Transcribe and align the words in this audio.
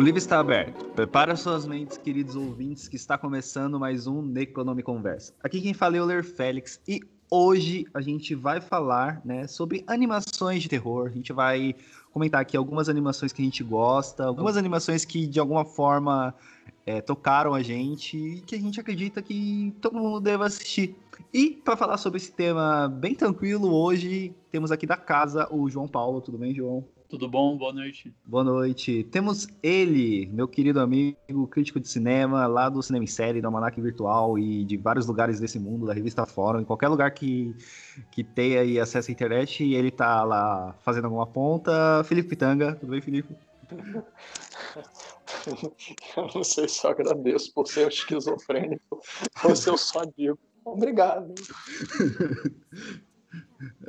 O 0.00 0.02
livro 0.02 0.16
está 0.16 0.40
aberto. 0.40 0.82
Prepara 0.94 1.36
suas 1.36 1.66
mentes, 1.66 1.98
queridos 1.98 2.34
ouvintes, 2.34 2.88
que 2.88 2.96
está 2.96 3.18
começando 3.18 3.78
mais 3.78 4.06
um 4.06 4.22
Necronome 4.22 4.82
Conversa. 4.82 5.34
Aqui 5.44 5.60
quem 5.60 5.74
fala 5.74 5.98
é 5.98 6.00
o 6.00 6.06
Ler 6.06 6.24
Félix 6.24 6.80
e 6.88 7.02
hoje 7.30 7.86
a 7.92 8.00
gente 8.00 8.34
vai 8.34 8.62
falar 8.62 9.20
né, 9.26 9.46
sobre 9.46 9.84
animações 9.86 10.62
de 10.62 10.70
terror. 10.70 11.08
A 11.08 11.10
gente 11.10 11.34
vai 11.34 11.74
comentar 12.14 12.40
aqui 12.40 12.56
algumas 12.56 12.88
animações 12.88 13.30
que 13.30 13.42
a 13.42 13.44
gente 13.44 13.62
gosta, 13.62 14.24
algumas 14.24 14.56
animações 14.56 15.04
que 15.04 15.26
de 15.26 15.38
alguma 15.38 15.66
forma 15.66 16.34
é, 16.86 17.02
tocaram 17.02 17.52
a 17.52 17.62
gente 17.62 18.16
e 18.16 18.40
que 18.40 18.54
a 18.54 18.58
gente 18.58 18.80
acredita 18.80 19.20
que 19.20 19.76
todo 19.82 19.98
mundo 19.98 20.18
deve 20.18 20.42
assistir. 20.42 20.96
E 21.30 21.50
para 21.50 21.76
falar 21.76 21.98
sobre 21.98 22.16
esse 22.16 22.32
tema 22.32 22.88
bem 22.88 23.14
tranquilo, 23.14 23.70
hoje 23.70 24.34
temos 24.50 24.72
aqui 24.72 24.86
da 24.86 24.96
casa 24.96 25.46
o 25.50 25.68
João 25.68 25.86
Paulo. 25.86 26.22
Tudo 26.22 26.38
bem, 26.38 26.54
João? 26.54 26.86
Tudo 27.10 27.28
bom? 27.28 27.56
Boa 27.56 27.72
noite. 27.72 28.14
Boa 28.24 28.44
noite. 28.44 29.02
Temos 29.10 29.48
ele, 29.64 30.26
meu 30.26 30.46
querido 30.46 30.78
amigo, 30.78 31.44
crítico 31.50 31.80
de 31.80 31.88
cinema, 31.88 32.46
lá 32.46 32.68
do 32.68 32.80
Cinema 32.80 33.02
em 33.02 33.08
Série, 33.08 33.40
do 33.40 33.48
Almanac 33.48 33.80
Virtual 33.80 34.38
e 34.38 34.64
de 34.64 34.76
vários 34.76 35.08
lugares 35.08 35.40
desse 35.40 35.58
mundo, 35.58 35.86
da 35.86 35.92
revista 35.92 36.24
Fórum, 36.24 36.60
em 36.60 36.64
qualquer 36.64 36.86
lugar 36.86 37.10
que, 37.10 37.52
que 38.12 38.22
tenha 38.22 38.60
aí 38.60 38.78
acesso 38.78 39.10
à 39.10 39.12
internet, 39.12 39.64
e 39.64 39.74
ele 39.74 39.90
tá 39.90 40.22
lá 40.22 40.72
fazendo 40.84 41.06
alguma 41.06 41.26
ponta. 41.26 42.04
Felipe 42.04 42.28
Pitanga, 42.28 42.76
tudo 42.76 42.90
bem, 42.90 43.00
Felipe? 43.00 43.34
Eu 46.16 46.28
não 46.32 46.44
sei 46.44 46.68
se 46.68 46.86
eu 46.86 46.90
agradeço 46.90 47.52
por 47.54 47.66
ser 47.66 47.88
esquizofrênico 47.88 49.00
ou 49.42 49.56
se 49.56 49.70
eu 49.70 49.78
só 49.78 50.04
digo 50.16 50.38
obrigado. 50.64 51.34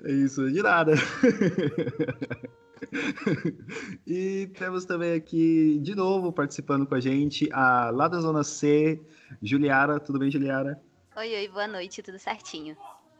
É 0.03 0.11
isso, 0.11 0.51
de 0.51 0.61
nada. 0.61 0.93
e 4.05 4.49
temos 4.57 4.85
também 4.85 5.13
aqui, 5.13 5.79
de 5.81 5.95
novo, 5.95 6.31
participando 6.31 6.85
com 6.85 6.95
a 6.95 6.99
gente, 6.99 7.49
a 7.51 7.89
lá 7.91 8.07
da 8.07 8.19
Zona 8.19 8.43
C, 8.43 8.99
Juliara. 9.41 9.99
Tudo 9.99 10.19
bem, 10.19 10.31
Juliara? 10.31 10.81
Oi, 11.15 11.35
oi, 11.35 11.47
boa 11.47 11.67
noite, 11.67 12.01
tudo 12.01 12.17
certinho. 12.17 12.75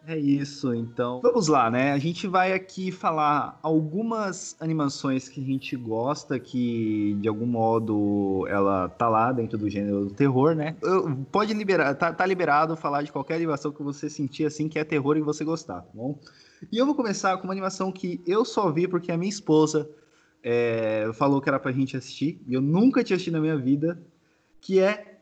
É 0.08 0.18
isso, 0.18 0.74
então. 0.74 1.22
Vamos 1.22 1.48
lá, 1.48 1.70
né? 1.70 1.92
A 1.92 1.98
gente 2.00 2.26
vai 2.26 2.54
aqui 2.54 2.92
falar 2.92 3.60
algumas 3.62 4.56
animações 4.60 5.30
que 5.30 5.40
a 5.40 5.44
gente 5.44 5.76
gosta, 5.76 6.40
que 6.40 7.16
de 7.22 7.28
algum 7.28 7.46
modo 7.46 8.48
ela 8.48 8.90
tá 8.90 9.08
lá 9.08 9.32
dentro 9.32 9.60
do 9.60 9.70
gênero 9.70 10.06
do 10.06 10.14
terror, 10.14 10.56
né? 10.56 10.76
Pode 11.32 11.54
liberar, 11.54 11.94
tá, 11.94 12.12
tá 12.12 12.26
liberado 12.26 12.76
falar 12.76 13.04
de 13.04 13.12
qualquer 13.12 13.36
animação 13.36 13.72
que 13.72 13.84
você 13.84 14.10
sentir 14.10 14.46
assim 14.46 14.68
que 14.68 14.80
é 14.80 14.84
terror 14.84 15.18
e 15.18 15.22
você 15.22 15.44
gostar, 15.46 15.82
tá 15.82 15.90
bom? 15.94 16.18
E 16.70 16.78
eu 16.78 16.86
vou 16.86 16.96
começar 16.96 17.38
com 17.38 17.46
uma 17.46 17.54
animação 17.54 17.92
que 17.92 18.22
eu 18.26 18.44
só 18.44 18.72
vi 18.72 18.88
porque 18.88 19.12
a 19.12 19.18
minha 19.18 19.30
esposa 19.30 19.90
é, 20.44 21.10
falou 21.14 21.42
que 21.42 21.50
era 21.50 21.60
pra 21.60 21.72
gente 21.72 21.96
assistir, 21.96 22.42
e 22.48 22.54
eu 22.54 22.62
nunca 22.62 23.04
tinha 23.04 23.16
assistido 23.16 23.34
na 23.34 23.40
minha 23.40 23.58
vida, 23.58 24.02
que 24.60 24.80
é 24.80 25.20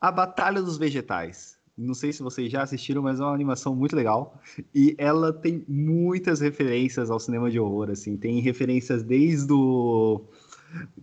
A 0.00 0.10
Batalha 0.10 0.60
dos 0.60 0.76
Vegetais. 0.76 1.56
Não 1.76 1.94
sei 1.94 2.12
se 2.12 2.22
vocês 2.22 2.52
já 2.52 2.62
assistiram, 2.62 3.02
mas 3.02 3.18
é 3.18 3.22
uma 3.22 3.32
animação 3.32 3.74
muito 3.74 3.96
legal. 3.96 4.38
E 4.74 4.94
ela 4.98 5.32
tem 5.32 5.64
muitas 5.66 6.40
referências 6.40 7.10
ao 7.10 7.18
cinema 7.18 7.50
de 7.50 7.58
horror, 7.58 7.90
assim. 7.90 8.16
Tem 8.16 8.40
referências 8.40 9.02
desde 9.02 9.52
o... 9.52 10.20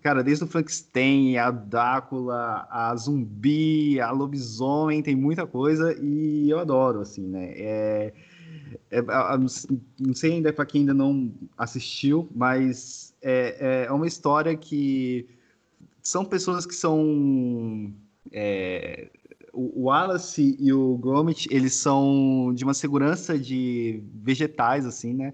Cara, 0.01 0.23
desde 0.23 0.43
o 0.43 0.47
Frankenstein, 0.47 1.37
a 1.37 1.51
Drácula, 1.51 2.67
a 2.69 2.95
zumbi, 2.95 3.99
a 3.99 4.11
lobisomem, 4.11 5.01
tem 5.01 5.15
muita 5.15 5.45
coisa 5.45 5.95
e 5.99 6.49
eu 6.49 6.59
adoro, 6.59 7.01
assim, 7.01 7.27
né? 7.27 7.51
É, 7.55 8.13
é, 8.91 9.01
não 9.99 10.13
sei 10.13 10.33
ainda 10.33 10.53
para 10.53 10.65
quem 10.65 10.81
ainda 10.81 10.93
não 10.93 11.31
assistiu, 11.57 12.29
mas 12.33 13.15
é, 13.21 13.85
é 13.87 13.91
uma 13.91 14.07
história 14.07 14.55
que 14.55 15.27
são 16.01 16.25
pessoas 16.25 16.65
que 16.65 16.73
são 16.73 17.93
é, 18.31 19.09
o 19.53 19.83
Wallace 19.85 20.55
e 20.59 20.71
o 20.71 20.97
Gromit, 20.97 21.47
eles 21.51 21.75
são 21.75 22.53
de 22.53 22.63
uma 22.63 22.73
segurança 22.73 23.37
de 23.37 24.01
vegetais, 24.13 24.85
assim, 24.85 25.13
né? 25.13 25.33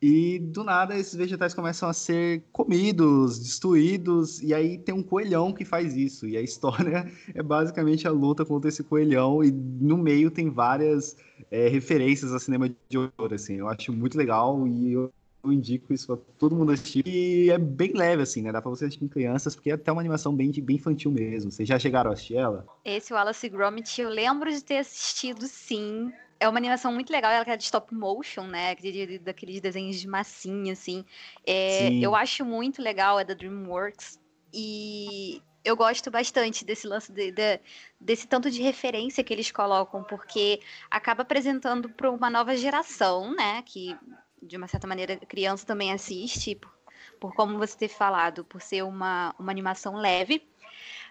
E 0.00 0.38
do 0.38 0.62
nada 0.62 0.96
esses 0.96 1.14
vegetais 1.14 1.54
começam 1.54 1.88
a 1.88 1.92
ser 1.92 2.44
comidos, 2.52 3.38
destruídos, 3.38 4.40
e 4.40 4.54
aí 4.54 4.78
tem 4.78 4.94
um 4.94 5.02
coelhão 5.02 5.52
que 5.52 5.64
faz 5.64 5.96
isso. 5.96 6.26
E 6.26 6.36
a 6.36 6.40
história 6.40 7.10
é 7.34 7.42
basicamente 7.42 8.06
a 8.06 8.10
luta 8.10 8.44
contra 8.44 8.68
esse 8.68 8.84
coelhão, 8.84 9.42
e 9.42 9.50
no 9.50 9.98
meio 9.98 10.30
tem 10.30 10.50
várias 10.50 11.16
é, 11.50 11.68
referências 11.68 12.32
a 12.32 12.38
cinema 12.38 12.68
de 12.88 12.98
horror, 12.98 13.34
assim. 13.34 13.56
Eu 13.56 13.68
acho 13.68 13.92
muito 13.92 14.16
legal 14.16 14.66
e 14.68 14.92
eu 14.92 15.12
eu 15.42 15.52
indico 15.52 15.92
isso 15.92 16.06
pra 16.06 16.16
todo 16.38 16.56
mundo 16.56 16.72
assistir. 16.72 17.06
E 17.06 17.50
é 17.50 17.58
bem 17.58 17.92
leve, 17.92 18.22
assim, 18.22 18.42
né? 18.42 18.52
Dá 18.52 18.60
pra 18.60 18.70
você 18.70 18.84
assistir 18.84 19.00
com 19.00 19.08
crianças, 19.08 19.54
porque 19.54 19.70
é 19.70 19.74
até 19.74 19.90
uma 19.90 20.00
animação 20.00 20.34
bem, 20.34 20.50
bem 20.50 20.76
infantil 20.76 21.10
mesmo. 21.10 21.50
Vocês 21.50 21.68
já 21.68 21.78
chegaram 21.78 22.10
a 22.10 22.14
assistir 22.14 22.36
ela? 22.36 22.66
Esse 22.84 23.12
Wallace 23.12 23.48
Gromit, 23.48 24.00
eu 24.00 24.10
lembro 24.10 24.50
de 24.50 24.62
ter 24.62 24.78
assistido, 24.78 25.46
sim. 25.46 26.12
É 26.40 26.48
uma 26.48 26.58
animação 26.58 26.92
muito 26.92 27.12
legal, 27.12 27.32
ela 27.32 27.44
é 27.46 27.56
de 27.56 27.64
stop 27.64 27.92
motion, 27.94 28.44
né? 28.44 28.76
Daqueles 29.22 29.60
desenhos 29.60 30.00
de 30.00 30.06
massinha, 30.06 30.72
assim. 30.72 31.04
É, 31.44 31.92
eu 31.94 32.14
acho 32.14 32.44
muito 32.44 32.80
legal, 32.80 33.18
é 33.18 33.24
da 33.24 33.34
DreamWorks. 33.34 34.20
E 34.52 35.42
eu 35.64 35.76
gosto 35.76 36.10
bastante 36.10 36.64
desse 36.64 36.86
lance 36.86 37.12
de, 37.12 37.32
de, 37.32 37.60
desse 38.00 38.26
tanto 38.26 38.50
de 38.50 38.62
referência 38.62 39.24
que 39.24 39.32
eles 39.32 39.50
colocam, 39.50 40.04
porque 40.04 40.60
acaba 40.90 41.22
apresentando 41.22 41.88
para 41.90 42.10
uma 42.10 42.30
nova 42.30 42.56
geração, 42.56 43.34
né? 43.34 43.62
Que 43.62 43.96
de 44.42 44.56
uma 44.56 44.68
certa 44.68 44.86
maneira, 44.86 45.16
criança 45.16 45.66
também 45.66 45.92
assiste, 45.92 46.54
por, 46.54 46.72
por 47.20 47.34
como 47.34 47.58
você 47.58 47.76
ter 47.76 47.88
falado, 47.88 48.44
por 48.44 48.62
ser 48.62 48.82
uma, 48.84 49.34
uma 49.38 49.50
animação 49.50 49.96
leve. 49.96 50.42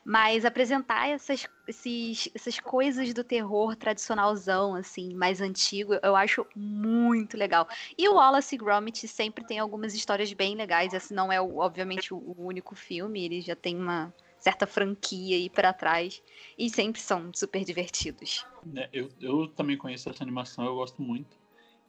Mas 0.10 0.46
apresentar 0.46 1.10
essas, 1.10 1.46
esses, 1.68 2.30
essas 2.34 2.58
coisas 2.62 3.14
do 3.14 3.26
terror 3.26 3.76
tradicionalzão, 3.76 4.74
assim, 4.74 5.14
mais 5.14 5.42
antigo, 5.42 5.96
eu 6.02 6.16
acho 6.16 6.48
muito 6.56 7.36
legal. 7.36 7.68
E 7.98 8.08
o 8.08 8.14
Wallace 8.14 8.56
Gromit 8.56 9.06
sempre 9.06 9.44
tem 9.44 9.60
algumas 9.60 9.94
histórias 9.94 10.32
bem 10.32 10.56
legais. 10.56 10.94
Esse 10.94 11.14
não 11.14 11.30
é, 11.30 11.42
obviamente, 11.42 12.14
o 12.14 12.34
único 12.38 12.74
filme, 12.74 13.26
ele 13.26 13.42
já 13.42 13.54
tem 13.54 13.76
uma 13.76 14.14
certa 14.40 14.66
franquia 14.66 15.36
aí 15.36 15.50
para 15.50 15.74
trás. 15.74 16.24
E 16.58 16.70
sempre 16.70 17.02
são 17.02 17.30
super 17.34 17.66
divertidos. 17.66 18.46
É, 18.78 18.90
eu, 18.94 19.10
eu 19.20 19.50
também 19.50 19.78
conheço 19.78 20.10
essa 20.10 20.24
animação, 20.24 20.64
eu 20.64 20.76
gosto 20.76 21.02
muito. 21.02 21.38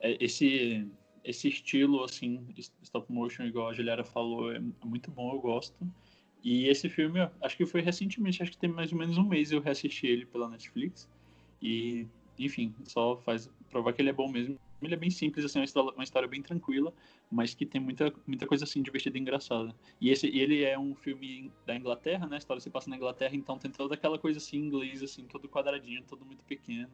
É, 0.00 0.16
esse 0.18 0.90
esse 1.22 1.46
estilo, 1.46 2.02
assim, 2.02 2.44
stop 2.82 3.12
motion, 3.12 3.44
igual 3.44 3.68
a 3.68 3.74
Juliara 3.74 4.02
falou, 4.02 4.50
é 4.50 4.58
muito 4.82 5.10
bom, 5.10 5.34
eu 5.34 5.40
gosto. 5.40 5.76
E 6.42 6.68
esse 6.68 6.88
filme, 6.88 7.20
acho 7.42 7.56
que 7.56 7.66
foi 7.66 7.80
recentemente, 7.80 8.42
acho 8.42 8.52
que 8.52 8.58
tem 8.58 8.70
mais 8.70 8.92
ou 8.92 8.98
menos 8.98 9.18
um 9.18 9.24
mês 9.24 9.50
eu 9.50 9.60
reassisti 9.60 10.06
ele 10.06 10.24
pela 10.26 10.48
Netflix. 10.48 11.08
E, 11.60 12.06
enfim, 12.38 12.74
só 12.84 13.16
faz 13.18 13.50
provar 13.70 13.92
que 13.92 14.00
ele 14.00 14.10
é 14.10 14.12
bom 14.12 14.30
mesmo. 14.30 14.58
Ele 14.80 14.94
é 14.94 14.96
bem 14.96 15.10
simples, 15.10 15.44
assim, 15.44 15.58
uma 15.58 16.04
história 16.04 16.28
bem 16.28 16.40
tranquila, 16.40 16.94
mas 17.28 17.52
que 17.52 17.66
tem 17.66 17.80
muita, 17.80 18.12
muita 18.24 18.46
coisa 18.46 18.64
assim 18.64 18.80
divertida 18.80 19.18
e 19.18 19.20
engraçada. 19.20 19.74
E 20.00 20.10
esse, 20.10 20.28
ele 20.28 20.62
é 20.62 20.78
um 20.78 20.94
filme 20.94 21.50
da 21.66 21.74
Inglaterra, 21.74 22.28
né? 22.28 22.36
A 22.36 22.38
história 22.38 22.60
se 22.60 22.70
passa 22.70 22.88
na 22.88 22.96
Inglaterra, 22.96 23.34
então 23.34 23.58
tem 23.58 23.72
toda 23.72 23.94
aquela 23.94 24.18
coisa 24.18 24.38
assim, 24.38 24.56
inglês, 24.56 25.02
assim, 25.02 25.24
todo 25.24 25.48
quadradinho, 25.48 26.04
todo 26.04 26.24
muito 26.24 26.44
pequeno. 26.44 26.90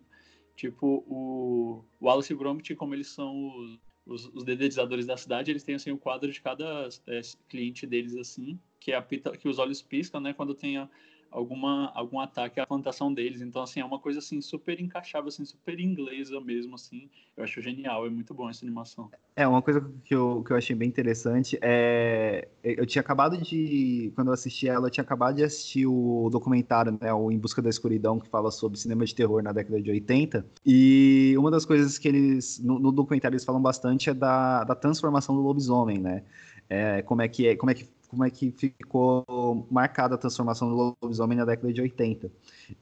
Tipo, 0.56 1.04
o 1.06 1.84
Wallace 2.00 2.32
e 2.32 2.36
Gromit, 2.36 2.74
como 2.74 2.94
eles 2.94 3.08
são 3.08 3.48
os 3.58 3.78
os, 4.06 4.26
os 4.34 4.44
dedetizadores 4.44 5.06
da 5.06 5.16
cidade, 5.16 5.50
eles 5.50 5.62
têm 5.62 5.74
assim 5.74 5.90
o 5.90 5.98
quadro 5.98 6.30
de 6.30 6.40
cada 6.40 6.88
é, 7.06 7.20
cliente 7.48 7.86
deles 7.86 8.16
assim, 8.16 8.58
que 8.84 8.92
é 8.92 8.96
a 8.96 9.02
pita, 9.02 9.34
que 9.34 9.48
os 9.48 9.58
olhos 9.58 9.80
piscam, 9.80 10.20
né, 10.20 10.34
quando 10.34 10.54
tem 10.54 10.86
alguma 11.30 11.90
algum 11.94 12.20
ataque 12.20 12.60
à 12.60 12.66
plantação 12.66 13.12
deles. 13.12 13.40
Então 13.40 13.62
assim, 13.62 13.80
é 13.80 13.84
uma 13.84 13.98
coisa 13.98 14.18
assim 14.18 14.42
super 14.42 14.78
encaixável, 14.78 15.28
assim, 15.28 15.44
super 15.44 15.80
inglesa 15.80 16.38
mesmo 16.38 16.74
assim. 16.74 17.08
Eu 17.34 17.44
acho 17.44 17.62
genial, 17.62 18.06
é 18.06 18.10
muito 18.10 18.34
bom 18.34 18.48
essa 18.48 18.62
animação. 18.62 19.10
É, 19.34 19.48
uma 19.48 19.62
coisa 19.62 19.80
que 20.04 20.14
eu, 20.14 20.44
que 20.44 20.52
eu 20.52 20.56
achei 20.56 20.76
bem 20.76 20.86
interessante 20.86 21.58
é 21.62 22.46
eu 22.62 22.84
tinha 22.84 23.00
acabado 23.00 23.38
de 23.38 24.12
quando 24.14 24.28
eu 24.28 24.34
assisti 24.34 24.68
ela, 24.68 24.86
eu 24.86 24.90
tinha 24.90 25.02
acabado 25.02 25.36
de 25.36 25.44
assistir 25.44 25.86
o 25.86 26.28
documentário, 26.30 26.96
né, 27.00 27.12
o 27.12 27.32
Em 27.32 27.38
Busca 27.38 27.62
da 27.62 27.70
Escuridão, 27.70 28.20
que 28.20 28.28
fala 28.28 28.50
sobre 28.50 28.78
cinema 28.78 29.04
de 29.06 29.14
terror 29.14 29.42
na 29.42 29.50
década 29.50 29.80
de 29.80 29.90
80. 29.90 30.46
E 30.64 31.34
uma 31.38 31.50
das 31.50 31.64
coisas 31.64 31.96
que 31.96 32.06
eles 32.06 32.60
no, 32.62 32.78
no 32.78 32.92
documentário 32.92 33.34
eles 33.34 33.46
falam 33.46 33.62
bastante 33.62 34.10
é 34.10 34.14
da, 34.14 34.62
da 34.62 34.74
transformação 34.74 35.34
do 35.34 35.40
lobisomem, 35.40 35.98
né? 35.98 36.22
É, 36.68 37.02
como 37.02 37.22
é 37.22 37.28
que 37.28 37.48
é, 37.48 37.56
como 37.56 37.70
é 37.70 37.74
que 37.74 37.93
como 38.14 38.24
é 38.24 38.30
que 38.30 38.52
ficou 38.52 39.66
marcada 39.70 40.14
a 40.14 40.18
transformação 40.18 40.68
do 40.68 40.96
lobisomem 41.02 41.36
na 41.36 41.44
década 41.44 41.72
de 41.72 41.80
80. 41.80 42.30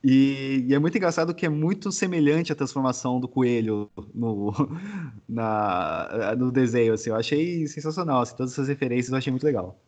E, 0.05 0.67
e, 0.69 0.75
é 0.75 0.79
muito 0.79 0.97
engraçado 0.97 1.35
que 1.35 1.47
é 1.47 1.49
muito 1.49 1.91
semelhante 1.91 2.53
à 2.53 2.55
transformação 2.55 3.19
do 3.19 3.27
coelho 3.27 3.91
no, 4.15 4.53
na, 5.27 6.37
no 6.37 6.53
desenho, 6.53 6.93
assim, 6.93 7.11
eu 7.11 7.17
achei 7.17 7.67
sensacional, 7.67 8.21
assim, 8.21 8.37
todas 8.37 8.53
essas 8.53 8.69
referências 8.69 9.11
eu 9.11 9.19
achei 9.19 9.31
muito 9.31 9.45
legal. 9.45 9.81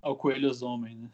Ao 0.00 0.14
coelho 0.14 0.50
homem, 0.62 0.96
né? 0.96 1.10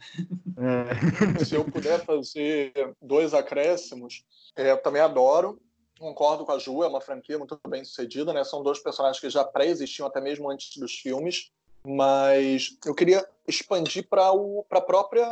É. 1.39 1.41
Se 1.45 1.55
eu 1.55 1.65
puder 1.65 2.05
fazer 2.05 2.73
dois 3.01 3.33
acréscimos, 3.33 4.25
é, 4.55 4.73
eu 4.73 4.83
também 4.83 5.01
adoro, 5.01 5.59
concordo 5.99 6.45
com 6.45 6.53
a 6.53 6.59
Ju, 6.59 6.83
é 6.83 6.89
uma 6.89 7.01
franquia 7.01 7.39
muito 7.39 7.59
bem 7.69 7.85
sucedida, 7.85 8.33
né? 8.33 8.45
São 8.45 8.63
dois 8.63 8.79
personagens 8.81 9.21
que 9.21 9.31
já 9.31 9.45
pré-existiam 9.45 10.07
até 10.07 10.21
mesmo 10.21 10.51
antes 10.51 10.77
dos 10.77 10.93
filmes 10.93 11.51
Mas 11.85 12.77
eu 12.85 12.95
queria 12.95 13.27
expandir 13.47 14.07
para 14.09 14.31
a 14.71 14.81
própria 14.81 15.27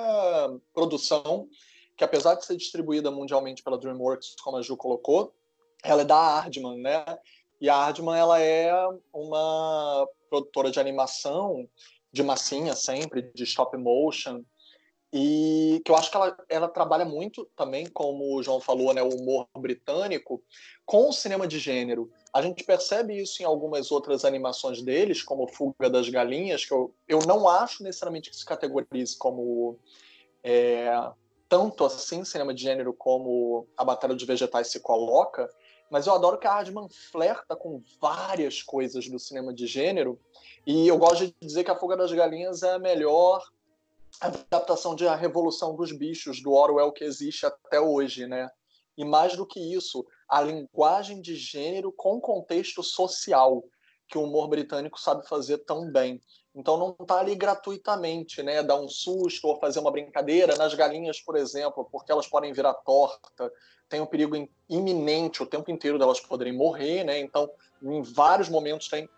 produção, 0.72 1.48
que 1.96 2.04
apesar 2.04 2.34
de 2.34 2.44
ser 2.44 2.56
distribuída 2.56 3.10
mundialmente 3.10 3.62
pela 3.62 3.78
DreamWorks, 3.78 4.36
como 4.42 4.56
a 4.56 4.62
Ju 4.62 4.76
colocou, 4.76 5.34
ela 5.82 6.02
é 6.02 6.04
da 6.04 6.16
Aardman, 6.16 6.78
né? 6.78 7.04
E 7.60 7.68
a 7.68 7.74
Aardman 7.74 8.18
ela 8.18 8.40
é 8.40 8.72
uma 9.12 10.08
produtora 10.30 10.70
de 10.70 10.80
animação 10.80 11.68
de 12.12 12.22
massinha 12.22 12.74
sempre, 12.74 13.30
de 13.34 13.44
stop 13.44 13.76
motion, 13.76 14.42
e 15.12 15.81
que 15.84 15.90
eu 15.90 15.96
acho 15.96 16.10
que 16.10 16.16
ela, 16.16 16.37
ela 16.49 16.69
trabalha 16.69 17.05
muito 17.05 17.49
também, 17.56 17.87
como 17.87 18.37
o 18.37 18.43
João 18.43 18.60
falou, 18.60 18.93
né, 18.93 19.02
o 19.02 19.08
humor 19.08 19.46
britânico, 19.56 20.43
com 20.84 21.08
o 21.08 21.12
cinema 21.12 21.46
de 21.46 21.58
gênero. 21.58 22.10
A 22.32 22.43
gente 22.43 22.62
percebe 22.62 23.19
isso 23.19 23.43
em 23.43 23.46
algumas 23.46 23.90
outras 23.90 24.25
animações 24.25 24.82
deles, 24.82 25.22
como 25.22 25.49
Fuga 25.49 25.88
das 25.88 26.08
Galinhas, 26.08 26.64
que 26.64 26.72
eu, 26.72 26.94
eu 27.08 27.20
não 27.26 27.49
acho 27.49 27.82
necessariamente 27.82 28.31
que 28.31 28.37
se 28.37 28.44
categorize 28.44 29.16
como 29.16 29.78
é, 30.44 30.90
tanto 31.49 31.84
assim 31.84 32.22
cinema 32.25 32.52
de 32.52 32.62
gênero 32.62 32.93
como 32.93 33.66
a 33.76 33.84
Batalha 33.84 34.14
de 34.14 34.26
Vegetais 34.26 34.69
se 34.69 34.81
coloca, 34.81 35.49
mas 35.90 36.06
eu 36.06 36.12
adoro 36.12 36.38
que 36.38 36.46
a 36.46 36.52
Hardman 36.52 36.87
flerta 37.11 37.56
com 37.56 37.82
várias 37.99 38.62
coisas 38.62 39.08
do 39.08 39.19
cinema 39.19 39.54
de 39.54 39.66
gênero, 39.66 40.20
e 40.66 40.87
eu 40.87 40.99
gosto 40.99 41.26
de 41.26 41.34
dizer 41.40 41.64
que 41.64 41.70
A 41.70 41.76
Fuga 41.76 41.96
das 41.96 42.12
Galinhas 42.12 42.62
é 42.62 42.75
a 42.75 42.78
melhor 42.78 43.43
adaptação 44.20 44.94
de 44.94 45.06
A 45.06 45.14
Revolução 45.14 45.74
dos 45.74 45.92
Bichos, 45.92 46.42
do 46.42 46.52
Orwell, 46.52 46.92
que 46.92 47.04
existe 47.04 47.46
até 47.46 47.80
hoje, 47.80 48.26
né? 48.26 48.48
E 48.96 49.04
mais 49.04 49.36
do 49.36 49.46
que 49.46 49.60
isso, 49.60 50.04
a 50.28 50.40
linguagem 50.40 51.20
de 51.20 51.36
gênero 51.36 51.92
com 51.92 52.20
contexto 52.20 52.82
social, 52.82 53.62
que 54.08 54.18
o 54.18 54.24
humor 54.24 54.48
britânico 54.48 54.98
sabe 54.98 55.26
fazer 55.28 55.58
tão 55.58 55.90
bem. 55.90 56.20
Então 56.54 56.76
não 56.76 56.96
está 57.00 57.20
ali 57.20 57.36
gratuitamente, 57.36 58.42
né? 58.42 58.62
Dar 58.62 58.80
um 58.80 58.88
susto 58.88 59.46
ou 59.46 59.60
fazer 59.60 59.78
uma 59.78 59.92
brincadeira. 59.92 60.56
Nas 60.56 60.74
galinhas, 60.74 61.20
por 61.20 61.36
exemplo, 61.36 61.88
porque 61.90 62.10
elas 62.10 62.26
podem 62.26 62.52
virar 62.52 62.74
torta, 62.74 63.52
tem 63.88 64.00
um 64.00 64.06
perigo 64.06 64.34
iminente 64.68 65.42
o 65.42 65.46
tempo 65.46 65.70
inteiro 65.70 65.98
delas 65.98 66.20
poderem 66.20 66.52
morrer, 66.52 67.04
né? 67.04 67.20
Então, 67.20 67.48
em 67.80 68.02
vários 68.02 68.48
momentos 68.48 68.88
tem 68.88 69.08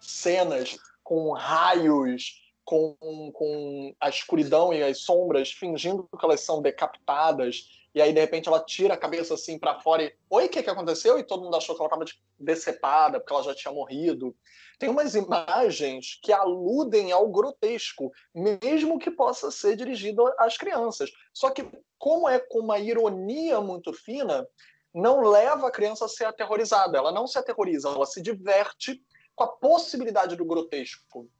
cenas 0.00 0.76
com 1.04 1.32
raios, 1.32 2.47
com, 2.68 3.32
com 3.32 3.94
a 3.98 4.10
escuridão 4.10 4.74
e 4.74 4.82
as 4.82 4.98
sombras, 4.98 5.50
fingindo 5.50 6.06
que 6.06 6.22
elas 6.22 6.42
são 6.42 6.60
decapitadas, 6.60 7.66
e 7.94 8.02
aí 8.02 8.12
de 8.12 8.20
repente 8.20 8.46
ela 8.46 8.62
tira 8.62 8.92
a 8.92 8.98
cabeça 8.98 9.32
assim 9.32 9.58
para 9.58 9.80
fora 9.80 10.02
e 10.02 10.14
oi, 10.28 10.44
o 10.44 10.48
que, 10.50 10.62
que 10.62 10.68
aconteceu? 10.68 11.18
E 11.18 11.24
todo 11.24 11.44
mundo 11.44 11.56
achou 11.56 11.74
que 11.74 11.80
ela 11.80 11.88
estava 11.88 12.04
decepada 12.38 13.18
porque 13.18 13.32
ela 13.32 13.42
já 13.42 13.54
tinha 13.54 13.72
morrido. 13.72 14.36
Tem 14.78 14.90
umas 14.90 15.14
imagens 15.14 16.20
que 16.22 16.30
aludem 16.30 17.10
ao 17.10 17.26
grotesco, 17.28 18.12
mesmo 18.34 18.98
que 18.98 19.10
possa 19.10 19.50
ser 19.50 19.74
dirigido 19.74 20.30
às 20.38 20.58
crianças. 20.58 21.10
Só 21.32 21.48
que 21.48 21.66
como 21.98 22.28
é 22.28 22.38
com 22.38 22.58
uma 22.58 22.78
ironia 22.78 23.62
muito 23.62 23.94
fina, 23.94 24.46
não 24.92 25.22
leva 25.22 25.68
a 25.68 25.72
criança 25.72 26.04
a 26.04 26.08
ser 26.08 26.26
aterrorizada. 26.26 26.98
Ela 26.98 27.12
não 27.12 27.26
se 27.26 27.38
aterroriza, 27.38 27.88
ela 27.88 28.04
se 28.04 28.20
diverte 28.20 29.02
com 29.34 29.44
a 29.44 29.48
possibilidade 29.48 30.36
do 30.36 30.44
grotesco. 30.44 31.30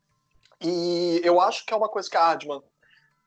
E 0.60 1.20
eu 1.24 1.40
acho 1.40 1.64
que 1.64 1.72
é 1.72 1.76
uma 1.76 1.88
coisa 1.88 2.10
que 2.10 2.16
a 2.16 2.22
Ardman 2.22 2.62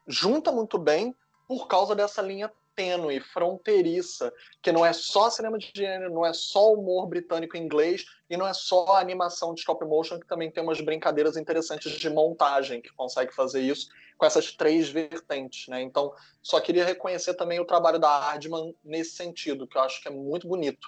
junta 0.07 0.51
muito 0.51 0.77
bem 0.77 1.15
por 1.47 1.67
causa 1.67 1.95
dessa 1.95 2.21
linha 2.21 2.51
tênue, 2.75 3.19
fronteiriça, 3.19 4.33
que 4.61 4.71
não 4.71 4.85
é 4.85 4.93
só 4.93 5.29
cinema 5.29 5.57
de 5.57 5.71
gênero, 5.75 6.13
não 6.13 6.25
é 6.25 6.33
só 6.33 6.73
humor 6.73 7.07
britânico 7.07 7.57
inglês 7.57 8.05
e 8.29 8.37
não 8.37 8.47
é 8.47 8.53
só 8.53 8.95
animação 8.95 9.53
de 9.53 9.59
stop 9.59 9.85
motion, 9.85 10.19
que 10.19 10.27
também 10.27 10.49
tem 10.49 10.63
umas 10.63 10.79
brincadeiras 10.81 11.37
interessantes 11.37 11.91
de 11.91 12.09
montagem 12.09 12.81
que 12.81 12.89
consegue 12.93 13.33
fazer 13.33 13.61
isso 13.61 13.89
com 14.17 14.25
essas 14.25 14.51
três 14.51 14.89
vertentes, 14.89 15.67
né? 15.67 15.81
Então, 15.81 16.13
só 16.41 16.59
queria 16.59 16.85
reconhecer 16.85 17.33
também 17.33 17.59
o 17.59 17.65
trabalho 17.65 17.99
da 17.99 18.09
Ardman 18.09 18.75
nesse 18.83 19.15
sentido, 19.15 19.67
que 19.67 19.77
eu 19.77 19.81
acho 19.81 20.01
que 20.01 20.07
é 20.07 20.11
muito 20.11 20.47
bonito. 20.47 20.87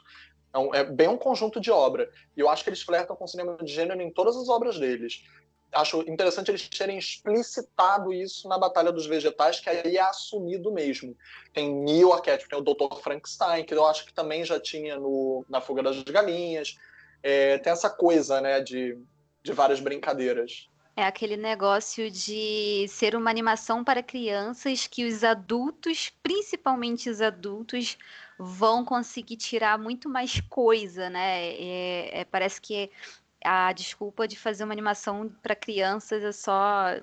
É, 0.53 0.59
um, 0.59 0.73
é 0.73 0.83
bem 0.83 1.07
um 1.07 1.17
conjunto 1.17 1.59
de 1.59 1.71
obra. 1.71 2.09
E 2.37 2.39
eu 2.39 2.47
acho 2.47 2.63
que 2.63 2.69
eles 2.69 2.83
flertam 2.83 3.15
com 3.15 3.25
cinema 3.25 3.57
de 3.57 3.73
gênero 3.73 4.01
em 4.01 4.11
todas 4.11 4.37
as 4.37 4.49
obras 4.49 4.79
deles 4.79 5.23
acho 5.73 6.01
interessante 6.01 6.51
eles 6.51 6.67
terem 6.67 6.97
explicitado 6.97 8.13
isso 8.13 8.47
na 8.47 8.57
Batalha 8.57 8.91
dos 8.91 9.05
Vegetais, 9.05 9.59
que 9.59 9.69
aí 9.69 9.97
é 9.97 10.01
assumido 10.01 10.71
mesmo. 10.71 11.15
Tem 11.53 11.73
mil 11.73 12.13
arquétipos, 12.13 12.49
tem 12.49 12.59
o 12.59 12.61
Dr. 12.61 12.97
Frankenstein, 13.01 13.65
que 13.65 13.73
eu 13.73 13.85
acho 13.85 14.05
que 14.05 14.13
também 14.13 14.43
já 14.45 14.59
tinha 14.59 14.97
no, 14.97 15.45
na 15.49 15.61
Fuga 15.61 15.83
das 15.83 16.01
Galinhas. 16.03 16.77
É, 17.21 17.57
tem 17.57 17.71
essa 17.71 17.89
coisa, 17.89 18.41
né, 18.41 18.61
de, 18.61 18.97
de 19.41 19.53
várias 19.53 19.79
brincadeiras. 19.79 20.69
É 20.95 21.03
aquele 21.03 21.35
negócio 21.35 22.11
de 22.11 22.85
ser 22.87 23.15
uma 23.15 23.31
animação 23.31 23.83
para 23.83 24.03
crianças 24.03 24.85
que 24.85 25.05
os 25.05 25.23
adultos, 25.23 26.11
principalmente 26.21 27.09
os 27.09 27.19
adultos, 27.19 27.97
vão 28.37 28.85
conseguir 28.85 29.37
tirar 29.37 29.79
muito 29.79 30.07
mais 30.07 30.39
coisa, 30.41 31.09
né? 31.09 31.47
É, 31.53 32.19
é, 32.19 32.25
parece 32.25 32.61
que 32.61 32.91
a 33.43 33.71
desculpa 33.73 34.27
de 34.27 34.37
fazer 34.37 34.63
uma 34.63 34.73
animação 34.73 35.29
para 35.41 35.55
crianças 35.55 36.23
é 36.23 36.31
só 36.31 36.99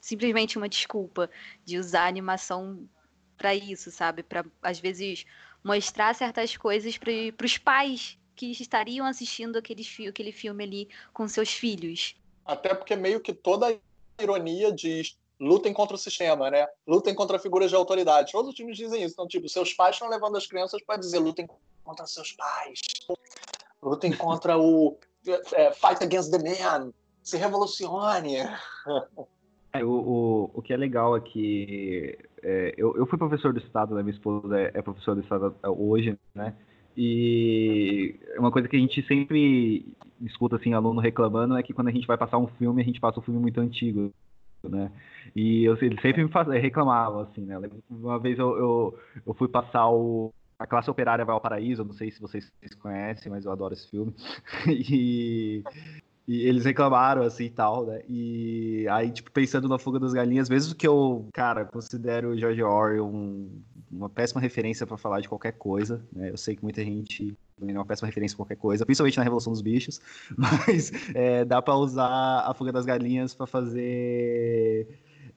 simplesmente 0.00 0.58
uma 0.58 0.68
desculpa 0.68 1.30
de 1.64 1.78
usar 1.78 2.06
animação 2.06 2.88
para 3.36 3.54
isso, 3.54 3.90
sabe? 3.90 4.22
Para 4.22 4.44
às 4.62 4.78
vezes 4.78 5.24
mostrar 5.62 6.14
certas 6.14 6.56
coisas 6.56 6.98
para 6.98 7.46
os 7.46 7.58
pais 7.58 8.18
que 8.34 8.50
estariam 8.50 9.06
assistindo 9.06 9.56
aquele, 9.56 9.84
aquele 10.08 10.32
filme 10.32 10.64
ali 10.64 10.88
com 11.12 11.28
seus 11.28 11.50
filhos. 11.50 12.14
Até 12.44 12.74
porque 12.74 12.96
meio 12.96 13.20
que 13.20 13.32
toda 13.32 13.68
a 13.68 14.22
ironia 14.22 14.72
diz 14.72 15.16
lutem 15.38 15.72
contra 15.72 15.96
o 15.96 15.98
sistema, 15.98 16.50
né? 16.50 16.66
Lutem 16.86 17.14
contra 17.14 17.38
figuras 17.38 17.70
de 17.70 17.76
autoridade. 17.76 18.32
Todos 18.32 18.50
os 18.50 18.54
times 18.54 18.76
dizem 18.76 19.02
isso. 19.02 19.14
Então, 19.14 19.26
tipo, 19.26 19.48
seus 19.48 19.74
pais 19.74 19.96
estão 19.96 20.08
levando 20.08 20.36
as 20.36 20.46
crianças 20.46 20.80
para 20.82 20.96
dizer 20.96 21.18
lutem 21.18 21.48
contra 21.84 22.06
seus 22.06 22.32
pais. 22.32 22.80
Lutem 23.82 24.12
contra 24.12 24.56
o 24.56 24.96
fight 25.80 26.02
against 26.02 26.30
the 26.30 26.38
man, 26.38 26.92
se 27.22 27.36
revolucione. 27.36 28.38
É, 29.74 29.82
o, 29.82 29.88
o, 29.88 30.50
o 30.54 30.62
que 30.62 30.74
é 30.74 30.76
legal 30.76 31.14
aqui, 31.14 32.18
é, 32.42 32.74
eu, 32.76 32.94
eu 32.94 33.06
fui 33.06 33.16
professor 33.16 33.54
do 33.54 33.58
Estado, 33.58 33.94
né, 33.94 34.02
minha 34.02 34.14
esposa 34.14 34.60
é, 34.60 34.70
é 34.74 34.82
professora 34.82 35.16
do 35.16 35.22
Estado 35.22 35.54
hoje, 35.62 36.18
né, 36.34 36.54
e 36.94 38.20
uma 38.36 38.50
coisa 38.52 38.68
que 38.68 38.76
a 38.76 38.78
gente 38.78 39.02
sempre 39.06 39.96
escuta, 40.20 40.56
assim, 40.56 40.74
aluno 40.74 41.00
reclamando 41.00 41.56
é 41.56 41.62
que 41.62 41.72
quando 41.72 41.88
a 41.88 41.90
gente 41.90 42.06
vai 42.06 42.18
passar 42.18 42.36
um 42.36 42.48
filme, 42.48 42.82
a 42.82 42.84
gente 42.84 43.00
passa 43.00 43.18
um 43.18 43.22
filme 43.22 43.40
muito 43.40 43.60
antigo, 43.62 44.12
né, 44.62 44.92
e 45.34 45.64
eu, 45.64 45.74
ele 45.80 45.98
sempre 46.02 46.22
me 46.22 46.30
faz, 46.30 46.46
reclamava, 46.48 47.22
assim, 47.22 47.40
né, 47.40 47.58
uma 47.88 48.18
vez 48.18 48.38
eu, 48.38 48.54
eu, 48.58 48.98
eu 49.26 49.32
fui 49.32 49.48
passar 49.48 49.88
o 49.88 50.34
a 50.62 50.66
classe 50.66 50.88
operária 50.88 51.24
vai 51.24 51.34
ao 51.34 51.40
paraíso, 51.40 51.84
não 51.84 51.92
sei 51.92 52.12
se 52.12 52.20
vocês 52.20 52.52
conhecem, 52.80 53.30
mas 53.30 53.44
eu 53.44 53.50
adoro 53.50 53.74
esse 53.74 53.90
filme. 53.90 54.14
e, 54.68 55.64
e 56.26 56.42
eles 56.46 56.64
reclamaram, 56.64 57.22
assim, 57.22 57.46
e 57.46 57.50
tal, 57.50 57.84
né? 57.84 58.00
E 58.08 58.86
aí, 58.88 59.10
tipo, 59.10 59.28
pensando 59.32 59.68
na 59.68 59.76
Fuga 59.76 59.98
das 59.98 60.12
Galinhas, 60.12 60.48
mesmo 60.48 60.76
que 60.76 60.86
eu, 60.86 61.26
cara, 61.32 61.64
considero 61.64 62.28
o 62.28 62.38
George 62.38 62.62
Orwell 62.62 63.04
um, 63.04 63.60
uma 63.90 64.08
péssima 64.08 64.40
referência 64.40 64.86
para 64.86 64.96
falar 64.96 65.20
de 65.20 65.28
qualquer 65.28 65.52
coisa, 65.52 66.00
né? 66.12 66.30
Eu 66.30 66.36
sei 66.36 66.54
que 66.54 66.62
muita 66.62 66.84
gente 66.84 67.36
é 67.60 67.72
uma 67.72 67.84
péssima 67.84 68.06
referência 68.06 68.36
qualquer 68.36 68.56
coisa, 68.56 68.86
principalmente 68.86 69.16
na 69.16 69.24
Revolução 69.24 69.52
dos 69.52 69.62
Bichos, 69.62 70.00
mas 70.38 70.92
é, 71.12 71.44
dá 71.44 71.60
para 71.60 71.74
usar 71.74 72.44
a 72.46 72.54
Fuga 72.54 72.70
das 72.70 72.84
Galinhas 72.84 73.34
para 73.34 73.48
fazer 73.48 74.86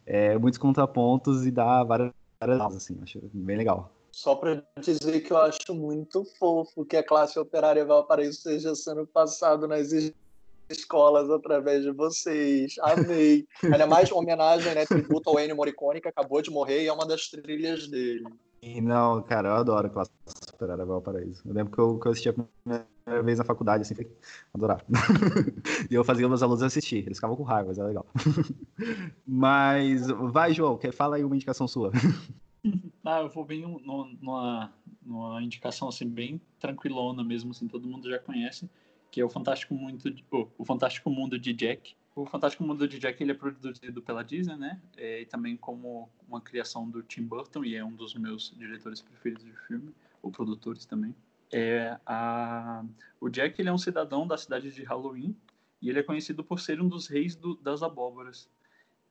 é, 0.05 0.37
muitos 0.37 0.59
contrapontos 0.59 1.47
e 1.47 1.51
dar 1.51 1.83
várias, 1.83 2.11
várias 2.39 2.75
assim, 2.75 2.99
acho 3.01 3.19
bem 3.33 3.57
legal. 3.57 3.94
Só 4.15 4.33
para 4.33 4.63
dizer 4.79 5.19
que 5.19 5.33
eu 5.33 5.37
acho 5.37 5.75
muito 5.75 6.23
fofo 6.39 6.85
que 6.85 6.95
a 6.95 7.03
classe 7.03 7.37
operária 7.37 7.83
Valparaíso 7.83 8.37
esteja 8.37 8.73
sendo 8.73 9.05
passado 9.05 9.67
nas 9.67 9.89
escolas 10.69 11.29
através 11.29 11.83
de 11.83 11.91
vocês. 11.91 12.75
Amei. 12.79 13.45
Ainda 13.61 13.85
mais 13.85 14.09
uma 14.09 14.21
homenagem, 14.21 14.73
né? 14.73 14.85
Tributo 14.85 15.29
ao 15.29 15.37
Ennio 15.37 15.57
Morricone, 15.57 15.99
que 15.99 16.07
acabou 16.07 16.41
de 16.41 16.49
morrer 16.49 16.83
e 16.83 16.87
é 16.87 16.93
uma 16.93 17.05
das 17.05 17.27
trilhas 17.27 17.89
dele. 17.89 18.25
E 18.61 18.79
não, 18.79 19.21
cara, 19.21 19.49
eu 19.49 19.53
adoro 19.55 19.89
Classe 19.89 20.11
Operária 20.53 20.85
Valparaíso. 20.85 21.41
Eu 21.45 21.53
lembro 21.53 21.73
que 21.73 21.79
eu, 21.79 21.99
que 21.99 22.07
eu 22.07 22.13
assisti 22.13 22.29
a 22.29 22.33
primeira 22.33 23.21
vez 23.21 23.37
na 23.37 23.43
faculdade, 23.43 23.81
assim, 23.81 23.95
foi 23.95 24.09
adorar. 24.53 24.81
e 25.91 25.93
eu 25.93 26.05
fazia 26.05 26.25
meus 26.29 26.41
alunos 26.41 26.63
assistir. 26.63 27.05
Eles 27.05 27.17
ficavam 27.17 27.35
com 27.35 27.43
raiva, 27.43 27.67
mas 27.67 27.77
era 27.77 27.89
legal. 27.89 28.05
mas, 29.27 30.07
vai, 30.07 30.53
João, 30.53 30.79
fala 30.93 31.17
aí 31.17 31.23
uma 31.25 31.35
indicação 31.35 31.67
sua. 31.67 31.91
Ah, 33.03 33.19
eu 33.19 33.29
vou 33.29 33.45
bem 33.45 33.61
numa, 33.61 34.73
numa 35.05 35.41
indicação 35.41 35.87
assim 35.87 36.09
bem 36.09 36.41
tranquilona 36.59 37.23
mesmo, 37.23 37.51
assim, 37.51 37.67
todo 37.67 37.87
mundo 37.87 38.09
já 38.09 38.17
conhece, 38.17 38.69
que 39.11 39.21
é 39.21 39.25
o 39.25 39.29
Fantástico 39.29 39.75
Mundo 39.75 40.09
de, 40.09 40.25
oh, 40.31 40.47
o 40.57 40.65
Fantástico 40.65 41.09
Mundo 41.09 41.37
de 41.37 41.53
Jack. 41.53 41.95
O 42.15 42.25
Fantástico 42.25 42.63
Mundo 42.63 42.87
de 42.87 42.97
Jack 42.97 43.21
ele 43.21 43.31
é 43.31 43.35
produzido 43.35 44.01
pela 44.01 44.23
Disney, 44.23 44.55
né? 44.55 44.81
É, 44.97 45.21
e 45.21 45.25
também 45.25 45.57
como 45.57 46.09
uma 46.27 46.41
criação 46.41 46.89
do 46.89 47.03
Tim 47.03 47.23
Burton 47.23 47.63
e 47.63 47.75
é 47.75 47.83
um 47.83 47.93
dos 47.93 48.15
meus 48.15 48.55
diretores 48.57 49.01
preferidos 49.01 49.43
de 49.43 49.53
filme, 49.67 49.93
ou 50.23 50.31
produtores 50.31 50.85
também. 50.85 51.13
É 51.51 51.99
a 52.05 52.83
o 53.19 53.29
Jack 53.29 53.59
ele 53.61 53.69
é 53.69 53.73
um 53.73 53.77
cidadão 53.77 54.25
da 54.25 54.37
cidade 54.37 54.71
de 54.71 54.83
Halloween 54.83 55.35
e 55.81 55.89
ele 55.89 55.99
é 55.99 56.03
conhecido 56.03 56.43
por 56.43 56.59
ser 56.59 56.81
um 56.81 56.87
dos 56.87 57.07
reis 57.07 57.35
do, 57.35 57.55
das 57.57 57.83
abóboras, 57.83 58.49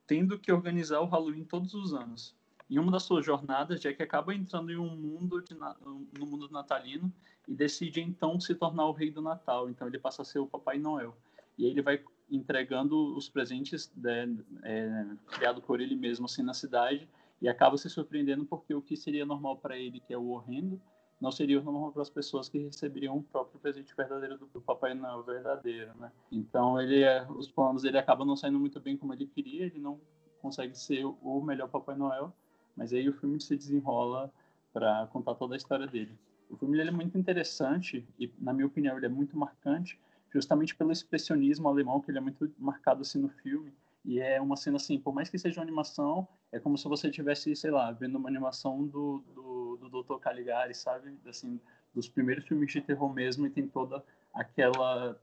tendo 0.05 0.37
que 0.37 0.51
organizar 0.51 0.99
o 0.99 1.05
Halloween 1.05 1.45
todos 1.45 1.73
os 1.73 1.93
anos. 1.93 2.35
Em 2.69 2.79
uma 2.79 2.91
das 2.91 3.03
suas 3.03 3.25
jornadas, 3.25 3.79
Jack 3.79 4.01
acaba 4.01 4.33
entrando 4.33 4.71
em 4.71 4.77
um 4.77 4.95
mundo 4.95 5.41
de, 5.41 5.53
no 5.55 6.25
mundo 6.25 6.49
natalino 6.49 7.11
e 7.47 7.53
decide 7.53 8.01
então 8.01 8.39
se 8.39 8.55
tornar 8.55 8.85
o 8.87 8.91
rei 8.91 9.11
do 9.11 9.21
Natal. 9.21 9.69
Então 9.69 9.87
ele 9.87 9.99
passa 9.99 10.23
a 10.23 10.25
ser 10.25 10.39
o 10.39 10.47
Papai 10.47 10.79
Noel. 10.79 11.15
E 11.57 11.65
aí 11.65 11.71
ele 11.71 11.81
vai 11.81 12.03
entregando 12.29 13.15
os 13.15 13.29
presentes 13.29 13.91
né, 13.95 14.35
é, 14.63 15.05
criado 15.27 15.61
por 15.61 15.79
ele 15.79 15.95
mesmo 15.95 16.25
assim 16.25 16.41
na 16.41 16.55
cidade 16.55 17.07
e 17.39 17.47
acaba 17.47 17.77
se 17.77 17.87
surpreendendo 17.87 18.45
porque 18.45 18.73
o 18.73 18.81
que 18.81 18.97
seria 18.97 19.25
normal 19.25 19.57
para 19.57 19.77
ele, 19.77 19.99
que 19.99 20.11
é 20.11 20.17
o 20.17 20.29
horrendo, 20.29 20.81
não 21.21 21.31
seria 21.31 21.61
normal 21.61 21.91
para 21.91 22.01
as 22.01 22.09
pessoas 22.09 22.49
que 22.49 22.57
receberiam 22.57 23.17
o 23.17 23.23
próprio 23.23 23.59
presente 23.59 23.95
verdadeiro 23.95 24.39
do, 24.39 24.47
do 24.47 24.61
Papai 24.61 24.95
Noel 24.95 25.23
verdadeiro, 25.23 25.93
né? 25.97 26.11
Então 26.31 26.81
ele 26.81 27.03
é, 27.03 27.25
os 27.29 27.47
planos 27.47 27.83
dele 27.83 27.99
acabam 27.99 28.25
não 28.25 28.35
saindo 28.35 28.59
muito 28.59 28.79
bem 28.79 28.97
como 28.97 29.13
ele 29.13 29.27
queria, 29.27 29.65
ele 29.65 29.79
não 29.79 29.99
consegue 30.41 30.75
ser 30.75 31.05
o 31.05 31.41
melhor 31.41 31.69
Papai 31.69 31.95
Noel 31.95 32.33
mas 32.75 32.93
aí 32.93 33.07
o 33.07 33.13
filme 33.13 33.39
se 33.39 33.55
desenrola 33.55 34.31
para 34.73 35.07
contar 35.07 35.35
toda 35.35 35.55
a 35.55 35.57
história 35.57 35.87
dele. 35.87 36.17
O 36.49 36.57
filme 36.57 36.79
ele 36.79 36.89
é 36.89 36.91
muito 36.91 37.17
interessante 37.17 38.07
e, 38.19 38.31
na 38.39 38.53
minha 38.53 38.67
opinião, 38.67 38.97
ele 38.97 39.05
é 39.05 39.09
muito 39.09 39.37
marcante, 39.37 39.99
justamente 40.31 40.75
pelo 40.75 40.91
expressionismo 40.91 41.67
alemão 41.67 42.01
que 42.01 42.11
ele 42.11 42.17
é 42.17 42.21
muito 42.21 42.51
marcado 42.59 43.01
assim 43.01 43.19
no 43.19 43.29
filme. 43.29 43.73
E 44.03 44.19
é 44.19 44.39
uma 44.39 44.55
cena 44.55 44.77
assim, 44.77 44.99
por 44.99 45.13
mais 45.13 45.29
que 45.29 45.39
seja 45.39 45.59
uma 45.59 45.63
animação, 45.63 46.27
é 46.51 46.59
como 46.59 46.77
se 46.77 46.87
você 46.87 47.09
tivesse, 47.09 47.55
sei 47.55 47.71
lá, 47.71 47.91
vendo 47.91 48.17
uma 48.17 48.29
animação 48.29 48.85
do, 48.85 49.23
do, 49.33 49.77
do 49.77 50.03
Dr. 50.03 50.19
Caligari, 50.19 50.75
sabe? 50.75 51.17
Assim, 51.25 51.59
dos 51.93 52.07
primeiros 52.07 52.45
filmes 52.45 52.71
de 52.71 52.81
terror 52.81 53.11
mesmo, 53.11 53.47
e 53.47 53.49
tem 53.49 53.67
toda 53.67 54.03
aquela 54.33 55.19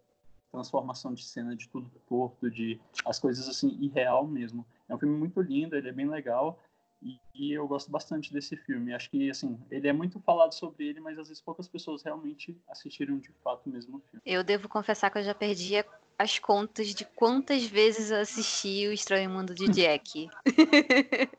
transformação 0.50 1.14
de 1.14 1.24
cena 1.24 1.54
de 1.54 1.68
tudo 1.68 1.90
torto, 2.08 2.50
de 2.50 2.80
as 3.04 3.18
coisas 3.18 3.48
assim, 3.48 3.76
irreal 3.80 4.26
mesmo. 4.26 4.66
É 4.88 4.94
um 4.94 4.98
filme 4.98 5.16
muito 5.16 5.40
lindo, 5.40 5.76
ele 5.76 5.88
é 5.88 5.92
bem 5.92 6.08
legal, 6.08 6.62
e, 7.02 7.20
e, 7.34 7.52
eu 7.52 7.66
gosto 7.66 7.90
bastante 7.90 8.32
desse 8.32 8.56
filme. 8.56 8.94
Acho 8.94 9.10
que, 9.10 9.28
assim, 9.30 9.58
ele 9.70 9.88
é 9.88 9.92
muito 9.92 10.20
falado 10.20 10.52
sobre 10.52 10.86
ele, 10.86 11.00
mas 11.00 11.18
às 11.18 11.28
vezes 11.28 11.42
poucas 11.42 11.66
pessoas 11.68 12.02
realmente 12.02 12.56
assistiram 12.68 13.18
de 13.18 13.30
fato 13.42 13.68
mesmo 13.68 13.98
o 13.98 14.00
filme. 14.00 14.22
Eu 14.24 14.44
devo 14.44 14.68
confessar 14.68 15.10
que 15.10 15.18
eu 15.18 15.22
já 15.22 15.34
perdi 15.34 15.84
as 16.18 16.38
contas 16.38 16.94
de 16.94 17.04
quantas 17.04 17.64
vezes 17.64 18.10
eu 18.10 18.20
assisti 18.20 18.86
O 18.86 18.92
Estranho 18.92 19.30
Mundo 19.30 19.54
de 19.54 19.68
Jack. 19.68 20.28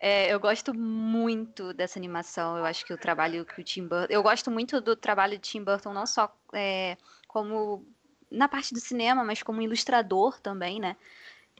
é, 0.00 0.32
eu 0.32 0.40
gosto 0.40 0.72
muito 0.72 1.74
dessa 1.74 1.98
animação. 1.98 2.56
Eu 2.56 2.64
acho 2.64 2.84
que 2.86 2.94
o 2.94 2.98
trabalho 2.98 3.44
que 3.44 3.60
o 3.60 3.64
Tim 3.64 3.86
Burton. 3.86 4.12
Eu 4.12 4.22
gosto 4.22 4.50
muito 4.50 4.80
do 4.80 4.96
trabalho 4.96 5.34
de 5.34 5.50
Tim 5.50 5.62
Burton, 5.62 5.92
não 5.92 6.06
só 6.06 6.34
é, 6.54 6.96
como 7.28 7.84
na 8.30 8.48
parte 8.48 8.72
do 8.72 8.80
cinema, 8.80 9.24
mas 9.24 9.42
como 9.42 9.60
ilustrador 9.60 10.40
também, 10.40 10.80
né? 10.80 10.96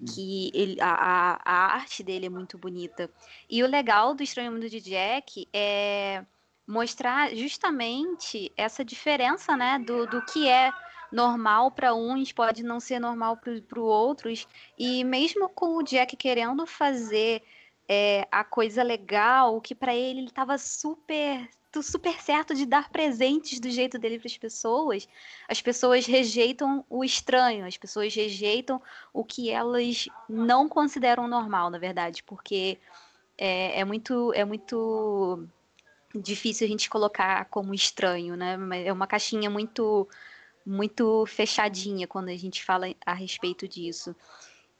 Que 0.06 0.50
ele, 0.54 0.80
a, 0.80 1.40
a, 1.44 1.74
arte 1.74 2.02
dele 2.02 2.26
é 2.26 2.30
muito 2.30 2.56
bonita. 2.56 3.10
E 3.48 3.62
o 3.62 3.66
legal 3.66 4.14
do 4.14 4.22
Estranho 4.22 4.52
Mundo 4.52 4.68
de 4.68 4.80
Jack 4.80 5.48
é 5.52 6.24
mostrar 6.66 7.34
justamente 7.34 8.52
essa 8.56 8.84
diferença, 8.84 9.56
né, 9.56 9.78
do, 9.78 10.06
do 10.06 10.22
que 10.24 10.48
é 10.48 10.72
normal 11.12 11.72
para 11.72 11.94
uns 11.94 12.32
pode 12.32 12.62
não 12.62 12.78
ser 12.78 13.00
normal 13.00 13.36
para 13.36 13.80
outros. 13.80 14.46
E 14.78 15.02
mesmo 15.04 15.48
com 15.48 15.76
o 15.76 15.82
Jack 15.82 16.16
querendo 16.16 16.66
fazer 16.66 17.42
é, 17.88 18.26
a 18.30 18.44
coisa 18.44 18.82
legal, 18.82 19.60
que 19.60 19.74
para 19.74 19.94
ele 19.94 20.20
ele 20.20 20.28
estava 20.28 20.56
super 20.56 21.48
super 21.82 22.20
certo 22.20 22.54
de 22.54 22.66
dar 22.66 22.90
presentes 22.90 23.60
do 23.60 23.70
jeito 23.70 23.98
dele 23.98 24.18
para 24.18 24.26
as 24.26 24.36
pessoas, 24.36 25.08
as 25.48 25.62
pessoas 25.62 26.06
rejeitam 26.06 26.84
o 26.90 27.04
estranho, 27.04 27.64
as 27.64 27.76
pessoas 27.76 28.14
rejeitam 28.14 28.82
o 29.12 29.24
que 29.24 29.50
elas 29.50 30.08
não 30.28 30.68
consideram 30.68 31.28
normal, 31.28 31.70
na 31.70 31.78
verdade, 31.78 32.22
porque 32.24 32.78
é, 33.38 33.80
é 33.80 33.84
muito 33.84 34.32
é 34.34 34.44
muito 34.44 35.46
difícil 36.14 36.66
a 36.66 36.70
gente 36.70 36.90
colocar 36.90 37.44
como 37.46 37.72
estranho, 37.72 38.36
né? 38.36 38.58
É 38.84 38.92
uma 38.92 39.06
caixinha 39.06 39.48
muito 39.48 40.08
muito 40.66 41.24
fechadinha 41.26 42.06
quando 42.06 42.28
a 42.28 42.36
gente 42.36 42.64
fala 42.64 42.86
a 43.06 43.14
respeito 43.14 43.66
disso. 43.66 44.14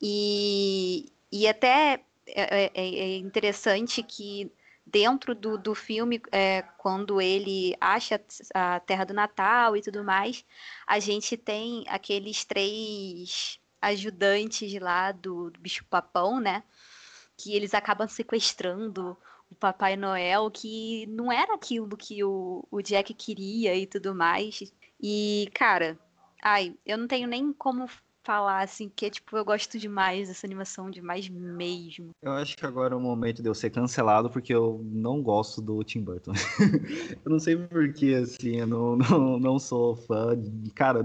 E, 0.00 1.10
e 1.32 1.46
até 1.46 2.02
é, 2.26 2.64
é, 2.64 2.70
é 2.74 3.16
interessante 3.16 4.02
que 4.02 4.50
dentro 4.90 5.34
do, 5.34 5.56
do 5.56 5.74
filme, 5.74 6.20
é, 6.32 6.62
quando 6.78 7.20
ele 7.20 7.76
acha 7.80 8.20
a 8.54 8.80
Terra 8.80 9.04
do 9.04 9.14
Natal 9.14 9.76
e 9.76 9.82
tudo 9.82 10.02
mais, 10.02 10.44
a 10.86 10.98
gente 10.98 11.36
tem 11.36 11.84
aqueles 11.88 12.44
três 12.44 13.60
ajudantes 13.80 14.72
lá 14.80 15.12
do, 15.12 15.50
do 15.50 15.60
bicho-papão, 15.60 16.40
né? 16.40 16.62
Que 17.36 17.54
eles 17.54 17.72
acabam 17.72 18.08
sequestrando 18.08 19.16
o 19.50 19.54
Papai 19.54 19.96
Noel, 19.96 20.50
que 20.50 21.06
não 21.06 21.32
era 21.32 21.54
aquilo 21.54 21.96
que 21.96 22.22
o, 22.22 22.66
o 22.70 22.82
Jack 22.82 23.14
queria 23.14 23.74
e 23.74 23.86
tudo 23.86 24.14
mais. 24.14 24.72
E, 25.00 25.50
cara, 25.54 25.98
ai, 26.42 26.76
eu 26.84 26.98
não 26.98 27.06
tenho 27.06 27.26
nem 27.26 27.52
como 27.52 27.88
falar, 28.30 28.62
assim, 28.62 28.88
que 28.94 29.10
tipo, 29.10 29.36
eu 29.36 29.44
gosto 29.44 29.76
demais 29.76 30.28
dessa 30.28 30.46
animação, 30.46 30.88
demais 30.88 31.28
mesmo. 31.28 32.10
Eu 32.22 32.30
acho 32.30 32.56
que 32.56 32.64
agora 32.64 32.94
é 32.94 32.96
o 32.96 33.00
momento 33.00 33.42
de 33.42 33.48
eu 33.48 33.54
ser 33.56 33.70
cancelado, 33.70 34.30
porque 34.30 34.54
eu 34.54 34.80
não 34.84 35.20
gosto 35.20 35.60
do 35.60 35.82
Tim 35.82 36.00
Burton. 36.00 36.30
eu 37.24 37.28
não 37.28 37.40
sei 37.40 37.56
porquê, 37.56 38.20
assim, 38.22 38.58
eu 38.58 38.68
não, 38.68 38.96
não, 38.96 39.40
não 39.40 39.58
sou 39.58 39.96
fã. 39.96 40.40
Cara, 40.76 41.00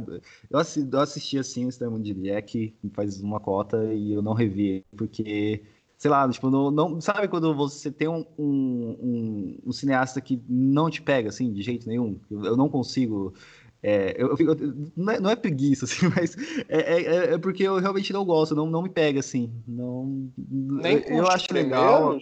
eu 0.52 0.60
assisti, 0.60 0.88
eu 0.92 1.00
assisti 1.00 1.40
assim, 1.40 1.66
o 1.66 1.70
Estranho 1.70 2.00
de 2.00 2.14
Jack 2.14 2.76
faz 2.94 3.20
uma 3.20 3.40
cota 3.40 3.92
e 3.92 4.14
eu 4.14 4.22
não 4.22 4.34
revi, 4.34 4.86
porque 4.96 5.64
sei 5.98 6.12
lá, 6.12 6.30
tipo, 6.30 6.52
não, 6.52 6.70
não, 6.70 7.02
sabe 7.02 7.28
quando 7.28 7.56
você 7.56 7.90
tem 7.90 8.08
um, 8.08 8.24
um, 8.38 9.58
um, 9.66 9.72
cineasta 9.72 10.22
que 10.22 10.40
não 10.48 10.92
te 10.92 11.02
pega, 11.02 11.30
assim, 11.30 11.52
de 11.52 11.64
jeito 11.64 11.88
nenhum? 11.88 12.20
Eu 12.30 12.56
não 12.56 12.70
consigo 12.70 13.34
é, 13.82 14.16
eu, 14.18 14.36
eu, 14.40 14.56
não, 14.96 15.14
é, 15.14 15.20
não, 15.20 15.30
é, 15.30 15.36
preguiça, 15.36 15.86
assim, 15.86 16.08
mas 16.16 16.36
é, 16.68 16.80
é, 16.80 17.34
é, 17.34 17.38
porque 17.38 17.64
eu 17.64 17.78
realmente 17.78 18.12
não 18.12 18.26
gosto, 18.26 18.56
não, 18.56 18.66
não 18.66 18.82
me 18.82 18.90
pega, 18.90 19.20
assim. 19.20 19.52
Não, 19.68 20.32
Nem 20.38 20.98
eu, 21.08 21.18
eu 21.18 21.28
acho 21.28 21.54
legal. 21.54 22.18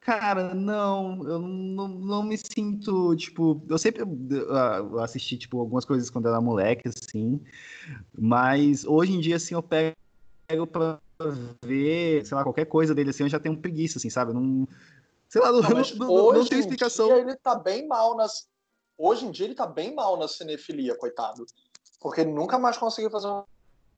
Cara, 0.00 0.52
não, 0.52 1.24
eu 1.28 1.38
não, 1.38 1.88
não 1.88 2.22
me 2.24 2.36
sinto, 2.36 3.14
tipo, 3.14 3.64
eu 3.68 3.78
sempre 3.78 4.02
uh, 4.02 4.98
assisti, 4.98 5.38
tipo, 5.38 5.60
algumas 5.60 5.84
coisas 5.84 6.10
quando 6.10 6.26
era 6.26 6.40
moleque, 6.40 6.88
assim, 6.88 7.40
mas 8.18 8.84
hoje 8.84 9.12
em 9.12 9.20
dia, 9.20 9.36
assim, 9.36 9.54
eu 9.54 9.62
pego 9.62 10.66
pra 10.66 10.98
ver, 11.64 12.26
sei 12.26 12.36
lá, 12.36 12.42
qualquer 12.42 12.64
coisa 12.64 12.92
dele, 12.92 13.10
assim, 13.10 13.22
eu 13.22 13.28
já 13.28 13.38
tenho 13.38 13.56
preguiça, 13.56 13.98
assim, 13.98 14.10
sabe? 14.10 14.32
Não, 14.32 14.66
sei 15.28 15.40
lá, 15.40 15.52
não, 15.52 15.60
não, 15.60 15.70
não, 15.96 16.32
não 16.32 16.44
tem 16.46 16.58
explicação. 16.58 17.06
Dia, 17.06 17.18
ele 17.18 17.36
tá 17.36 17.54
bem 17.54 17.86
mal 17.86 18.16
nas, 18.16 18.48
Hoje 18.96 19.26
em 19.26 19.30
dia 19.30 19.46
ele 19.46 19.54
tá 19.54 19.66
bem 19.66 19.94
mal 19.94 20.16
na 20.18 20.28
cinefilia, 20.28 20.96
coitado. 20.96 21.44
Porque 22.00 22.20
ele 22.20 22.32
nunca 22.32 22.58
mais 22.58 22.76
conseguiu 22.76 23.10
fazer 23.10 23.28
um, 23.28 23.42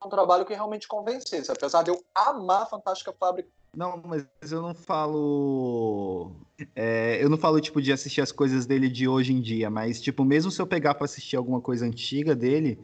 um 0.05 0.09
trabalho 0.09 0.45
que 0.45 0.55
realmente 0.55 0.87
convencesse. 0.89 1.51
Apesar 1.51 1.83
de 1.83 1.91
eu 1.91 2.03
amar 2.15 2.63
a 2.63 2.67
Fantástica 2.67 3.13
Fábrica. 3.13 3.49
Não, 3.77 4.01
mas 4.05 4.25
eu 4.51 4.63
não 4.63 4.75
falo. 4.75 6.31
É, 6.77 7.19
eu 7.23 7.29
não 7.29 7.37
falo, 7.37 7.61
tipo, 7.61 7.83
de 7.83 7.93
assistir 7.93 8.21
as 8.21 8.31
coisas 8.31 8.67
dele 8.67 8.89
de 8.89 9.09
hoje 9.09 9.33
em 9.33 9.41
dia, 9.41 9.69
mas, 9.69 10.01
tipo, 10.01 10.25
mesmo 10.25 10.51
se 10.51 10.63
eu 10.63 10.67
pegar 10.67 10.95
para 10.95 11.07
assistir 11.07 11.37
alguma 11.37 11.61
coisa 11.61 11.85
antiga 11.85 12.37
dele, 12.37 12.79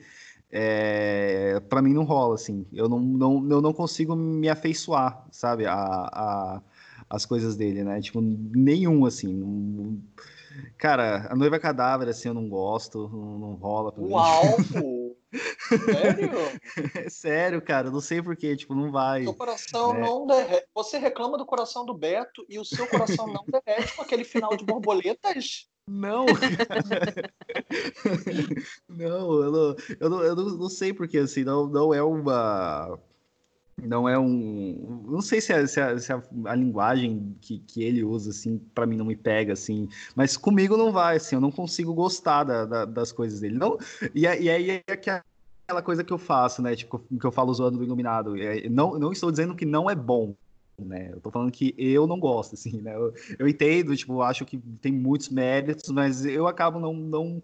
é, 0.51 1.61
para 1.69 1.81
mim 1.81 1.93
não 1.93 2.03
rola, 2.03 2.35
assim. 2.35 2.67
Eu 2.73 2.89
não, 2.89 2.99
não, 2.99 3.49
eu 3.51 3.61
não 3.61 3.73
consigo 3.73 4.17
me 4.17 4.49
afeiçoar, 4.49 5.25
sabe, 5.31 5.65
a, 5.67 5.75
a, 5.75 6.63
as 7.09 7.25
coisas 7.25 7.57
dele, 7.57 7.85
né? 7.85 8.01
Tipo, 8.01 8.21
nenhum, 8.21 9.07
assim. 9.07 9.33
Não, 9.33 9.99
Cara, 10.77 11.29
a 11.31 11.37
noiva 11.37 11.59
cadáver, 11.59 12.09
assim, 12.09 12.29
eu 12.29 12.35
não 12.35 12.49
gosto, 12.49 13.09
não, 13.09 13.39
não 13.39 13.55
rola 13.55 13.93
pra. 13.93 14.03
Uau! 14.03 14.57
Sério? 15.71 16.31
É 16.95 17.09
sério, 17.09 17.63
cara, 17.63 17.91
não 17.91 18.01
sei 18.01 18.21
porquê, 18.21 18.57
tipo, 18.57 18.75
não 18.75 18.91
vai. 18.91 19.23
Seu 19.23 19.35
coração 19.35 19.95
né? 19.95 20.01
não 20.01 20.27
derrete. 20.27 20.67
Você 20.75 20.99
reclama 20.99 21.39
do 21.39 21.47
coração 21.47 21.87
do 21.87 21.95
Beto 21.95 22.45
e 22.49 22.59
o 22.59 22.65
seu 22.65 22.87
coração 22.89 23.29
não 23.29 23.45
derrete 23.47 23.95
com 23.95 24.03
aquele 24.03 24.25
final 24.25 24.57
de 24.57 24.65
borboletas? 24.65 25.69
Não! 25.87 26.27
não, 28.89 29.43
eu 29.43 29.53
não, 29.53 29.77
eu 30.01 30.11
não, 30.11 30.23
eu 30.23 30.37
não, 30.37 30.45
não 30.59 30.69
sei 30.69 30.93
porque, 30.93 31.19
assim, 31.19 31.45
não, 31.45 31.67
não 31.67 31.95
é 31.95 32.03
uma 32.03 32.99
não 33.87 34.09
é 34.09 34.19
um. 34.19 35.05
Não 35.07 35.21
sei 35.21 35.41
se, 35.41 35.53
a, 35.53 35.67
se, 35.67 35.81
a, 35.81 35.99
se 35.99 36.13
a, 36.13 36.23
a, 36.47 36.55
linguagem 36.55 37.37
que, 37.41 37.59
que 37.59 37.83
ele 37.83 38.05
usa, 38.05 38.31
assim, 38.31 38.59
para 38.75 38.87
mim 38.87 38.97
não 38.97 39.05
me 39.05 39.17
pega, 39.17 39.53
assim. 39.53 39.89
Mas 40.15 40.37
comigo 40.37 40.77
não 40.77 40.93
vai, 40.93 41.17
assim, 41.17 41.37
eu 41.37 41.41
não 41.41 41.51
consigo 41.51 41.95
gostar 41.95 42.45
da, 42.45 42.65
da, 42.65 42.85
das 42.85 43.13
coisas 43.13 43.41
dele. 43.41 43.59
Não, 43.59 43.79
e, 44.15 44.23
e 44.23 44.27
aí 44.27 44.71
é 44.71 44.93
aquela 44.93 45.23
coisa 45.83 46.05
que 46.05 46.13
eu 46.13 46.19
faço, 46.19 46.63
né? 46.63 46.75
Tipo, 46.75 46.99
que 46.99 47.27
eu 47.27 47.33
falo 47.33 47.55
zoando 47.55 47.79
do 47.79 47.85
Iluminado. 47.85 48.37
É, 48.37 48.69
não, 48.69 48.99
não 48.99 49.13
estou 49.13 49.31
dizendo 49.31 49.55
que 49.55 49.65
não 49.65 49.89
é 49.89 49.95
bom, 49.95 50.35
né? 50.79 51.11
Eu 51.13 51.21
tô 51.21 51.31
falando 51.31 51.53
que 51.53 51.75
eu 51.79 52.07
não 52.07 52.19
gosto, 52.19 52.55
assim, 52.55 52.81
né? 52.81 52.95
Eu, 52.95 53.15
eu 53.39 53.49
entendo, 53.49 53.97
tipo, 53.97 54.23
acho 54.23 54.45
que 54.45 54.59
tem 54.81 54.93
muitos 54.93 55.29
méritos, 55.29 55.91
mas 55.91 56.25
eu 56.25 56.47
acabo 56.47 56.79
não. 56.79 56.95
não 56.95 57.43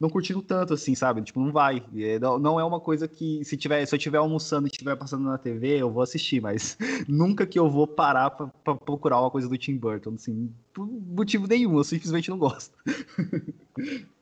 não 0.00 0.08
curtindo 0.08 0.40
tanto, 0.40 0.74
assim, 0.74 0.94
sabe? 0.94 1.22
Tipo, 1.22 1.40
não 1.40 1.52
vai. 1.52 1.84
É, 1.96 2.18
não 2.18 2.60
é 2.60 2.64
uma 2.64 2.80
coisa 2.80 3.08
que, 3.08 3.44
se, 3.44 3.56
tiver, 3.56 3.84
se 3.84 3.94
eu 3.94 3.96
estiver 3.96 4.18
almoçando 4.18 4.66
e 4.66 4.70
estiver 4.70 4.96
passando 4.96 5.24
na 5.24 5.38
TV, 5.38 5.78
eu 5.78 5.90
vou 5.90 6.02
assistir, 6.02 6.40
mas 6.40 6.78
nunca 7.08 7.46
que 7.46 7.58
eu 7.58 7.68
vou 7.68 7.86
parar 7.86 8.30
pra, 8.30 8.46
pra, 8.46 8.74
procurar 8.76 9.20
uma 9.20 9.30
coisa 9.30 9.48
do 9.48 9.58
Tim 9.58 9.76
Burton, 9.76 10.14
assim, 10.14 10.54
por 10.72 10.86
motivo 10.86 11.46
nenhum, 11.46 11.76
eu 11.76 11.84
simplesmente 11.84 12.30
não 12.30 12.38
gosto. 12.38 12.74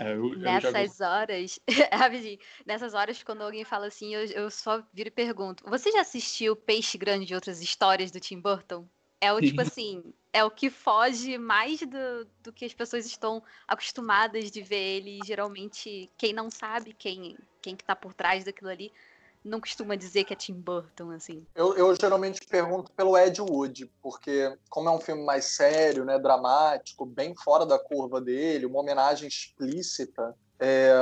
É, 0.00 0.14
eu, 0.14 0.38
nessas 0.38 1.00
horas, 1.00 1.58
rapidinho, 1.92 2.38
nessas 2.64 2.94
horas, 2.94 3.20
quando 3.24 3.42
alguém 3.42 3.64
fala 3.64 3.88
assim, 3.88 4.14
eu, 4.14 4.24
eu 4.26 4.48
só 4.48 4.80
viro 4.94 5.08
e 5.08 5.10
pergunto: 5.10 5.64
Você 5.68 5.90
já 5.90 6.02
assistiu 6.02 6.54
Peixe 6.54 6.96
Grande 6.96 7.26
de 7.26 7.34
outras 7.34 7.60
histórias 7.60 8.12
do 8.12 8.20
Tim 8.20 8.40
Burton? 8.40 8.86
É 9.20 9.32
o 9.32 9.40
tipo 9.40 9.60
assim, 9.60 10.14
é 10.32 10.44
o 10.44 10.50
que 10.50 10.70
foge 10.70 11.38
mais 11.38 11.80
do, 11.80 12.26
do 12.42 12.52
que 12.52 12.64
as 12.64 12.74
pessoas 12.74 13.06
estão 13.06 13.42
acostumadas 13.66 14.50
de 14.50 14.62
ver 14.62 14.96
ele. 14.96 15.20
Geralmente, 15.24 16.10
quem 16.16 16.32
não 16.32 16.50
sabe, 16.50 16.92
quem, 16.92 17.36
quem 17.62 17.74
que 17.74 17.84
tá 17.84 17.96
por 17.96 18.12
trás 18.12 18.44
daquilo 18.44 18.70
ali, 18.70 18.92
não 19.44 19.60
costuma 19.60 19.96
dizer 19.96 20.24
que 20.24 20.32
é 20.32 20.36
Tim 20.36 20.54
Burton, 20.54 21.10
assim. 21.10 21.46
Eu, 21.54 21.74
eu 21.74 21.94
geralmente 21.94 22.46
pergunto 22.46 22.92
pelo 22.92 23.16
Ed 23.16 23.40
Wood, 23.40 23.90
porque 24.02 24.56
como 24.68 24.88
é 24.88 24.92
um 24.92 25.00
filme 25.00 25.24
mais 25.24 25.46
sério, 25.46 26.04
né, 26.04 26.18
dramático, 26.18 27.06
bem 27.06 27.34
fora 27.34 27.64
da 27.64 27.78
curva 27.78 28.20
dele, 28.20 28.66
uma 28.66 28.80
homenagem 28.80 29.28
explícita, 29.28 30.36
é... 30.58 30.92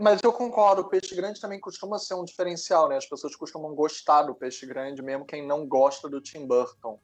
Mas 0.00 0.22
eu 0.22 0.32
concordo, 0.32 0.80
o 0.80 0.88
peixe 0.88 1.14
grande 1.14 1.38
também 1.38 1.60
costuma 1.60 1.98
ser 1.98 2.14
um 2.14 2.24
diferencial, 2.24 2.88
né? 2.88 2.96
As 2.96 3.06
pessoas 3.06 3.36
costumam 3.36 3.74
gostar 3.74 4.22
do 4.22 4.34
peixe 4.34 4.64
grande, 4.64 5.02
mesmo 5.02 5.26
quem 5.26 5.46
não 5.46 5.66
gosta 5.66 6.08
do 6.08 6.18
Tim 6.18 6.46
Burton. 6.46 6.98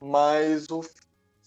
Mas 0.00 0.68
o. 0.70 0.80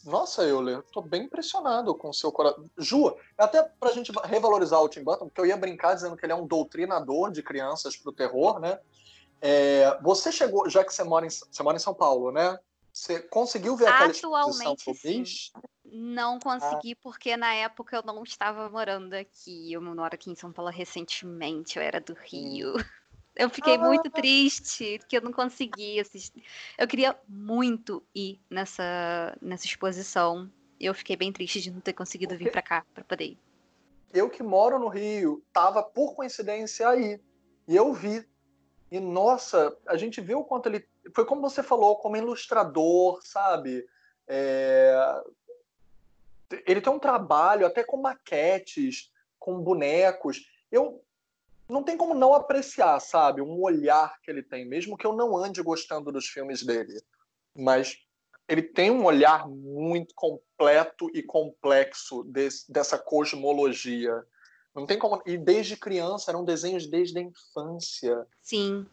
Nossa, 0.05 0.43
Euler, 0.43 0.83
tô 0.91 1.01
bem 1.01 1.23
impressionado 1.23 1.95
com 1.95 2.09
o 2.09 2.13
seu 2.13 2.31
coração. 2.31 2.65
Ju, 2.77 3.15
até 3.37 3.63
pra 3.63 3.93
gente 3.93 4.11
revalorizar 4.25 4.81
o 4.81 4.89
Tim 4.89 5.01
Burton, 5.01 5.27
porque 5.27 5.39
eu 5.39 5.45
ia 5.45 5.55
brincar 5.55 5.95
dizendo 5.95 6.17
que 6.17 6.25
ele 6.25 6.33
é 6.33 6.35
um 6.35 6.45
doutrinador 6.45 7.31
de 7.31 7.41
crianças 7.41 7.95
pro 7.95 8.11
terror, 8.11 8.59
né? 8.59 8.79
É, 9.41 9.97
você 10.01 10.31
chegou, 10.31 10.69
já 10.69 10.83
que 10.83 10.93
você 10.93 11.03
mora, 11.03 11.25
em, 11.25 11.29
você 11.29 11.63
mora 11.63 11.77
em 11.77 11.79
São 11.79 11.93
Paulo, 11.93 12.31
né? 12.31 12.59
Você 12.91 13.21
conseguiu 13.21 13.75
ver 13.75 13.87
aquela 13.87 14.11
Atualmente, 14.11 14.79
exposição 14.79 15.25
sim. 15.25 15.51
Não 15.85 16.39
consegui, 16.39 16.93
ah. 16.93 16.97
porque 17.01 17.35
na 17.37 17.53
época 17.53 17.95
eu 17.95 18.03
não 18.03 18.23
estava 18.23 18.69
morando 18.69 19.13
aqui. 19.13 19.71
Eu 19.73 19.81
moro 19.81 20.13
aqui 20.13 20.29
em 20.29 20.35
São 20.35 20.51
Paulo 20.51 20.71
recentemente, 20.71 21.77
eu 21.77 21.83
era 21.83 21.99
do 21.99 22.13
Rio. 22.13 22.75
Hum. 22.75 23.02
Eu 23.35 23.49
fiquei 23.49 23.75
ah. 23.75 23.79
muito 23.79 24.09
triste 24.11 24.99
que 25.07 25.17
eu 25.17 25.21
não 25.21 25.31
consegui 25.31 25.99
assistir. 25.99 26.43
Eu 26.77 26.87
queria 26.87 27.17
muito 27.27 28.03
ir 28.13 28.39
nessa, 28.49 29.35
nessa 29.41 29.65
exposição. 29.65 30.51
Eu 30.79 30.93
fiquei 30.93 31.15
bem 31.15 31.31
triste 31.31 31.61
de 31.61 31.71
não 31.71 31.79
ter 31.79 31.93
conseguido 31.93 32.37
vir 32.37 32.51
para 32.51 32.61
cá 32.61 32.85
para 32.93 33.03
poder 33.03 33.25
ir. 33.25 33.39
Eu 34.13 34.29
que 34.29 34.43
moro 34.43 34.77
no 34.77 34.87
Rio, 34.87 35.43
tava 35.51 35.81
por 35.81 36.13
coincidência 36.13 36.87
aí. 36.87 37.19
E 37.67 37.75
eu 37.75 37.91
vi. 37.93 38.23
E 38.91 38.99
nossa, 38.99 39.75
a 39.87 39.97
gente 39.97 40.21
viu 40.21 40.39
o 40.39 40.45
quanto 40.45 40.69
ele. 40.69 40.87
Foi 41.15 41.25
como 41.25 41.41
você 41.41 41.63
falou, 41.63 41.95
como 41.95 42.15
ilustrador, 42.15 43.19
sabe? 43.23 43.83
É... 44.27 45.23
Ele 46.67 46.81
tem 46.81 46.93
um 46.93 46.99
trabalho 46.99 47.65
até 47.65 47.83
com 47.83 47.97
maquetes, 47.97 49.11
com 49.39 49.59
bonecos. 49.59 50.47
Eu 50.71 51.03
não 51.67 51.83
tem 51.83 51.97
como 51.97 52.13
não 52.13 52.33
apreciar, 52.33 52.99
sabe? 52.99 53.41
Um 53.41 53.61
olhar 53.61 54.19
que 54.21 54.29
ele 54.29 54.43
tem, 54.43 54.65
mesmo 54.65 54.97
que 54.97 55.05
eu 55.05 55.13
não 55.13 55.35
ande 55.37 55.61
gostando 55.61 56.11
dos 56.11 56.27
filmes 56.27 56.63
dele. 56.63 57.01
Mas 57.55 57.97
ele 58.47 58.61
tem 58.61 58.91
um 58.91 59.05
olhar 59.05 59.47
muito 59.47 60.13
completo 60.15 61.09
e 61.13 61.23
complexo 61.23 62.23
desse, 62.23 62.71
dessa 62.71 62.97
cosmologia. 62.97 64.23
Não 64.75 64.85
tem 64.85 64.97
como. 64.97 65.21
E 65.25 65.37
desde 65.37 65.77
criança, 65.77 66.31
eram 66.31 66.43
desenhos 66.43 66.87
desde 66.87 67.19
a 67.19 67.21
infância. 67.21 68.27
Sim. 68.41 68.85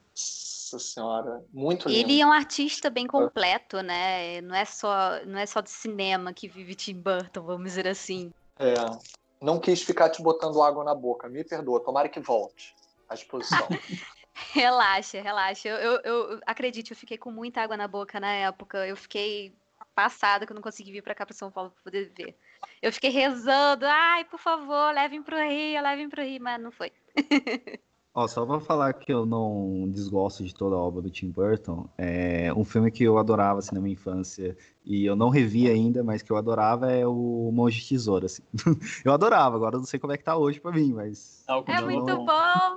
Nossa 0.73 0.79
senhora, 0.79 1.45
muito 1.53 1.89
lindo. 1.89 1.99
Ele 1.99 2.21
é 2.21 2.27
um 2.27 2.33
artista 2.33 2.91
bem 2.91 3.07
completo, 3.07 3.81
né? 3.81 4.41
Não 4.43 4.55
é 4.55 4.65
só, 4.65 5.25
não 5.25 5.39
é 5.39 5.47
só 5.47 5.61
de 5.61 5.71
cinema 5.71 6.33
que 6.33 6.47
vive 6.47 6.75
Tim 6.75 6.95
Burton, 6.95 7.43
vamos 7.43 7.65
dizer 7.65 7.89
assim. 7.89 8.33
É 8.59 8.75
não 9.41 9.59
quis 9.59 9.83
ficar 9.83 10.11
te 10.11 10.23
botando 10.23 10.63
água 10.63 10.85
na 10.85 10.95
boca. 10.95 11.29
Me 11.29 11.43
perdoa, 11.43 11.81
tomara 11.81 12.09
que 12.09 12.21
volte 12.21 12.75
à 13.09 13.15
exposição. 13.15 13.67
relaxa, 14.53 15.21
relaxa. 15.21 15.69
Eu, 15.69 15.77
eu, 15.77 16.01
eu 16.01 16.41
acredito, 16.47 16.93
eu 16.93 16.97
fiquei 16.97 17.17
com 17.17 17.31
muita 17.31 17.63
água 17.63 17.77
na 17.77 17.89
boca 17.89 18.21
na 18.21 18.33
época. 18.33 18.87
Eu 18.87 18.97
fiquei 18.97 19.55
passada 19.95 20.47
que 20.47 20.53
eu 20.53 20.55
não 20.55 20.63
consegui 20.63 20.93
vir 20.93 21.03
para 21.03 21.15
cá 21.15 21.27
para 21.27 21.35
São 21.35 21.51
Paulo 21.51 21.71
para 21.71 21.83
poder 21.83 22.13
ver. 22.17 22.37
Eu 22.81 22.93
fiquei 22.93 23.11
rezando, 23.11 23.87
ai, 23.87 24.25
por 24.25 24.39
favor, 24.39 24.95
levem 24.95 25.23
pro 25.23 25.37
Rio, 25.37 25.83
levem 25.83 26.09
pro 26.09 26.23
Rio, 26.23 26.41
mas 26.41 26.61
não 26.61 26.71
foi. 26.71 26.93
Ó, 28.21 28.29
só 28.29 28.45
pra 28.45 28.61
falar 28.61 28.93
que 28.93 29.11
eu 29.11 29.25
não 29.25 29.89
desgosto 29.91 30.45
de 30.45 30.55
toda 30.55 30.77
a 30.77 30.79
obra 30.79 31.01
do 31.01 31.09
Tim 31.09 31.31
Burton, 31.31 31.89
é 31.97 32.53
um 32.55 32.65
filme 32.67 32.91
que 32.91 33.03
eu 33.03 33.17
adorava 33.17 33.61
assim, 33.61 33.75
na 33.75 33.81
minha 33.81 33.95
infância 33.95 34.55
e 34.85 35.07
eu 35.07 35.17
não 35.17 35.31
revi 35.31 35.71
ainda, 35.71 36.05
mas 36.05 36.21
que 36.21 36.31
eu 36.31 36.37
adorava 36.37 36.93
é 36.93 37.07
o 37.07 37.51
Monge 37.51 37.81
de 37.81 37.89
Tesoura, 37.89 38.27
assim. 38.27 38.43
eu 39.07 39.13
adorava, 39.15 39.57
agora 39.57 39.77
eu 39.77 39.79
não 39.79 39.87
sei 39.87 39.99
como 39.99 40.13
é 40.13 40.19
que 40.19 40.25
tá 40.25 40.37
hoje 40.37 40.61
pra 40.61 40.71
mim, 40.71 40.93
mas... 40.93 41.47
É 41.67 41.81
muito 41.81 42.15
bom! 42.15 42.77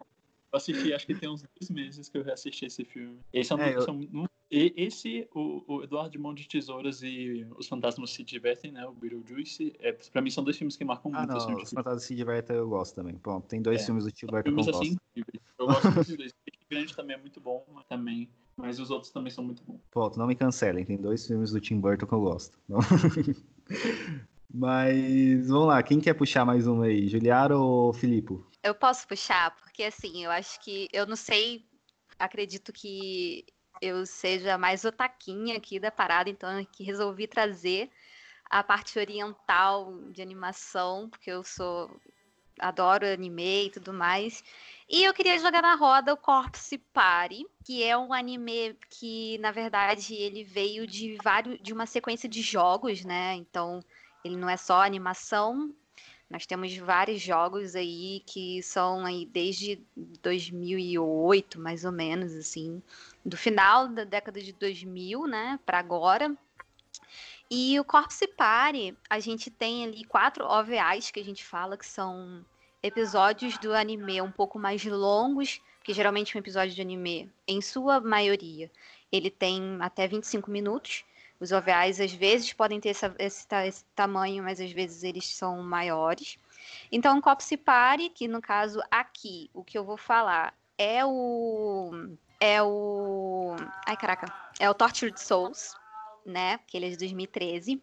Eu 0.54 0.58
assisti, 0.58 0.94
acho 0.94 1.04
que 1.04 1.16
tem 1.16 1.28
uns 1.28 1.42
dois 1.42 1.68
meses 1.68 2.08
que 2.08 2.16
eu 2.16 2.22
reassisti 2.22 2.66
esse 2.66 2.84
filme. 2.84 3.18
Esse 3.32 3.52
é 3.52 3.56
um, 3.56 3.60
é, 3.60 3.74
eu... 3.74 3.82
são, 3.82 4.00
esse, 4.48 5.28
o, 5.34 5.64
o 5.66 5.82
Eduardo 5.82 6.10
de 6.10 6.18
Mão 6.18 6.32
de 6.32 6.46
Tesouras 6.46 7.02
e 7.02 7.44
Os 7.58 7.66
Fantasmas 7.66 8.10
se 8.10 8.22
Divertem, 8.22 8.70
né? 8.70 8.86
O 8.86 8.92
Beetlejuice, 8.92 9.74
é, 9.80 9.90
pra 9.92 10.22
mim 10.22 10.30
são 10.30 10.44
dois 10.44 10.56
filmes 10.56 10.76
que 10.76 10.84
marcam 10.84 11.10
ah, 11.12 11.26
muito. 11.26 11.48
Não, 11.48 11.56
Os 11.56 11.70
Fantasmas 11.70 12.04
se 12.04 12.14
Divertem 12.14 12.54
eu 12.54 12.68
gosto 12.68 12.94
também. 12.94 13.18
Bom, 13.20 13.40
tem 13.40 13.60
dois 13.60 13.82
é, 13.82 13.84
filmes 13.84 14.04
do 14.04 14.12
Tim 14.12 14.26
Burton 14.26 14.54
que 14.54 14.60
eu 14.60 14.64
gosto. 14.64 14.80
Assim, 14.80 14.96
eu 15.58 15.66
gosto 15.66 15.90
dos 15.90 16.16
dois. 16.16 16.30
O 16.30 16.70
Grande 16.70 16.94
também 16.94 17.16
é 17.16 17.20
muito 17.20 17.40
bom, 17.40 17.66
também. 17.88 18.30
Mas 18.56 18.78
os 18.78 18.92
outros 18.92 19.10
também 19.10 19.32
são 19.32 19.42
muito 19.42 19.64
bons. 19.64 19.80
Pronto, 19.90 20.16
não 20.16 20.28
me 20.28 20.36
cancelem. 20.36 20.84
Tem 20.84 20.96
dois 20.96 21.26
filmes 21.26 21.50
do 21.50 21.60
Tim 21.60 21.80
Burton 21.80 22.06
que 22.06 22.12
eu 22.12 22.20
gosto. 22.20 22.56
Mas 24.56 25.48
vamos 25.48 25.66
lá, 25.66 25.82
quem 25.82 26.00
quer 26.00 26.14
puxar 26.14 26.44
mais 26.44 26.68
uma 26.68 26.84
aí? 26.84 27.08
Juliara 27.08 27.58
ou 27.58 27.92
Filipe? 27.92 28.38
Eu 28.62 28.72
posso 28.72 29.06
puxar, 29.08 29.50
porque 29.56 29.82
assim, 29.82 30.24
eu 30.24 30.30
acho 30.30 30.60
que. 30.60 30.88
Eu 30.92 31.06
não 31.06 31.16
sei, 31.16 31.66
acredito 32.16 32.72
que 32.72 33.44
eu 33.82 34.06
seja 34.06 34.56
mais 34.56 34.84
otaquinha 34.84 35.56
aqui 35.56 35.80
da 35.80 35.90
parada, 35.90 36.30
então 36.30 36.64
que 36.70 36.84
resolvi 36.84 37.26
trazer 37.26 37.90
a 38.48 38.62
parte 38.62 38.96
oriental 38.96 39.92
de 40.12 40.22
animação, 40.22 41.08
porque 41.10 41.32
eu 41.32 41.42
sou. 41.42 41.90
Adoro 42.60 43.04
anime 43.04 43.66
e 43.66 43.70
tudo 43.70 43.92
mais. 43.92 44.44
E 44.88 45.02
eu 45.02 45.12
queria 45.12 45.36
jogar 45.40 45.60
na 45.62 45.74
roda 45.74 46.14
o 46.14 46.16
Corpse 46.16 46.78
Party, 46.78 47.44
que 47.64 47.82
é 47.82 47.98
um 47.98 48.12
anime 48.12 48.78
que, 48.88 49.36
na 49.38 49.50
verdade, 49.50 50.14
ele 50.14 50.44
veio 50.44 50.86
de 50.86 51.16
vários 51.24 51.60
de 51.60 51.72
uma 51.72 51.86
sequência 51.86 52.28
de 52.28 52.40
jogos, 52.40 53.04
né? 53.04 53.34
Então, 53.34 53.82
ele 54.24 54.36
não 54.36 54.48
é 54.48 54.56
só 54.56 54.82
animação. 54.82 55.72
Nós 56.28 56.46
temos 56.46 56.74
vários 56.76 57.20
jogos 57.20 57.76
aí 57.76 58.22
que 58.26 58.62
são 58.62 59.04
aí 59.04 59.26
desde 59.26 59.80
2008, 60.22 61.60
mais 61.60 61.84
ou 61.84 61.92
menos, 61.92 62.34
assim, 62.34 62.82
do 63.24 63.36
final 63.36 63.86
da 63.88 64.04
década 64.04 64.40
de 64.40 64.52
2000, 64.52 65.26
né, 65.26 65.60
para 65.64 65.78
agora. 65.78 66.34
E 67.50 67.78
o 67.78 67.84
Corpse 67.84 68.26
Party, 68.26 68.96
a 69.08 69.20
gente 69.20 69.50
tem 69.50 69.84
ali 69.84 70.02
quatro 70.04 70.44
OVAs 70.44 71.10
que 71.10 71.20
a 71.20 71.24
gente 71.24 71.44
fala 71.44 71.76
que 71.76 71.86
são 71.86 72.44
episódios 72.82 73.56
do 73.58 73.72
anime 73.72 74.20
um 74.20 74.32
pouco 74.32 74.58
mais 74.58 74.84
longos, 74.84 75.60
que 75.82 75.92
geralmente 75.92 76.36
um 76.36 76.40
episódio 76.40 76.74
de 76.74 76.80
anime, 76.80 77.30
em 77.46 77.60
sua 77.60 78.00
maioria, 78.00 78.70
ele 79.12 79.30
tem 79.30 79.76
até 79.80 80.08
25 80.08 80.50
minutos. 80.50 81.04
Os 81.40 81.52
OVAs 81.52 82.00
às 82.00 82.12
vezes 82.12 82.52
podem 82.52 82.80
ter 82.80 82.90
essa, 82.90 83.14
esse, 83.18 83.46
esse, 83.66 83.84
tamanho, 83.94 84.42
mas 84.42 84.60
às 84.60 84.72
vezes 84.72 85.02
eles 85.02 85.26
são 85.26 85.62
maiores. 85.62 86.38
Então, 86.90 87.20
Copse 87.20 87.56
Party, 87.56 88.08
que 88.08 88.28
no 88.28 88.40
caso 88.40 88.80
aqui, 88.90 89.50
o 89.52 89.64
que 89.64 89.76
eu 89.76 89.84
vou 89.84 89.96
falar 89.96 90.54
é 90.78 91.04
o. 91.04 91.90
É 92.40 92.62
o. 92.62 93.56
Ai, 93.86 93.96
caraca. 93.96 94.32
É 94.58 94.68
o 94.70 94.74
Tortured 94.74 95.20
Souls, 95.20 95.74
né? 96.24 96.58
Que 96.66 96.76
ele 96.76 96.86
é 96.86 96.90
de 96.90 96.96
2013. 96.96 97.80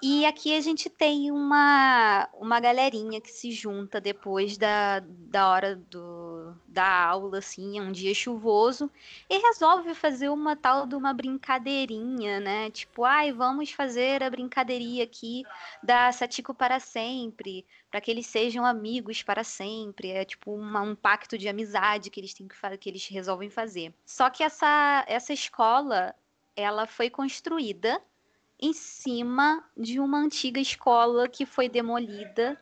E 0.00 0.24
aqui 0.24 0.54
a 0.56 0.60
gente 0.60 0.88
tem 0.88 1.32
uma, 1.32 2.28
uma 2.34 2.60
galerinha 2.60 3.20
que 3.20 3.32
se 3.32 3.50
junta 3.50 4.00
depois 4.00 4.56
da, 4.56 5.00
da 5.00 5.48
hora 5.48 5.74
do, 5.74 6.54
da 6.68 7.06
aula, 7.06 7.38
assim, 7.38 7.78
é 7.78 7.82
um 7.82 7.90
dia 7.90 8.14
chuvoso, 8.14 8.88
e 9.28 9.38
resolve 9.38 9.92
fazer 9.96 10.28
uma 10.28 10.54
tal 10.54 10.86
de 10.86 10.94
uma 10.94 11.12
brincadeirinha, 11.12 12.38
né? 12.38 12.70
Tipo, 12.70 13.04
ai, 13.04 13.32
vamos 13.32 13.72
fazer 13.72 14.22
a 14.22 14.30
brincadeirinha 14.30 15.02
aqui 15.02 15.42
da 15.82 16.12
Satiko 16.12 16.54
para 16.54 16.78
sempre, 16.78 17.66
para 17.90 18.00
que 18.00 18.08
eles 18.08 18.26
sejam 18.26 18.64
amigos 18.64 19.24
para 19.24 19.42
sempre. 19.42 20.12
É 20.12 20.24
tipo 20.24 20.54
uma, 20.54 20.80
um 20.80 20.94
pacto 20.94 21.36
de 21.36 21.48
amizade 21.48 22.08
que 22.08 22.20
eles 22.20 22.32
têm 22.32 22.46
que, 22.46 22.78
que 22.78 22.88
eles 22.88 23.08
resolvem 23.08 23.50
fazer. 23.50 23.92
Só 24.06 24.30
que 24.30 24.44
essa, 24.44 25.04
essa 25.08 25.32
escola, 25.32 26.14
ela 26.58 26.86
foi 26.86 27.08
construída 27.08 28.02
em 28.60 28.72
cima 28.72 29.64
de 29.76 30.00
uma 30.00 30.18
antiga 30.18 30.60
escola 30.60 31.28
que 31.28 31.46
foi 31.46 31.68
demolida 31.68 32.58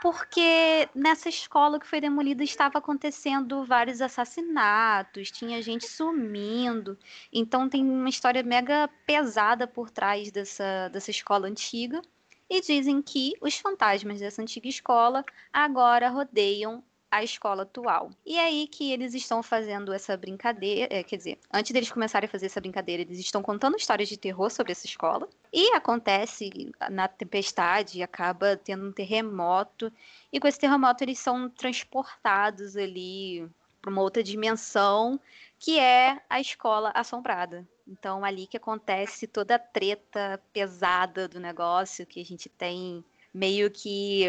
porque 0.00 0.88
nessa 0.94 1.28
escola 1.28 1.78
que 1.78 1.86
foi 1.86 2.00
demolida 2.00 2.42
estava 2.42 2.78
acontecendo 2.78 3.64
vários 3.64 4.00
assassinatos, 4.00 5.30
tinha 5.30 5.60
gente 5.60 5.86
sumindo. 5.86 6.98
Então 7.30 7.68
tem 7.68 7.84
uma 7.84 8.08
história 8.08 8.42
mega 8.42 8.88
pesada 9.06 9.66
por 9.66 9.90
trás 9.90 10.32
dessa, 10.32 10.88
dessa 10.88 11.10
escola 11.10 11.46
antiga. 11.46 12.00
E 12.48 12.60
dizem 12.62 13.00
que 13.02 13.34
os 13.40 13.58
fantasmas 13.58 14.18
dessa 14.20 14.40
antiga 14.42 14.68
escola 14.68 15.24
agora 15.52 16.08
rodeiam 16.08 16.82
a 17.10 17.24
escola 17.24 17.62
atual. 17.62 18.10
E 18.24 18.36
é 18.38 18.44
aí 18.44 18.68
que 18.68 18.92
eles 18.92 19.14
estão 19.14 19.42
fazendo 19.42 19.92
essa 19.92 20.16
brincadeira, 20.16 20.86
é, 20.94 21.02
quer 21.02 21.16
dizer, 21.16 21.38
antes 21.52 21.72
deles 21.72 21.90
começarem 21.90 22.26
a 22.26 22.30
fazer 22.30 22.46
essa 22.46 22.60
brincadeira, 22.60 23.02
eles 23.02 23.18
estão 23.18 23.42
contando 23.42 23.76
histórias 23.76 24.08
de 24.08 24.16
terror 24.16 24.50
sobre 24.50 24.72
essa 24.72 24.86
escola. 24.86 25.28
E 25.52 25.72
acontece 25.74 26.70
na 26.90 27.08
tempestade, 27.08 28.02
acaba 28.02 28.56
tendo 28.56 28.86
um 28.86 28.92
terremoto, 28.92 29.92
e 30.32 30.38
com 30.38 30.46
esse 30.46 30.60
terremoto 30.60 31.02
eles 31.02 31.18
são 31.18 31.48
transportados 31.48 32.76
ali 32.76 33.48
para 33.82 33.90
uma 33.90 34.02
outra 34.02 34.22
dimensão, 34.22 35.18
que 35.58 35.78
é 35.78 36.20
a 36.28 36.40
escola 36.40 36.92
assombrada. 36.94 37.66
Então, 37.88 38.24
ali 38.24 38.46
que 38.46 38.56
acontece 38.56 39.26
toda 39.26 39.56
a 39.56 39.58
treta 39.58 40.40
pesada 40.52 41.26
do 41.26 41.40
negócio, 41.40 42.06
que 42.06 42.20
a 42.20 42.24
gente 42.24 42.48
tem 42.48 43.04
meio 43.34 43.70
que 43.70 44.24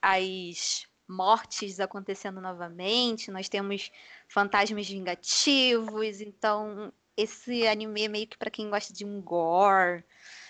as 0.00 0.86
mortes 1.12 1.78
acontecendo 1.78 2.40
novamente, 2.40 3.30
nós 3.30 3.48
temos 3.48 3.90
fantasmas 4.26 4.88
vingativos, 4.88 6.20
então 6.20 6.92
esse 7.16 7.66
anime 7.66 8.04
é 8.04 8.08
meio 8.08 8.26
que 8.26 8.38
para 8.38 8.50
quem 8.50 8.70
gosta 8.70 8.92
de 8.92 9.04
um 9.04 9.20
gore, 9.20 10.04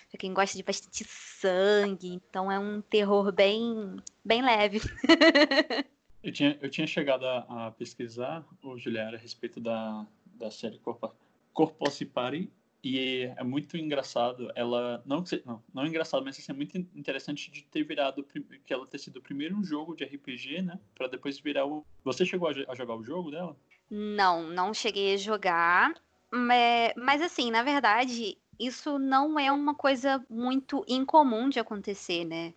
para 0.09 0.17
quem 0.17 0.33
gosta 0.33 0.57
de 0.57 0.63
bastante 0.63 1.03
sangue, 1.03 2.13
então 2.13 2.51
é 2.51 2.57
um 2.57 2.81
terror 2.81 3.31
bem 3.31 3.97
bem 4.23 4.41
leve. 4.41 4.79
eu, 6.23 6.31
tinha, 6.31 6.57
eu 6.61 6.69
tinha 6.69 6.87
chegado 6.87 7.25
a, 7.25 7.67
a 7.67 7.71
pesquisar, 7.71 8.45
o 8.63 8.77
Juliana, 8.77 9.17
a 9.17 9.19
respeito 9.19 9.59
da, 9.59 10.05
da 10.25 10.49
série 10.49 10.79
Corpo, 10.79 11.13
Corpo 11.53 11.85
Party 12.13 12.49
e 12.83 13.31
é 13.37 13.43
muito 13.43 13.77
engraçado, 13.77 14.51
ela. 14.55 15.01
Não, 15.05 15.23
não, 15.45 15.63
não 15.73 15.83
é 15.83 15.87
engraçado, 15.87 16.25
mas 16.25 16.37
assim, 16.37 16.51
é 16.51 16.55
muito 16.55 16.77
interessante 16.77 17.49
de 17.49 17.63
ter 17.63 17.81
virado. 17.83 18.25
Que 18.65 18.73
ela 18.73 18.85
ter 18.85 18.97
sido 18.97 19.17
o 19.17 19.21
primeiro 19.21 19.63
jogo 19.63 19.95
de 19.95 20.03
RPG, 20.03 20.61
né? 20.61 20.77
Pra 20.93 21.07
depois 21.07 21.39
virar 21.39 21.65
o. 21.65 21.85
Você 22.03 22.25
chegou 22.25 22.49
a, 22.49 22.75
jogar 22.75 22.95
o 22.95 23.03
jogo 23.03 23.31
dela? 23.31 23.55
Não, 23.89 24.43
não 24.43 24.73
cheguei 24.73 25.13
a 25.13 25.17
jogar. 25.17 25.93
Mas, 26.29 26.93
mas 26.97 27.21
assim, 27.21 27.49
na 27.51 27.63
verdade, 27.63 28.37
isso 28.59 28.99
não 28.99 29.39
é 29.39 29.49
uma 29.49 29.73
coisa 29.73 30.21
muito 30.29 30.83
incomum 30.85 31.47
de 31.47 31.59
acontecer, 31.59 32.25
né? 32.25 32.53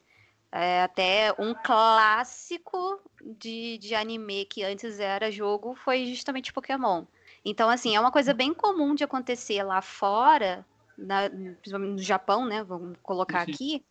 É 0.51 0.83
até 0.83 1.33
um 1.39 1.55
clássico 1.55 3.01
de, 3.39 3.79
de 3.79 3.95
anime 3.95 4.45
que 4.47 4.65
antes 4.65 4.99
era 4.99 5.31
jogo 5.31 5.77
foi 5.77 6.07
justamente 6.07 6.53
Pokémon. 6.53 7.05
Então, 7.49 7.71
assim, 7.71 7.95
é 7.95 8.01
uma 8.01 8.11
coisa 8.11 8.35
bem 8.35 8.53
comum 8.53 8.93
de 8.93 9.05
acontecer 9.05 9.63
lá 9.63 9.81
fora, 9.81 10.67
na, 10.99 11.31
principalmente 11.31 11.93
no 11.93 12.03
Japão, 12.03 12.45
né? 12.45 12.65
Vamos 12.65 12.99
colocar 13.01 13.43
aqui. 13.43 13.85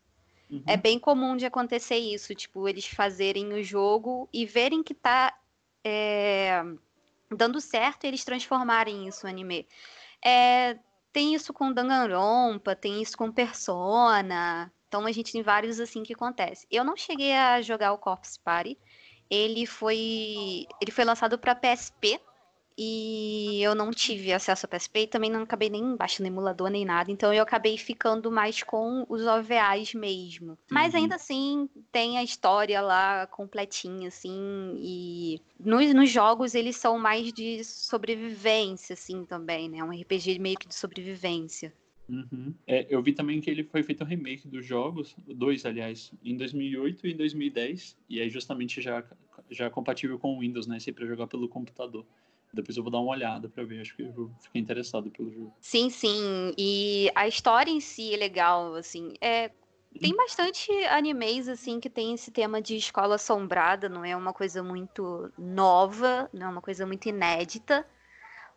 Uhum. 0.51 0.61
É 0.67 0.75
bem 0.75 0.99
comum 0.99 1.37
de 1.37 1.45
acontecer 1.45 1.95
isso, 1.95 2.35
tipo, 2.35 2.67
eles 2.67 2.85
fazerem 2.85 3.53
o 3.53 3.63
jogo 3.63 4.27
e 4.33 4.45
verem 4.45 4.83
que 4.83 4.93
tá 4.93 5.33
é, 5.85 6.65
dando 7.31 7.61
certo 7.61 8.03
e 8.03 8.07
eles 8.07 8.25
transformarem 8.25 9.07
isso 9.07 9.25
no 9.25 9.29
anime. 9.29 9.65
É, 10.21 10.77
tem 11.13 11.33
isso 11.33 11.53
com 11.53 11.71
Danganronpa, 11.71 12.75
tem 12.75 13.01
isso 13.01 13.17
com 13.17 13.31
Persona. 13.31 14.69
Então 14.89 15.05
a 15.05 15.11
gente 15.13 15.31
tem 15.31 15.41
vários 15.41 15.79
assim 15.79 16.03
que 16.03 16.13
acontece. 16.13 16.67
Eu 16.69 16.83
não 16.83 16.97
cheguei 16.97 17.33
a 17.33 17.61
jogar 17.61 17.93
o 17.93 17.97
Corpse 17.97 18.37
Party. 18.37 18.77
Ele 19.29 19.65
foi 19.65 20.67
ele 20.81 20.91
foi 20.91 21.05
lançado 21.05 21.39
para 21.39 21.55
PSP 21.55 22.19
e 22.77 23.61
eu 23.61 23.73
não 23.73 23.91
tive 23.91 24.33
acesso 24.33 24.65
a 24.65 24.69
PSP 24.69 25.01
e 25.01 25.07
também 25.07 25.31
não 25.31 25.43
acabei 25.43 25.69
nem 25.69 25.95
baixando 25.95 26.27
emulador 26.27 26.69
nem 26.69 26.83
nada, 26.83 27.11
então 27.11 27.33
eu 27.33 27.41
acabei 27.41 27.77
ficando 27.77 28.29
mais 28.31 28.63
com 28.63 29.05
os 29.07 29.25
OVAs 29.25 29.93
mesmo. 29.93 30.57
Mas 30.69 30.93
uhum. 30.93 31.01
ainda 31.01 31.15
assim, 31.15 31.69
tem 31.91 32.17
a 32.17 32.23
história 32.23 32.81
lá 32.81 33.27
completinha, 33.27 34.09
assim, 34.09 34.75
e 34.77 35.41
nos, 35.59 35.93
nos 35.93 36.09
jogos 36.09 36.53
eles 36.53 36.75
são 36.75 36.99
mais 36.99 37.31
de 37.31 37.63
sobrevivência, 37.63 38.93
assim, 38.93 39.23
também, 39.25 39.69
né? 39.69 39.83
Um 39.83 39.91
RPG 39.91 40.39
meio 40.39 40.57
que 40.57 40.67
de 40.67 40.75
sobrevivência. 40.75 41.73
Uhum. 42.07 42.53
É, 42.67 42.85
eu 42.89 43.01
vi 43.01 43.13
também 43.13 43.41
que 43.41 43.49
ele 43.49 43.63
foi 43.63 43.81
feito 43.81 44.03
um 44.03 44.07
remake 44.07 44.47
dos 44.47 44.65
jogos, 44.65 45.15
dois, 45.27 45.65
aliás, 45.65 46.11
em 46.23 46.37
2008 46.37 47.07
e 47.07 47.13
2010, 47.13 47.97
e 48.09 48.19
é 48.19 48.29
justamente 48.29 48.81
já, 48.81 49.03
já 49.49 49.69
compatível 49.69 50.19
com 50.19 50.35
o 50.35 50.39
Windows, 50.39 50.67
né? 50.67 50.79
Sempre 50.79 51.07
jogar 51.07 51.27
pelo 51.27 51.49
computador. 51.49 52.05
Depois 52.55 52.77
eu 52.77 52.83
vou 52.83 52.91
dar 52.91 52.99
uma 52.99 53.11
olhada 53.11 53.49
para 53.49 53.63
ver, 53.63 53.81
acho 53.81 53.95
que 53.95 54.03
eu 54.03 54.31
fiquei 54.41 54.61
interessado 54.61 55.11
pelo 55.11 55.31
jogo. 55.31 55.53
Sim, 55.59 55.89
sim. 55.89 56.53
E 56.57 57.11
a 57.13 57.27
história 57.27 57.69
em 57.69 57.81
si 57.81 58.13
é 58.13 58.17
legal, 58.17 58.75
assim. 58.75 59.13
É, 59.19 59.51
tem 59.99 60.11
uhum. 60.11 60.17
bastante 60.17 60.71
animes 60.85 61.47
assim 61.47 61.79
que 61.79 61.89
tem 61.89 62.13
esse 62.13 62.31
tema 62.31 62.61
de 62.61 62.77
escola 62.77 63.15
assombrada, 63.15 63.89
não 63.89 64.05
é 64.05 64.15
uma 64.15 64.33
coisa 64.33 64.63
muito 64.63 65.31
nova, 65.37 66.29
não 66.33 66.47
é 66.47 66.49
uma 66.49 66.61
coisa 66.61 66.85
muito 66.85 67.09
inédita, 67.09 67.85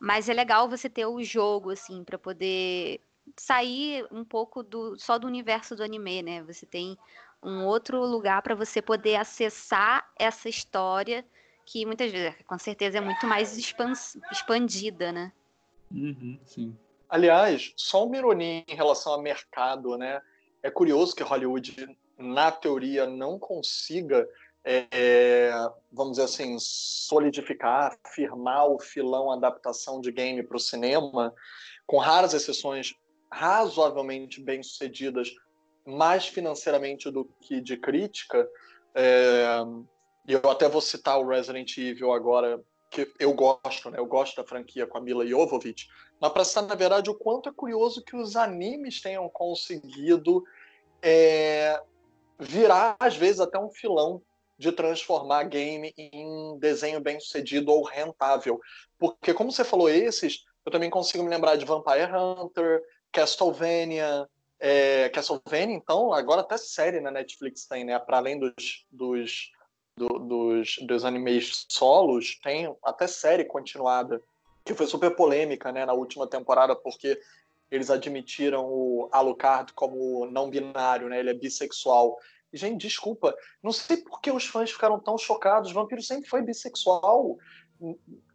mas 0.01 0.29
é 0.29 0.35
legal 0.35 0.69
você 0.69 0.89
ter 0.89 1.07
o 1.07 1.23
jogo 1.23 1.71
assim 1.71 2.05
para 2.05 2.19
poder 2.19 3.01
sair 3.37 4.07
um 4.11 4.25
pouco 4.25 4.63
do 4.63 4.97
só 4.97 5.19
do 5.19 5.27
universo 5.27 5.75
do 5.75 5.83
anime, 5.83 6.23
né? 6.23 6.43
Você 6.45 6.65
tem 6.65 6.97
um 7.43 7.65
outro 7.65 8.05
lugar 8.05 8.43
para 8.43 8.55
você 8.55 8.81
poder 8.81 9.17
acessar 9.17 10.09
essa 10.19 10.49
história 10.49 11.25
que 11.71 11.85
muitas 11.85 12.11
vezes, 12.11 12.35
com 12.47 12.59
certeza, 12.59 12.97
é 12.97 13.01
muito 13.01 13.27
mais 13.27 13.57
expandida, 14.33 15.13
né? 15.13 15.33
Uhum, 15.91 16.39
sim. 16.45 16.77
Aliás, 17.09 17.75
só 17.77 18.07
uma 18.07 18.17
ironia 18.17 18.65
em 18.67 18.75
relação 18.75 19.13
ao 19.13 19.23
mercado, 19.23 19.97
né? 19.99 20.21
É 20.63 20.71
curioso 20.71 21.15
que 21.15 21.23
Hollywood, 21.23 21.95
na 22.17 22.51
teoria, 22.51 23.07
não 23.07 23.39
consiga, 23.39 24.27
é, 24.65 25.51
vamos 25.93 26.13
dizer 26.13 26.25
assim, 26.25 26.57
solidificar, 26.59 27.99
firmar 28.15 28.67
o 28.67 28.81
filão 28.81 29.31
adaptação 29.31 30.01
de 30.01 30.11
game 30.11 30.43
para 30.43 30.57
o 30.57 30.61
cinema, 30.61 31.35
com 31.87 31.99
raras 31.99 32.33
exceções 32.33 32.95
razoavelmente 33.31 34.41
bem 34.41 34.63
sucedidas, 34.63 35.31
mais 35.87 36.27
financeiramente 36.27 37.11
do 37.11 37.27
que 37.43 37.61
de 37.61 37.77
crítica. 37.77 38.49
É, 38.95 39.61
e 40.29 40.35
eu 40.35 40.51
até 40.51 40.69
vou 40.69 40.83
citar 40.83 41.19
o 41.19 41.27
Resident 41.27 41.75
Evil 41.79 42.13
agora, 42.13 42.63
que 42.91 43.11
eu 43.19 43.33
gosto, 43.33 43.91
né? 43.91 43.99
Eu 43.99 44.05
gosto 44.05 44.37
da 44.37 44.47
franquia 44.47 44.87
com 44.87 44.99
a 44.99 45.01
Mila 45.01 45.27
Jovovich, 45.27 45.89
mas 46.21 46.31
para 46.31 46.45
citar, 46.45 46.65
na 46.65 46.75
verdade, 46.75 47.09
o 47.09 47.15
quanto 47.15 47.49
é 47.49 47.53
curioso 47.53 48.05
que 48.05 48.15
os 48.15 48.37
animes 48.37 49.01
tenham 49.01 49.27
conseguido 49.31 50.45
é, 51.01 51.81
virar, 52.39 52.95
às 53.01 53.17
vezes, 53.17 53.41
até 53.41 53.59
um 53.59 53.71
filão 53.71 54.21
de 54.59 54.71
transformar 54.71 55.45
game 55.45 55.95
em 55.97 56.59
desenho 56.59 57.01
bem 57.01 57.19
sucedido 57.19 57.73
ou 57.73 57.83
rentável. 57.83 58.61
Porque, 58.99 59.33
como 59.33 59.51
você 59.51 59.65
falou, 59.65 59.89
esses, 59.89 60.45
eu 60.67 60.71
também 60.71 60.91
consigo 60.91 61.25
me 61.25 61.31
lembrar 61.31 61.57
de 61.57 61.65
Vampire 61.65 62.13
Hunter, 62.15 62.83
Castlevania. 63.11 64.29
É, 64.61 65.09
Castlevania, 65.11 65.77
então, 65.77 66.13
agora 66.13 66.43
até 66.43 66.59
série 66.59 67.01
na 67.01 67.13
Netflix 67.13 67.65
tem, 67.65 67.85
né? 67.85 67.99
Para 67.99 68.19
além 68.19 68.39
dos, 68.39 68.85
dos 68.91 69.53
do, 69.99 70.09
dos, 70.19 70.77
dos 70.87 71.05
animes 71.05 71.67
solos, 71.69 72.39
tem 72.43 72.75
até 72.85 73.07
série 73.07 73.45
continuada, 73.45 74.23
que 74.65 74.75
foi 74.75 74.87
super 74.87 75.15
polêmica 75.15 75.73
né, 75.73 75.85
na 75.85 75.93
última 75.93 76.27
temporada, 76.27 76.75
porque 76.77 77.21
eles 77.71 77.91
admitiram 77.91 78.65
o 78.67 79.09
Alucard 79.13 79.73
como 79.75 80.27
não 80.27 80.49
binário, 80.49 81.09
né? 81.09 81.19
Ele 81.19 81.31
é 81.31 81.35
bissexual. 81.35 82.17
Gente, 82.53 82.81
desculpa, 82.87 83.35
não 83.63 83.73
sei 83.73 83.99
por 83.99 84.21
que 84.21 84.31
os 84.31 84.47
fãs 84.47 84.71
ficaram 84.71 84.99
tão 84.99 85.19
chocados. 85.19 85.73
Vampiro 85.73 86.03
sempre 86.03 86.29
foi 86.29 86.41
bissexual. 86.41 87.37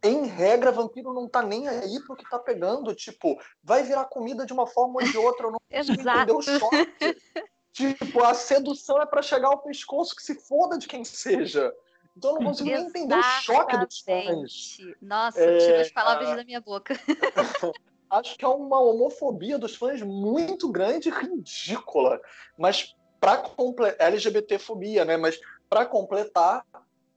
Em 0.02 0.26
regra, 0.26 0.70
vampiro 0.70 1.12
não 1.12 1.28
tá 1.28 1.42
nem 1.42 1.66
aí 1.66 2.00
pro 2.06 2.14
que 2.14 2.28
tá 2.30 2.38
pegando. 2.38 2.94
Tipo, 2.94 3.36
vai 3.62 3.82
virar 3.82 4.04
comida 4.04 4.46
de 4.46 4.52
uma 4.52 4.68
forma 4.68 5.00
ou 5.00 5.08
de 5.08 5.18
outra. 5.18 5.46
Eu 5.46 5.52
não 5.52 5.58
consigo 5.68 6.00
entender 6.00 6.32
o 6.32 6.42
choque. 6.42 6.66
Tipo, 7.74 8.22
a 8.22 8.32
sedução 8.34 9.02
é 9.02 9.06
para 9.06 9.20
chegar 9.20 9.48
ao 9.48 9.58
pescoço, 9.58 10.14
que 10.14 10.22
se 10.22 10.36
foda 10.36 10.78
de 10.78 10.86
quem 10.86 11.04
seja. 11.04 11.74
Então 12.16 12.30
eu 12.30 12.38
não 12.38 12.46
consigo 12.46 12.70
nem 12.70 12.86
entender 12.86 13.18
o 13.18 13.22
choque 13.22 13.76
dos 13.76 13.98
fãs. 13.98 14.78
Nossa, 15.02 15.40
é, 15.40 15.58
tirou 15.58 15.80
as 15.80 15.90
palavras 15.90 16.36
da 16.36 16.44
minha 16.44 16.60
boca. 16.60 16.94
acho 18.08 18.38
que 18.38 18.44
é 18.44 18.48
uma 18.48 18.80
homofobia 18.80 19.58
dos 19.58 19.74
fãs 19.74 20.00
muito 20.02 20.70
grande 20.70 21.08
e 21.08 21.12
ridícula. 21.12 22.20
Mas 22.56 22.94
para 23.18 23.38
completar. 23.38 24.06
LGBTfobia, 24.06 25.04
né? 25.04 25.16
Mas 25.16 25.40
para 25.68 25.84
completar, 25.84 26.64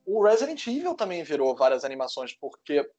o 0.08 0.24
Resident 0.24 0.66
Evil 0.66 0.96
também 0.96 1.22
virou 1.22 1.56
várias 1.56 1.86
animações, 1.86 2.34
porque 2.34 2.90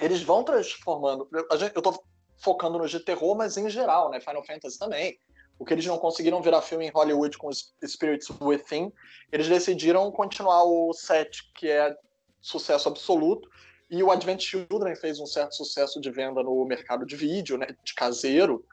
eles 0.00 0.20
vão 0.20 0.42
transformando. 0.42 1.28
Eu, 1.32 1.80
tô 1.80 2.02
focando 2.38 2.76
no 2.76 2.88
de 2.88 2.98
terror, 2.98 3.36
mas 3.36 3.56
em 3.56 3.70
geral, 3.70 4.10
né? 4.10 4.18
Final 4.18 4.44
Fantasy 4.44 4.76
também 4.76 5.16
o 5.58 5.64
que 5.64 5.74
eles 5.74 5.86
não 5.86 5.98
conseguiram 5.98 6.40
virar 6.40 6.62
filme 6.62 6.86
em 6.86 6.90
Hollywood 6.90 7.36
com 7.36 7.50
Spirits 7.52 8.28
Within, 8.40 8.92
eles 9.32 9.48
decidiram 9.48 10.10
continuar 10.12 10.64
o 10.64 10.92
set, 10.92 11.50
que 11.54 11.68
é 11.68 11.96
sucesso 12.40 12.88
absoluto, 12.88 13.48
e 13.90 14.02
o 14.02 14.10
Advent 14.10 14.40
Children 14.40 14.94
fez 14.94 15.18
um 15.18 15.26
certo 15.26 15.56
sucesso 15.56 16.00
de 16.00 16.10
venda 16.10 16.42
no 16.42 16.64
mercado 16.64 17.04
de 17.04 17.16
vídeo, 17.16 17.56
né, 17.56 17.68
de 17.82 17.94
caseiro. 17.94 18.64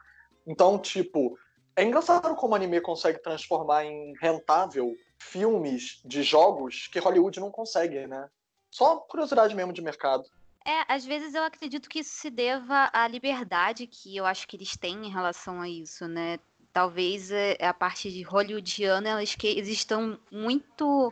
Então, 0.46 0.78
tipo, 0.78 1.36
é 1.74 1.82
engraçado 1.82 2.34
como 2.36 2.52
o 2.52 2.56
anime 2.56 2.80
consegue 2.80 3.18
transformar 3.18 3.84
em 3.84 4.14
rentável 4.20 4.94
filmes 5.18 6.00
de 6.04 6.22
jogos 6.22 6.86
que 6.88 6.98
Hollywood 6.98 7.40
não 7.40 7.50
consegue, 7.50 8.06
né? 8.06 8.28
Só 8.70 8.96
curiosidade 8.96 9.54
mesmo 9.54 9.72
de 9.72 9.82
mercado. 9.82 10.24
É, 10.66 10.92
às 10.92 11.04
vezes 11.04 11.34
eu 11.34 11.42
acredito 11.42 11.88
que 11.88 12.00
isso 12.00 12.16
se 12.16 12.28
deva 12.28 12.90
à 12.92 13.06
liberdade 13.06 13.86
que 13.86 14.16
eu 14.16 14.26
acho 14.26 14.46
que 14.48 14.56
eles 14.56 14.76
têm 14.76 15.06
em 15.06 15.10
relação 15.10 15.60
a 15.60 15.68
isso, 15.68 16.06
né? 16.08 16.38
Talvez 16.76 17.30
é, 17.30 17.56
a 17.64 17.72
parte 17.72 18.12
de 18.12 18.20
hollywoodiana, 18.20 19.08
elas, 19.08 19.34
que, 19.34 19.46
eles 19.46 19.68
estão 19.68 20.20
muito, 20.30 21.10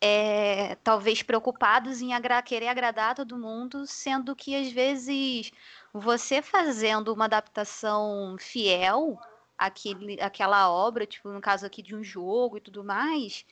é, 0.00 0.76
talvez, 0.84 1.20
preocupados 1.20 2.00
em 2.00 2.14
agra 2.14 2.40
querer 2.40 2.68
agradar 2.68 3.16
todo 3.16 3.36
mundo, 3.36 3.88
sendo 3.88 4.36
que 4.36 4.54
às 4.54 4.70
vezes 4.70 5.50
você 5.92 6.40
fazendo 6.40 7.12
uma 7.12 7.24
adaptação 7.24 8.36
fiel 8.38 9.18
àquele, 9.58 10.20
àquela 10.22 10.70
obra, 10.70 11.04
tipo, 11.04 11.28
no 11.30 11.40
caso 11.40 11.66
aqui 11.66 11.82
de 11.82 11.96
um 11.96 12.04
jogo 12.04 12.58
e 12.58 12.60
tudo 12.60 12.84
mais, 12.84 13.44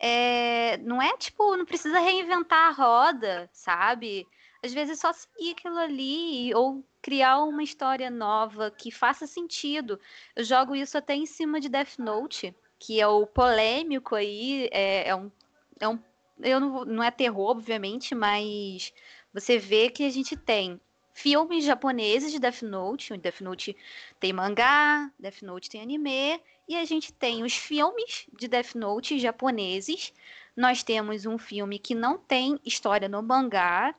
é, 0.00 0.78
não 0.78 1.00
é 1.00 1.16
tipo, 1.16 1.56
não 1.56 1.64
precisa 1.64 2.00
reinventar 2.00 2.70
a 2.70 2.72
roda, 2.72 3.48
sabe? 3.52 4.26
Às 4.64 4.74
vezes 4.74 4.98
só 4.98 5.12
seguir 5.12 5.52
aquilo 5.52 5.78
ali 5.78 6.52
ou 6.56 6.84
criar 7.04 7.38
uma 7.40 7.62
história 7.62 8.08
nova 8.08 8.70
que 8.70 8.90
faça 8.90 9.26
sentido. 9.26 10.00
Eu 10.34 10.42
jogo 10.42 10.74
isso 10.74 10.96
até 10.96 11.14
em 11.14 11.26
cima 11.26 11.60
de 11.60 11.68
Death 11.68 11.98
Note, 11.98 12.56
que 12.78 12.98
é 12.98 13.06
o 13.06 13.26
polêmico 13.26 14.14
aí, 14.14 14.70
é, 14.72 15.10
é 15.10 15.14
um, 15.14 15.30
é 15.78 15.86
um 15.86 15.98
eu 16.40 16.58
não, 16.58 16.84
não 16.86 17.02
é 17.02 17.10
terror, 17.10 17.50
obviamente, 17.50 18.14
mas 18.14 18.90
você 19.34 19.58
vê 19.58 19.90
que 19.90 20.02
a 20.02 20.08
gente 20.08 20.34
tem 20.34 20.80
filmes 21.12 21.66
japoneses 21.66 22.32
de 22.32 22.38
Death 22.38 22.62
Note. 22.62 23.12
O 23.12 23.18
Death 23.18 23.42
Note 23.42 23.76
tem 24.18 24.32
mangá, 24.32 25.12
Death 25.18 25.42
Note 25.42 25.68
tem 25.68 25.82
anime, 25.82 26.40
e 26.66 26.74
a 26.74 26.86
gente 26.86 27.12
tem 27.12 27.44
os 27.44 27.54
filmes 27.54 28.26
de 28.32 28.48
Death 28.48 28.74
Note 28.74 29.18
japoneses. 29.18 30.10
Nós 30.56 30.82
temos 30.82 31.26
um 31.26 31.36
filme 31.36 31.78
que 31.78 31.94
não 31.94 32.16
tem 32.16 32.58
história 32.64 33.10
no 33.10 33.22
mangá, 33.22 33.94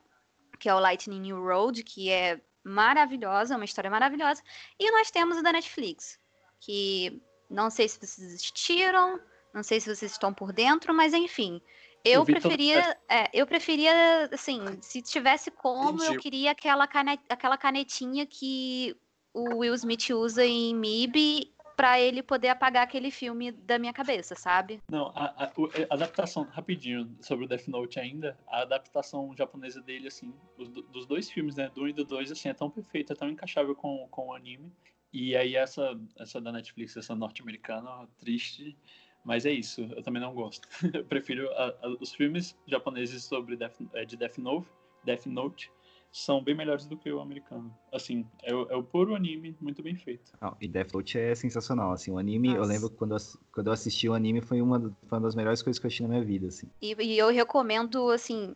que 0.60 0.68
é 0.68 0.74
o 0.74 0.80
Lightning 0.80 1.20
New 1.20 1.40
Road, 1.40 1.84
que 1.84 2.10
é 2.10 2.42
maravilhosa, 2.66 3.56
uma 3.56 3.66
história 3.66 3.90
maravilhosa. 3.90 4.42
E 4.80 4.92
nós 4.92 5.12
temos 5.12 5.38
o 5.38 5.44
da 5.44 5.54
Netflix, 5.54 6.20
que 6.60 7.22
não 7.50 7.70
sei 7.70 7.88
se 7.88 8.00
vocês 8.00 8.34
assistiram, 8.34 9.20
não 9.54 9.64
sei 9.64 9.80
se 9.80 9.96
vocês 9.96 10.12
estão 10.12 10.34
por 10.34 10.52
dentro, 10.52 10.94
mas 10.94 11.14
enfim, 11.14 11.62
eu 12.04 12.26
preferia, 12.26 12.98
é, 13.10 13.30
eu 13.34 13.48
preferia, 13.48 14.30
assim, 14.32 14.62
se 14.82 15.02
tivesse 15.02 15.50
como, 15.50 15.96
Entendi. 15.96 16.14
eu 16.14 16.20
queria 16.20 16.52
aquela, 16.52 16.88
canet, 16.88 17.22
aquela 17.30 17.58
canetinha 17.58 18.26
que 18.26 18.96
o 19.34 19.60
Will 19.60 19.74
Smith 19.74 20.10
usa 20.12 20.46
em 20.46 20.74
MIB 20.76 21.55
para 21.76 22.00
ele 22.00 22.24
poder 22.24 22.50
apagar 22.50 22.84
aquele 22.84 23.12
filme 23.12 23.52
da 23.52 23.78
minha 23.78 23.94
cabeça, 23.94 24.36
sabe? 24.36 24.82
Não, 24.90 25.08
a, 25.16 25.26
a, 25.26 25.44
a, 25.46 25.94
adaptação, 25.94 26.44
rapidinho, 26.44 27.16
sobre 27.22 27.46
o 27.46 27.48
Death 27.48 27.68
Note 27.68 28.00
ainda, 28.00 28.38
a 28.48 28.62
adaptação 28.62 29.34
japonesa 29.38 29.82
dele, 29.82 30.08
assim, 30.08 30.34
dos, 30.58 30.70
dos 30.70 31.06
dois 31.06 31.30
filmes, 31.30 31.56
né, 31.56 31.70
do 31.70 31.84
1 31.84 31.88
e 31.90 31.94
do 31.94 32.06
2, 32.06 32.32
assim, 32.32 32.50
é 32.50 32.54
tão 32.54 32.70
perfeita, 32.70 33.14
é 33.14 33.16
tão 33.16 33.30
encaixável 33.30 33.76
com, 33.76 34.08
com 34.10 34.28
o 34.28 34.34
anime. 34.34 34.72
E 35.12 35.36
aí 35.36 35.56
essa, 35.56 36.00
essa 36.18 36.42
da 36.42 36.52
Netflix, 36.52 36.96
essa 36.98 37.16
norte-americana, 37.16 38.08
triste, 38.18 38.78
mas 39.24 39.46
é 39.46 39.52
isso, 39.52 39.82
eu 39.96 40.04
também 40.04 40.22
não 40.22 40.34
gosto. 40.34 40.68
eu 40.94 41.04
prefiro 41.06 41.50
a, 41.54 41.76
a, 41.82 41.90
os 42.00 42.14
filmes 42.14 42.58
japoneses 42.68 43.24
sobre 43.24 43.56
Death, 43.56 43.82
é, 43.94 44.06
de 44.06 44.16
Death 44.16 44.38
Note, 44.38 44.68
Death 45.04 45.26
Note 45.26 45.72
são 46.16 46.42
bem 46.42 46.56
melhores 46.56 46.86
do 46.86 46.96
que 46.96 47.12
o 47.12 47.20
americano. 47.20 47.78
Assim, 47.92 48.26
é 48.42 48.56
o, 48.56 48.70
é 48.70 48.76
o 48.76 48.82
puro 48.82 49.16
anime 49.16 49.54
muito 49.60 49.84
bem 49.84 49.98
feito. 49.98 50.32
Não, 50.40 50.56
e 50.62 50.68
Death 50.68 50.94
Note 50.94 51.20
é 51.20 51.36
sensacional, 51.36 51.92
assim, 51.92 52.10
o 52.10 52.18
anime, 52.18 52.48
Nossa. 52.48 52.62
eu 52.62 52.66
lembro 52.66 52.90
quando 52.90 53.16
eu, 53.16 53.20
quando 53.52 53.68
eu 53.68 53.74
assisti 53.74 54.08
o 54.08 54.14
anime 54.14 54.40
foi 54.40 54.62
uma, 54.62 54.80
foi 54.80 55.18
uma 55.18 55.28
das 55.28 55.36
melhores 55.36 55.62
coisas 55.62 55.78
que 55.78 55.86
eu 55.86 55.90
assisti 55.90 56.04
na 56.04 56.10
minha 56.10 56.24
vida, 56.24 56.48
assim. 56.48 56.70
E, 56.82 56.96
e 57.04 57.18
eu 57.18 57.28
recomendo, 57.28 58.10
assim, 58.12 58.56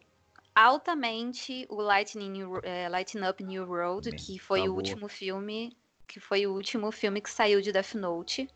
altamente 0.56 1.65
o 1.69 1.82
Lightning, 1.82 2.43
é, 2.63 2.88
Lighten 2.88 3.30
Up 3.30 3.43
New 3.43 3.65
Road, 3.65 4.10
Bem, 4.10 4.17
que 4.17 4.39
foi 4.39 4.63
tá 4.63 4.69
o 4.69 4.76
último 4.76 5.10
filme, 5.10 5.76
que 6.08 6.22
foi 6.22 6.48
o 6.48 6.54
último 6.54 6.93
filme 6.93 7.19
que 7.19 7.30
saiu 7.30 7.62
de 7.62 7.74
Death 7.74 7.93
Note. 7.95 8.48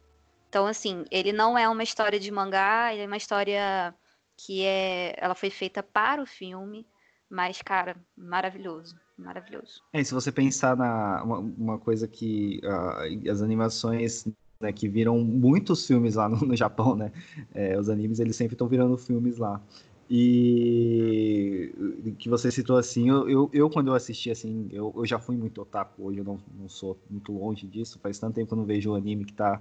Então, 0.47 0.65
assim, 0.65 1.03
ele 1.11 1.33
não 1.33 1.57
é 1.57 1.67
uma 1.67 1.83
história 1.83 2.19
de 2.19 2.31
mangá, 2.31 2.93
ele 2.93 3.03
é 3.03 3.07
uma 3.07 3.17
história 3.17 3.93
que 4.37 4.63
é, 4.63 5.13
ela 5.17 5.35
foi 5.35 5.49
feita 5.49 5.83
para 5.83 6.21
o 6.21 6.25
filme, 6.25 6.87
mas, 7.33 7.63
cara, 7.63 7.95
maravilhoso, 8.15 8.95
maravilhoso. 9.17 9.81
É, 9.91 10.03
se 10.03 10.13
você 10.13 10.31
pensar 10.31 10.77
na 10.77 11.23
uma, 11.23 11.39
uma 11.39 11.77
coisa 11.79 12.07
que 12.07 12.61
uh, 12.63 13.31
as 13.31 13.41
animações 13.41 14.27
né, 14.61 14.71
que 14.71 14.87
viram 14.87 15.17
muitos 15.17 15.87
filmes 15.87 16.13
lá 16.13 16.29
no, 16.29 16.37
no 16.37 16.55
Japão, 16.55 16.95
né? 16.95 17.11
É, 17.51 17.77
os 17.79 17.89
animes 17.89 18.19
eles 18.19 18.35
sempre 18.35 18.53
estão 18.53 18.67
virando 18.67 18.95
filmes 18.99 19.39
lá. 19.39 19.59
E 20.07 21.73
que 22.19 22.29
você 22.29 22.51
citou 22.51 22.77
assim, 22.77 23.09
eu, 23.09 23.27
eu, 23.27 23.49
eu, 23.51 23.67
quando 23.67 23.87
eu 23.87 23.95
assisti 23.95 24.29
assim, 24.29 24.69
eu, 24.71 24.93
eu 24.95 25.03
já 25.03 25.17
fui 25.17 25.35
muito 25.35 25.59
otaku, 25.59 26.03
hoje 26.03 26.19
eu 26.19 26.23
não, 26.23 26.39
não 26.55 26.69
sou 26.69 26.99
muito 27.09 27.31
longe 27.31 27.65
disso, 27.65 27.97
faz 27.99 28.19
tanto 28.19 28.35
tempo 28.35 28.49
que 28.49 28.53
eu 28.53 28.57
não 28.57 28.65
vejo 28.65 28.93
anime 28.93 29.25
que 29.25 29.33
tá 29.33 29.59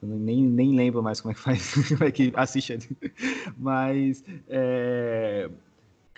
eu 0.00 0.08
nem, 0.08 0.42
nem 0.42 0.74
lembro 0.74 1.02
mais 1.02 1.20
como 1.20 1.32
é 1.32 1.34
que 1.34 1.40
faz, 1.40 1.74
como 1.88 2.04
é 2.04 2.10
que 2.10 2.32
assiste. 2.34 2.78
Mas, 3.56 4.24
é, 4.48 5.50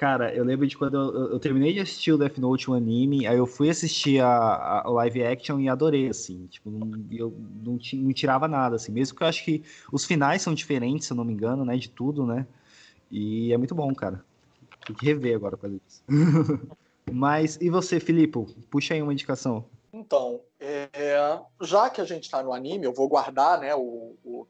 cara, 0.05 0.35
eu 0.35 0.45
lembro 0.45 0.67
de 0.67 0.77
quando 0.77 0.99
eu, 0.99 1.31
eu, 1.31 1.41
terminei 1.41 1.73
de 1.73 1.81
assistir 1.81 2.13
o 2.13 2.19
Death 2.19 2.37
Note, 2.37 2.71
um 2.71 2.75
anime, 2.75 3.27
aí 3.27 3.39
eu 3.39 3.47
fui 3.47 3.71
assistir 3.71 4.21
a, 4.21 4.83
a 4.85 4.91
live 4.91 5.25
action 5.25 5.59
e 5.59 5.67
adorei, 5.67 6.11
assim. 6.11 6.47
Tipo, 6.47 6.71
não, 6.71 6.93
eu 7.11 7.35
não, 7.65 7.79
não 7.95 8.13
tirava 8.13 8.47
nada, 8.47 8.77
assim. 8.77 8.93
Mesmo 8.93 9.17
que 9.17 9.23
eu 9.23 9.27
acho 9.27 9.43
que 9.43 9.65
os 9.91 10.05
finais 10.05 10.43
são 10.43 10.53
diferentes, 10.53 11.07
se 11.07 11.15
eu 11.15 11.17
não 11.17 11.25
me 11.25 11.33
engano, 11.33 11.65
né? 11.65 11.75
De 11.79 11.89
tudo, 11.89 12.27
né? 12.27 12.47
E 13.11 13.51
é 13.51 13.57
muito 13.57 13.75
bom, 13.75 13.95
cara. 13.95 14.23
Tem 14.87 14.95
que 14.95 15.07
rever 15.07 15.37
agora 15.37 15.57
com 15.57 15.69
isso. 15.69 16.05
Mas, 17.11 17.57
e 17.63 17.71
você, 17.71 17.99
Filipe? 17.99 18.45
Puxa 18.71 18.93
aí 18.93 19.01
uma 19.01 19.13
indicação. 19.15 19.65
Então, 19.91 20.43
é, 20.61 20.91
já 21.63 21.89
que 21.89 22.03
a 22.03 22.05
gente 22.05 22.25
está 22.25 22.43
no 22.43 22.53
anime, 22.53 22.85
eu 22.85 22.93
vou 22.93 23.09
guardar 23.09 23.59
né, 23.59 23.75
o, 23.75 24.15
o, 24.23 24.47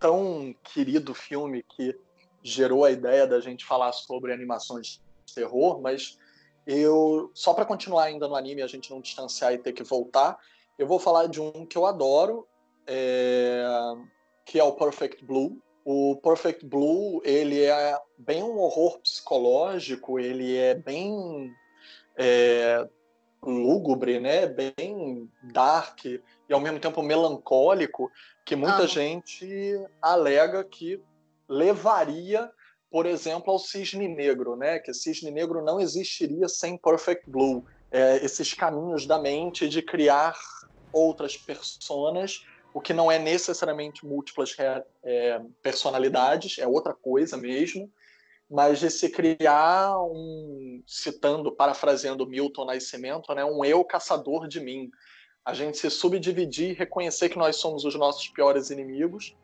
tão 0.00 0.54
querido 0.62 1.12
filme 1.12 1.62
que 1.62 1.94
gerou 2.44 2.84
a 2.84 2.90
ideia 2.90 3.26
da 3.26 3.40
gente 3.40 3.64
falar 3.64 3.90
sobre 3.92 4.32
animações 4.32 5.00
de 5.24 5.34
terror, 5.34 5.80
mas 5.80 6.18
eu 6.66 7.30
só 7.34 7.54
para 7.54 7.64
continuar 7.64 8.04
ainda 8.04 8.28
no 8.28 8.36
anime, 8.36 8.60
a 8.62 8.66
gente 8.66 8.90
não 8.90 9.00
distanciar 9.00 9.54
e 9.54 9.58
ter 9.58 9.72
que 9.72 9.82
voltar, 9.82 10.38
eu 10.78 10.86
vou 10.86 10.98
falar 10.98 11.26
de 11.26 11.40
um 11.40 11.64
que 11.64 11.78
eu 11.78 11.86
adoro, 11.86 12.46
é, 12.86 13.64
que 14.44 14.58
é 14.58 14.64
o 14.64 14.72
Perfect 14.72 15.24
Blue. 15.24 15.58
O 15.84 16.16
Perfect 16.22 16.66
Blue 16.66 17.20
ele 17.24 17.62
é 17.62 17.98
bem 18.18 18.42
um 18.42 18.58
horror 18.58 18.98
psicológico, 18.98 20.18
ele 20.18 20.56
é 20.56 20.74
bem 20.74 21.50
é, 22.16 22.86
lúgubre, 23.42 24.18
né? 24.18 24.46
Bem 24.46 25.30
dark 25.42 26.04
e 26.04 26.20
ao 26.50 26.60
mesmo 26.60 26.80
tempo 26.80 27.02
melancólico, 27.02 28.10
que 28.44 28.56
muita 28.56 28.86
gente 28.86 29.46
alega 30.00 30.64
que 30.64 31.00
levaria, 31.48 32.50
por 32.90 33.06
exemplo, 33.06 33.52
ao 33.52 33.58
Cisne 33.58 34.08
Negro, 34.08 34.56
né? 34.56 34.78
Que 34.78 34.92
Cisne 34.94 35.30
Negro 35.30 35.62
não 35.62 35.80
existiria 35.80 36.48
sem 36.48 36.76
Perfect 36.76 37.28
Blue. 37.28 37.64
É, 37.90 38.24
esses 38.24 38.52
caminhos 38.54 39.06
da 39.06 39.18
mente 39.18 39.68
de 39.68 39.82
criar 39.82 40.36
outras 40.92 41.36
personas, 41.36 42.44
o 42.72 42.80
que 42.80 42.92
não 42.92 43.10
é 43.10 43.18
necessariamente 43.18 44.04
múltiplas 44.04 44.56
é, 45.02 45.40
personalidades, 45.62 46.58
é 46.58 46.66
outra 46.66 46.92
coisa 46.92 47.36
mesmo 47.36 47.90
mas 48.48 48.78
de 48.78 48.90
se 48.90 49.08
criar 49.08 49.98
um, 50.00 50.82
citando, 50.86 51.50
parafraseando 51.50 52.26
Milton 52.26 52.66
Nascimento, 52.66 53.34
né, 53.34 53.44
um 53.44 53.64
eu 53.64 53.82
caçador 53.84 54.46
de 54.46 54.60
mim. 54.60 54.90
A 55.44 55.52
gente 55.52 55.76
se 55.76 55.90
subdividir, 55.90 56.76
reconhecer 56.76 57.28
que 57.28 57.38
nós 57.38 57.56
somos 57.56 57.84
os 57.84 57.94
nossos 57.94 58.28
piores 58.28 58.70
inimigos, 58.70 59.34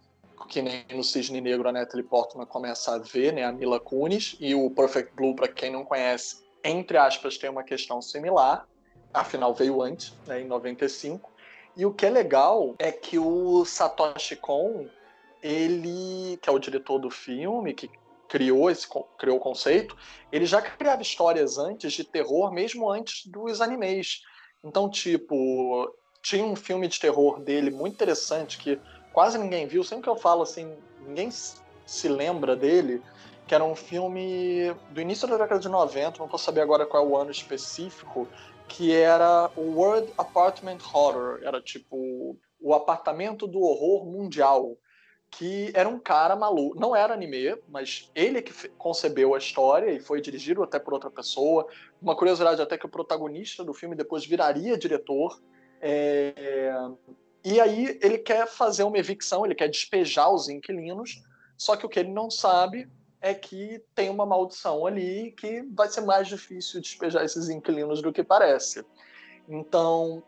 que 0.50 0.60
nem 0.60 0.84
no 0.92 1.04
Cisne 1.04 1.40
Negro 1.40 1.68
a 1.68 1.72
Natalie 1.72 2.04
Portman 2.04 2.44
começa 2.44 2.96
a 2.96 2.98
ver, 2.98 3.32
né, 3.32 3.44
a 3.44 3.52
Mila 3.52 3.78
Kunis, 3.78 4.36
e 4.40 4.52
o 4.52 4.68
Perfect 4.68 5.14
Blue, 5.14 5.34
para 5.34 5.46
quem 5.46 5.70
não 5.70 5.84
conhece, 5.84 6.42
entre 6.64 6.98
aspas, 6.98 7.38
tem 7.38 7.48
uma 7.48 7.62
questão 7.62 8.02
similar, 8.02 8.68
afinal 9.14 9.54
veio 9.54 9.80
antes, 9.80 10.12
né, 10.26 10.40
em 10.40 10.46
95. 10.46 11.30
E 11.76 11.86
o 11.86 11.94
que 11.94 12.04
é 12.04 12.10
legal 12.10 12.74
é 12.80 12.90
que 12.90 13.16
o 13.16 13.64
Satoshi 13.64 14.34
Kon, 14.34 14.88
ele, 15.40 16.36
que 16.42 16.50
é 16.50 16.52
o 16.52 16.58
diretor 16.58 16.98
do 16.98 17.10
filme, 17.10 17.72
que 17.72 17.88
criou 18.28 18.68
esse 18.68 18.88
criou 19.18 19.36
o 19.36 19.40
conceito, 19.40 19.96
ele 20.32 20.46
já 20.46 20.60
criava 20.60 21.00
histórias 21.00 21.58
antes 21.58 21.92
de 21.92 22.02
terror, 22.02 22.52
mesmo 22.52 22.90
antes 22.90 23.24
dos 23.26 23.60
animes. 23.60 24.22
Então, 24.64 24.90
tipo, 24.90 25.88
tinha 26.20 26.44
um 26.44 26.56
filme 26.56 26.88
de 26.88 26.98
terror 26.98 27.40
dele 27.40 27.70
muito 27.70 27.94
interessante 27.94 28.58
que 28.58 28.80
quase 29.12 29.38
ninguém 29.38 29.66
viu, 29.66 29.82
sempre 29.84 30.04
que 30.04 30.08
eu 30.08 30.16
falo 30.16 30.42
assim, 30.42 30.74
ninguém 31.06 31.30
se 31.30 32.08
lembra 32.08 32.54
dele, 32.54 33.02
que 33.46 33.54
era 33.54 33.64
um 33.64 33.74
filme 33.74 34.74
do 34.90 35.00
início 35.00 35.26
da 35.26 35.36
década 35.36 35.60
de 35.60 35.68
90, 35.68 36.18
não 36.18 36.28
posso 36.28 36.44
saber 36.44 36.60
agora 36.60 36.86
qual 36.86 37.04
é 37.04 37.06
o 37.06 37.16
ano 37.16 37.30
específico, 37.30 38.28
que 38.68 38.94
era 38.94 39.50
o 39.56 39.72
World 39.76 40.12
Apartment 40.16 40.78
Horror, 40.92 41.40
era 41.42 41.60
tipo 41.60 42.36
o 42.60 42.74
apartamento 42.74 43.46
do 43.46 43.60
horror 43.60 44.06
mundial, 44.06 44.76
que 45.30 45.70
era 45.74 45.88
um 45.88 45.98
cara 45.98 46.34
maluco, 46.34 46.78
não 46.78 46.94
era 46.94 47.14
anime, 47.14 47.56
mas 47.68 48.10
ele 48.14 48.42
que 48.42 48.68
concebeu 48.70 49.34
a 49.34 49.38
história 49.38 49.90
e 49.90 50.00
foi 50.00 50.20
dirigido 50.20 50.62
até 50.62 50.78
por 50.78 50.92
outra 50.92 51.10
pessoa. 51.10 51.66
Uma 52.02 52.16
curiosidade 52.16 52.60
até 52.60 52.76
que 52.76 52.86
o 52.86 52.90
protagonista 52.90 53.64
do 53.64 53.72
filme 53.72 53.94
depois 53.94 54.26
viraria 54.26 54.76
diretor. 54.76 55.40
É... 55.80 56.74
E 57.44 57.60
aí 57.60 57.98
ele 58.02 58.18
quer 58.18 58.46
fazer 58.46 58.84
uma 58.84 58.98
evicção, 58.98 59.44
ele 59.44 59.54
quer 59.54 59.68
despejar 59.68 60.30
os 60.30 60.48
inquilinos, 60.48 61.22
só 61.56 61.76
que 61.76 61.86
o 61.86 61.88
que 61.88 62.00
ele 62.00 62.10
não 62.10 62.30
sabe 62.30 62.88
é 63.20 63.34
que 63.34 63.82
tem 63.94 64.08
uma 64.08 64.24
maldição 64.24 64.86
ali 64.86 65.32
que 65.32 65.62
vai 65.74 65.88
ser 65.88 66.00
mais 66.02 66.28
difícil 66.28 66.80
despejar 66.80 67.24
esses 67.24 67.48
inquilinos 67.48 68.00
do 68.00 68.12
que 68.12 68.24
parece. 68.24 68.84
Então, 69.48 70.22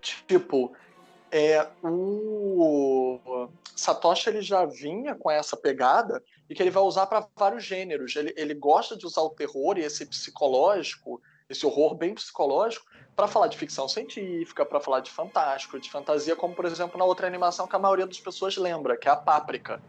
tipo, 0.00 0.72
é, 1.30 1.66
o 1.82 3.48
Satoshi 3.74 4.28
ele 4.28 4.42
já 4.42 4.64
vinha 4.64 5.14
com 5.14 5.30
essa 5.30 5.56
pegada 5.56 6.22
e 6.48 6.54
que 6.54 6.62
ele 6.62 6.70
vai 6.70 6.82
usar 6.82 7.06
para 7.06 7.26
vários 7.34 7.64
gêneros. 7.64 8.14
Ele, 8.14 8.32
ele 8.36 8.54
gosta 8.54 8.96
de 8.96 9.06
usar 9.06 9.22
o 9.22 9.30
terror 9.30 9.78
e 9.78 9.82
esse 9.82 10.04
psicológico, 10.04 11.20
esse 11.48 11.64
horror 11.64 11.94
bem 11.94 12.14
psicológico, 12.14 12.86
para 13.14 13.28
falar 13.28 13.46
de 13.48 13.56
ficção 13.56 13.88
científica, 13.88 14.64
para 14.64 14.80
falar 14.80 15.00
de 15.00 15.10
fantástico, 15.10 15.78
de 15.78 15.90
fantasia, 15.90 16.34
como 16.34 16.54
por 16.54 16.64
exemplo 16.64 16.98
na 16.98 17.04
outra 17.04 17.26
animação 17.26 17.66
que 17.66 17.76
a 17.76 17.78
maioria 17.78 18.06
das 18.06 18.20
pessoas 18.20 18.56
lembra, 18.56 18.96
que 18.96 19.08
é 19.08 19.10
a 19.10 19.16
Páprica. 19.16 19.82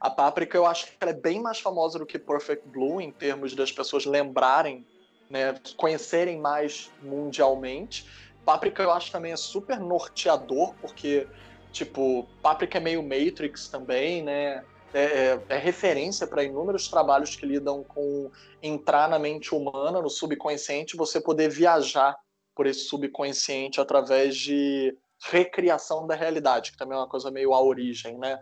A 0.00 0.10
Páprica 0.10 0.56
eu 0.56 0.66
acho 0.66 0.86
que 0.86 0.92
ela 1.00 1.10
é 1.10 1.14
bem 1.14 1.40
mais 1.40 1.60
famosa 1.60 1.98
do 1.98 2.06
que 2.06 2.18
Perfect 2.18 2.66
Blue 2.68 3.00
em 3.00 3.12
termos 3.12 3.54
das 3.54 3.70
pessoas 3.70 4.04
lembrarem, 4.04 4.86
né, 5.28 5.54
conhecerem 5.76 6.40
mais 6.40 6.90
mundialmente. 7.02 8.06
Páprica 8.44 8.82
eu 8.82 8.90
acho 8.90 9.12
também 9.12 9.32
é 9.32 9.36
super 9.36 9.78
norteador, 9.78 10.74
porque, 10.80 11.28
tipo, 11.70 12.26
Páprica 12.42 12.78
é 12.78 12.80
meio 12.80 13.02
Matrix 13.02 13.68
também, 13.68 14.22
né? 14.22 14.64
É, 14.94 15.04
é, 15.04 15.40
é 15.48 15.56
referência 15.56 16.26
para 16.26 16.44
inúmeros 16.44 16.88
trabalhos 16.88 17.34
que 17.34 17.46
lidam 17.46 17.82
com 17.82 18.30
entrar 18.62 19.08
na 19.08 19.18
mente 19.18 19.54
humana, 19.54 20.02
no 20.02 20.10
subconsciente, 20.10 20.96
você 20.96 21.18
poder 21.18 21.48
viajar 21.48 22.14
por 22.54 22.66
esse 22.66 22.80
subconsciente 22.80 23.80
através 23.80 24.36
de 24.36 24.96
recriação 25.30 26.06
da 26.06 26.14
realidade, 26.14 26.72
que 26.72 26.76
também 26.76 26.96
é 26.96 27.00
uma 27.00 27.08
coisa 27.08 27.30
meio 27.30 27.54
a 27.54 27.62
origem, 27.62 28.18
né? 28.18 28.38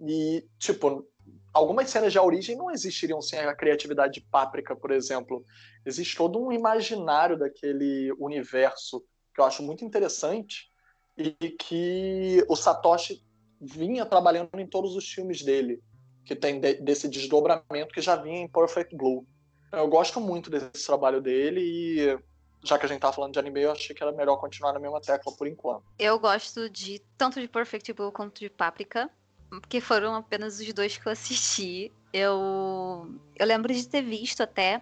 E, 0.00 0.44
tipo, 0.58 1.06
algumas 1.52 1.90
cenas 1.90 2.12
de 2.12 2.18
A 2.18 2.22
Origem 2.22 2.56
não 2.56 2.70
existiriam 2.70 3.20
sem 3.20 3.40
a 3.40 3.54
criatividade 3.54 4.14
de 4.14 4.20
Páprica, 4.20 4.74
por 4.74 4.90
exemplo. 4.90 5.44
Existe 5.84 6.16
todo 6.16 6.40
um 6.40 6.52
imaginário 6.52 7.38
daquele 7.38 8.12
universo 8.18 9.04
que 9.34 9.40
eu 9.40 9.44
acho 9.44 9.62
muito 9.62 9.84
interessante 9.84 10.70
e 11.16 11.32
que 11.50 12.44
o 12.48 12.56
Satoshi 12.56 13.22
vinha 13.60 14.06
trabalhando 14.06 14.58
em 14.58 14.66
todos 14.66 14.96
os 14.96 15.06
filmes 15.06 15.42
dele, 15.42 15.82
que 16.24 16.34
tem 16.34 16.60
de, 16.60 16.74
desse 16.74 17.08
desdobramento 17.08 17.92
que 17.92 18.00
já 18.00 18.16
vinha 18.16 18.40
em 18.40 18.48
Perfect 18.48 18.96
Blue. 18.96 19.26
Eu 19.72 19.86
gosto 19.88 20.20
muito 20.20 20.50
desse 20.50 20.86
trabalho 20.86 21.20
dele 21.20 21.60
e 21.60 22.18
já 22.62 22.78
que 22.78 22.86
a 22.86 22.88
gente 22.88 23.00
tá 23.00 23.12
falando 23.12 23.32
de 23.32 23.38
anime, 23.38 23.62
eu 23.62 23.72
achei 23.72 23.94
que 23.94 24.02
era 24.02 24.12
melhor 24.12 24.36
continuar 24.36 24.72
na 24.72 24.80
mesma 24.80 25.00
tecla 25.00 25.32
por 25.32 25.46
enquanto. 25.46 25.84
Eu 25.98 26.18
gosto 26.18 26.68
de 26.68 27.00
tanto 27.16 27.40
de 27.40 27.48
Perfect 27.48 27.92
Blue 27.92 28.12
quanto 28.12 28.40
de 28.40 28.50
Paprika 28.50 29.10
porque 29.50 29.80
foram 29.80 30.14
apenas 30.14 30.60
os 30.60 30.72
dois 30.72 30.96
que 30.96 31.06
eu 31.06 31.12
assisti. 31.12 31.92
Eu, 32.12 33.12
eu 33.36 33.46
lembro 33.46 33.72
de 33.74 33.86
ter 33.86 34.02
visto 34.02 34.42
até, 34.42 34.80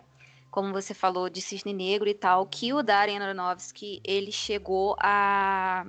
como 0.51 0.73
você 0.73 0.93
falou, 0.93 1.31
de 1.31 1.41
Cisne 1.41 1.73
Negro 1.73 2.09
e 2.09 2.15
tal, 2.15 2.47
que 2.47 2.73
o 2.73 2.83
Darren 2.83 3.19
Aronofsky, 3.19 4.01
ele 4.05 4.31
chegou 4.31 4.95
a 5.01 5.87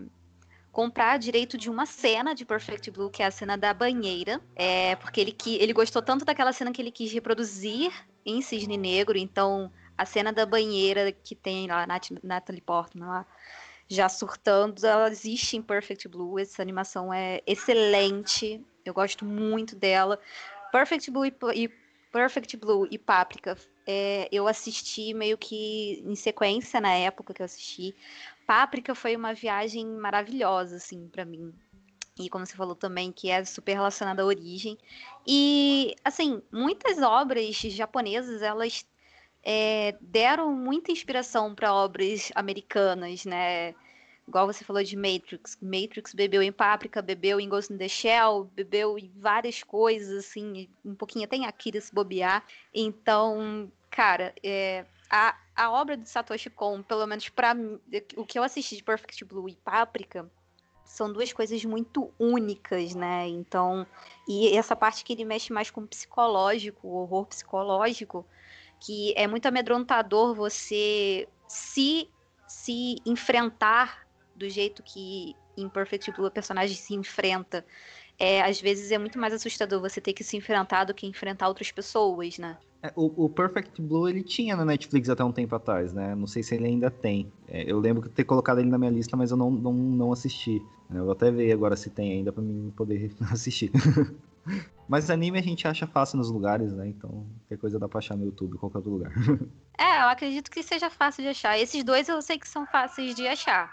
comprar 0.71 1.17
direito 1.17 1.58
de 1.58 1.69
uma 1.69 1.86
cena 1.86 2.34
de 2.34 2.45
Perfect 2.45 2.89
Blue, 2.91 3.10
que 3.10 3.21
é 3.21 3.25
a 3.25 3.32
cena 3.32 3.58
da 3.58 3.73
banheira, 3.73 4.39
é, 4.56 4.95
porque 4.95 5.19
ele, 5.19 5.36
ele 5.45 5.73
gostou 5.73 6.02
tanto 6.02 6.23
daquela 6.23 6.54
cena 6.54 6.71
que 6.71 6.82
ele 6.82 6.91
quis 6.91 7.12
reproduzir 7.12 7.91
em 8.25 8.41
Cisne 8.41 8.78
Negro, 8.78 9.17
então 9.17 9.71
a 9.99 10.05
cena 10.05 10.31
da 10.31 10.45
banheira 10.45 11.12
que 11.12 11.35
tem 11.35 11.67
lá, 11.67 11.85
Natalie 12.23 12.62
Portman 12.62 13.05
lá, 13.05 13.25
já 13.85 14.07
surtando, 14.07 14.85
ela 14.85 15.09
existe 15.09 15.57
em 15.57 15.62
Perfect 15.62 16.07
Blue. 16.07 16.39
Essa 16.39 16.62
animação 16.62 17.13
é 17.13 17.41
excelente. 17.45 18.63
Eu 18.85 18.93
gosto 18.93 19.25
muito 19.25 19.75
dela. 19.75 20.17
Perfect 20.71 21.12
Blue 21.12 21.25
e, 21.25 21.35
e 21.53 21.67
Perfect 22.13 22.55
Blue 22.55 22.88
e 22.89 22.97
Paprika, 22.97 23.57
é, 23.85 24.29
eu 24.31 24.47
assisti 24.47 25.13
meio 25.13 25.38
que 25.38 26.01
em 26.05 26.15
sequência 26.15 26.79
na 26.79 26.93
época 26.93 27.33
que 27.33 27.41
eu 27.41 27.45
assisti. 27.45 27.93
Páprica 28.47 28.95
foi 28.95 29.17
uma 29.17 29.33
viagem 29.33 29.85
maravilhosa, 29.85 30.77
assim, 30.77 31.09
para 31.09 31.25
mim. 31.25 31.53
E 32.17 32.29
como 32.29 32.45
você 32.45 32.55
falou 32.55 32.75
também, 32.75 33.12
que 33.12 33.29
é 33.29 33.43
super 33.43 33.73
relacionada 33.73 34.21
à 34.21 34.25
origem. 34.25 34.77
E, 35.27 35.93
assim, 36.05 36.41
muitas 36.51 36.99
obras 36.99 37.53
japonesas, 37.55 38.41
elas 38.41 38.85
é, 39.43 39.95
deram 40.02 40.54
muita 40.54 40.91
inspiração 40.91 41.56
para 41.56 41.73
obras 41.73 42.32
americanas, 42.36 43.25
né? 43.25 43.73
Igual 44.28 44.45
você 44.45 44.63
falou 44.63 44.84
de 44.84 44.95
Matrix. 44.95 45.58
Matrix 45.62 46.13
bebeu 46.13 46.43
em 46.43 46.52
Páprica, 46.52 47.02
bebeu 47.02 47.39
em 47.39 47.49
Ghost 47.49 47.73
in 47.73 47.78
the 47.78 47.88
Shell, 47.88 48.43
bebeu 48.54 48.97
em 48.99 49.12
várias 49.15 49.63
coisas, 49.63 50.25
assim, 50.25 50.69
um 50.86 50.93
pouquinho 50.93 51.25
até 51.25 51.36
em 51.36 51.47
Akira 51.47 51.82
se 51.82 51.93
bobear. 51.93 52.43
Então, 52.71 53.71
cara, 53.89 54.34
é, 54.43 54.86
a, 55.10 55.36
a 55.56 55.71
obra 55.71 55.97
do 55.97 56.06
Satoshi 56.08 56.49
Kon, 56.52 56.84
pelo 56.84 57.08
menos 57.08 57.28
para 57.30 57.56
o 58.15 58.23
que 58.25 58.38
eu 58.38 58.43
assisti 58.43 58.75
de 58.75 58.84
Perfect 58.84 59.25
Blue 59.25 59.49
e 59.49 59.56
Páprica, 59.56 60.30
são 60.86 61.12
duas 61.12 61.34
coisas 61.34 61.63
muito 61.65 62.12
únicas, 62.19 62.93
né? 62.93 63.28
Então, 63.28 63.86
e 64.28 64.56
essa 64.56 64.75
parte 64.75 65.04
que 65.04 65.13
ele 65.13 65.25
mexe 65.25 65.52
mais 65.52 65.71
com 65.71 65.82
o 65.82 65.88
psicológico, 65.88 66.88
o 66.88 66.95
horror 66.97 67.25
psicológico, 67.25 68.25
que 68.80 69.13
é 69.15 69.28
muito 69.28 69.46
amedrontador 69.46 70.34
você 70.34 71.28
se 71.48 72.10
se 72.48 72.96
enfrentar 73.06 74.08
do 74.36 74.50
jeito 74.50 74.82
que 74.82 75.36
em 75.56 75.70
Perfect 75.70 76.12
Blue 76.12 76.26
a 76.26 76.32
personagem 76.32 76.76
se 76.76 76.96
enfrenta. 76.96 77.65
É, 78.18 78.42
às 78.42 78.60
vezes 78.60 78.92
é 78.92 78.98
muito 78.98 79.20
mais 79.20 79.34
assustador 79.34 79.80
você 79.80 80.02
ter 80.02 80.13
que 80.13 80.24
se 80.24 80.36
enfrentar 80.36 80.86
do 80.86 80.94
que 80.94 81.06
enfrentar 81.06 81.48
outras 81.48 81.72
pessoas, 81.72 82.38
né? 82.38 82.58
É, 82.82 82.92
o, 82.96 83.26
o, 83.26 83.30
Perfect 83.30 83.82
Blue 83.82 84.08
ele 84.08 84.24
tinha 84.24 84.56
na 84.56 84.63
Netflix 84.63 85.10
até 85.10 85.24
um 85.24 85.32
tempo 85.32 85.54
atrás, 85.54 85.94
né? 85.94 86.15
Não 86.15 86.26
sei 86.26 86.42
se 86.42 86.56
ele 86.56 86.65
ainda 86.65 86.89
tem. 86.89 87.32
É, 87.48 87.70
eu 87.70 87.78
lembro 87.78 88.08
de 88.08 88.10
ter 88.10 88.24
colocado 88.24 88.60
ele 88.60 88.70
na 88.70 88.78
minha 88.78 88.92
lista, 88.92 89.18
mas 89.18 89.32
eu 89.32 89.38
não, 89.38 89.52
não, 89.52 89.74
não 89.74 90.12
assisti. 90.13 90.62
Eu 90.94 91.04
vou 91.04 91.12
até 91.12 91.30
ver 91.30 91.52
agora 91.52 91.76
se 91.76 91.89
tem 91.89 92.13
ainda 92.13 92.32
para 92.32 92.42
mim 92.42 92.72
poder 92.76 93.12
assistir. 93.32 93.72
Mas 94.88 95.09
anime 95.09 95.38
a 95.38 95.41
gente 95.41 95.67
acha 95.67 95.85
fácil 95.85 96.17
nos 96.17 96.31
lugares, 96.31 96.73
né? 96.73 96.88
Então, 96.88 97.27
qualquer 97.41 97.57
coisa 97.57 97.79
dá 97.79 97.88
pra 97.88 97.99
achar 97.99 98.17
no 98.17 98.25
YouTube, 98.25 98.57
qualquer 98.57 98.77
outro 98.77 98.91
lugar. 98.91 99.12
É, 99.81 100.01
eu 100.01 100.09
acredito 100.09 100.51
que 100.51 100.62
seja 100.62 100.89
fácil 100.89 101.23
de 101.23 101.29
achar. 101.29 101.57
Esses 101.57 101.85
dois 101.85 102.09
eu 102.09 102.21
sei 102.21 102.38
que 102.38 102.45
são 102.45 102.65
fáceis 102.65 103.15
de 103.15 103.25
achar. 103.25 103.71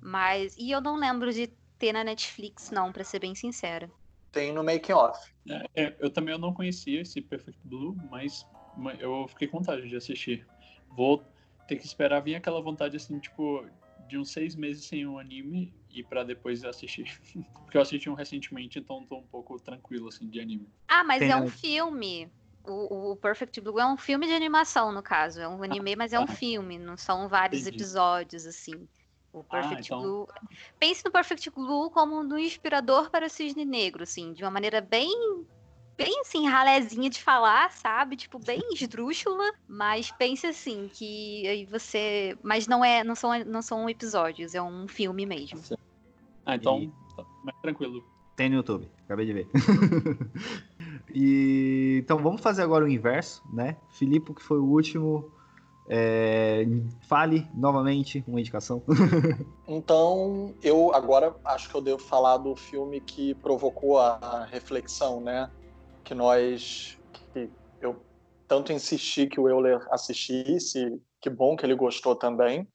Mas. 0.00 0.56
E 0.56 0.70
eu 0.70 0.80
não 0.80 0.94
lembro 0.94 1.32
de 1.32 1.48
ter 1.76 1.92
na 1.92 2.04
Netflix, 2.04 2.70
não, 2.70 2.92
pra 2.92 3.02
ser 3.02 3.18
bem 3.18 3.34
sincera. 3.34 3.90
Tem 4.30 4.52
no 4.52 4.62
Making 4.62 4.92
Off. 4.92 5.32
É, 5.48 5.66
é, 5.74 5.96
eu 5.98 6.08
também 6.08 6.32
eu 6.32 6.38
não 6.38 6.54
conhecia 6.54 7.00
esse 7.00 7.20
Perfect 7.20 7.58
Blue, 7.64 7.96
mas, 8.08 8.46
mas 8.76 9.00
eu 9.00 9.26
fiquei 9.26 9.48
com 9.48 9.58
vontade 9.58 9.88
de 9.88 9.96
assistir. 9.96 10.46
Vou 10.88 11.24
ter 11.66 11.74
que 11.74 11.84
esperar 11.84 12.20
vir 12.20 12.36
aquela 12.36 12.62
vontade 12.62 12.96
assim, 12.96 13.18
tipo, 13.18 13.66
de 14.08 14.18
uns 14.18 14.30
seis 14.30 14.54
meses 14.54 14.84
sem 14.84 15.04
um 15.04 15.18
anime 15.18 15.74
e 15.92 16.02
para 16.02 16.24
depois 16.24 16.64
assistir. 16.64 17.20
Porque 17.64 17.76
eu 17.76 17.82
assisti 17.82 18.08
um 18.08 18.14
recentemente, 18.14 18.78
então 18.78 19.04
tô 19.04 19.18
um 19.18 19.26
pouco 19.26 19.58
tranquilo, 19.58 20.08
assim, 20.08 20.28
de 20.28 20.40
anime. 20.40 20.68
Ah, 20.88 21.04
mas 21.04 21.20
Tem... 21.20 21.30
é 21.30 21.36
um 21.36 21.48
filme. 21.48 22.30
O, 22.64 23.12
o, 23.12 23.16
Perfect 23.16 23.60
Blue 23.60 23.80
é 23.80 23.86
um 23.86 23.96
filme 23.96 24.26
de 24.26 24.32
animação, 24.32 24.92
no 24.92 25.02
caso. 25.02 25.40
É 25.40 25.48
um 25.48 25.62
anime, 25.62 25.96
mas 25.96 26.12
é 26.12 26.20
um 26.20 26.24
ah, 26.28 26.28
filme. 26.28 26.78
Não 26.78 26.96
são 26.96 27.28
vários 27.28 27.62
entendi. 27.62 27.76
episódios, 27.76 28.46
assim. 28.46 28.88
O 29.32 29.40
ah, 29.40 29.44
Perfect 29.44 29.92
ah, 29.92 29.96
então... 29.96 30.02
Blue. 30.02 30.28
Pense 30.78 31.04
no 31.04 31.10
Perfect 31.10 31.50
Blue 31.50 31.90
como 31.90 32.20
um 32.20 32.38
inspirador 32.38 33.10
para 33.10 33.26
o 33.26 33.30
Cisne 33.30 33.64
Negro, 33.64 34.02
assim, 34.02 34.32
de 34.32 34.42
uma 34.44 34.50
maneira 34.50 34.80
bem 34.80 35.46
bem 35.96 36.20
assim, 36.20 36.48
ralézinha 36.48 37.10
de 37.10 37.22
falar, 37.22 37.70
sabe? 37.72 38.16
Tipo, 38.16 38.38
bem 38.38 38.60
esdrúxula, 38.72 39.52
mas 39.68 40.10
pense 40.12 40.46
assim, 40.46 40.88
que 40.92 41.46
aí 41.46 41.66
você. 41.66 42.36
Mas 42.42 42.66
não 42.66 42.84
é, 42.84 43.04
não 43.04 43.14
são, 43.14 43.38
não 43.44 43.62
são 43.62 43.88
episódios, 43.88 44.54
é 44.54 44.62
um 44.62 44.88
filme 44.88 45.26
mesmo. 45.26 45.60
Ah, 46.44 46.56
então, 46.56 46.80
e... 46.80 46.92
tá 47.16 47.24
mais 47.44 47.58
tranquilo. 47.60 48.04
Tem 48.36 48.48
no 48.48 48.56
YouTube, 48.56 48.88
acabei 49.04 49.26
de 49.26 49.32
ver. 49.34 49.48
e 51.14 52.00
então 52.02 52.16
vamos 52.16 52.40
fazer 52.40 52.62
agora 52.62 52.84
o 52.84 52.88
inverso, 52.88 53.42
né? 53.52 53.76
Filipe, 53.90 54.32
que 54.32 54.42
foi 54.42 54.58
o 54.58 54.64
último. 54.64 55.30
É, 55.92 56.64
fale 57.02 57.46
novamente 57.52 58.24
uma 58.26 58.40
indicação. 58.40 58.82
então, 59.66 60.54
eu 60.62 60.94
agora 60.94 61.34
acho 61.44 61.68
que 61.68 61.74
eu 61.74 61.82
devo 61.82 61.98
falar 61.98 62.36
do 62.36 62.54
filme 62.54 63.00
que 63.00 63.34
provocou 63.34 63.98
a 63.98 64.46
reflexão, 64.50 65.20
né? 65.20 65.50
Que 66.04 66.14
nós, 66.14 66.98
que 67.12 67.50
eu 67.80 68.04
tanto 68.48 68.72
insisti 68.72 69.26
que 69.26 69.38
o 69.38 69.48
Euler 69.48 69.80
assistisse, 69.90 71.00
que 71.20 71.30
bom 71.30 71.56
que 71.56 71.64
ele 71.64 71.74
gostou 71.74 72.16
também, 72.16 72.66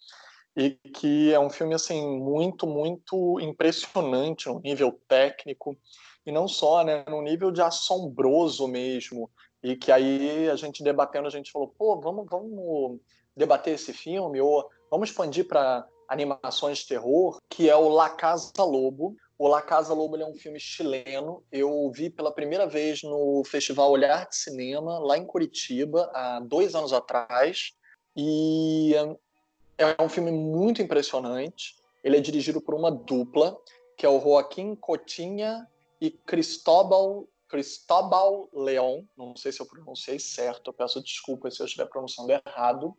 e 0.55 0.71
que 0.71 1.33
é 1.33 1.39
um 1.39 1.49
filme 1.49 1.75
assim 1.75 2.17
muito, 2.17 2.65
muito 2.65 3.39
impressionante 3.41 4.47
no 4.47 4.61
nível 4.61 4.97
técnico 5.07 5.77
e 6.25 6.31
não 6.31 6.47
só, 6.47 6.83
né, 6.83 7.03
no 7.09 7.21
nível 7.21 7.51
de 7.51 7.61
assombroso 7.61 8.67
mesmo 8.67 9.29
e 9.65 9.75
que 9.75 9.91
aí 9.91 10.47
a 10.47 10.55
gente 10.55 10.83
debatendo, 10.83 11.27
a 11.27 11.31
gente 11.31 11.51
falou, 11.51 11.73
pô, 11.75 11.99
vamos, 11.99 12.27
vamos 12.29 12.99
debater 13.35 13.73
esse 13.73 13.91
filme, 13.91 14.39
ou 14.39 14.69
vamos 14.91 15.09
expandir 15.09 15.47
para 15.47 15.87
animações 16.07 16.79
de 16.79 16.87
terror, 16.87 17.41
que 17.49 17.67
é 17.67 17.75
o 17.75 17.89
La 17.89 18.09
Casa 18.09 18.51
Lobo. 18.59 19.15
O 19.37 19.47
La 19.47 19.61
Casa 19.61 19.93
Lobo 19.93 20.15
é 20.15 20.25
um 20.25 20.35
filme 20.35 20.59
chileno. 20.59 21.43
Eu 21.51 21.91
vi 21.91 22.09
pela 22.09 22.31
primeira 22.31 22.65
vez 22.65 23.03
no 23.03 23.43
Festival 23.45 23.91
Olhar 23.91 24.27
de 24.29 24.35
Cinema, 24.35 24.97
lá 24.99 25.17
em 25.17 25.25
Curitiba, 25.25 26.09
há 26.13 26.39
dois 26.39 26.73
anos 26.73 26.93
atrás. 26.93 27.73
E 28.15 28.93
é 29.77 30.01
um 30.01 30.07
filme 30.07 30.31
muito 30.31 30.81
impressionante. 30.81 31.75
Ele 32.03 32.17
é 32.17 32.21
dirigido 32.21 32.61
por 32.61 32.73
uma 32.73 32.91
dupla, 32.91 33.57
que 33.97 34.05
é 34.05 34.09
o 34.09 34.21
Joaquim 34.21 34.75
Cotinha 34.75 35.67
e 35.99 36.09
Cristóbal 36.09 37.27
Cristóbal 37.47 38.49
Leon, 38.51 39.03
não 39.15 39.35
sei 39.35 39.51
se 39.51 39.61
eu 39.61 39.65
pronunciei 39.65 40.19
certo, 40.19 40.69
eu 40.69 40.73
peço 40.73 41.01
desculpas 41.01 41.55
se 41.55 41.61
eu 41.61 41.65
estiver 41.65 41.85
pronunciando 41.85 42.31
errado, 42.31 42.97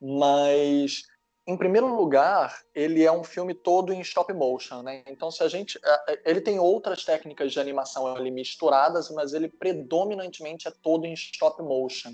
mas 0.00 1.02
em 1.46 1.56
primeiro 1.56 1.94
lugar, 1.94 2.62
ele 2.74 3.04
é 3.04 3.10
um 3.10 3.24
filme 3.24 3.54
todo 3.54 3.92
em 3.92 4.00
stop 4.00 4.32
motion, 4.32 4.82
né? 4.82 5.02
Então, 5.06 5.30
se 5.30 5.42
a 5.42 5.48
gente, 5.48 5.78
é, 5.82 6.12
é, 6.12 6.22
ele 6.26 6.40
tem 6.40 6.58
outras 6.58 7.04
técnicas 7.04 7.52
de 7.52 7.58
animação 7.58 8.06
ali 8.06 8.30
misturadas, 8.30 9.10
mas 9.10 9.32
ele 9.32 9.48
predominantemente 9.48 10.68
é 10.68 10.72
todo 10.82 11.06
em 11.06 11.12
stop 11.14 11.62
motion. 11.62 12.12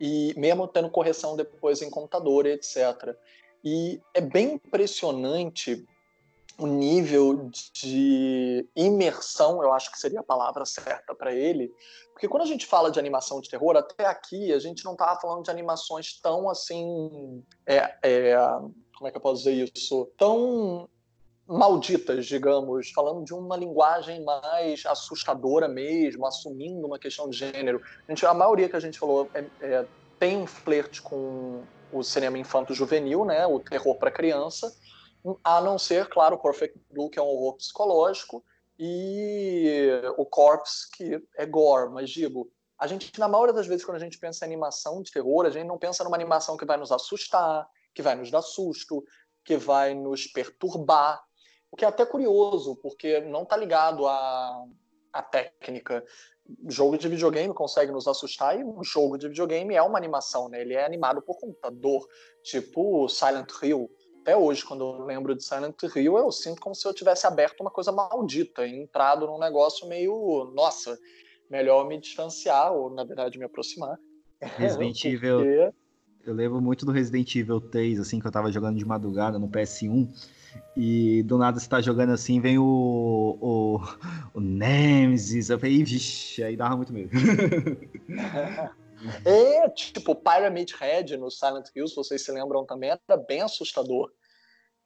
E 0.00 0.32
mesmo 0.36 0.66
tendo 0.66 0.90
correção 0.90 1.36
depois 1.36 1.82
em 1.82 1.90
computador 1.90 2.46
etc. 2.46 3.16
E 3.64 4.00
é 4.14 4.20
bem 4.20 4.54
impressionante 4.54 5.84
o 6.58 6.66
nível 6.66 7.50
de 7.72 8.68
imersão, 8.74 9.62
eu 9.62 9.72
acho 9.72 9.92
que 9.92 9.98
seria 9.98 10.20
a 10.20 10.24
palavra 10.24 10.66
certa 10.66 11.14
para 11.14 11.32
ele, 11.32 11.72
porque 12.12 12.26
quando 12.26 12.42
a 12.42 12.46
gente 12.46 12.66
fala 12.66 12.90
de 12.90 12.98
animação 12.98 13.40
de 13.40 13.48
terror, 13.48 13.76
até 13.76 14.04
aqui 14.04 14.52
a 14.52 14.58
gente 14.58 14.84
não 14.84 14.92
estava 14.92 15.20
falando 15.20 15.44
de 15.44 15.50
animações 15.52 16.18
tão 16.20 16.50
assim, 16.50 17.44
é, 17.64 17.94
é, 18.02 18.36
como 18.96 19.06
é 19.06 19.10
que 19.12 19.16
eu 19.16 19.20
posso 19.20 19.44
dizer 19.44 19.70
isso, 19.72 20.10
tão 20.16 20.88
malditas, 21.46 22.26
digamos, 22.26 22.90
falando 22.90 23.24
de 23.24 23.32
uma 23.32 23.56
linguagem 23.56 24.22
mais 24.24 24.84
assustadora 24.84 25.68
mesmo, 25.68 26.26
assumindo 26.26 26.86
uma 26.86 26.98
questão 26.98 27.30
de 27.30 27.38
gênero. 27.38 27.80
A, 28.06 28.12
gente, 28.12 28.26
a 28.26 28.34
maioria 28.34 28.68
que 28.68 28.76
a 28.76 28.80
gente 28.80 28.98
falou 28.98 29.30
é, 29.32 29.44
é, 29.62 29.86
tem 30.18 30.36
um 30.36 30.46
flerte 30.46 31.00
com 31.00 31.62
o 31.90 32.02
cinema 32.02 32.36
infanto-juvenil, 32.36 33.24
né, 33.24 33.46
o 33.46 33.60
terror 33.60 33.94
para 33.94 34.10
criança, 34.10 34.74
a 35.42 35.60
não 35.60 35.78
ser, 35.78 36.08
claro, 36.08 36.36
o 36.36 36.38
Perfect 36.38 36.78
Blue, 36.90 37.10
que 37.10 37.18
é 37.18 37.22
um 37.22 37.26
horror 37.26 37.56
psicológico, 37.56 38.44
e 38.78 39.90
o 40.16 40.24
Corpse, 40.24 40.88
que 40.92 41.20
é 41.36 41.44
gore, 41.44 41.90
mas 41.90 42.10
digo, 42.10 42.48
a 42.78 42.86
gente, 42.86 43.18
na 43.18 43.26
maioria 43.26 43.52
das 43.52 43.66
vezes, 43.66 43.84
quando 43.84 43.96
a 43.96 44.00
gente 44.00 44.18
pensa 44.18 44.44
em 44.44 44.48
animação 44.48 45.02
de 45.02 45.10
terror, 45.10 45.44
a 45.44 45.50
gente 45.50 45.66
não 45.66 45.78
pensa 45.78 46.04
numa 46.04 46.16
animação 46.16 46.56
que 46.56 46.64
vai 46.64 46.76
nos 46.76 46.92
assustar, 46.92 47.68
que 47.92 48.00
vai 48.00 48.14
nos 48.14 48.30
dar 48.30 48.42
susto, 48.42 49.04
que 49.44 49.56
vai 49.56 49.94
nos 49.94 50.28
perturbar, 50.28 51.20
o 51.70 51.76
que 51.76 51.84
é 51.84 51.88
até 51.88 52.06
curioso, 52.06 52.76
porque 52.76 53.20
não 53.20 53.42
está 53.42 53.56
ligado 53.56 54.06
à, 54.06 54.64
à 55.12 55.22
técnica. 55.22 56.04
Jogo 56.66 56.96
de 56.96 57.08
videogame 57.08 57.52
consegue 57.52 57.90
nos 57.92 58.06
assustar 58.06 58.58
e 58.58 58.64
um 58.64 58.82
jogo 58.82 59.18
de 59.18 59.28
videogame 59.28 59.74
é 59.74 59.82
uma 59.82 59.98
animação, 59.98 60.48
né? 60.48 60.60
Ele 60.60 60.74
é 60.74 60.84
animado 60.84 61.20
por 61.20 61.38
computador, 61.38 62.06
tipo 62.42 63.08
Silent 63.08 63.50
Hill, 63.62 63.90
até 64.22 64.36
hoje, 64.36 64.64
quando 64.64 64.84
eu 64.84 65.04
lembro 65.04 65.34
de 65.34 65.42
Silent 65.42 65.74
Hill, 65.82 66.18
eu 66.18 66.30
sinto 66.30 66.60
como 66.60 66.74
se 66.74 66.86
eu 66.86 66.92
tivesse 66.92 67.26
aberto 67.26 67.60
uma 67.60 67.70
coisa 67.70 67.90
maldita 67.90 68.66
entrado 68.66 69.26
num 69.26 69.38
negócio 69.38 69.88
meio, 69.88 70.52
nossa, 70.54 70.98
melhor 71.50 71.86
me 71.88 71.98
distanciar 71.98 72.72
ou, 72.72 72.90
na 72.90 73.04
verdade, 73.04 73.38
me 73.38 73.44
aproximar. 73.44 73.98
Resident 74.40 74.94
Porque... 74.94 75.08
Evil. 75.08 75.72
Eu 76.26 76.34
lembro 76.34 76.60
muito 76.60 76.84
do 76.84 76.92
Resident 76.92 77.34
Evil 77.34 77.60
3, 77.60 78.00
assim, 78.00 78.20
que 78.20 78.26
eu 78.26 78.30
tava 78.30 78.52
jogando 78.52 78.76
de 78.76 78.84
madrugada 78.84 79.38
no 79.38 79.48
PS1. 79.48 80.08
E 80.76 81.22
do 81.22 81.38
nada 81.38 81.58
você 81.58 81.68
tá 81.68 81.80
jogando 81.80 82.12
assim, 82.12 82.40
vem 82.40 82.58
o, 82.58 83.38
o, 83.40 83.80
o 84.34 84.40
Nemesis. 84.40 85.48
Eu 85.48 85.58
falei, 85.58 85.82
vixe, 85.82 86.42
aí 86.42 86.56
dava 86.56 86.76
muito 86.76 86.92
medo. 86.92 87.10
É, 89.24 89.68
tipo, 89.70 90.14
Pyramid 90.14 90.72
Head 90.74 91.16
no 91.16 91.30
Silent 91.30 91.68
Hill, 91.74 91.86
se 91.86 91.94
vocês 91.94 92.24
se 92.24 92.32
lembram 92.32 92.64
também, 92.64 92.90
era 92.90 93.16
bem 93.16 93.42
assustador. 93.42 94.10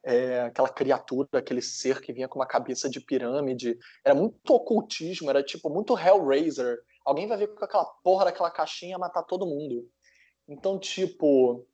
É, 0.05 0.41
aquela 0.41 0.69
criatura, 0.69 1.27
aquele 1.33 1.61
ser 1.61 2.01
que 2.01 2.11
vinha 2.11 2.27
com 2.27 2.37
uma 2.37 2.45
cabeça 2.45 2.89
de 2.89 2.99
pirâmide. 2.99 3.77
Era 4.03 4.13
muito 4.13 4.53
ocultismo, 4.53 5.29
era 5.29 5.41
tipo 5.41 5.69
muito 5.69 5.97
Hellraiser. 5.97 6.77
Alguém 7.05 7.27
vai 7.27 7.37
vir 7.37 7.53
com 7.53 7.63
aquela 7.63 7.85
porra 8.03 8.25
daquela 8.25 8.51
caixinha 8.51 8.97
matar 8.97 9.23
todo 9.23 9.45
mundo. 9.45 9.89
Então, 10.47 10.77
tipo, 10.77 11.65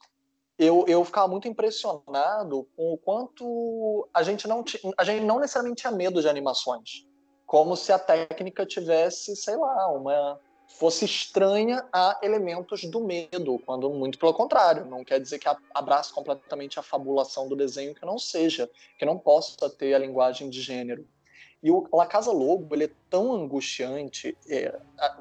eu, 0.60 0.86
eu 0.88 1.04
ficava 1.04 1.28
muito 1.28 1.48
impressionado 1.48 2.70
com 2.76 2.94
o 2.94 2.98
quanto 2.98 4.08
a 4.14 4.22
gente 4.22 4.48
não, 4.48 4.64
a 4.98 5.04
gente 5.04 5.24
não 5.24 5.40
necessariamente 5.40 5.82
tinha 5.82 5.92
medo 5.92 6.22
de 6.22 6.30
animações. 6.30 7.08
Como 7.46 7.76
se 7.76 7.92
a 7.92 7.98
técnica 7.98 8.66
tivesse, 8.66 9.36
sei 9.36 9.56
lá, 9.56 9.92
uma 9.92 10.40
fosse 10.70 11.04
estranha 11.04 11.84
a 11.92 12.18
elementos 12.24 12.86
do 12.86 13.02
medo, 13.02 13.60
quando 13.66 13.90
muito 13.90 14.18
pelo 14.18 14.34
contrário, 14.34 14.86
não 14.86 15.04
quer 15.04 15.20
dizer 15.20 15.40
que 15.40 15.50
abraça 15.74 16.14
completamente 16.14 16.80
a 16.80 16.84
fabulação 16.84 17.50
do 17.50 17.56
desenho 17.56 17.96
que 17.96 18.06
não 18.06 18.18
seja, 18.18 18.70
que 18.98 19.06
não 19.06 19.18
possa 19.18 19.70
ter 19.70 19.94
a 19.94 20.00
linguagem 20.00 20.50
de 20.50 20.62
gênero. 20.62 21.06
E 21.62 21.70
o 21.70 21.86
La 21.92 22.06
Casa 22.06 22.32
Lobo, 22.32 22.74
ele 22.74 22.86
é 22.86 22.92
tão 23.10 23.34
angustiante, 23.34 24.38
é, 24.48 24.80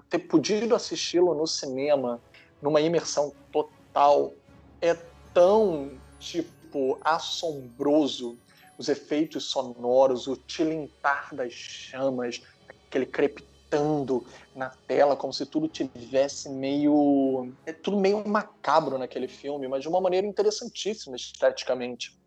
ter 0.09 0.21
podido 0.21 0.77
assisti-lo 0.77 1.35
no 1.35 1.47
cinema, 1.47 2.21
numa 2.63 2.81
imersão 2.81 3.33
total, 3.51 4.33
é 4.81 4.97
tão, 5.35 5.99
tipo, 6.21 6.99
assombroso. 7.01 8.39
Os 8.77 8.89
efeitos 8.89 9.47
sonoros, 9.47 10.29
o 10.29 10.37
tilintar 10.37 11.35
das 11.35 11.53
chamas, 11.53 12.41
aquele 12.87 13.07
crepitante 13.07 13.58
gritando 13.69 14.27
na 14.55 14.71
tela, 14.71 15.15
como 15.15 15.33
se 15.33 15.47
tudo 15.47 15.69
tivesse 15.69 16.49
meio. 16.49 17.53
É 17.67 17.73
tudo 17.73 17.99
meio 17.99 18.27
macabro 18.27 18.99
naquele 18.99 19.29
filme, 19.29 19.69
mas 19.69 19.83
de 19.83 19.89
uma 19.89 20.01
maneira 20.01 20.27
interessantíssima 20.27 21.17
esteticamente. 21.17 22.19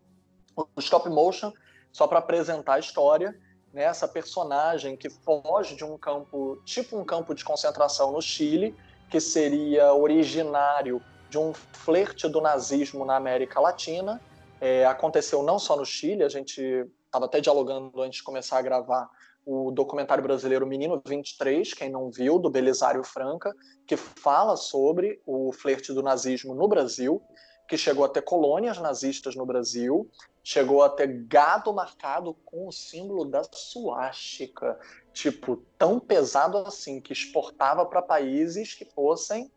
O 0.55 0.79
stop 0.79 1.09
motion, 1.09 1.51
só 1.91 2.07
para 2.07 2.19
apresentar 2.19 2.75
a 2.75 2.79
história, 2.79 3.37
né, 3.73 3.83
essa 3.83 4.07
personagem 4.07 4.95
que 4.95 5.09
foge 5.09 5.75
de 5.75 5.83
um 5.83 5.97
campo, 5.97 6.61
tipo 6.65 6.97
um 6.97 7.05
campo 7.05 7.33
de 7.33 7.43
concentração 7.43 8.11
no 8.11 8.21
Chile, 8.21 8.75
que 9.09 9.19
seria 9.19 9.93
originário 9.93 11.01
de 11.29 11.37
um 11.37 11.53
flerte 11.53 12.27
do 12.27 12.41
nazismo 12.41 13.05
na 13.05 13.15
América 13.15 13.59
Latina. 13.59 14.21
É, 14.59 14.85
aconteceu 14.85 15.41
não 15.41 15.57
só 15.57 15.75
no 15.75 15.85
Chile, 15.85 16.23
a 16.23 16.29
gente 16.29 16.61
estava 17.05 17.25
até 17.25 17.41
dialogando 17.41 18.01
antes 18.01 18.17
de 18.17 18.23
começar 18.23 18.59
a 18.59 18.61
gravar 18.61 19.09
o 19.45 19.71
documentário 19.71 20.23
brasileiro 20.23 20.67
Menino 20.67 21.01
23, 21.05 21.73
quem 21.73 21.89
não 21.89 22.11
viu, 22.11 22.37
do 22.37 22.49
Belisário 22.49 23.03
Franca, 23.03 23.55
que 23.85 23.97
fala 23.97 24.55
sobre 24.55 25.21
o 25.25 25.51
flerte 25.51 25.93
do 25.93 26.03
nazismo 26.03 26.53
no 26.53 26.67
Brasil, 26.67 27.21
que 27.67 27.77
chegou 27.77 28.03
a 28.03 28.09
ter 28.09 28.21
colônias 28.21 28.77
nazistas 28.79 29.35
no 29.35 29.45
Brasil, 29.45 30.09
chegou 30.43 30.83
a 30.83 30.89
ter 30.89 31.07
gado 31.25 31.73
marcado 31.73 32.35
com 32.45 32.67
o 32.67 32.71
símbolo 32.71 33.25
da 33.25 33.43
suástica, 33.51 34.77
tipo, 35.13 35.57
tão 35.77 35.99
pesado 35.99 36.57
assim, 36.57 36.99
que 36.99 37.13
exportava 37.13 37.85
para 37.85 38.01
países 38.01 38.73
que 38.73 38.85
fossem 38.85 39.51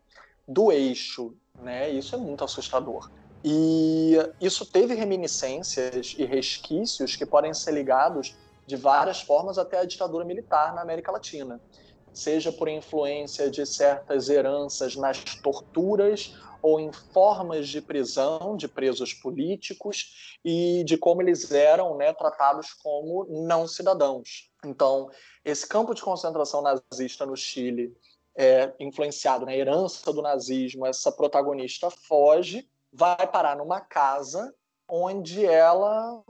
do 0.47 0.71
eixo, 0.71 1.35
né? 1.61 1.89
Isso 1.89 2.15
é 2.15 2.17
muito 2.17 2.43
assustador. 2.43 3.09
E 3.43 4.15
isso 4.41 4.65
teve 4.65 4.95
reminiscências 4.95 6.15
e 6.17 6.25
resquícios 6.25 7.15
que 7.15 7.25
podem 7.25 7.53
ser 7.53 7.73
ligados 7.73 8.35
de 8.65 8.75
várias 8.75 9.21
formas 9.21 9.57
até 9.57 9.79
a 9.79 9.85
ditadura 9.85 10.25
militar 10.25 10.73
na 10.73 10.81
América 10.81 11.11
Latina, 11.11 11.61
seja 12.13 12.51
por 12.51 12.67
influência 12.67 13.49
de 13.49 13.65
certas 13.65 14.29
heranças 14.29 14.95
nas 14.95 15.23
torturas 15.41 16.35
ou 16.61 16.79
em 16.79 16.91
formas 16.91 17.67
de 17.67 17.79
prisão 17.81 18.57
de 18.57 18.67
presos 18.67 19.13
políticos 19.13 20.37
e 20.43 20.83
de 20.83 20.97
como 20.97 21.21
eles 21.21 21.51
eram 21.51 21.95
né, 21.95 22.11
tratados 22.13 22.73
como 22.73 23.25
não 23.29 23.67
cidadãos. 23.67 24.49
Então, 24.65 25.09
esse 25.43 25.67
campo 25.67 25.93
de 25.93 26.01
concentração 26.01 26.63
nazista 26.63 27.25
no 27.25 27.35
Chile 27.35 27.95
é 28.35 28.73
influenciado 28.79 29.45
na 29.45 29.55
herança 29.55 30.11
do 30.11 30.21
nazismo. 30.21 30.85
Essa 30.85 31.11
protagonista 31.11 31.89
foge, 31.89 32.67
vai 32.91 33.27
parar 33.27 33.57
numa 33.57 33.79
casa 33.81 34.53
onde 34.87 35.45
ela, 35.45 36.23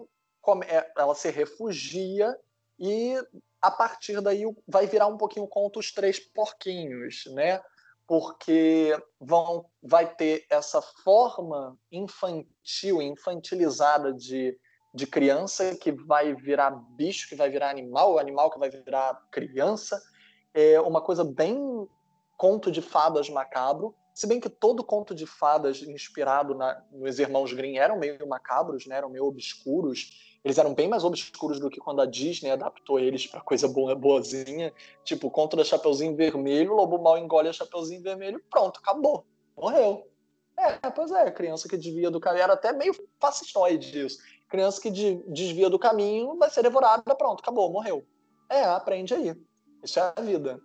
ela 0.96 1.16
se 1.16 1.30
refugia 1.30 2.38
e 2.80 3.16
a 3.62 3.72
partir 3.72 4.22
daí 4.22 4.44
vai 4.68 4.86
virar 4.86 5.08
um 5.08 5.18
pouquinho 5.18 5.48
conto 5.48 5.80
os 5.80 5.92
três 5.92 6.20
porquinhos, 6.20 7.24
né? 7.34 7.62
Porque 8.08 8.96
vão, 9.20 9.66
vai 9.82 10.14
ter 10.14 10.46
essa 10.50 10.82
forma 10.82 11.76
infantil, 11.92 13.02
infantilizada 13.02 14.14
de, 14.14 14.56
de 14.94 15.08
criança 15.08 15.76
que 15.76 15.92
vai 15.92 16.36
virar 16.36 16.72
bicho, 16.96 17.28
que 17.28 17.36
vai 17.36 17.50
virar 17.50 17.72
animal, 17.72 18.20
animal 18.20 18.52
que 18.52 18.60
vai 18.60 18.70
virar 18.70 19.20
criança. 19.32 20.00
É 20.54 20.80
uma 20.80 21.02
coisa 21.02 21.24
bem 21.24 21.58
conto 22.38 22.72
de 22.72 22.82
fadas 22.82 23.30
macabro, 23.30 23.96
se 24.16 24.26
bem 24.26 24.40
que 24.40 24.50
todo 24.50 24.82
conto 24.82 25.14
de 25.14 25.26
fadas 25.26 25.82
inspirado 25.82 26.56
na, 26.56 26.82
nos 26.90 27.20
Irmãos 27.20 27.52
Grimm 27.52 27.76
eram 27.78 28.00
meio 28.00 28.26
macabros, 28.26 28.86
né? 28.88 28.96
eram 28.96 29.10
meio 29.10 29.26
obscuros. 29.26 30.25
Eles 30.46 30.60
eram 30.60 30.76
bem 30.76 30.88
mais 30.88 31.04
obscuros 31.04 31.60
do 31.60 31.72
que 31.72 31.80
quando 31.80 32.04
a 32.04 32.06
Disney 32.06 32.52
adaptou 32.52 33.00
eles 33.00 33.26
para 33.26 33.42
coisa 33.42 33.68
boa, 33.68 33.96
boazinha. 33.96 34.72
Tipo, 35.04 35.34
da 35.56 35.64
Chapeuzinho 35.64 36.16
Vermelho, 36.16 36.72
o 36.72 36.76
Lobo 36.76 37.00
Mal 37.00 37.18
engole 37.18 37.50
a 37.50 37.54
Chapeuzinho 37.54 38.04
Vermelho, 38.04 38.40
pronto, 38.48 38.80
acabou. 38.80 39.26
Morreu. 39.58 40.08
É, 40.56 40.92
pois 40.92 41.10
é, 41.10 41.32
criança 41.32 41.68
que 41.68 41.76
desvia 41.76 42.12
do 42.12 42.20
caminho. 42.20 42.44
Era 42.44 42.54
até 42.54 42.72
meio 42.72 42.94
fascistoide 43.20 44.06
isso. 44.06 44.20
Criança 44.48 44.80
que 44.80 44.92
de, 44.92 45.16
desvia 45.28 45.68
do 45.68 45.80
caminho 45.80 46.38
vai 46.38 46.52
ser 46.52 46.62
devorada, 46.62 47.16
pronto, 47.16 47.40
acabou, 47.40 47.72
morreu. 47.72 48.06
É, 48.48 48.66
aprende 48.66 49.16
aí. 49.16 49.36
Isso 49.84 50.00
é 50.00 50.14
a 50.16 50.22
vida. 50.22 50.62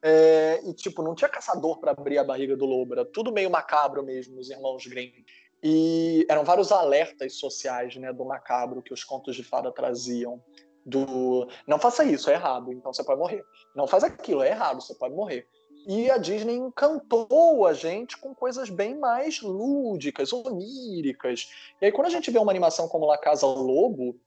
É, 0.00 0.60
e, 0.64 0.72
tipo, 0.74 1.02
não 1.02 1.16
tinha 1.16 1.28
caçador 1.28 1.80
para 1.80 1.90
abrir 1.90 2.18
a 2.18 2.24
barriga 2.24 2.56
do 2.56 2.64
lobo, 2.64 2.94
era 2.94 3.04
tudo 3.04 3.32
meio 3.32 3.50
macabro 3.50 4.00
mesmo, 4.04 4.38
os 4.38 4.48
irmãos 4.48 4.86
Grimm. 4.86 5.24
E 5.62 6.24
eram 6.28 6.44
vários 6.44 6.70
alertas 6.70 7.34
sociais, 7.34 7.96
né, 7.96 8.12
do 8.12 8.24
macabro 8.24 8.82
que 8.82 8.92
os 8.92 9.02
contos 9.02 9.34
de 9.34 9.42
fada 9.42 9.72
traziam. 9.72 10.42
Do 10.86 11.48
não 11.66 11.78
faça 11.78 12.04
isso, 12.04 12.30
é 12.30 12.34
errado, 12.34 12.72
então 12.72 12.92
você 12.92 13.04
pode 13.04 13.20
morrer. 13.20 13.44
Não 13.74 13.86
faz 13.86 14.04
aquilo, 14.04 14.42
é 14.42 14.50
errado, 14.50 14.80
você 14.80 14.94
pode 14.94 15.14
morrer. 15.14 15.46
E 15.86 16.10
a 16.10 16.18
Disney 16.18 16.54
encantou 16.54 17.66
a 17.66 17.72
gente 17.72 18.16
com 18.18 18.34
coisas 18.34 18.68
bem 18.68 18.98
mais 18.98 19.40
lúdicas, 19.40 20.32
oníricas. 20.32 21.48
E 21.80 21.86
aí, 21.86 21.92
quando 21.92 22.08
a 22.08 22.10
gente 22.10 22.30
vê 22.30 22.38
uma 22.38 22.52
animação 22.52 22.88
como 22.88 23.06
La 23.06 23.18
Casa 23.18 23.46
Lobo, 23.46 24.18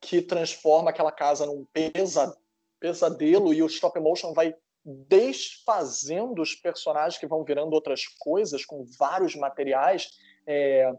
que 0.00 0.20
transforma 0.20 0.90
aquela 0.90 1.12
casa 1.12 1.46
num 1.46 1.64
pesa, 1.72 2.36
pesadelo 2.78 3.54
e 3.54 3.62
o 3.62 3.66
stop 3.66 3.98
motion 4.00 4.34
vai 4.34 4.54
desfazendo 4.84 6.42
os 6.42 6.54
personagens 6.54 7.18
que 7.18 7.26
vão 7.26 7.42
virando 7.42 7.72
outras 7.72 8.06
coisas 8.18 8.66
com 8.66 8.84
vários 8.98 9.34
materiais, 9.34 10.10
é, 10.46 10.92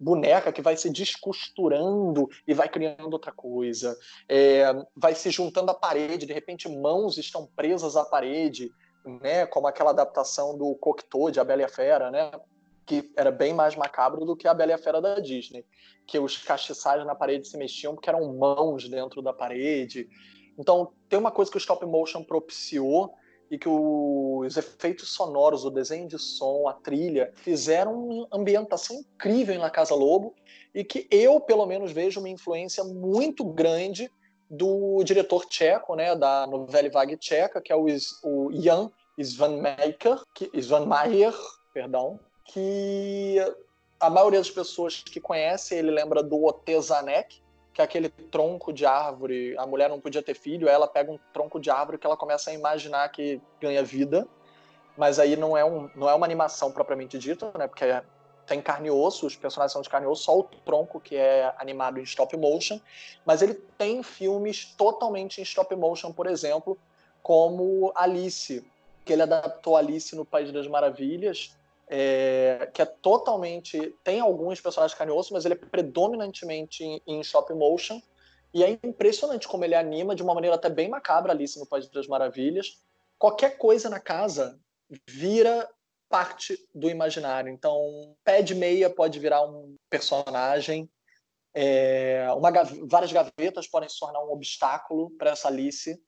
boneca 0.00 0.50
que 0.50 0.62
vai 0.62 0.76
se 0.76 0.88
descosturando 0.88 2.28
e 2.46 2.54
vai 2.54 2.68
criando 2.68 3.12
outra 3.12 3.30
coisa, 3.30 3.96
é, 4.28 4.64
vai 4.96 5.14
se 5.14 5.30
juntando 5.30 5.70
à 5.70 5.74
parede, 5.74 6.26
de 6.26 6.32
repente 6.32 6.68
mãos 6.68 7.18
estão 7.18 7.46
presas 7.54 7.96
à 7.96 8.04
parede, 8.04 8.70
né, 9.22 9.46
como 9.46 9.66
aquela 9.66 9.90
adaptação 9.90 10.56
do 10.56 10.74
Cocteau 10.76 11.30
de 11.30 11.38
A 11.38 11.44
Bela 11.44 11.62
e 11.62 11.64
a 11.64 11.68
Fera, 11.68 12.10
né, 12.10 12.30
que 12.86 13.12
era 13.16 13.30
bem 13.30 13.52
mais 13.52 13.76
macabro 13.76 14.24
do 14.24 14.36
que 14.36 14.48
A 14.48 14.54
Bela 14.54 14.72
e 14.72 14.74
a 14.74 14.78
Fera 14.78 15.00
da 15.00 15.20
Disney, 15.20 15.64
que 16.06 16.18
os 16.18 16.38
castiçais 16.38 17.04
na 17.04 17.14
parede 17.14 17.46
se 17.46 17.56
mexiam 17.58 17.94
porque 17.94 18.08
eram 18.08 18.34
mãos 18.34 18.88
dentro 18.88 19.22
da 19.22 19.32
parede. 19.32 20.08
Então, 20.58 20.92
tem 21.08 21.18
uma 21.18 21.30
coisa 21.30 21.50
que 21.50 21.56
o 21.56 21.58
stop 21.58 21.84
motion 21.86 22.24
propiciou 22.24 23.14
e 23.50 23.58
que 23.58 23.68
os 23.68 24.56
efeitos 24.56 25.10
sonoros, 25.10 25.64
o 25.64 25.70
desenho 25.70 26.06
de 26.06 26.18
som, 26.18 26.68
a 26.68 26.72
trilha, 26.72 27.32
fizeram 27.36 27.92
uma 27.92 28.28
ambientação 28.32 28.96
incrível 28.96 29.54
em 29.54 29.58
La 29.58 29.70
Casa 29.70 29.94
Lobo 29.94 30.34
e 30.74 30.84
que 30.84 31.08
eu, 31.10 31.40
pelo 31.40 31.66
menos, 31.66 31.90
vejo 31.90 32.20
uma 32.20 32.28
influência 32.28 32.84
muito 32.84 33.44
grande 33.44 34.10
do 34.48 35.02
diretor 35.04 35.46
tcheco, 35.46 35.96
né, 35.96 36.14
da 36.14 36.46
novela 36.46 36.90
vague 36.90 37.16
tcheca, 37.16 37.60
que 37.60 37.72
é 37.72 37.76
o, 37.76 37.86
o 38.22 38.50
Jan 38.52 38.90
Svanmaker, 39.18 40.22
que, 40.34 40.50
perdão, 41.72 42.18
que 42.44 43.36
a 43.98 44.08
maioria 44.08 44.40
das 44.40 44.50
pessoas 44.50 45.02
que 45.02 45.20
conhece 45.20 45.74
ele 45.74 45.90
lembra 45.90 46.22
do 46.22 46.44
Otezanek, 46.44 47.42
que 47.72 47.80
aquele 47.80 48.08
tronco 48.08 48.72
de 48.72 48.84
árvore, 48.84 49.56
a 49.56 49.66
mulher 49.66 49.88
não 49.88 50.00
podia 50.00 50.22
ter 50.22 50.34
filho, 50.34 50.68
ela 50.68 50.88
pega 50.88 51.10
um 51.10 51.18
tronco 51.32 51.60
de 51.60 51.70
árvore 51.70 51.98
que 51.98 52.06
ela 52.06 52.16
começa 52.16 52.50
a 52.50 52.54
imaginar 52.54 53.08
que 53.10 53.40
ganha 53.60 53.82
vida, 53.82 54.26
mas 54.96 55.18
aí 55.18 55.36
não 55.36 55.56
é, 55.56 55.64
um, 55.64 55.88
não 55.94 56.08
é 56.08 56.14
uma 56.14 56.26
animação 56.26 56.72
propriamente 56.72 57.18
dita, 57.18 57.52
né? 57.56 57.66
Porque 57.66 57.84
é, 57.84 58.02
tem 58.46 58.60
carne 58.60 58.88
e 58.88 58.90
osso, 58.90 59.26
os 59.26 59.36
personagens 59.36 59.72
são 59.72 59.82
de 59.82 59.88
carne 59.88 60.06
e 60.06 60.10
osso, 60.10 60.24
só 60.24 60.38
o 60.38 60.42
tronco 60.42 61.00
que 61.00 61.14
é 61.14 61.54
animado 61.56 62.00
em 62.00 62.02
stop 62.02 62.36
motion, 62.36 62.80
mas 63.24 63.42
ele 63.42 63.54
tem 63.54 64.02
filmes 64.02 64.64
totalmente 64.76 65.40
em 65.40 65.44
stop 65.44 65.74
motion, 65.76 66.12
por 66.12 66.26
exemplo, 66.26 66.76
como 67.22 67.92
Alice, 67.94 68.64
que 69.04 69.12
ele 69.12 69.22
adaptou 69.22 69.76
Alice 69.76 70.14
no 70.16 70.24
País 70.24 70.50
das 70.50 70.66
Maravilhas, 70.66 71.56
é, 71.92 72.70
que 72.72 72.80
é 72.80 72.86
totalmente. 72.86 73.92
Tem 74.04 74.20
alguns 74.20 74.60
personagens 74.60 74.96
carne 74.96 75.12
e 75.12 75.16
osso, 75.16 75.32
mas 75.32 75.44
ele 75.44 75.54
é 75.54 75.56
predominantemente 75.56 76.84
em, 76.84 77.02
em 77.04 77.20
stop 77.20 77.52
motion. 77.52 78.00
E 78.54 78.62
é 78.62 78.78
impressionante 78.84 79.48
como 79.48 79.64
ele 79.64 79.74
anima 79.74 80.14
de 80.14 80.22
uma 80.22 80.32
maneira 80.32 80.54
até 80.54 80.70
bem 80.70 80.88
macabra 80.88 81.32
Alice 81.32 81.58
no 81.58 81.66
País 81.66 81.88
das 81.88 82.06
Maravilhas. 82.06 82.80
Qualquer 83.18 83.58
coisa 83.58 83.90
na 83.90 83.98
casa 83.98 84.58
vira 85.08 85.68
parte 86.08 86.56
do 86.72 86.88
imaginário. 86.88 87.52
Então, 87.52 88.16
pé 88.24 88.40
de 88.40 88.54
meia 88.54 88.88
pode 88.88 89.18
virar 89.18 89.42
um 89.42 89.76
personagem. 89.88 90.88
É, 91.52 92.28
uma, 92.36 92.50
várias 92.88 93.12
gavetas 93.12 93.66
podem 93.66 93.88
se 93.88 93.98
tornar 93.98 94.22
um 94.22 94.30
obstáculo 94.30 95.10
para 95.18 95.30
essa 95.30 95.48
Alice. 95.48 96.00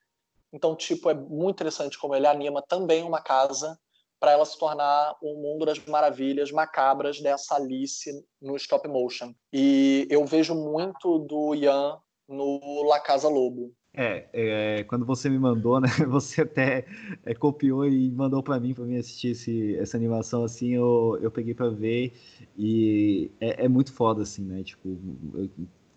Então, 0.52 0.76
tipo, 0.76 1.10
é 1.10 1.14
muito 1.14 1.56
interessante 1.56 1.98
como 1.98 2.14
ele 2.14 2.26
anima 2.26 2.62
também 2.62 3.02
uma 3.02 3.20
casa 3.20 3.76
para 4.22 4.30
ela 4.30 4.44
se 4.44 4.56
tornar 4.56 5.16
um 5.20 5.34
mundo 5.42 5.66
das 5.66 5.84
maravilhas 5.84 6.52
macabras 6.52 7.20
dessa 7.20 7.56
Alice 7.56 8.08
no 8.40 8.54
stop 8.54 8.86
motion. 8.86 9.34
E 9.52 10.06
eu 10.08 10.24
vejo 10.24 10.54
muito 10.54 11.18
do 11.18 11.56
Ian 11.56 11.98
no 12.28 12.84
La 12.88 13.00
Casa 13.00 13.28
Lobo. 13.28 13.74
É, 13.92 14.28
é, 14.32 14.84
quando 14.84 15.04
você 15.04 15.28
me 15.28 15.40
mandou, 15.40 15.80
né? 15.80 15.88
Você 16.08 16.42
até 16.42 16.86
é, 17.26 17.34
copiou 17.34 17.86
e 17.86 18.10
mandou 18.10 18.42
para 18.42 18.58
mim 18.58 18.72
para 18.72 18.84
mim 18.84 18.96
assistir 18.96 19.32
esse, 19.32 19.76
essa 19.76 19.98
animação 19.98 20.44
assim, 20.44 20.70
eu, 20.70 21.18
eu 21.20 21.30
peguei 21.30 21.52
para 21.52 21.68
ver 21.68 22.14
e 22.56 23.30
é, 23.38 23.64
é, 23.64 23.68
muito 23.68 23.92
foda 23.92 24.22
assim, 24.22 24.44
né? 24.44 24.62
Tipo, 24.62 24.96
eu, 25.34 25.50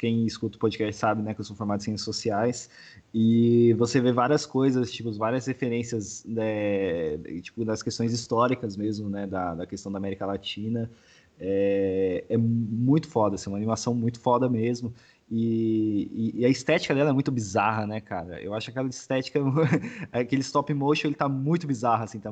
quem 0.05 0.23
escuta 0.27 0.55
o 0.55 0.59
podcast 0.59 0.95
sabe, 0.95 1.23
né, 1.23 1.33
que 1.33 1.41
eu 1.41 1.45
sou 1.45 1.55
formado 1.55 1.79
em 1.79 1.83
ciências 1.83 2.05
sociais, 2.05 2.69
e 3.11 3.73
você 3.73 3.99
vê 3.99 4.11
várias 4.11 4.45
coisas, 4.45 4.91
tipo, 4.91 5.11
várias 5.13 5.47
referências, 5.47 6.23
né, 6.25 7.17
tipo, 7.41 7.65
das 7.65 7.81
questões 7.81 8.13
históricas 8.13 8.77
mesmo, 8.77 9.09
né, 9.09 9.25
da, 9.25 9.55
da 9.55 9.65
questão 9.65 9.91
da 9.91 9.97
América 9.97 10.23
Latina, 10.27 10.91
é, 11.39 12.23
é 12.29 12.37
muito 12.37 13.07
foda, 13.07 13.33
assim, 13.33 13.49
uma 13.49 13.57
animação 13.57 13.95
muito 13.95 14.19
foda 14.19 14.47
mesmo, 14.47 14.93
e, 15.29 16.33
e, 16.35 16.41
e, 16.41 16.45
a 16.45 16.49
estética 16.49 16.93
dela 16.93 17.09
é 17.09 17.13
muito 17.13 17.31
bizarra, 17.31 17.87
né, 17.87 17.99
cara? 17.99 18.39
Eu 18.41 18.53
acho 18.53 18.69
aquela 18.69 18.87
estética, 18.87 19.39
aquele 20.11 20.41
stop 20.41 20.71
motion, 20.71 21.07
ele 21.07 21.15
tá 21.15 21.27
muito 21.27 21.65
bizarro, 21.65 22.03
assim, 22.03 22.19
tá, 22.19 22.31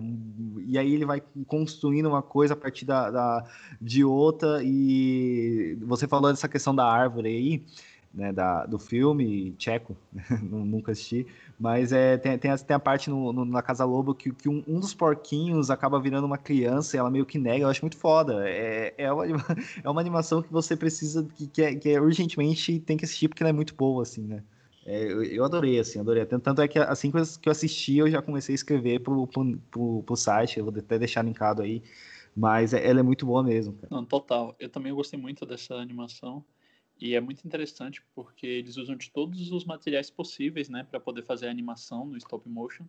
e 0.68 0.78
aí 0.78 0.94
ele 0.94 1.06
vai 1.06 1.22
construindo 1.48 2.08
uma 2.08 2.22
coisa 2.22 2.54
a 2.54 2.58
partir 2.58 2.86
da, 2.86 3.10
da, 3.10 3.44
de 3.82 4.04
outra, 4.04 4.62
e 4.64 5.76
você 5.82 6.08
falou 6.08 6.30
dessa 6.30 6.48
questão 6.48 6.76
da 6.76 6.86
árvore 6.86 7.30
aí, 7.30 7.66
né, 8.14 8.32
da, 8.32 8.66
do 8.66 8.78
filme 8.78 9.54
tcheco, 9.58 9.98
nunca 10.44 10.92
assisti, 10.92 11.26
mas 11.60 11.92
é, 11.92 12.18
tem, 12.18 12.38
tem, 12.38 12.52
a, 12.52 12.58
tem 12.58 12.76
a 12.76 12.80
parte 12.80 13.10
no, 13.10 13.34
no, 13.34 13.44
na 13.44 13.62
Casa 13.62 13.84
Lobo 13.86 14.14
que, 14.14 14.32
que 14.32 14.48
um, 14.48 14.64
um, 14.68 14.80
dos 14.80 14.94
porquinhos 14.94 15.72
acaba 15.72 16.00
virando 16.00 16.26
uma 16.26 16.38
criança 16.38 16.96
e 16.96 17.00
ela 17.00 17.10
meio 17.10 17.26
que 17.26 17.40
nega, 17.40 17.66
eu 17.66 17.70
acho 17.70 17.82
muito 17.82 17.98
foda. 17.98 18.48
É, 18.48 18.94
é, 18.98 19.12
uma, 19.12 19.26
é 19.84 19.90
uma 19.90 20.00
animação 20.00 20.44
que 20.44 20.52
você 20.52 20.76
precisa, 20.76 21.26
que, 21.36 21.48
que, 21.48 21.62
é, 21.64 21.76
que 21.76 21.90
é, 21.90 22.00
urgentemente 22.00 22.80
tem 22.80 22.98
que 22.98 23.06
assistir 23.06 23.28
porque 23.28 23.42
ela 23.42 23.50
é 23.50 23.54
muito 23.54 23.74
boa, 23.74 24.04
assim, 24.04 24.22
né. 24.22 24.44
É, 24.86 25.02
eu, 25.02 25.24
eu, 25.24 25.46
adorei, 25.46 25.80
assim, 25.80 26.00
adorei. 26.00 26.26
Tanto 26.26 26.62
é 26.62 26.68
que 26.68 26.78
assim 26.78 27.10
que 27.10 27.18
eu 27.18 27.52
assisti, 27.52 27.98
eu 27.98 28.12
já 28.12 28.22
comecei 28.22 28.54
a 28.54 28.56
escrever 28.56 29.00
pro, 29.00 29.26
pro, 29.28 29.58
pro, 29.72 30.04
pro 30.04 30.16
site, 30.16 30.60
eu 30.60 30.66
vou 30.66 30.74
até 30.78 31.00
deixar 31.00 31.24
linkado 31.24 31.62
aí, 31.62 31.82
mas 32.36 32.74
é, 32.74 32.86
ela 32.86 33.00
é 33.00 33.04
muito 33.04 33.26
boa 33.26 33.42
mesmo. 33.42 33.74
Cara. 33.74 33.88
Não, 33.90 34.04
total. 34.06 34.56
Eu 34.60 34.70
também 34.70 34.94
gostei 34.94 35.18
muito 35.18 35.46
dessa 35.46 35.76
animação. 35.76 36.44
E 37.00 37.16
é 37.16 37.22
muito 37.22 37.46
interessante 37.46 38.02
porque 38.16 38.46
eles 38.46 38.78
usam 38.78 38.96
de 38.96 39.10
todos 39.10 39.52
os 39.52 39.66
materiais 39.66 40.10
possíveis, 40.10 40.70
né, 40.70 40.84
para 40.84 41.00
poder 41.00 41.24
fazer 41.24 41.48
a 41.48 41.52
animação 41.52 42.06
no 42.06 42.18
stop 42.18 42.48
motion. 42.48 42.86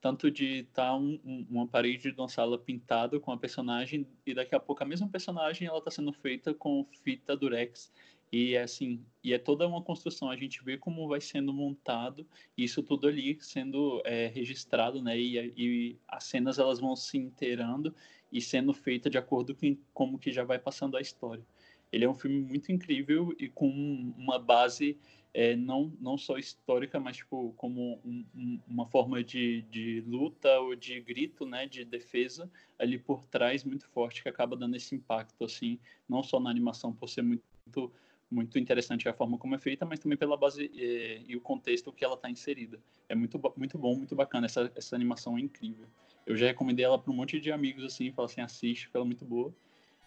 Tanto 0.00 0.30
de 0.30 0.60
estar 0.60 0.86
tá 0.86 0.96
um, 0.96 1.18
um, 1.24 1.46
uma 1.50 1.66
parede 1.66 2.12
de 2.12 2.20
uma 2.20 2.28
sala 2.28 2.56
pintada 2.56 3.18
com 3.18 3.32
a 3.32 3.36
personagem 3.36 4.06
e 4.24 4.32
daqui 4.32 4.54
a 4.54 4.60
pouco 4.60 4.82
a 4.82 4.86
mesma 4.86 5.08
personagem 5.08 5.66
ela 5.66 5.78
está 5.78 5.90
sendo 5.90 6.12
feita 6.12 6.54
com 6.54 6.86
fita 7.02 7.36
durex 7.36 7.92
e 8.30 8.54
é 8.54 8.62
assim 8.62 9.04
e 9.24 9.32
é 9.32 9.38
toda 9.38 9.66
uma 9.66 9.82
construção 9.82 10.30
a 10.30 10.36
gente 10.36 10.62
vê 10.62 10.76
como 10.76 11.08
vai 11.08 11.20
sendo 11.20 11.52
montado 11.52 12.26
isso 12.56 12.82
tudo 12.82 13.08
ali 13.08 13.38
sendo 13.40 14.02
é, 14.04 14.26
registrado 14.26 15.02
né 15.02 15.18
e, 15.18 15.36
e, 15.56 15.96
as 16.06 16.24
cenas 16.24 16.58
elas 16.58 16.78
vão 16.78 16.94
se 16.94 17.16
inteirando 17.16 17.92
e 18.30 18.40
sendo 18.40 18.72
feita 18.72 19.08
de 19.08 19.18
acordo 19.18 19.54
com 19.54 19.76
como 19.92 20.18
que 20.18 20.30
já 20.30 20.44
vai 20.44 20.58
passando 20.58 20.96
a 20.96 21.00
história. 21.00 21.44
Ele 21.92 22.04
é 22.04 22.08
um 22.08 22.14
filme 22.14 22.40
muito 22.40 22.70
incrível 22.70 23.34
e 23.38 23.48
com 23.48 23.68
uma 24.16 24.38
base 24.38 24.98
é, 25.32 25.54
não, 25.54 25.92
não 26.00 26.16
só 26.16 26.36
histórica, 26.36 26.98
mas 26.98 27.18
tipo, 27.18 27.52
como 27.56 28.00
um, 28.04 28.24
um, 28.34 28.60
uma 28.66 28.86
forma 28.86 29.22
de, 29.22 29.62
de 29.70 30.02
luta 30.06 30.58
ou 30.60 30.74
de 30.74 31.00
grito, 31.00 31.46
né, 31.46 31.66
de 31.66 31.84
defesa 31.84 32.50
ali 32.78 32.98
por 32.98 33.24
trás 33.26 33.64
muito 33.64 33.86
forte 33.88 34.22
que 34.22 34.28
acaba 34.28 34.56
dando 34.56 34.76
esse 34.76 34.94
impacto 34.94 35.44
assim, 35.44 35.78
não 36.08 36.22
só 36.22 36.40
na 36.40 36.50
animação 36.50 36.92
por 36.92 37.08
ser 37.08 37.22
muito 37.22 37.92
muito 38.30 38.58
interessante 38.58 39.08
a 39.08 39.12
forma 39.14 39.38
como 39.38 39.54
é 39.54 39.58
feita, 39.58 39.86
mas 39.86 40.00
também 40.00 40.18
pela 40.18 40.36
base 40.36 40.70
é, 40.76 41.22
e 41.26 41.34
o 41.34 41.40
contexto 41.40 41.90
que 41.90 42.04
ela 42.04 42.14
está 42.14 42.28
inserida. 42.30 42.78
É 43.08 43.14
muito 43.14 43.40
muito 43.56 43.78
bom, 43.78 43.96
muito 43.96 44.14
bacana 44.14 44.44
essa 44.46 44.70
essa 44.76 44.94
animação 44.94 45.38
é 45.38 45.40
incrível. 45.40 45.86
Eu 46.26 46.36
já 46.36 46.46
recomendei 46.46 46.84
ela 46.84 46.98
para 46.98 47.10
um 47.10 47.16
monte 47.16 47.40
de 47.40 47.50
amigos 47.50 47.82
assim, 47.84 48.12
falo 48.12 48.26
assim, 48.26 48.42
assiste, 48.42 48.86
porque 48.86 48.96
ela 48.98 49.06
é 49.06 49.06
muito 49.06 49.24
boa. 49.24 49.54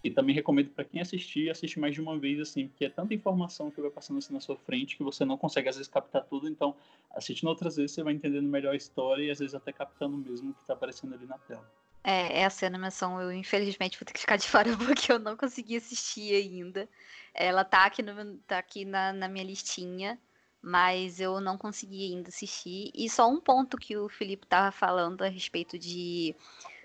E 0.03 0.09
também 0.09 0.33
recomendo 0.33 0.69
para 0.71 0.83
quem 0.83 0.99
assistir, 0.99 1.49
assistir 1.49 1.79
mais 1.79 1.93
de 1.93 2.01
uma 2.01 2.17
vez, 2.17 2.39
assim, 2.39 2.67
porque 2.67 2.85
é 2.85 2.89
tanta 2.89 3.13
informação 3.13 3.69
que 3.69 3.79
vai 3.79 3.91
passando 3.91 4.17
assim 4.17 4.33
na 4.33 4.39
sua 4.39 4.57
frente 4.57 4.97
que 4.97 5.03
você 5.03 5.23
não 5.23 5.37
consegue, 5.37 5.69
às 5.69 5.75
vezes, 5.75 5.91
captar 5.91 6.23
tudo. 6.23 6.47
Então, 6.47 6.75
assistindo 7.15 7.49
outras 7.49 7.75
vezes, 7.75 7.91
você 7.91 8.03
vai 8.03 8.13
entendendo 8.13 8.47
melhor 8.47 8.73
a 8.73 8.75
história 8.75 9.23
e, 9.23 9.29
às 9.29 9.39
vezes, 9.39 9.53
até 9.53 9.71
captando 9.71 10.17
mesmo 10.17 10.51
o 10.51 10.53
que 10.53 10.61
está 10.61 10.73
aparecendo 10.73 11.13
ali 11.13 11.27
na 11.27 11.37
tela. 11.37 11.69
É, 12.03 12.41
essa 12.41 12.65
animação 12.65 13.21
eu, 13.21 13.31
infelizmente, 13.31 13.99
vou 13.99 14.05
ter 14.05 14.13
que 14.13 14.19
ficar 14.19 14.37
de 14.37 14.47
fora 14.49 14.75
porque 14.75 15.11
eu 15.11 15.19
não 15.19 15.37
consegui 15.37 15.77
assistir 15.77 16.33
ainda. 16.33 16.89
Ela 17.33 17.63
tá 17.63 17.85
aqui, 17.85 18.01
no, 18.01 18.37
tá 18.39 18.57
aqui 18.57 18.85
na, 18.85 19.13
na 19.13 19.27
minha 19.27 19.45
listinha, 19.45 20.19
mas 20.61 21.19
eu 21.19 21.39
não 21.39 21.59
consegui 21.59 22.11
ainda 22.11 22.29
assistir. 22.29 22.91
E 22.95 23.07
só 23.07 23.29
um 23.29 23.39
ponto 23.39 23.77
que 23.77 23.95
o 23.95 24.09
Felipe 24.09 24.47
tava 24.47 24.71
falando 24.71 25.21
a 25.21 25.27
respeito 25.27 25.77
de 25.77 26.35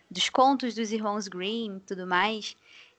dos 0.09 0.29
contos 0.31 0.75
dos 0.75 0.93
irmãos 0.93 1.27
Grimm 1.27 1.79
e 1.79 1.81
tudo 1.81 2.07
mais 2.07 2.57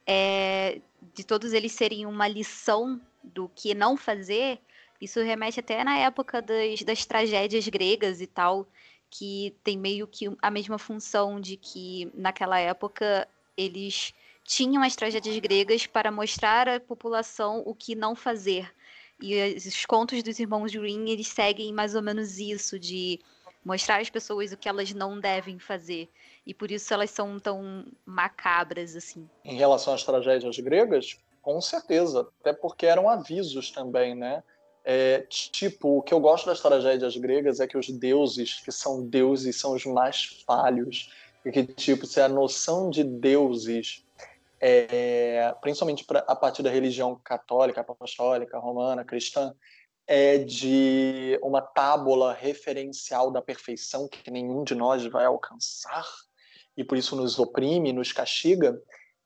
é, 0.07 0.79
de 1.13 1.23
todos 1.23 1.51
eles 1.51 1.73
serem 1.73 2.05
uma 2.05 2.27
lição 2.27 2.99
do 3.23 3.49
que 3.53 3.75
não 3.75 3.97
fazer, 3.97 4.59
isso 5.01 5.21
remete 5.21 5.59
até 5.59 5.83
na 5.83 5.97
época 5.97 6.41
das, 6.41 6.81
das 6.81 7.05
tragédias 7.05 7.67
gregas 7.67 8.21
e 8.21 8.27
tal, 8.27 8.65
que 9.09 9.53
tem 9.63 9.77
meio 9.77 10.07
que 10.07 10.25
a 10.41 10.49
mesma 10.49 10.77
função 10.77 11.39
de 11.39 11.57
que 11.57 12.09
naquela 12.15 12.59
época 12.59 13.27
eles 13.55 14.13
tinham 14.43 14.81
as 14.81 14.95
tragédias 14.95 15.37
gregas 15.39 15.85
para 15.85 16.11
mostrar 16.11 16.69
à 16.69 16.79
população 16.79 17.61
o 17.65 17.75
que 17.75 17.93
não 17.95 18.15
fazer. 18.15 18.73
E 19.21 19.55
os 19.55 19.85
contos 19.85 20.21
dos 20.23 20.39
irmãos 20.39 20.73
Green, 20.73 21.09
eles 21.09 21.27
seguem 21.27 21.73
mais 21.73 21.95
ou 21.95 22.01
menos 22.01 22.37
isso, 22.37 22.79
de 22.79 23.19
mostrar 23.65 23.99
às 23.99 24.09
pessoas 24.09 24.51
o 24.51 24.57
que 24.57 24.69
elas 24.69 24.93
não 24.93 25.19
devem 25.19 25.59
fazer. 25.59 26.07
E 26.47 26.53
por 26.53 26.71
isso 26.71 26.93
elas 26.93 27.11
são 27.11 27.37
tão 27.37 27.83
macabras 28.05 28.95
assim. 28.95 29.29
Em 29.43 29.57
relação 29.57 29.93
às 29.93 30.05
tragédias 30.05 30.57
gregas, 30.59 31.17
com 31.41 31.59
certeza, 31.59 32.25
até 32.39 32.53
porque 32.53 32.85
eram 32.85 33.09
avisos 33.09 33.69
também, 33.69 34.15
né? 34.15 34.41
É, 34.81 35.19
tipo, 35.29 35.97
o 35.97 36.01
que 36.01 36.13
eu 36.13 36.21
gosto 36.21 36.45
das 36.45 36.61
tragédias 36.61 37.17
gregas 37.17 37.59
é 37.59 37.67
que 37.67 37.77
os 37.77 37.89
deuses, 37.89 38.61
que 38.61 38.71
são 38.71 39.05
deuses, 39.05 39.59
são 39.59 39.73
os 39.73 39.85
mais 39.85 40.41
falhos. 40.47 41.11
E 41.43 41.51
que, 41.51 41.65
tipo, 41.65 42.05
se 42.05 42.21
a 42.21 42.29
noção 42.29 42.89
de 42.89 43.03
deuses, 43.03 44.05
é, 44.57 45.53
principalmente 45.59 46.05
pra, 46.05 46.19
a 46.19 46.35
partir 46.35 46.63
da 46.63 46.69
religião 46.69 47.19
católica, 47.21 47.81
apostólica, 47.81 48.57
romana, 48.57 49.03
cristã, 49.03 49.53
é 50.07 50.37
de 50.37 51.37
uma 51.43 51.61
tábula 51.61 52.31
referencial 52.31 53.29
da 53.29 53.41
perfeição 53.41 54.07
que 54.07 54.31
nenhum 54.31 54.63
de 54.63 54.73
nós 54.73 55.05
vai 55.05 55.25
alcançar 55.25 56.05
e 56.77 56.83
por 56.83 56.97
isso 56.97 57.15
nos 57.15 57.39
oprime, 57.39 57.91
nos 57.91 58.11
castiga. 58.11 58.79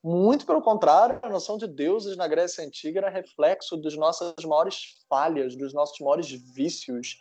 Muito 0.04 0.46
pelo 0.46 0.62
contrário, 0.62 1.20
a 1.22 1.30
noção 1.30 1.58
de 1.58 1.68
deuses 1.68 2.18
na 2.18 2.28
Grécia 2.28 2.64
Antiga 2.64 3.02
era 3.02 3.10
reflexo 3.10 3.78
das 3.78 3.96
nossas 3.96 4.34
maiores 4.44 5.04
falhas, 5.08 5.56
dos 5.56 5.74
nossos 5.74 6.00
maiores 6.00 6.28
vícios. 6.56 7.18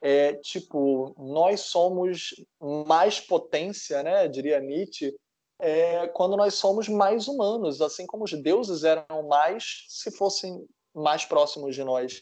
É, 0.00 0.34
tipo, 0.34 1.14
nós 1.16 1.60
somos 1.60 2.34
mais 2.86 3.18
potência, 3.18 4.02
né, 4.02 4.28
diria 4.28 4.60
Nietzsche, 4.60 5.14
é, 5.60 6.06
quando 6.08 6.36
nós 6.36 6.54
somos 6.54 6.88
mais 6.88 7.26
humanos, 7.26 7.80
assim 7.80 8.06
como 8.06 8.24
os 8.24 8.32
deuses 8.42 8.84
eram 8.84 9.26
mais 9.26 9.86
se 9.88 10.10
fossem 10.10 10.64
mais 10.94 11.24
próximos 11.24 11.74
de 11.74 11.82
nós. 11.82 12.20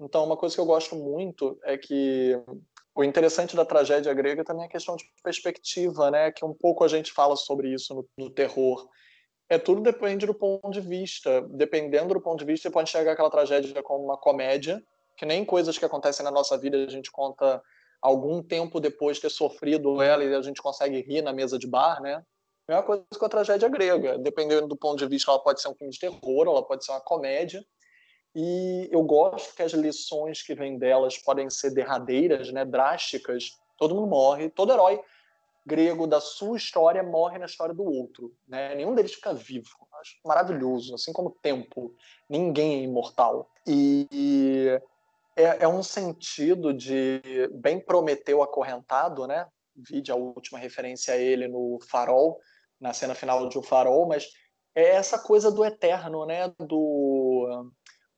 Então, 0.00 0.24
uma 0.24 0.36
coisa 0.36 0.54
que 0.54 0.60
eu 0.60 0.66
gosto 0.66 0.96
muito 0.96 1.58
é 1.64 1.76
que 1.76 2.40
o 2.94 3.02
interessante 3.02 3.56
da 3.56 3.64
tragédia 3.64 4.12
grega 4.12 4.44
também 4.44 4.64
é 4.64 4.66
a 4.66 4.70
questão 4.70 4.96
de 4.96 5.04
perspectiva, 5.22 6.10
né? 6.10 6.30
Que 6.30 6.44
um 6.44 6.52
pouco 6.52 6.84
a 6.84 6.88
gente 6.88 7.12
fala 7.12 7.36
sobre 7.36 7.72
isso 7.72 7.94
no, 7.94 8.08
no 8.16 8.30
terror. 8.30 8.88
É 9.48 9.58
tudo 9.58 9.80
depende 9.80 10.26
do 10.26 10.34
ponto 10.34 10.70
de 10.70 10.80
vista. 10.80 11.42
Dependendo 11.50 12.14
do 12.14 12.20
ponto 12.20 12.38
de 12.38 12.44
vista, 12.44 12.68
você 12.68 12.72
pode 12.72 12.88
enxergar 12.88 13.12
aquela 13.12 13.30
tragédia 13.30 13.82
como 13.82 14.04
uma 14.04 14.16
comédia, 14.16 14.82
que 15.16 15.24
nem 15.24 15.44
coisas 15.44 15.78
que 15.78 15.84
acontecem 15.84 16.24
na 16.24 16.30
nossa 16.30 16.56
vida 16.58 16.84
a 16.84 16.90
gente 16.90 17.10
conta 17.10 17.62
algum 18.00 18.42
tempo 18.42 18.80
depois 18.80 19.16
de 19.16 19.22
ter 19.22 19.30
sofrido 19.30 20.02
ela 20.02 20.24
e 20.24 20.34
a 20.34 20.42
gente 20.42 20.60
consegue 20.60 21.00
rir 21.00 21.22
na 21.22 21.32
mesa 21.32 21.58
de 21.58 21.66
bar, 21.66 22.00
né? 22.00 22.22
É 22.68 22.74
uma 22.74 22.82
coisa 22.82 23.04
com 23.18 23.24
a 23.24 23.28
tragédia 23.28 23.68
grega. 23.68 24.18
Dependendo 24.18 24.66
do 24.66 24.76
ponto 24.76 24.98
de 24.98 25.06
vista, 25.06 25.30
ela 25.30 25.42
pode 25.42 25.60
ser 25.60 25.68
um 25.68 25.74
filme 25.74 25.92
de 25.92 25.98
terror, 25.98 26.46
ela 26.46 26.64
pode 26.64 26.84
ser 26.84 26.92
uma 26.92 27.00
comédia. 27.00 27.64
E 28.34 28.88
eu 28.90 29.02
gosto 29.02 29.54
que 29.54 29.62
as 29.62 29.72
lições 29.72 30.42
que 30.42 30.54
vêm 30.54 30.78
delas 30.78 31.18
podem 31.18 31.50
ser 31.50 31.70
derradeiras, 31.70 32.50
né, 32.52 32.64
drásticas. 32.64 33.58
Todo 33.76 33.94
mundo 33.94 34.06
morre, 34.06 34.48
todo 34.48 34.72
herói 34.72 35.02
grego 35.64 36.06
da 36.06 36.20
sua 36.20 36.56
história 36.56 37.02
morre 37.02 37.38
na 37.38 37.46
história 37.46 37.74
do 37.74 37.84
outro. 37.84 38.34
Né? 38.46 38.74
Nenhum 38.74 38.94
deles 38.94 39.14
fica 39.14 39.32
vivo. 39.32 39.70
Acho 40.00 40.16
maravilhoso, 40.24 40.94
assim 40.94 41.12
como 41.12 41.28
o 41.28 41.36
tempo. 41.40 41.94
Ninguém 42.28 42.80
é 42.80 42.82
imortal. 42.82 43.48
E 43.66 44.68
é, 45.36 45.64
é 45.64 45.68
um 45.68 45.82
sentido 45.82 46.74
de 46.74 47.20
bem 47.52 47.78
Prometeu 47.78 48.42
acorrentado, 48.42 49.26
né? 49.26 49.46
Vide 49.76 50.10
a 50.10 50.16
última 50.16 50.58
referência 50.58 51.14
a 51.14 51.16
ele 51.16 51.46
no 51.48 51.78
Farol, 51.88 52.38
na 52.80 52.92
cena 52.92 53.14
final 53.14 53.48
de 53.48 53.56
O 53.56 53.62
Farol, 53.62 54.06
mas 54.06 54.28
é 54.74 54.96
essa 54.96 55.18
coisa 55.18 55.50
do 55.50 55.64
eterno, 55.64 56.26
né? 56.26 56.52
Do 56.58 57.70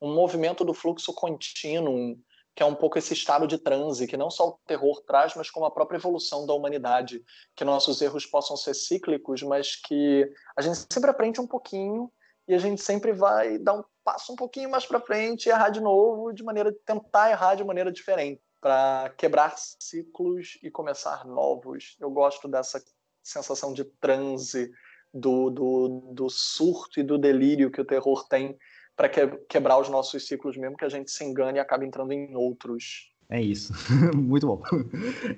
um 0.05 0.13
movimento 0.13 0.63
do 0.63 0.73
fluxo 0.73 1.11
contínuo, 1.13 2.15
que 2.55 2.61
é 2.61 2.65
um 2.65 2.75
pouco 2.75 2.97
esse 2.97 3.13
estado 3.13 3.47
de 3.47 3.57
transe, 3.57 4.07
que 4.07 4.15
não 4.15 4.29
só 4.29 4.49
o 4.49 4.59
terror 4.65 5.01
traz, 5.01 5.33
mas 5.35 5.49
como 5.49 5.65
a 5.65 5.71
própria 5.71 5.97
evolução 5.97 6.45
da 6.45 6.53
humanidade, 6.53 7.23
que 7.55 7.65
nossos 7.65 8.01
erros 8.01 8.25
possam 8.25 8.55
ser 8.55 8.75
cíclicos, 8.75 9.41
mas 9.41 9.75
que 9.75 10.31
a 10.55 10.61
gente 10.61 10.85
sempre 10.89 11.09
aprende 11.09 11.41
um 11.41 11.47
pouquinho 11.47 12.11
e 12.47 12.53
a 12.53 12.59
gente 12.59 12.81
sempre 12.81 13.11
vai 13.11 13.57
dar 13.57 13.73
um 13.73 13.83
passo 14.03 14.31
um 14.31 14.35
pouquinho 14.35 14.69
mais 14.69 14.85
para 14.85 15.01
frente 15.01 15.47
e 15.47 15.49
errar 15.49 15.69
de 15.69 15.81
novo, 15.81 16.31
de 16.31 16.43
maneira 16.43 16.71
tentar 16.85 17.31
errar 17.31 17.55
de 17.55 17.63
maneira 17.63 17.91
diferente, 17.91 18.39
para 18.61 19.11
quebrar 19.17 19.55
ciclos 19.57 20.59
e 20.61 20.69
começar 20.69 21.25
novos. 21.25 21.97
Eu 21.99 22.11
gosto 22.11 22.47
dessa 22.47 22.81
sensação 23.23 23.73
de 23.73 23.83
transe, 23.83 24.71
do, 25.11 25.49
do, 25.49 26.11
do 26.13 26.29
surto 26.29 26.99
e 26.99 27.03
do 27.03 27.17
delírio 27.17 27.71
que 27.71 27.81
o 27.81 27.85
terror 27.85 28.27
tem 28.27 28.57
para 28.95 29.09
que, 29.09 29.27
quebrar 29.49 29.79
os 29.79 29.89
nossos 29.89 30.25
ciclos 30.25 30.55
mesmo, 30.57 30.77
que 30.77 30.85
a 30.85 30.89
gente 30.89 31.11
se 31.11 31.23
engane 31.23 31.57
e 31.57 31.61
acabe 31.61 31.85
entrando 31.85 32.11
em 32.11 32.35
outros. 32.35 33.11
É 33.29 33.41
isso. 33.41 33.73
Muito 34.15 34.47
bom. 34.47 34.61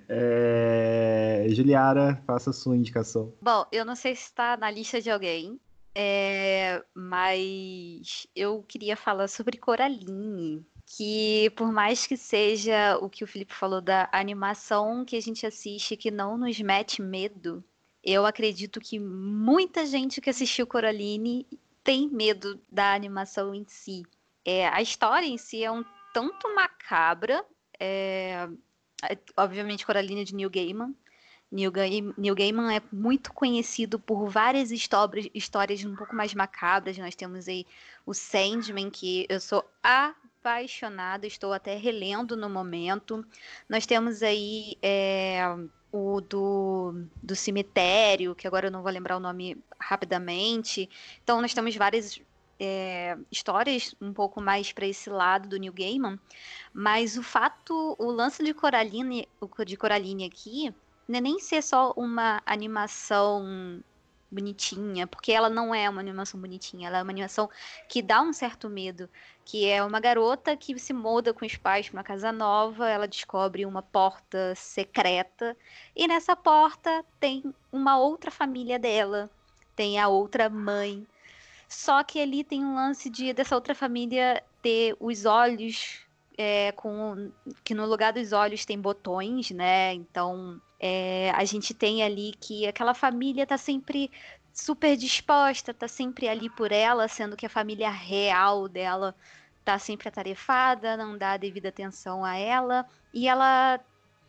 É... 0.09 1.45
Juliara, 1.49 2.21
faça 2.27 2.49
a 2.49 2.53
sua 2.53 2.75
indicação. 2.75 3.33
Bom, 3.41 3.65
eu 3.71 3.85
não 3.85 3.95
sei 3.95 4.15
se 4.15 4.23
está 4.23 4.57
na 4.57 4.69
lista 4.69 5.01
de 5.01 5.09
alguém, 5.09 5.59
é... 5.95 6.83
mas 6.93 8.27
eu 8.35 8.63
queria 8.67 8.95
falar 8.95 9.27
sobre 9.27 9.57
Coraline. 9.57 10.65
Que 10.89 11.49
por 11.57 11.69
mais 11.69 12.07
que 12.07 12.15
seja 12.15 12.97
o 13.01 13.09
que 13.09 13.21
o 13.21 13.27
Felipe 13.27 13.53
falou 13.53 13.81
da 13.81 14.07
animação 14.09 15.03
que 15.03 15.17
a 15.17 15.21
gente 15.21 15.45
assiste 15.45 15.97
que 15.97 16.09
não 16.09 16.37
nos 16.37 16.61
mete 16.61 17.01
medo, 17.01 17.61
eu 18.01 18.25
acredito 18.25 18.79
que 18.79 18.97
muita 18.97 19.85
gente 19.85 20.21
que 20.21 20.29
assistiu 20.29 20.65
Coraline 20.65 21.45
tem 21.87 22.09
medo 22.09 22.59
da 22.69 22.93
animação 22.93 23.55
em 23.55 23.63
si. 23.65 24.03
É, 24.43 24.67
a 24.67 24.81
história 24.81 25.25
em 25.25 25.37
si 25.37 25.63
é 25.63 25.71
um 25.71 25.85
tanto 26.13 26.53
macabra. 26.53 27.45
É, 27.79 28.45
é, 29.09 29.17
obviamente, 29.37 29.85
Coraline 29.85 30.25
de 30.25 30.35
Neil 30.35 30.49
Gaiman. 30.49 30.93
Neil, 31.49 31.71
Neil 32.17 32.35
Gaiman 32.35 32.75
é 32.75 32.81
muito 32.91 33.31
conhecido 33.31 33.97
por 33.97 34.27
várias 34.27 34.69
histórias, 34.69 35.29
histórias 35.33 35.81
um 35.85 35.95
pouco 35.95 36.13
mais 36.13 36.33
macabras. 36.33 36.97
Nós 36.97 37.15
temos 37.15 37.47
aí 37.47 37.65
o 38.05 38.13
Sandman, 38.13 38.89
que 38.89 39.25
eu 39.29 39.39
sou 39.39 39.63
apaixonada, 39.81 41.25
estou 41.25 41.53
até 41.53 41.77
relendo 41.77 42.35
no 42.35 42.49
momento. 42.49 43.25
Nós 43.69 43.85
temos 43.85 44.21
aí 44.21 44.77
é, 44.81 45.39
o 45.91 46.21
do, 46.21 47.05
do 47.21 47.35
cemitério, 47.35 48.35
que 48.35 48.47
agora 48.47 48.67
eu 48.67 48.71
não 48.71 48.81
vou 48.81 48.91
lembrar 48.91 49.17
o 49.17 49.21
nome 49.21 49.57
rapidamente. 49.79 50.89
Então, 51.23 51.41
nós 51.41 51.53
temos 51.53 51.75
várias 51.75 52.19
é, 52.59 53.17
histórias 53.31 53.95
um 54.01 54.11
pouco 54.11 54.41
mais 54.41 54.71
para 54.71 54.85
esse 54.85 55.09
lado 55.09 55.47
do 55.47 55.57
New 55.57 55.73
Gaiman, 55.73 56.19
mas 56.73 57.17
o 57.17 57.23
fato, 57.23 57.95
o 57.99 58.11
lance 58.11 58.43
de 58.43 58.53
Coraline, 58.53 59.27
de 59.65 59.77
Coraline 59.77 60.25
aqui, 60.25 60.73
não 61.07 61.17
é 61.17 61.21
nem 61.21 61.39
ser 61.39 61.61
só 61.61 61.93
uma 61.95 62.41
animação 62.45 63.81
bonitinha, 64.29 65.07
porque 65.07 65.31
ela 65.31 65.49
não 65.49 65.73
é 65.73 65.89
uma 65.89 66.01
animação 66.01 66.39
bonitinha, 66.39 66.87
ela 66.87 66.97
é 66.97 67.03
uma 67.03 67.11
animação 67.11 67.49
que 67.87 68.01
dá 68.01 68.21
um 68.21 68.33
certo 68.33 68.69
medo, 68.69 69.09
que 69.47 69.65
é 69.65 69.81
uma 69.81 70.01
garota 70.01 70.57
que 70.57 70.77
se 70.77 70.91
muda 70.91 71.33
com 71.33 71.45
os 71.45 71.55
pais 71.55 71.87
para 71.87 71.97
uma 71.99 72.03
casa 72.03 72.33
nova, 72.33 72.89
ela 72.89 73.07
descobre 73.07 73.65
uma 73.65 73.81
porta 73.81 74.53
secreta 74.53 75.55
e 75.95 76.05
nessa 76.05 76.35
porta 76.35 77.05
tem 77.17 77.41
uma 77.71 77.97
outra 77.97 78.29
família 78.29 78.77
dela, 78.77 79.29
tem 79.73 79.99
a 79.99 80.09
outra 80.09 80.49
mãe. 80.49 81.07
Só 81.65 82.03
que 82.03 82.19
ali 82.19 82.43
tem 82.43 82.61
um 82.61 82.75
lance 82.75 83.09
de 83.09 83.31
dessa 83.31 83.55
outra 83.55 83.73
família 83.73 84.43
ter 84.61 84.97
os 84.99 85.23
olhos 85.23 86.01
é, 86.37 86.73
com 86.73 87.31
que 87.63 87.73
no 87.73 87.85
lugar 87.85 88.11
dos 88.11 88.33
olhos 88.33 88.65
tem 88.65 88.77
botões, 88.77 89.51
né? 89.51 89.93
Então 89.93 90.61
é, 90.77 91.31
a 91.33 91.45
gente 91.45 91.73
tem 91.73 92.03
ali 92.03 92.33
que 92.37 92.67
aquela 92.67 92.93
família 92.93 93.47
tá 93.47 93.57
sempre 93.57 94.11
super 94.57 94.97
disposta, 94.97 95.73
tá 95.73 95.87
sempre 95.87 96.27
ali 96.27 96.49
por 96.49 96.71
ela, 96.71 97.07
sendo 97.07 97.37
que 97.37 97.45
a 97.45 97.49
família 97.49 97.89
real 97.89 98.67
dela 98.67 99.15
tá 99.63 99.77
sempre 99.77 100.09
atarefada, 100.09 100.97
não 100.97 101.17
dá 101.17 101.33
a 101.33 101.37
devida 101.37 101.69
atenção 101.69 102.25
a 102.25 102.35
ela, 102.35 102.85
e 103.13 103.27
ela, 103.27 103.79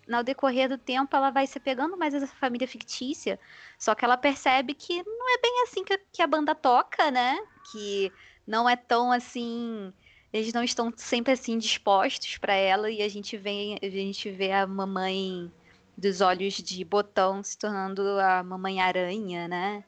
no 0.06 0.22
decorrer 0.22 0.68
do 0.68 0.76
tempo, 0.76 1.16
ela 1.16 1.30
vai 1.30 1.46
se 1.46 1.58
pegando 1.58 1.96
mais 1.96 2.12
essa 2.12 2.26
família 2.26 2.68
fictícia, 2.68 3.40
só 3.78 3.94
que 3.94 4.04
ela 4.04 4.16
percebe 4.16 4.74
que 4.74 5.02
não 5.02 5.34
é 5.34 5.40
bem 5.40 5.62
assim 5.62 5.82
que, 5.82 5.98
que 6.12 6.22
a 6.22 6.26
banda 6.26 6.54
toca, 6.54 7.10
né? 7.10 7.38
Que 7.72 8.12
não 8.46 8.68
é 8.68 8.76
tão 8.76 9.10
assim 9.10 9.92
eles 10.30 10.52
não 10.52 10.62
estão 10.62 10.92
sempre 10.94 11.32
assim 11.32 11.56
dispostos 11.56 12.36
para 12.36 12.52
ela 12.52 12.90
e 12.90 13.00
a 13.00 13.08
gente 13.08 13.40
a 13.82 13.88
gente 13.88 14.30
vê 14.30 14.52
a 14.52 14.66
mamãe 14.66 15.50
dos 15.96 16.20
olhos 16.20 16.54
de 16.54 16.84
botão 16.84 17.42
se 17.42 17.56
tornando 17.56 18.02
a 18.20 18.42
mamãe 18.42 18.80
aranha, 18.80 19.48
né? 19.48 19.84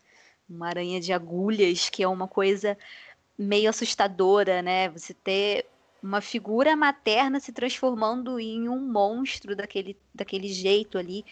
Uma 0.51 0.69
aranha 0.69 1.01
de 1.01 1.13
agulhas, 1.13 1.89
que 1.89 2.03
é 2.03 2.09
uma 2.09 2.27
coisa 2.27 2.77
meio 3.39 3.71
assustadora, 3.71 4.61
né? 4.61 4.89
Você 4.91 5.15
ter 5.15 5.67
uma 6.03 6.21
figura 6.21 6.77
materna 6.77 7.41
se 7.41 7.53
transformando 7.53 8.39
em 8.41 8.69
um 8.69 8.81
monstro 8.81 9.55
daquele, 9.55 9.97
daquele 10.15 10.49
jeito 10.49 10.99
ali. 10.99 11.25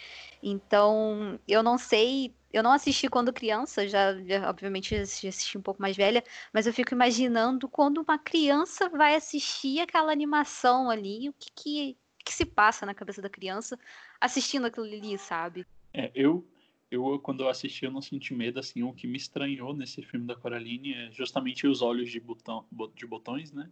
Então, 0.42 1.38
eu 1.48 1.62
não 1.62 1.78
sei, 1.78 2.34
eu 2.52 2.62
não 2.62 2.72
assisti 2.72 3.08
quando 3.08 3.32
criança, 3.32 3.88
já, 3.88 4.14
já 4.22 4.48
obviamente 4.48 4.94
já 4.94 5.02
assisti 5.02 5.56
um 5.56 5.62
pouco 5.62 5.80
mais 5.80 5.96
velha, 5.96 6.22
mas 6.52 6.66
eu 6.66 6.72
fico 6.72 6.94
imaginando 6.94 7.68
quando 7.68 8.02
uma 8.02 8.18
criança 8.18 8.88
vai 8.88 9.14
assistir 9.14 9.80
aquela 9.80 10.12
animação 10.12 10.90
ali, 10.90 11.28
o 11.28 11.34
que, 11.38 11.50
que, 11.54 11.96
que 12.24 12.32
se 12.32 12.44
passa 12.44 12.84
na 12.86 12.94
cabeça 12.94 13.22
da 13.22 13.30
criança 13.30 13.78
assistindo 14.20 14.66
aquilo 14.66 14.86
ali, 14.86 15.18
sabe? 15.18 15.66
É, 15.94 16.10
eu, 16.14 16.46
eu 16.90 17.18
quando 17.18 17.42
eu 17.42 17.48
assisti 17.48 17.84
eu 17.84 17.90
não 17.90 18.02
senti 18.02 18.34
medo, 18.34 18.58
assim, 18.58 18.82
o 18.82 18.92
que 18.92 19.06
me 19.06 19.16
estranhou 19.16 19.74
nesse 19.74 20.02
filme 20.02 20.26
da 20.26 20.34
Coraline 20.34 20.94
é 20.94 21.10
justamente 21.12 21.66
os 21.66 21.82
olhos 21.82 22.10
de, 22.10 22.20
botão, 22.20 22.64
de 22.94 23.06
botões, 23.06 23.52
né? 23.52 23.70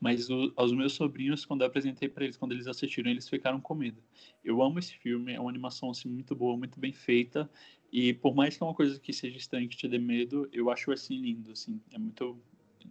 Mas 0.00 0.28
o, 0.28 0.52
aos 0.56 0.72
meus 0.72 0.92
sobrinhos, 0.92 1.46
quando 1.46 1.62
eu 1.62 1.66
apresentei 1.66 2.08
para 2.08 2.24
eles, 2.24 2.36
quando 2.36 2.52
eles 2.52 2.66
assistiram, 2.66 3.10
eles 3.10 3.28
ficaram 3.28 3.60
com 3.60 3.74
medo. 3.74 4.02
Eu 4.44 4.62
amo 4.62 4.78
esse 4.78 4.94
filme, 4.96 5.32
é 5.32 5.40
uma 5.40 5.48
animação 5.48 5.90
assim 5.90 6.08
muito 6.08 6.34
boa, 6.34 6.56
muito 6.56 6.78
bem 6.78 6.92
feita, 6.92 7.48
e 7.92 8.12
por 8.12 8.34
mais 8.34 8.56
que 8.56 8.62
é 8.62 8.66
uma 8.66 8.74
coisa 8.74 8.98
que 8.98 9.12
seja 9.12 9.38
estranha 9.38 9.68
que 9.68 9.76
te 9.76 9.86
dê 9.86 9.98
medo, 9.98 10.48
eu 10.52 10.68
acho 10.68 10.90
assim 10.92 11.16
lindo, 11.16 11.52
assim, 11.52 11.80
é 11.92 11.98
muito, 11.98 12.36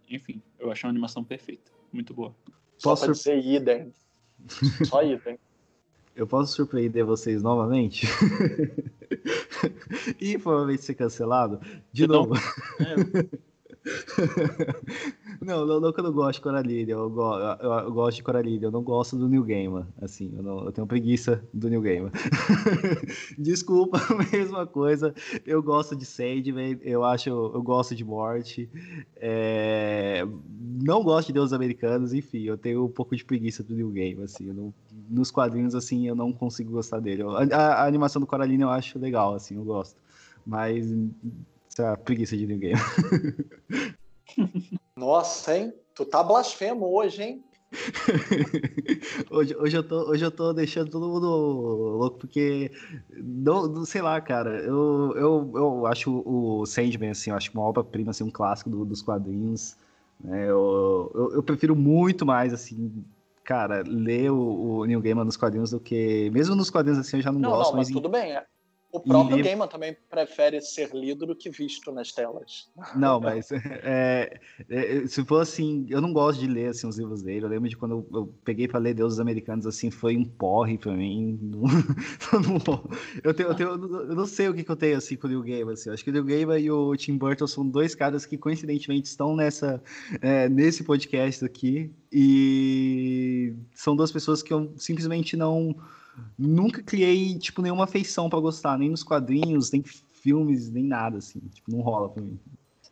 enfim, 0.08 0.42
eu 0.58 0.72
acho 0.72 0.86
uma 0.86 0.90
animação 0.90 1.22
perfeita, 1.22 1.70
muito 1.92 2.14
boa. 2.14 2.34
Só 2.78 2.90
Posso... 2.90 3.12
dizer 3.12 3.44
idem. 3.44 3.92
Só 4.88 5.02
idem. 5.02 5.38
Eu 6.16 6.26
posso 6.26 6.54
surpreender 6.54 7.04
vocês 7.04 7.42
novamente? 7.42 8.06
e 10.20 10.38
provavelmente 10.38 10.82
ser 10.84 10.94
cancelado? 10.94 11.60
De 11.92 12.06
novo. 12.06 12.34
É. 12.80 12.94
não, 15.44 15.66
não, 15.66 15.80
não 15.80 15.92
que 15.92 16.00
eu 16.00 16.04
não 16.04 16.12
gosto 16.12 16.38
de 16.38 16.42
Coraline, 16.42 16.90
eu, 16.90 17.10
go, 17.10 17.38
eu, 17.38 17.72
eu, 17.72 17.92
gosto 17.92 18.16
de 18.16 18.22
Coraline, 18.22 18.64
eu 18.64 18.70
não 18.70 18.82
gosto 18.82 19.16
do 19.16 19.28
New 19.28 19.44
Gamer, 19.44 19.84
assim, 20.00 20.32
eu, 20.36 20.42
não, 20.42 20.64
eu 20.64 20.72
tenho 20.72 20.86
preguiça 20.86 21.44
do 21.52 21.68
New 21.68 21.80
Gamer. 21.80 22.10
Desculpa, 23.38 23.98
mesma 24.32 24.66
coisa, 24.66 25.14
eu 25.46 25.62
gosto 25.62 25.94
de 25.94 26.04
Sandman, 26.04 26.78
eu 26.82 27.04
acho, 27.04 27.28
eu 27.28 27.62
gosto 27.62 27.94
de 27.94 28.04
morte, 28.04 28.68
é, 29.16 30.26
não 30.82 31.02
gosto 31.02 31.28
de 31.28 31.34
deuses 31.34 31.52
americanos, 31.52 32.12
enfim, 32.12 32.42
eu 32.42 32.56
tenho 32.56 32.84
um 32.84 32.90
pouco 32.90 33.14
de 33.14 33.24
preguiça 33.24 33.62
do 33.62 33.74
New 33.74 33.90
Game, 33.90 34.22
assim, 34.22 34.52
não, 34.52 34.72
nos 35.08 35.30
quadrinhos, 35.30 35.74
assim, 35.74 36.08
eu 36.08 36.14
não 36.14 36.32
consigo 36.32 36.72
gostar 36.72 37.00
dele. 37.00 37.22
A, 37.22 37.56
a, 37.56 37.74
a 37.82 37.86
animação 37.86 38.20
do 38.20 38.26
Coraline 38.26 38.62
eu 38.62 38.70
acho 38.70 38.98
legal, 38.98 39.34
assim, 39.34 39.56
eu 39.56 39.64
gosto, 39.64 40.00
mas 40.46 40.86
essa 41.68 41.96
preguiça 41.96 42.36
de 42.36 42.46
ninguém. 42.46 42.74
Nossa, 44.96 45.56
hein? 45.56 45.72
Tu 45.94 46.04
tá 46.04 46.22
blasfemo 46.22 46.86
hoje, 46.86 47.22
hein? 47.22 47.44
hoje, 49.30 49.56
hoje, 49.56 49.76
eu 49.76 49.82
tô, 49.82 50.10
hoje 50.10 50.24
eu 50.24 50.30
tô 50.30 50.52
deixando 50.52 50.90
todo 50.90 51.08
mundo 51.08 51.26
louco, 51.26 52.18
porque 52.18 52.70
não, 53.10 53.66
não 53.66 53.84
sei 53.84 54.00
lá, 54.02 54.20
cara. 54.20 54.58
Eu, 54.60 55.12
eu, 55.16 55.52
eu 55.54 55.86
acho 55.86 56.22
o 56.24 56.64
Sandman, 56.66 57.10
assim, 57.10 57.30
eu 57.30 57.36
acho 57.36 57.50
uma 57.52 57.62
obra-prima, 57.62 58.10
assim, 58.10 58.24
um 58.24 58.30
clássico 58.30 58.70
do, 58.70 58.84
dos 58.84 59.02
quadrinhos. 59.02 59.76
Né? 60.20 60.44
Eu, 60.48 61.10
eu, 61.14 61.34
eu, 61.34 61.42
prefiro 61.42 61.74
muito 61.74 62.24
mais, 62.24 62.52
assim, 62.52 63.04
cara, 63.42 63.82
ler 63.86 64.30
o, 64.30 64.78
o 64.78 64.84
Neil 64.84 65.00
Gaiman 65.00 65.24
nos 65.24 65.36
quadrinhos 65.36 65.70
do 65.70 65.80
que. 65.80 66.30
Mesmo 66.30 66.54
nos 66.54 66.70
quadrinhos 66.70 67.00
assim, 67.00 67.16
eu 67.16 67.22
já 67.22 67.32
não, 67.32 67.40
não 67.40 67.50
gosto. 67.50 67.70
Não, 67.70 67.78
mas, 67.78 67.88
mas 67.88 67.94
tudo 67.94 68.08
bem. 68.08 68.38
É, 68.94 68.96
o 68.96 69.00
próprio 69.00 69.38
e... 69.38 69.42
Gaiman 69.42 69.66
também 69.66 69.96
prefere 70.08 70.60
ser 70.60 70.94
lido 70.94 71.26
do 71.26 71.34
que 71.34 71.50
visto 71.50 71.90
nas 71.90 72.12
telas. 72.12 72.70
Não, 72.94 73.20
mas 73.20 73.50
é, 73.52 74.40
é, 74.68 75.06
se 75.06 75.24
for 75.24 75.42
assim, 75.42 75.86
eu 75.88 76.00
não 76.00 76.12
gosto 76.12 76.40
de 76.40 76.46
ler 76.46 76.68
assim, 76.68 76.86
os 76.86 76.96
livros 76.96 77.22
dele. 77.22 77.44
Eu 77.44 77.48
lembro 77.48 77.68
de 77.68 77.76
quando 77.76 77.92
eu, 77.92 78.20
eu 78.20 78.34
peguei 78.44 78.68
para 78.68 78.78
ler 78.78 78.94
Deuses 78.94 79.18
Americanos, 79.18 79.66
assim, 79.66 79.90
foi 79.90 80.16
um 80.16 80.24
porre 80.24 80.78
para 80.78 80.92
mim. 80.92 81.38
eu, 83.24 83.34
tenho, 83.34 83.48
eu, 83.48 83.54
tenho, 83.54 83.68
eu, 83.70 84.14
não 84.14 84.26
sei 84.26 84.48
o 84.48 84.54
que, 84.54 84.62
que, 84.62 84.70
eu 84.70 84.76
tenho 84.76 84.96
assim 84.96 85.16
com 85.16 85.26
o 85.26 85.30
Neil 85.30 85.42
Gaiman. 85.42 85.72
Assim. 85.72 85.88
Eu 85.88 85.94
acho 85.94 86.04
que 86.04 86.10
o 86.10 86.12
Neil 86.12 86.24
Gaiman 86.24 86.58
e 86.58 86.70
o 86.70 86.96
Tim 86.96 87.16
Burton 87.16 87.46
são 87.46 87.66
dois 87.68 87.94
caras 87.94 88.24
que 88.24 88.38
coincidentemente 88.38 89.08
estão 89.08 89.34
nessa, 89.34 89.82
é, 90.20 90.48
nesse 90.48 90.84
podcast 90.84 91.44
aqui. 91.44 91.90
E 92.12 93.54
são 93.74 93.96
duas 93.96 94.12
pessoas 94.12 94.42
que 94.42 94.52
eu 94.52 94.72
simplesmente 94.76 95.36
não 95.36 95.74
nunca 96.38 96.82
criei, 96.82 97.38
tipo, 97.38 97.62
nenhuma 97.62 97.84
afeição 97.84 98.28
para 98.28 98.40
gostar, 98.40 98.78
nem 98.78 98.90
nos 98.90 99.02
quadrinhos, 99.02 99.70
nem 99.70 99.82
filmes, 100.12 100.70
nem 100.70 100.84
nada, 100.84 101.18
assim. 101.18 101.40
Tipo, 101.52 101.70
não 101.70 101.80
rola 101.80 102.08
pra 102.08 102.22
mim. 102.22 102.38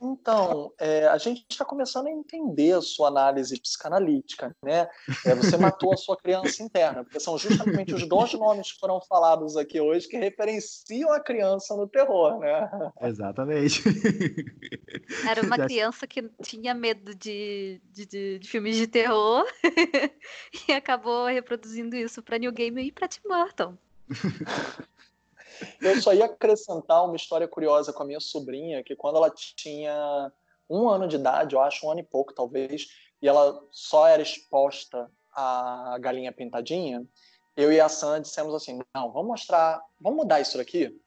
Então, 0.03 0.73
é, 0.81 1.07
a 1.07 1.17
gente 1.17 1.47
está 1.49 1.65
começando 1.65 2.09
a 2.09 2.11
entender 2.11 2.73
a 2.73 2.83
sua 2.83 3.07
análise 3.07 3.57
psicanalítica, 3.61 4.55
né? 4.61 4.89
É, 5.25 5.33
você 5.33 5.57
matou 5.57 5.93
a 5.93 5.97
sua 5.97 6.17
criança 6.17 6.61
interna, 6.61 7.05
porque 7.05 7.21
são 7.21 7.39
justamente 7.39 7.95
os 7.95 8.09
dois 8.09 8.33
nomes 8.35 8.73
que 8.73 8.81
foram 8.81 9.01
falados 9.01 9.57
aqui 9.57 9.81
hoje 9.81 10.09
que 10.09 10.17
referenciam 10.17 11.13
a 11.13 11.21
criança 11.21 11.77
no 11.77 11.87
terror, 11.87 12.41
né? 12.41 12.69
Exatamente. 13.01 13.83
Era 15.29 15.43
uma 15.43 15.57
criança 15.57 16.05
que 16.05 16.29
tinha 16.43 16.75
medo 16.75 17.15
de, 17.15 17.81
de, 17.93 18.05
de, 18.05 18.39
de 18.41 18.49
filmes 18.49 18.77
de 18.77 18.89
terror 18.89 19.45
e 20.69 20.73
acabou 20.73 21.27
reproduzindo 21.27 21.95
isso 21.95 22.21
para 22.23 22.39
New 22.39 22.51
Game 22.51 22.83
e 22.83 22.91
para 22.91 23.07
Tim 23.07 23.23
Burton. 23.29 23.77
Eu 25.81 26.01
só 26.01 26.13
ia 26.13 26.27
acrescentar 26.27 27.05
uma 27.05 27.17
história 27.17 27.49
curiosa 27.49 27.93
com 27.93 28.03
a 28.03 28.07
minha 28.07 28.21
sobrinha, 28.21 28.83
que 28.83 28.97
quando 28.97 29.17
ela 29.17 29.31
tinha 29.31 30.33
um 30.69 30.89
ano 30.89 31.07
de 31.07 31.17
idade, 31.17 31.55
eu 31.55 31.61
acho 31.61 31.87
um 31.87 31.91
ano 31.91 32.01
e 32.01 32.05
pouco 32.05 32.35
talvez, 32.35 32.87
e 33.21 33.29
ela 33.29 33.63
só 33.71 34.07
era 34.07 34.23
exposta 34.23 35.11
à 35.35 35.97
galinha 36.01 36.33
pintadinha, 36.33 37.07
eu 37.57 37.73
e 37.73 37.81
a 37.81 37.89
Sam 37.89 38.21
dissemos 38.21 38.55
assim, 38.55 38.81
não, 38.95 39.13
vamos 39.13 39.29
mostrar, 39.29 39.81
vamos 40.01 40.19
mudar 40.19 40.41
isso 40.41 40.57
daqui? 40.57 40.99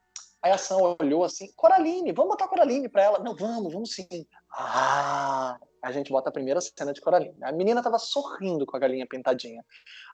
Aí 0.46 0.52
a 0.52 0.60
Sam 0.60 0.96
olhou 1.00 1.24
assim, 1.24 1.52
Coraline, 1.56 2.12
vamos 2.12 2.34
botar 2.34 2.48
Coraline 2.48 2.88
para 2.88 3.02
ela. 3.02 3.18
Não, 3.18 3.36
vamos, 3.36 3.74
vamos 3.74 3.96
sim. 3.96 4.28
Ah, 4.52 5.58
a 5.82 5.92
gente 5.92 6.12
bota 6.12 6.30
a 6.30 6.32
primeira 6.32 6.62
cena 6.62 6.94
de 6.94 7.02
Coraline. 7.02 7.36
A 7.42 7.52
menina 7.52 7.80
estava 7.80 7.98
sorrindo 7.98 8.64
com 8.64 8.78
a 8.78 8.80
galinha 8.80 9.08
pintadinha. 9.08 9.66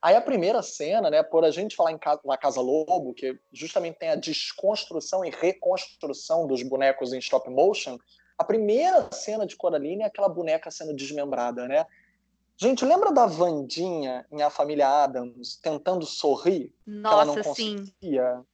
Aí 0.01 0.15
a 0.15 0.21
primeira 0.21 0.61
cena, 0.61 1.09
né, 1.09 1.21
por 1.21 1.43
a 1.43 1.51
gente 1.51 1.75
falar 1.75 1.91
em 1.91 1.99
La 2.23 2.37
Casa 2.37 2.61
Lobo, 2.61 3.13
que 3.13 3.37
justamente 3.51 3.99
tem 3.99 4.07
a 4.07 4.15
desconstrução 4.15 5.25
e 5.25 5.29
reconstrução 5.29 6.47
dos 6.47 6.63
bonecos 6.63 7.11
em 7.11 7.19
stop 7.19 7.49
motion, 7.49 7.97
a 8.37 8.45
primeira 8.45 9.09
cena 9.11 9.45
de 9.45 9.57
Coraline 9.57 10.03
é 10.03 10.05
aquela 10.05 10.29
boneca 10.29 10.71
sendo 10.71 10.95
desmembrada, 10.95 11.67
né? 11.67 11.85
Gente, 12.55 12.85
lembra 12.85 13.11
da 13.11 13.25
Vandinha 13.25 14.25
em 14.31 14.41
A 14.41 14.49
Família 14.49 14.87
Adams 14.87 15.57
tentando 15.57 16.05
sorrir? 16.05 16.73
Nossa, 16.87 17.15
que 17.15 17.21
ela 17.21 17.25
não 17.25 17.43
conseguia? 17.43 18.45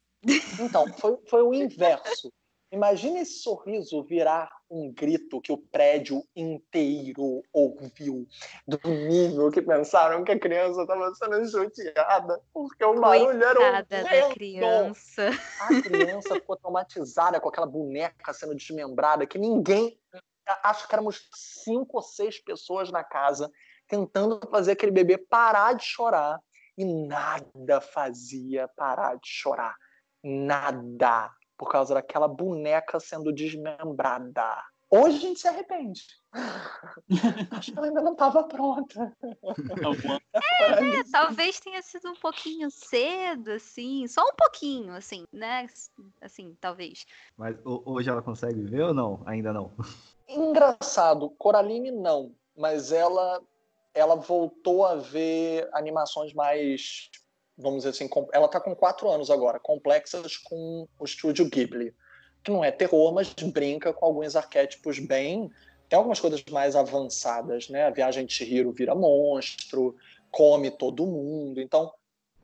Então, 0.60 0.86
foi, 0.94 1.18
foi 1.28 1.42
o 1.42 1.54
inverso. 1.54 2.32
Imagine 2.72 3.22
esse 3.22 3.40
sorriso 3.40 4.04
virar 4.04 4.52
um 4.70 4.92
grito 4.92 5.40
que 5.40 5.54
o 5.54 5.58
prédio 5.58 6.22
inteiro 6.36 7.42
ouviu, 7.54 8.28
do 8.68 8.78
nível 8.86 9.50
que 9.50 9.62
pensaram 9.62 10.26
que 10.26 10.34
a 10.34 10.40
criança 10.40 10.82
estava 10.82 11.16
sendo 11.16 11.50
chuteada, 11.50 12.42
porque 12.54 12.84
o 12.84 13.00
barulho 13.00 13.42
era 13.42 13.58
horrendo. 13.58 13.88
da 13.88 14.34
criança. 14.34 15.30
A 15.62 15.82
criança 15.82 16.36
ficou 16.36 16.58
traumatizada 16.58 17.40
com 17.40 17.48
aquela 17.48 17.68
boneca 17.68 18.34
sendo 18.34 18.54
desmembrada, 18.54 19.26
que 19.26 19.38
ninguém... 19.38 19.98
Acho 20.64 20.88
que 20.88 20.96
éramos 20.96 21.28
cinco 21.34 21.98
ou 21.98 22.04
seis 22.04 22.40
pessoas 22.40 22.90
na 22.90 23.04
casa 23.04 23.52
tentando 23.88 24.40
fazer 24.50 24.74
aquele 24.74 24.92
bebê 24.92 25.18
parar 25.18 25.74
de 25.74 25.84
chorar 25.84 26.42
e 26.78 26.86
nada 26.86 27.82
fazia 27.82 28.68
parar 28.76 29.16
de 29.16 29.30
chorar. 29.30 29.76
Nada 30.24 31.32
por 31.58 31.72
causa 31.72 31.96
daquela 31.96 32.28
boneca 32.28 33.00
sendo 33.00 33.34
desmembrada. 33.34 34.64
Hoje 34.90 35.18
a 35.18 35.20
gente 35.20 35.40
se 35.40 35.48
arrepende. 35.48 36.02
Acho 37.52 37.74
que 37.74 37.78
ela 37.78 37.88
ainda 37.88 38.02
não 38.02 38.14
estava 38.14 38.44
pronta. 38.44 39.14
É, 40.34 41.04
talvez 41.12 41.60
tenha 41.60 41.82
sido 41.82 42.10
um 42.10 42.16
pouquinho 42.16 42.72
cedo, 42.72 43.52
assim, 43.52 44.08
só 44.08 44.22
um 44.22 44.36
pouquinho, 44.38 44.94
assim, 44.94 45.26
né? 45.34 45.68
Assim, 46.22 46.56
talvez. 46.62 47.06
Mas 47.36 47.58
hoje 47.66 48.10
ela 48.10 48.22
consegue 48.22 48.62
ver 48.62 48.84
ou 48.84 48.94
não? 48.94 49.24
Ainda 49.26 49.52
não. 49.52 49.74
Engraçado, 50.28 51.32
Coraline 51.32 51.92
não, 51.92 52.34
mas 52.56 52.92
ela 52.92 53.42
ela 53.94 54.16
voltou 54.16 54.86
a 54.86 54.96
ver 54.96 55.68
animações 55.74 56.32
mais 56.34 57.10
vamos 57.58 57.84
dizer 57.84 57.90
assim, 57.90 58.10
ela 58.32 58.46
está 58.46 58.60
com 58.60 58.76
quatro 58.76 59.10
anos 59.10 59.32
agora, 59.32 59.60
complexas 59.60 60.38
com 60.38 60.88
o 61.00 61.06
estúdio 61.06 61.50
Ghibli, 61.50 61.94
que 62.44 62.52
não 62.52 62.64
é 62.64 62.72
terror, 62.72 63.14
mas 63.14 63.34
brinca 63.34 63.92
com 63.92 64.06
alguns 64.06 64.36
arquétipos 64.36 65.00
bem. 65.00 65.52
Tem 65.90 65.98
algumas 65.98 66.20
coisas 66.20 66.44
mais 66.52 66.76
avançadas, 66.76 67.68
né? 67.70 67.86
A 67.86 67.90
viagem 67.90 68.26
de 68.26 68.34
Chihiro 68.34 68.72
vira 68.72 68.94
monstro, 68.94 69.96
come 70.30 70.70
todo 70.70 71.06
mundo, 71.06 71.60
então. 71.60 71.92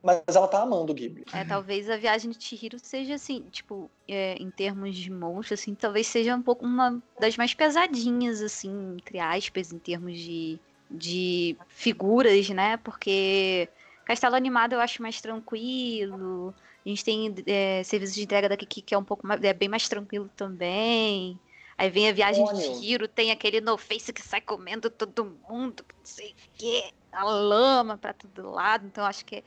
Mas 0.02 0.22
ela 0.36 0.48
tá 0.48 0.60
amando 0.60 0.92
o 0.92 0.94
Ghibli. 0.94 1.24
É, 1.32 1.44
talvez 1.44 1.88
a 1.88 1.96
viagem 1.96 2.30
de 2.30 2.42
Chihiro 2.42 2.78
seja 2.78 3.14
assim, 3.14 3.40
tipo, 3.50 3.90
é, 4.06 4.34
em 4.34 4.50
termos 4.50 4.96
de 4.96 5.10
monstro, 5.10 5.54
assim, 5.54 5.74
talvez 5.74 6.06
seja 6.06 6.34
um 6.34 6.42
pouco 6.42 6.66
uma 6.66 7.02
das 7.18 7.38
mais 7.38 7.54
pesadinhas, 7.54 8.42
assim, 8.42 8.96
entre 8.96 9.18
aspas, 9.18 9.72
em 9.72 9.78
termos 9.78 10.18
de, 10.18 10.58
de 10.90 11.56
figuras, 11.68 12.50
né? 12.50 12.76
Porque 12.78 13.68
Castelo 14.04 14.36
Animado 14.36 14.74
eu 14.74 14.80
acho 14.80 15.02
mais 15.02 15.20
tranquilo. 15.20 16.54
A 16.84 16.88
gente 16.88 17.04
tem 17.04 17.34
é, 17.46 17.82
serviço 17.82 18.14
de 18.14 18.22
entrega 18.22 18.48
daqui 18.48 18.82
que 18.82 18.94
é 18.94 18.98
um 18.98 19.04
pouco 19.04 19.26
mais, 19.26 19.42
é 19.42 19.52
bem 19.52 19.68
mais 19.68 19.88
tranquilo 19.88 20.30
também. 20.36 21.38
Aí 21.76 21.90
vem 21.90 22.08
a 22.08 22.12
viagem 22.12 22.44
de 22.44 22.80
tiro, 22.80 23.08
tem 23.08 23.32
aquele 23.32 23.60
no 23.60 23.76
face 23.76 24.12
que 24.12 24.22
sai 24.22 24.40
comendo 24.40 24.88
todo 24.88 25.36
mundo, 25.48 25.84
não 25.88 26.04
sei 26.04 26.30
o 26.30 26.34
quê, 26.56 26.92
a 27.10 27.24
lama 27.24 27.98
pra 27.98 28.12
todo 28.12 28.50
lado. 28.50 28.86
Então 28.86 29.04
acho 29.04 29.24
que 29.24 29.36
é 29.36 29.42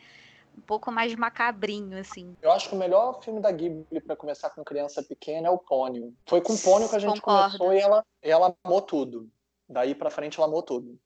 um 0.58 0.62
pouco 0.62 0.92
mais 0.92 1.16
macabrinho, 1.16 1.98
assim. 1.98 2.36
Eu 2.42 2.52
acho 2.52 2.68
que 2.68 2.76
o 2.76 2.78
melhor 2.78 3.22
filme 3.22 3.40
da 3.40 3.52
Ghibli 3.52 4.02
para 4.02 4.16
começar 4.16 4.50
com 4.50 4.64
criança 4.64 5.02
pequena 5.02 5.48
é 5.48 5.52
o 5.52 5.58
Pônio. 5.58 6.14
Foi 6.26 6.42
com 6.42 6.54
o 6.54 6.60
Pônio 6.60 6.90
que 6.90 6.96
a 6.96 7.00
gente 7.00 7.22
Concordo. 7.22 7.58
começou 7.60 7.74
e 7.74 7.80
ela, 7.80 8.06
ela 8.22 8.56
amou 8.64 8.82
tudo. 8.82 9.30
Daí 9.70 9.96
pra 9.96 10.10
frente 10.10 10.38
ela 10.38 10.48
amou 10.48 10.64
tudo. 10.64 11.00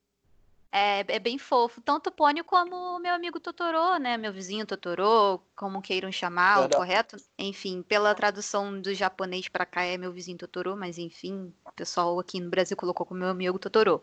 É, 0.71 0.99
é 1.15 1.19
bem 1.19 1.37
fofo. 1.37 1.81
Tanto 1.81 2.07
o 2.07 2.11
Pônio 2.11 2.45
como 2.45 2.75
o 2.95 2.99
meu 2.99 3.13
amigo 3.13 3.39
Totoro, 3.41 3.97
né? 3.99 4.17
Meu 4.17 4.31
vizinho 4.31 4.65
Totoro, 4.65 5.41
como 5.53 5.81
queiram 5.81 6.11
chamar, 6.11 6.69
correto? 6.69 7.17
Enfim, 7.37 7.81
pela 7.83 8.15
tradução 8.15 8.79
do 8.79 8.93
japonês 8.93 9.49
para 9.49 9.65
cá 9.65 9.83
é 9.83 9.97
meu 9.97 10.13
vizinho 10.13 10.37
Totoro, 10.37 10.77
mas 10.77 10.97
enfim, 10.97 11.53
o 11.65 11.71
pessoal 11.73 12.17
aqui 12.19 12.39
no 12.39 12.49
Brasil 12.49 12.77
colocou 12.77 13.05
como 13.05 13.19
meu 13.19 13.29
amigo 13.29 13.59
Totoro. 13.59 14.01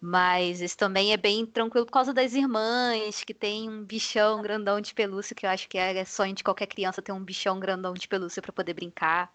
Mas 0.00 0.60
esse 0.62 0.76
também 0.76 1.12
é 1.12 1.16
bem 1.16 1.46
tranquilo 1.46 1.86
por 1.86 1.92
causa 1.92 2.12
das 2.12 2.32
irmãs, 2.34 3.22
que 3.22 3.34
tem 3.34 3.68
um 3.70 3.84
bichão 3.84 4.42
grandão 4.42 4.80
de 4.80 4.94
pelúcia, 4.94 5.36
que 5.36 5.46
eu 5.46 5.50
acho 5.50 5.68
que 5.68 5.78
é 5.78 6.04
sonho 6.04 6.34
de 6.34 6.42
qualquer 6.42 6.66
criança 6.66 7.02
ter 7.02 7.12
um 7.12 7.22
bichão 7.22 7.60
grandão 7.60 7.94
de 7.94 8.08
pelúcia 8.08 8.42
para 8.42 8.52
poder 8.52 8.74
brincar. 8.74 9.32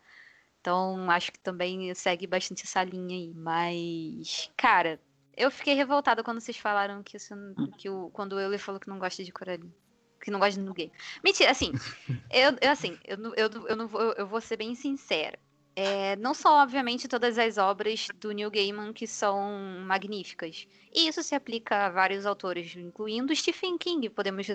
Então, 0.60 1.10
acho 1.12 1.32
que 1.32 1.40
também 1.40 1.94
segue 1.96 2.28
bastante 2.28 2.64
essa 2.66 2.84
linha 2.84 3.16
aí. 3.16 3.34
Mas, 3.34 4.52
cara, 4.58 5.00
eu 5.38 5.52
fiquei 5.52 5.76
revoltada 5.76 6.24
quando 6.24 6.42
vocês 6.42 6.58
falaram 6.58 7.04
que, 7.04 7.16
isso, 7.16 7.36
que 7.78 7.88
o, 7.88 8.10
quando 8.10 8.34
o 8.34 8.40
Euler 8.40 8.60
falou 8.60 8.82
que 8.82 8.90
não 8.90 8.98
gosta 8.98 9.24
de 9.24 9.32
Coraline. 9.32 9.72
Que 10.20 10.32
não 10.32 10.40
gosta 10.40 10.60
de 10.60 10.66
New 10.66 10.92
Mentira, 11.24 11.52
assim, 11.52 11.72
eu, 12.34 12.58
eu 12.60 12.72
assim, 12.72 12.98
eu, 13.06 13.18
eu, 13.36 13.50
eu, 13.68 13.76
não 13.76 13.88
vou, 13.88 14.02
eu 14.14 14.26
vou 14.26 14.42
ser 14.42 14.58
bem 14.58 14.74
sincera. 14.74 15.38
É, 15.76 16.16
não 16.16 16.34
são, 16.34 16.54
obviamente, 16.54 17.08
todas 17.08 17.38
as 17.38 17.60
obras 17.60 18.08
do 18.16 18.32
Neil 18.32 18.50
Gaiman 18.50 18.92
que 18.92 19.06
são 19.06 19.80
magníficas. 19.86 20.68
E 20.92 21.08
isso 21.08 21.22
se 21.22 21.36
aplica 21.36 21.86
a 21.86 21.90
vários 21.92 22.26
autores, 22.26 22.76
incluindo 22.76 23.36
Stephen 23.36 23.78
King, 23.78 24.10
podemos 24.10 24.48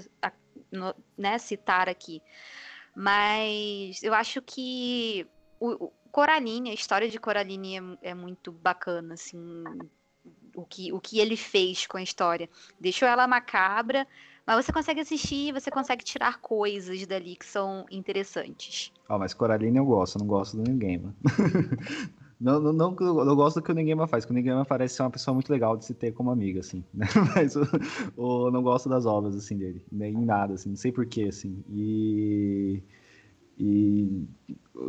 né, 1.17 1.39
citar 1.39 1.89
aqui. 1.89 2.21
Mas 2.95 4.03
eu 4.03 4.13
acho 4.13 4.43
que 4.43 5.25
o, 5.61 5.87
o 5.87 5.93
Coraline, 6.11 6.71
a 6.71 6.75
história 6.75 7.09
de 7.09 7.21
Coraline 7.21 7.79
é, 8.03 8.11
é 8.11 8.15
muito 8.15 8.51
bacana, 8.51 9.15
assim 9.15 9.63
o 10.55 10.65
que, 10.65 10.93
o 10.93 11.01
que 11.01 11.19
ele 11.19 11.37
fez 11.37 11.87
com 11.87 11.97
a 11.97 12.03
história. 12.03 12.49
Deixou 12.81 13.09
ela 13.09 13.27
macabra, 13.27 14.07
mas 14.47 14.65
você 14.65 14.73
consegue 14.73 15.01
assistir, 15.01 15.53
você 15.53 15.71
consegue 15.71 16.05
tirar 16.05 16.41
coisas 16.41 17.07
dali 17.07 17.37
que 17.37 17.47
são 17.47 17.87
interessantes. 17.91 18.93
Ó, 19.09 19.17
oh, 19.17 19.19
mas 19.19 19.35
Coraline 19.35 19.79
eu 19.79 19.85
gosto, 19.85 20.19
não 20.19 20.27
gosto 20.27 20.57
do 20.57 20.71
ninguém, 20.71 20.99
mano. 20.99 21.17
Não, 22.43 22.59
não, 22.59 22.73
não, 22.73 22.97
eu 23.01 23.37
gosto 23.37 23.61
do 23.61 23.63
que 23.63 23.71
o 23.71 23.75
Ninguém 23.75 23.97
faz, 24.09 24.25
que 24.25 24.33
o 24.33 24.35
Ninguém 24.35 24.53
parece 24.65 24.97
ser 24.97 25.03
uma 25.05 25.11
pessoa 25.13 25.33
muito 25.33 25.49
legal 25.49 25.77
de 25.77 25.85
se 25.85 25.95
ter 25.95 26.11
como 26.11 26.29
amiga, 26.29 26.59
assim, 26.59 26.83
né? 26.93 27.07
Mas 27.37 27.55
eu, 27.55 27.63
eu, 28.19 28.51
não 28.51 28.65
gosto 28.65 28.89
das 28.89 29.07
obras, 29.07 29.37
assim, 29.37 29.57
dele, 29.57 29.81
nem 29.93 30.13
nada, 30.13 30.55
assim, 30.55 30.71
não 30.71 30.77
sei 30.77 30.91
porquê, 30.91 31.27
assim. 31.29 31.63
E 31.71 32.83
e, 33.59 34.27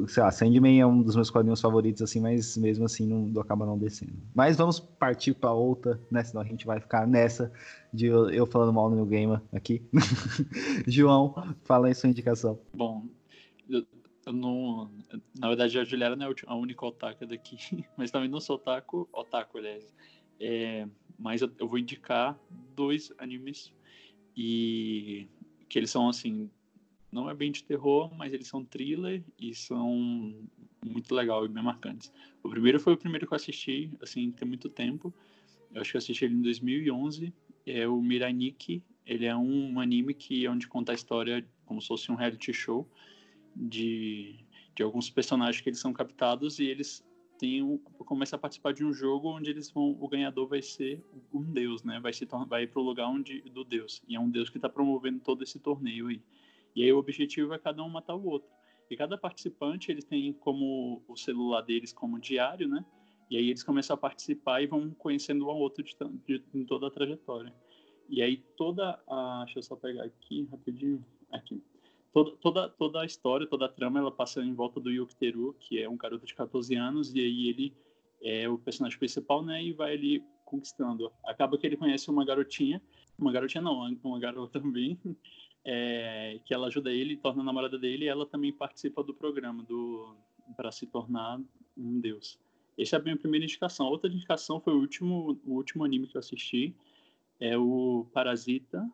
sei 0.07 0.23
lá, 0.23 0.31
Sandman 0.31 0.79
é 0.79 0.85
um 0.85 1.01
dos 1.01 1.15
meus 1.15 1.29
quadrinhos 1.29 1.61
favoritos, 1.61 2.01
assim, 2.01 2.19
mas 2.19 2.57
mesmo 2.57 2.85
assim 2.85 3.05
não 3.07 3.41
acaba 3.41 3.65
não 3.65 3.77
descendo. 3.77 4.13
Mas 4.33 4.55
vamos 4.55 4.79
partir 4.79 5.33
para 5.33 5.51
outra, 5.51 5.99
né? 6.09 6.23
Senão 6.23 6.41
a 6.41 6.45
gente 6.45 6.65
vai 6.65 6.79
ficar 6.79 7.05
nessa 7.05 7.51
de 7.93 8.07
eu, 8.07 8.29
eu 8.29 8.45
falando 8.45 8.73
mal 8.73 8.89
no 8.89 8.95
meu 8.95 9.05
gamer 9.05 9.41
aqui. 9.51 9.81
João, 10.87 11.55
fala 11.63 11.87
aí 11.87 11.95
sua 11.95 12.09
indicação. 12.09 12.59
Bom, 12.73 13.05
eu, 13.69 13.85
eu, 14.25 14.33
não. 14.33 14.89
Na 15.37 15.49
verdade, 15.49 15.77
a 15.77 15.83
Juliana 15.83 16.15
não 16.15 16.27
é 16.27 16.33
a 16.47 16.55
única 16.55 16.85
otaku 16.85 17.25
daqui, 17.25 17.57
mas 17.97 18.11
também 18.11 18.29
não 18.29 18.39
sou 18.39 18.55
otaku, 18.55 19.07
otaku, 19.11 19.57
aliás. 19.57 19.93
É, 20.39 20.87
mas 21.19 21.41
eu, 21.41 21.51
eu 21.59 21.67
vou 21.67 21.77
indicar 21.77 22.39
dois 22.75 23.11
animes 23.17 23.73
e 24.35 25.27
que 25.69 25.77
eles 25.77 25.91
são 25.91 26.09
assim 26.09 26.49
não 27.13 27.29
é 27.29 27.33
bem 27.33 27.51
de 27.51 27.63
terror, 27.63 28.13
mas 28.15 28.33
eles 28.33 28.47
são 28.47 28.65
thriller 28.65 29.23
e 29.39 29.53
são 29.53 30.33
muito 30.85 31.13
legal 31.13 31.45
e 31.45 31.47
bem 31.47 31.63
marcantes. 31.63 32.11
O 32.41 32.49
primeiro 32.49 32.79
foi 32.79 32.93
o 32.93 32.97
primeiro 32.97 33.27
que 33.27 33.33
eu 33.33 33.35
assisti, 33.35 33.91
assim, 34.01 34.31
tem 34.31 34.47
muito 34.47 34.67
tempo. 34.67 35.13
Eu 35.73 35.81
acho 35.81 35.91
que 35.91 35.97
eu 35.97 35.99
assisti 35.99 36.25
ele 36.25 36.35
em 36.35 36.41
2011. 36.41 37.31
É 37.65 37.87
o 37.87 38.01
Mirai 38.01 38.33
Nikki. 38.33 38.83
Ele 39.05 39.25
é 39.25 39.35
um 39.35 39.79
anime 39.79 40.13
que 40.13 40.45
é 40.45 40.49
onde 40.49 40.67
conta 40.67 40.91
a 40.91 40.95
história 40.95 41.45
como 41.65 41.81
se 41.81 41.87
fosse 41.87 42.11
um 42.11 42.15
reality 42.15 42.51
show 42.51 42.87
de, 43.55 44.35
de 44.75 44.83
alguns 44.83 45.09
personagens 45.09 45.61
que 45.61 45.69
eles 45.69 45.79
são 45.79 45.93
captados 45.93 46.59
e 46.59 46.65
eles 46.65 47.05
têm 47.37 47.61
um, 47.61 47.77
começam 47.77 48.37
a 48.37 48.39
participar 48.39 48.73
de 48.73 48.83
um 48.83 48.93
jogo 48.93 49.29
onde 49.29 49.49
eles 49.49 49.69
vão 49.69 49.97
o 49.99 50.07
ganhador 50.07 50.47
vai 50.47 50.61
ser 50.61 51.03
um 51.33 51.41
deus, 51.41 51.83
né? 51.83 51.99
Vai 51.99 52.13
se 52.13 52.25
vai 52.47 52.65
para 52.65 52.79
o 52.79 52.83
lugar 52.83 53.07
onde 53.07 53.41
do 53.41 53.63
deus 53.63 54.01
e 54.07 54.15
é 54.15 54.19
um 54.19 54.29
deus 54.29 54.49
que 54.49 54.57
está 54.57 54.69
promovendo 54.69 55.19
todo 55.19 55.43
esse 55.43 55.59
torneio 55.59 56.07
aí. 56.07 56.21
E 56.75 56.83
aí 56.83 56.91
o 56.91 56.97
objetivo 56.97 57.53
é 57.53 57.59
cada 57.59 57.83
um 57.83 57.89
matar 57.89 58.15
o 58.15 58.25
outro. 58.25 58.49
E 58.89 58.97
cada 58.97 59.17
participante, 59.17 59.91
eles 59.91 60.03
tem 60.03 60.33
como 60.33 61.01
o 61.07 61.15
celular 61.15 61.61
deles 61.61 61.93
como 61.93 62.19
diário, 62.19 62.67
né? 62.67 62.85
E 63.29 63.37
aí 63.37 63.49
eles 63.49 63.63
começam 63.63 63.93
a 63.95 63.97
participar 63.97 64.61
e 64.61 64.67
vão 64.67 64.91
conhecendo 64.91 65.45
um 65.45 65.49
ao 65.49 65.57
outro 65.57 65.83
de, 65.83 65.95
de, 66.25 66.43
de 66.53 66.65
toda 66.65 66.87
a 66.87 66.91
trajetória. 66.91 67.53
E 68.09 68.21
aí 68.21 68.37
toda 68.55 69.01
a... 69.07 69.43
Deixa 69.45 69.59
eu 69.59 69.63
só 69.63 69.75
pegar 69.75 70.03
aqui, 70.03 70.47
rapidinho. 70.51 71.03
Aqui. 71.31 71.61
Toda, 72.11 72.31
toda, 72.37 72.69
toda 72.69 73.01
a 73.01 73.05
história, 73.05 73.47
toda 73.47 73.65
a 73.65 73.69
trama, 73.69 73.99
ela 73.99 74.11
passa 74.11 74.41
em 74.41 74.53
volta 74.53 74.79
do 74.79 74.91
Yukiteru, 74.91 75.55
que 75.59 75.81
é 75.81 75.89
um 75.89 75.97
garoto 75.97 76.25
de 76.25 76.35
14 76.35 76.75
anos, 76.75 77.11
e 77.11 77.19
aí 77.19 77.47
ele 77.47 77.73
é 78.21 78.47
o 78.47 78.57
personagem 78.57 78.99
principal, 78.99 79.43
né? 79.43 79.63
E 79.63 79.73
vai 79.73 79.93
ali 79.93 80.23
conquistando. 80.45 81.11
Acaba 81.25 81.57
que 81.57 81.65
ele 81.65 81.75
conhece 81.75 82.11
uma 82.11 82.23
garotinha, 82.23 82.79
uma 83.17 83.31
garotinha 83.31 83.63
não, 83.63 83.97
uma 84.03 84.19
garota 84.19 84.59
também, 84.59 84.99
é, 85.65 86.39
que 86.45 86.53
ela 86.53 86.67
ajuda 86.67 86.91
ele, 86.91 87.17
torna 87.17 87.41
a 87.41 87.45
namorada 87.45 87.77
dele, 87.77 88.05
e 88.05 88.07
ela 88.07 88.25
também 88.25 88.51
participa 88.51 89.03
do 89.03 89.13
programa 89.13 89.63
do 89.63 90.15
para 90.57 90.71
se 90.71 90.85
tornar 90.85 91.39
um 91.77 91.99
deus. 91.99 92.37
Essa 92.77 92.97
é 92.97 92.99
a 92.99 93.01
minha 93.01 93.17
primeira 93.17 93.45
indicação. 93.45 93.87
A 93.87 93.89
outra 93.89 94.11
indicação 94.11 94.59
foi 94.59 94.73
o 94.73 94.79
último, 94.79 95.39
o 95.45 95.53
último 95.53 95.85
anime 95.85 96.07
que 96.07 96.17
eu 96.17 96.19
assisti, 96.19 96.75
é 97.39 97.57
o 97.57 98.07
Parasita. 98.13 98.89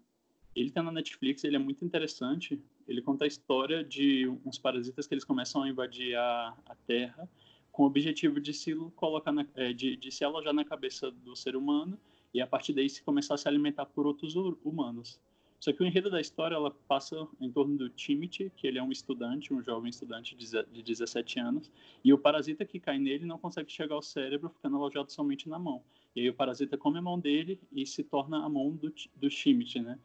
Ele 0.56 0.70
está 0.70 0.84
na 0.84 0.92
Netflix, 0.92 1.44
ele 1.44 1.56
é 1.56 1.60
muito 1.60 1.84
interessante. 1.84 2.62
ele 2.88 3.02
conta 3.02 3.24
a 3.24 3.28
história 3.28 3.84
de 3.84 4.28
uns 4.46 4.58
parasitas 4.58 5.08
que 5.08 5.14
eles 5.14 5.24
começam 5.24 5.64
a 5.64 5.70
invadir 5.70 6.16
a, 6.16 6.58
a 6.66 6.76
Terra 6.88 7.30
com 7.72 7.84
o 7.84 7.86
objetivo 7.86 8.40
de 8.42 8.54
se 8.54 8.76
colocar 8.96 9.32
na, 9.32 9.46
é, 9.56 9.72
de, 9.72 9.96
de 9.96 10.12
se 10.12 10.24
alojar 10.24 10.54
na 10.54 10.66
cabeça 10.66 11.12
do 11.12 11.36
ser 11.36 11.56
humano 11.56 11.98
e 12.34 12.42
a 12.42 12.48
partir 12.48 12.74
daí 12.74 12.90
se 12.90 13.02
começar 13.04 13.36
a 13.36 13.38
se 13.38 13.48
alimentar 13.48 13.86
por 13.86 14.06
outros 14.06 14.36
humanos. 14.36 15.20
Só 15.60 15.74
que 15.74 15.84
o 15.84 15.86
enredo 15.86 16.10
da 16.10 16.22
história 16.22 16.56
ela 16.56 16.72
passa 16.72 17.28
em 17.40 17.52
torno 17.52 17.78
do 17.78 17.90
Timothy, 17.90 18.50
que 18.56 18.66
ele 18.66 18.80
é 18.80 18.84
um 18.84 18.92
estudante, 18.92 19.54
um 19.54 19.62
jovem 19.62 19.90
estudante 19.90 20.36
de 20.36 20.82
17 20.82 21.40
anos, 21.40 21.70
e 22.04 22.14
o 22.14 22.18
parasita 22.18 22.64
que 22.66 22.80
cai 22.80 22.98
nele 22.98 23.26
não 23.26 23.38
consegue 23.38 23.70
chegar 23.70 23.96
ao 23.96 24.02
cérebro, 24.02 24.50
ficando 24.50 24.78
alojado 24.78 25.12
somente 25.12 25.50
na 25.50 25.60
mão. 25.60 25.84
E 26.16 26.22
aí 26.22 26.30
o 26.30 26.34
parasita 26.34 26.78
come 26.78 26.98
a 27.00 27.02
mão 27.02 27.20
dele 27.20 27.60
e 27.74 27.86
se 27.86 28.04
torna 28.04 28.44
a 28.44 28.50
mão 28.50 28.72
do, 28.72 28.94
do 29.18 29.30
Timothy, 29.30 29.82
né? 29.82 30.00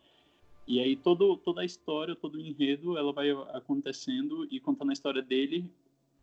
E 0.66 0.80
aí 0.80 0.96
todo, 0.96 1.36
toda 1.36 1.60
a 1.60 1.64
história, 1.64 2.16
todo 2.16 2.36
o 2.36 2.40
enredo, 2.40 2.96
ela 2.96 3.12
vai 3.12 3.30
acontecendo 3.52 4.48
e 4.50 4.58
contando 4.58 4.90
a 4.90 4.92
história 4.94 5.22
dele 5.22 5.70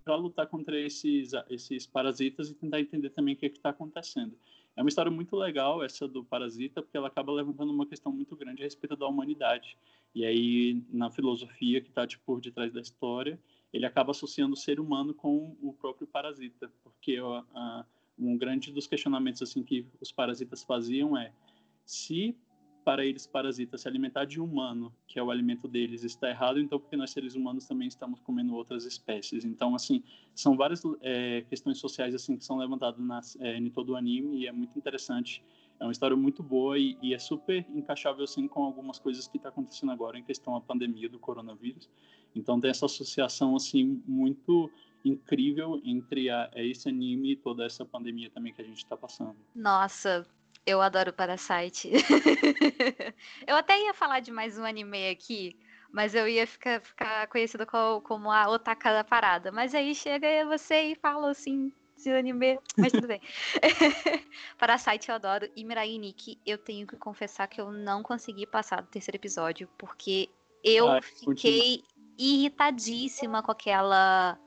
para 0.04 0.16
lutar 0.16 0.48
contra 0.48 0.80
esses, 0.80 1.32
esses 1.50 1.86
parasitas 1.86 2.50
e 2.50 2.56
tentar 2.56 2.80
entender 2.80 3.12
também 3.12 3.36
o 3.36 3.38
que 3.38 3.46
é 3.46 3.50
está 3.50 3.70
acontecendo. 3.70 4.36
É 4.76 4.82
uma 4.82 4.90
história 4.90 5.12
muito 5.12 5.36
legal 5.36 5.84
essa 5.84 6.08
do 6.08 6.24
Parasita, 6.24 6.82
porque 6.82 6.96
ela 6.96 7.08
acaba 7.08 7.32
levantando 7.32 7.72
uma 7.72 7.86
questão 7.86 8.12
muito 8.12 8.36
grande 8.36 8.62
a 8.62 8.66
respeito 8.66 8.96
da 8.96 9.08
humanidade. 9.08 9.78
E 10.16 10.26
aí, 10.26 10.82
na 10.90 11.10
filosofia 11.10 11.82
que 11.82 11.90
está 11.90 12.08
tipo, 12.08 12.24
por 12.26 12.42
detrás 12.42 12.72
da 12.72 12.82
história, 12.82 13.40
ele 13.74 13.86
acaba 13.86 14.12
associando 14.12 14.54
o 14.54 14.58
ser 14.58 14.80
humano 14.80 15.14
com 15.14 15.56
o 15.62 15.74
próprio 15.74 16.08
parasita, 16.08 16.72
porque 16.84 17.20
ó, 17.20 17.44
a, 17.54 17.86
um 18.18 18.38
grande 18.38 18.72
dos 18.72 18.88
questionamentos 18.88 19.42
assim 19.42 19.64
que 19.64 19.86
os 20.00 20.12
parasitas 20.12 20.64
faziam 20.64 21.18
é 21.18 21.32
se 21.86 22.36
para 22.84 23.06
eles 23.06 23.28
parasitas 23.28 23.82
se 23.82 23.88
alimentar 23.88 24.26
de 24.26 24.40
humano, 24.40 24.94
que 25.08 25.20
é 25.20 25.24
o 25.24 25.32
alimento 25.32 25.68
deles, 25.68 26.04
está 26.04 26.30
errado, 26.30 26.60
então 26.60 26.80
porque 26.80 26.96
nós 26.96 27.12
seres 27.12 27.36
humanos 27.36 27.66
também 27.66 27.88
estamos 27.88 28.20
comendo 28.20 28.56
outras 28.56 28.86
espécies. 28.86 29.46
Então, 29.46 29.76
assim, 29.76 30.04
são 30.34 30.58
várias 30.58 30.82
é, 31.02 31.42
questões 31.50 31.78
sociais 31.78 32.16
assim 32.16 32.38
que 32.38 32.44
são 32.44 32.58
levantadas 32.58 33.00
nas, 33.00 33.36
é, 33.40 33.58
em 33.58 33.70
todo 33.70 33.92
o 33.92 33.96
anime 33.96 34.40
e 34.40 34.48
é 34.48 34.52
muito 34.52 34.78
interessante. 34.78 35.44
É 35.80 35.84
uma 35.84 35.92
história 35.92 36.16
muito 36.16 36.44
boa 36.44 36.78
e, 36.78 36.98
e 37.02 37.14
é 37.14 37.20
super 37.20 37.66
encaixável 37.74 38.24
assim 38.24 38.48
com 38.48 38.64
algumas 38.64 39.00
coisas 39.00 39.28
que 39.28 39.38
está 39.38 39.50
acontecendo 39.50 39.92
agora 39.92 40.18
em 40.18 40.24
questão 40.24 40.54
da 40.54 40.62
pandemia 40.62 41.10
do 41.10 41.18
coronavírus. 41.18 41.90
Então 42.36 42.60
tem 42.60 42.70
essa 42.70 42.86
associação 42.86 43.56
assim 43.56 44.02
muito 44.08 44.72
incrível 45.04 45.82
entre 45.84 46.30
a, 46.30 46.50
esse 46.56 46.88
anime 46.88 47.32
e 47.32 47.36
toda 47.36 47.66
essa 47.66 47.84
pandemia 47.84 48.30
também 48.30 48.54
que 48.54 48.62
a 48.62 48.66
gente 48.66 48.78
está 48.78 48.96
passando. 48.96 49.36
Nossa, 49.56 50.26
eu 50.66 50.82
adoro 50.82 51.14
Parasite. 51.14 51.92
eu 53.48 53.56
até 53.56 53.80
ia 53.80 53.94
falar 53.94 54.20
de 54.20 54.32
mais 54.32 54.58
um 54.58 54.64
anime 54.64 55.10
aqui, 55.10 55.58
mas 55.92 56.16
eu 56.16 56.28
ia 56.28 56.46
ficar, 56.46 56.82
ficar 56.82 57.28
conhecida 57.28 57.66
como, 57.66 58.32
a 58.32 58.50
otaka 58.50 58.94
da 58.94 59.04
parada. 59.04 59.52
Mas 59.52 59.74
aí 59.74 59.94
chega 59.96 60.46
você 60.46 60.92
e 60.92 60.96
fala 60.96 61.32
assim 61.32 61.72
de 61.98 62.12
anime, 62.12 62.60
mas 62.78 62.92
tudo 62.92 63.08
bem. 63.08 63.22
Parasite 64.58 65.10
eu 65.10 65.16
adoro. 65.16 65.50
E 65.56 65.64
Mirai 65.64 65.98
Nikki, 65.98 66.40
eu 66.46 66.58
tenho 66.58 66.88
que 66.88 66.96
confessar 66.96 67.48
que 67.48 67.62
eu 67.62 67.72
não 67.72 68.02
consegui 68.04 68.46
passar 68.46 68.82
do 68.82 68.88
terceiro 68.88 69.18
episódio, 69.18 69.70
porque 69.78 70.30
eu 70.64 70.88
Ai, 70.88 71.02
fiquei 71.02 71.26
continua. 71.26 72.16
irritadíssima 72.18 73.44
com 73.44 73.52
aquela 73.52 74.40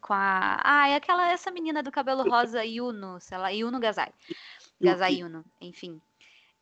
com 0.00 0.14
a. 0.14 0.60
Ah, 0.64 0.88
é 0.88 0.96
aquela 0.96 1.30
essa 1.30 1.50
menina 1.50 1.82
do 1.82 1.92
cabelo 1.92 2.28
rosa, 2.28 2.64
Yuno, 2.64 3.20
sei 3.20 3.38
lá, 3.38 3.50
Yuno 3.50 3.78
Gazai. 3.78 4.12
Gazayuno, 4.80 5.44
enfim. 5.60 6.00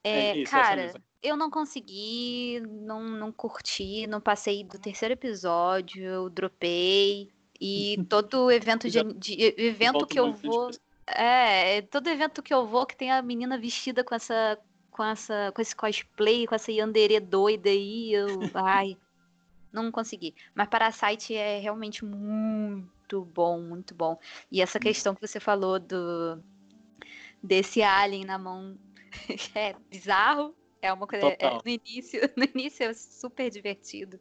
É, 0.02 0.30
é 0.30 0.38
isso, 0.38 0.50
cara, 0.50 0.92
eu 1.22 1.36
não 1.36 1.50
consegui, 1.50 2.60
não, 2.60 3.02
não 3.02 3.32
curti, 3.32 4.06
não 4.06 4.20
passei 4.20 4.64
do 4.64 4.78
terceiro 4.78 5.14
episódio, 5.14 6.02
eu 6.02 6.30
dropei. 6.30 7.30
E 7.60 7.96
todo 8.08 8.50
evento 8.50 8.88
de, 8.88 9.02
de 9.14 9.54
evento 9.58 10.06
que 10.06 10.18
eu 10.18 10.32
vou. 10.32 10.70
É, 11.06 11.82
todo 11.82 12.08
evento 12.08 12.42
que 12.42 12.52
eu 12.52 12.66
vou 12.66 12.86
que 12.86 12.96
tem 12.96 13.10
a 13.10 13.22
menina 13.22 13.58
vestida 13.58 14.04
com 14.04 14.14
essa. 14.14 14.58
com 14.90 15.04
essa. 15.04 15.52
com 15.52 15.60
esse 15.60 15.74
cosplay, 15.74 16.46
com 16.46 16.54
essa 16.54 16.70
yandere 16.70 17.18
doida 17.20 17.68
aí, 17.68 18.12
eu. 18.12 18.26
ai. 18.54 18.96
Não 19.70 19.90
consegui. 19.90 20.34
Mas 20.54 20.68
Parasite 20.68 21.34
é 21.34 21.58
realmente 21.58 22.02
muito 22.02 23.22
bom, 23.22 23.60
muito 23.60 23.94
bom. 23.94 24.18
E 24.50 24.62
essa 24.62 24.78
hum. 24.78 24.80
questão 24.80 25.14
que 25.14 25.26
você 25.26 25.38
falou 25.38 25.78
do 25.78 26.42
desse 27.42 27.82
alien 27.82 28.24
na 28.24 28.38
mão 28.38 28.78
é 29.54 29.74
bizarro. 29.90 30.54
É 30.80 30.92
uma 30.92 31.06
coisa. 31.06 31.26
É, 31.26 31.50
no, 31.50 31.62
início, 31.66 32.20
no 32.36 32.44
início 32.44 32.84
é 32.84 32.94
super 32.94 33.50
divertido. 33.50 34.18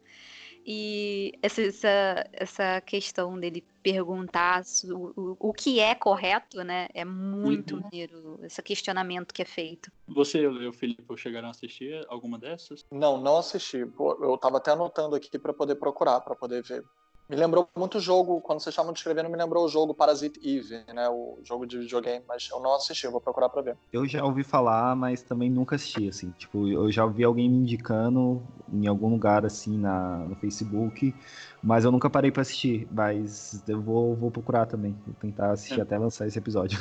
E 0.70 1.32
essa, 1.40 1.62
essa, 1.62 2.30
essa 2.32 2.80
questão 2.82 3.38
dele 3.38 3.64
perguntar 3.82 4.62
o, 4.84 5.12
o, 5.16 5.36
o 5.38 5.52
que 5.54 5.80
é 5.80 5.94
correto, 5.94 6.62
né? 6.62 6.88
É 6.92 7.06
muito 7.06 7.76
uhum. 7.76 7.80
maneiro, 7.82 8.38
esse 8.42 8.60
questionamento 8.60 9.32
que 9.32 9.40
é 9.40 9.46
feito. 9.46 9.90
Você 10.06 10.42
e 10.42 10.66
o 10.66 10.72
Felipe 10.72 11.16
chegaram 11.16 11.48
a 11.48 11.52
assistir 11.52 12.04
alguma 12.08 12.38
dessas? 12.38 12.84
Não, 12.92 13.18
não 13.18 13.38
assisti. 13.38 13.78
Eu 13.78 14.36
tava 14.36 14.58
até 14.58 14.72
anotando 14.72 15.16
aqui 15.16 15.38
para 15.38 15.54
poder 15.54 15.76
procurar, 15.76 16.20
para 16.20 16.36
poder 16.36 16.62
ver. 16.62 16.84
Me 17.28 17.36
lembrou 17.36 17.68
muito 17.76 17.98
o 17.98 18.00
jogo, 18.00 18.40
quando 18.40 18.58
vocês 18.58 18.72
estavam 18.72 18.90
descrevendo, 18.90 19.28
me 19.28 19.36
lembrou 19.36 19.62
o 19.62 19.68
jogo 19.68 19.92
Parasite 19.92 20.40
Eve, 20.42 20.82
né? 20.94 21.10
O 21.10 21.38
jogo 21.44 21.66
de 21.66 21.78
videogame, 21.78 22.24
mas 22.26 22.48
eu 22.50 22.58
não 22.58 22.74
assisti, 22.74 23.04
eu 23.04 23.12
vou 23.12 23.20
procurar 23.20 23.50
pra 23.50 23.60
ver. 23.60 23.76
Eu 23.92 24.08
já 24.08 24.24
ouvi 24.24 24.42
falar, 24.42 24.96
mas 24.96 25.20
também 25.20 25.50
nunca 25.50 25.76
assisti, 25.76 26.08
assim. 26.08 26.30
Tipo, 26.38 26.66
eu 26.66 26.90
já 26.90 27.04
ouvi 27.04 27.22
alguém 27.22 27.50
me 27.50 27.58
indicando 27.58 28.42
em 28.72 28.86
algum 28.86 29.10
lugar, 29.10 29.44
assim, 29.44 29.76
na, 29.76 30.20
no 30.20 30.36
Facebook, 30.36 31.14
mas 31.62 31.84
eu 31.84 31.92
nunca 31.92 32.08
parei 32.08 32.30
para 32.30 32.42
assistir. 32.42 32.86
Mas 32.90 33.62
eu 33.68 33.80
vou, 33.80 34.14
vou 34.14 34.30
procurar 34.30 34.66
também, 34.66 34.96
vou 35.06 35.14
tentar 35.14 35.52
assistir 35.52 35.78
é. 35.78 35.82
até 35.82 35.98
lançar 35.98 36.26
esse 36.26 36.38
episódio. 36.38 36.78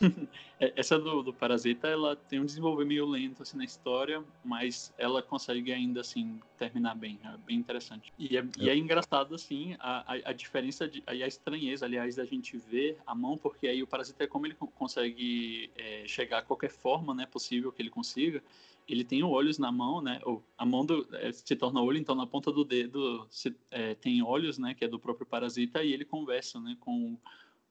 É, 0.60 0.72
essa 0.74 0.98
do, 0.98 1.22
do 1.22 1.32
Parasita, 1.32 1.86
ela 1.86 2.16
tem 2.16 2.40
um 2.40 2.44
desenvolvimento 2.44 2.88
meio 2.88 3.06
lento, 3.06 3.42
assim, 3.42 3.56
na 3.56 3.64
história, 3.64 4.24
mas 4.44 4.92
ela 4.98 5.22
consegue 5.22 5.72
ainda, 5.72 6.00
assim, 6.00 6.40
terminar 6.56 6.96
bem. 6.96 7.18
É 7.22 7.36
bem 7.46 7.56
interessante. 7.56 8.12
E 8.18 8.36
é, 8.36 8.44
e 8.58 8.68
é 8.68 8.76
engraçado, 8.76 9.34
assim, 9.34 9.76
a, 9.78 10.12
a, 10.12 10.30
a 10.30 10.32
diferença 10.32 10.88
de, 10.88 11.02
e 11.12 11.22
a 11.22 11.26
estranheza, 11.26 11.86
aliás, 11.86 12.16
da 12.16 12.24
gente 12.24 12.56
ver 12.56 12.98
a 13.06 13.14
mão, 13.14 13.36
porque 13.36 13.68
aí 13.68 13.82
o 13.82 13.86
parasita, 13.86 14.26
como 14.26 14.46
ele 14.46 14.56
consegue 14.74 15.70
é, 15.76 16.02
chegar 16.06 16.38
a 16.38 16.42
qualquer 16.42 16.70
forma 16.70 17.14
né, 17.14 17.26
possível 17.26 17.70
que 17.70 17.80
ele 17.80 17.90
consiga, 17.90 18.42
ele 18.88 19.04
tem 19.04 19.22
olhos 19.22 19.58
na 19.58 19.70
mão, 19.70 20.00
né? 20.00 20.20
A 20.56 20.64
mão 20.64 20.84
do, 20.84 21.06
é, 21.16 21.30
se 21.30 21.54
torna 21.54 21.82
olho, 21.82 21.98
então 21.98 22.14
na 22.14 22.26
ponta 22.26 22.50
do 22.50 22.64
dedo 22.64 23.26
se, 23.30 23.54
é, 23.70 23.94
tem 23.94 24.22
olhos, 24.22 24.58
né? 24.58 24.74
Que 24.74 24.86
é 24.86 24.88
do 24.88 24.98
próprio 24.98 25.26
parasita 25.26 25.84
e 25.84 25.92
ele 25.92 26.06
conversa, 26.06 26.58
né? 26.58 26.76
Com, 26.80 27.18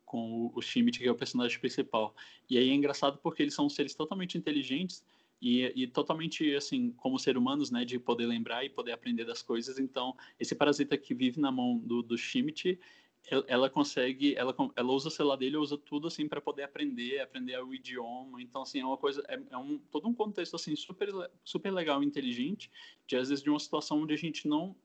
com 0.06 0.52
o, 0.54 0.62
Shimit, 0.62 1.00
que 1.00 1.08
é 1.08 1.12
o 1.12 1.16
personagem 1.16 1.60
principal. 1.60 2.16
E 2.48 2.58
aí 2.58 2.70
é 2.70 2.74
engraçado 2.74 3.18
porque 3.18 3.42
eles 3.42 3.56
são 3.56 3.68
seres 3.68 3.96
totalmente 3.96 4.38
inteligentes 4.38 5.04
e, 5.42 5.72
e, 5.76 5.88
totalmente 5.88 6.56
assim 6.56 6.92
como 6.98 7.20
ser 7.20 7.38
humanos 7.38 7.70
né 7.70 7.86
de 7.86 8.00
poder 8.00 8.26
lembrar 8.26 8.66
e 8.66 8.70
poder 8.70 8.92
aprender 8.92 9.24
das 9.24 9.44
coisas 9.44 9.78
então 9.78 10.16
esse 10.40 10.56
parasita 10.56 10.98
que 10.98 11.14
vive 11.14 11.40
na 11.40 11.52
mão 11.52 11.78
do, 11.78 12.02
do 12.02 12.18
Shimit 12.18 12.80
ela 13.48 13.70
consegue 13.70 14.36
ela, 14.36 14.56
ela 14.76 14.92
usa 14.92 15.10
o 15.10 15.12
celular 15.12 15.36
dele 15.36 15.58
usa 15.58 15.78
tudo 15.78 16.08
assim 16.08 16.28
para 16.28 16.40
poder 16.40 16.64
aprender 16.64 17.20
aprender 17.20 17.62
o 17.62 17.74
idioma 17.74 18.42
então 18.42 18.62
assim 18.62 18.80
é 18.80 18.86
uma 18.86 18.98
coisa 18.98 19.24
é, 19.28 19.40
é, 19.50 19.58
um 19.58 19.78
todo 19.92 20.08
um 20.08 20.14
contexto 20.14 20.56
assim 20.56 20.76
super 20.76 21.10
super 21.44 21.72
legal 21.72 22.02
inteligente 22.02 22.72
de 23.06 23.18
às 23.18 23.30
vezes 23.30 23.44
de 23.44 23.50
uma 23.50 23.60
situação 23.60 24.02
onde 24.02 24.14
a 24.14 24.18
gente 24.18 24.48
não 24.48 24.76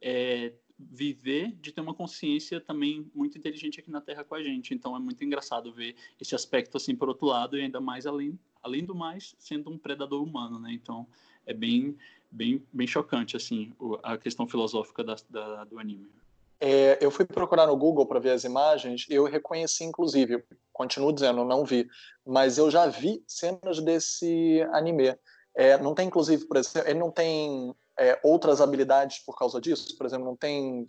é, 0.00 0.52
viver 0.78 1.52
de 1.52 1.72
ter 1.72 1.80
uma 1.80 1.94
consciência 1.94 2.60
também 2.60 3.10
muito 3.14 3.38
inteligente 3.38 3.80
aqui 3.80 3.90
na 3.90 4.00
Terra 4.00 4.24
com 4.24 4.34
a 4.34 4.42
gente 4.42 4.74
então 4.74 4.94
é 4.94 4.98
muito 4.98 5.24
engraçado 5.24 5.72
ver 5.72 5.96
esse 6.20 6.34
aspecto 6.34 6.76
assim 6.76 6.94
por 6.94 7.08
outro 7.08 7.26
lado 7.26 7.56
e 7.56 7.62
ainda 7.62 7.80
mais 7.80 8.06
além 8.06 8.38
além 8.66 8.84
do 8.84 8.94
mais, 8.94 9.36
sendo 9.38 9.70
um 9.70 9.78
predador 9.78 10.20
humano, 10.20 10.58
né? 10.58 10.72
Então, 10.72 11.06
é 11.46 11.54
bem, 11.54 11.96
bem, 12.30 12.60
bem 12.72 12.86
chocante, 12.86 13.36
assim, 13.36 13.72
a 14.02 14.18
questão 14.18 14.48
filosófica 14.48 15.04
da, 15.04 15.14
da 15.30 15.64
do 15.64 15.78
anime. 15.78 16.10
É, 16.60 16.98
eu 17.00 17.10
fui 17.10 17.24
procurar 17.24 17.66
no 17.66 17.76
Google 17.76 18.06
para 18.06 18.18
ver 18.18 18.30
as 18.30 18.44
imagens 18.44 19.04
eu 19.10 19.24
reconheci, 19.24 19.84
inclusive, 19.84 20.42
continuo 20.72 21.12
dizendo, 21.12 21.44
não 21.44 21.64
vi, 21.64 21.86
mas 22.24 22.56
eu 22.56 22.70
já 22.70 22.86
vi 22.86 23.22
cenas 23.26 23.80
desse 23.80 24.66
anime. 24.72 25.14
É, 25.54 25.78
não 25.78 25.94
tem, 25.94 26.06
inclusive, 26.06 26.46
por 26.46 26.56
exemplo, 26.56 26.88
ele 26.88 26.98
não 26.98 27.10
tem 27.10 27.74
é, 27.98 28.18
outras 28.22 28.60
habilidades 28.60 29.18
por 29.18 29.38
causa 29.38 29.60
disso? 29.60 29.96
Por 29.96 30.06
exemplo, 30.06 30.26
não 30.26 30.36
tem 30.36 30.86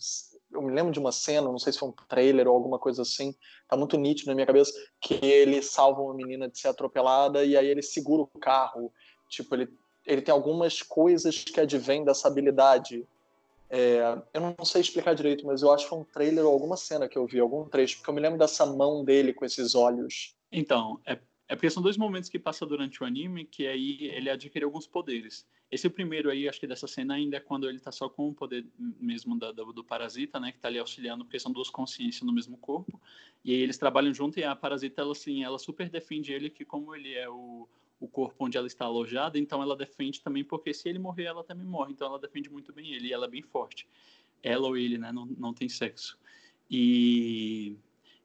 eu 0.51 0.61
me 0.61 0.73
lembro 0.73 0.91
de 0.91 0.99
uma 0.99 1.11
cena, 1.11 1.51
não 1.51 1.59
sei 1.59 1.73
se 1.73 1.79
foi 1.79 1.89
um 1.89 1.93
trailer 2.07 2.47
ou 2.47 2.55
alguma 2.55 2.79
coisa 2.79 3.01
assim, 3.01 3.35
tá 3.67 3.75
muito 3.75 3.97
nítido 3.97 4.29
na 4.29 4.35
minha 4.35 4.47
cabeça, 4.47 4.71
que 5.01 5.13
ele 5.25 5.61
salva 5.61 6.01
uma 6.01 6.13
menina 6.13 6.47
de 6.47 6.57
ser 6.57 6.69
atropelada 6.69 7.43
e 7.43 7.57
aí 7.57 7.67
ele 7.67 7.81
segura 7.81 8.23
o 8.23 8.39
carro. 8.39 8.91
Tipo, 9.29 9.55
ele, 9.55 9.69
ele 10.05 10.21
tem 10.21 10.31
algumas 10.31 10.81
coisas 10.81 11.43
que 11.43 11.59
advêm 11.59 12.03
dessa 12.03 12.27
habilidade. 12.27 13.05
É, 13.69 13.99
eu 14.33 14.41
não 14.41 14.65
sei 14.65 14.81
explicar 14.81 15.13
direito, 15.13 15.45
mas 15.45 15.61
eu 15.61 15.71
acho 15.71 15.83
que 15.83 15.89
foi 15.89 15.99
um 15.99 16.03
trailer 16.03 16.45
ou 16.45 16.53
alguma 16.53 16.77
cena 16.77 17.07
que 17.07 17.17
eu 17.17 17.25
vi, 17.25 17.39
algum 17.39 17.65
trecho, 17.65 17.97
porque 17.97 18.09
eu 18.09 18.13
me 18.13 18.21
lembro 18.21 18.39
dessa 18.39 18.65
mão 18.65 19.03
dele 19.03 19.33
com 19.33 19.43
esses 19.45 19.75
olhos. 19.75 20.35
Então, 20.51 20.99
é, 21.05 21.19
É 21.49 21.55
porque 21.55 21.69
são 21.69 21.81
dois 21.81 21.95
momentos 21.97 22.29
que 22.29 22.37
passa 22.37 22.65
durante 22.65 23.01
o 23.01 23.05
anime 23.05 23.45
que 23.45 23.65
aí 23.67 23.97
ele 24.13 24.29
adquire 24.29 24.65
alguns 24.65 24.85
poderes. 24.85 25.47
Esse 25.71 25.89
primeiro 25.89 26.29
aí, 26.29 26.47
acho 26.47 26.59
que 26.59 26.67
dessa 26.67 26.87
cena 26.87 27.15
ainda 27.15 27.37
é 27.37 27.39
quando 27.39 27.69
ele 27.69 27.79
tá 27.79 27.91
só 27.91 28.09
com 28.09 28.29
o 28.29 28.33
poder 28.33 28.65
mesmo 28.77 29.37
da, 29.37 29.51
do, 29.51 29.71
do, 29.73 29.83
parasita, 29.83 30.39
né? 30.39 30.51
Que 30.51 30.59
tá 30.59 30.67
ali 30.67 30.79
auxiliando, 30.79 31.23
porque 31.23 31.39
são 31.39 31.51
duas 31.51 31.69
consciências 31.69 32.23
no 32.23 32.33
mesmo 32.33 32.57
corpo. 32.57 33.01
E 33.43 33.53
aí 33.53 33.61
eles 33.61 33.77
trabalham 33.77 34.13
junto 34.13 34.39
e 34.39 34.43
a 34.43 34.55
parasita, 34.55 35.01
ela 35.01 35.11
assim, 35.11 35.43
ela 35.43 35.57
super 35.57 35.89
defende 35.89 36.33
ele 36.33 36.49
que 36.49 36.65
como 36.65 36.93
ele 36.95 37.13
é 37.13 37.29
o, 37.29 37.67
o 37.99 38.07
corpo 38.07 38.45
onde 38.45 38.57
ela 38.57 38.67
está 38.67 38.85
alojada, 38.85 39.39
então 39.39 39.61
ela 39.61 39.75
defende 39.75 40.21
também, 40.21 40.43
porque 40.43 40.73
se 40.73 40.87
ele 40.87 40.99
morrer, 40.99 41.25
ela 41.25 41.43
também 41.43 41.65
morre. 41.65 41.93
Então 41.93 42.07
ela 42.07 42.19
defende 42.19 42.49
muito 42.49 42.71
bem 42.71 42.93
ele 42.93 43.07
e 43.07 43.13
ela 43.13 43.25
é 43.25 43.29
bem 43.29 43.41
forte. 43.41 43.87
Ela 44.43 44.67
ou 44.67 44.77
ele, 44.77 44.97
né? 44.97 45.11
Não, 45.11 45.25
não 45.25 45.53
tem 45.53 45.67
sexo. 45.67 46.17
E, 46.69 47.75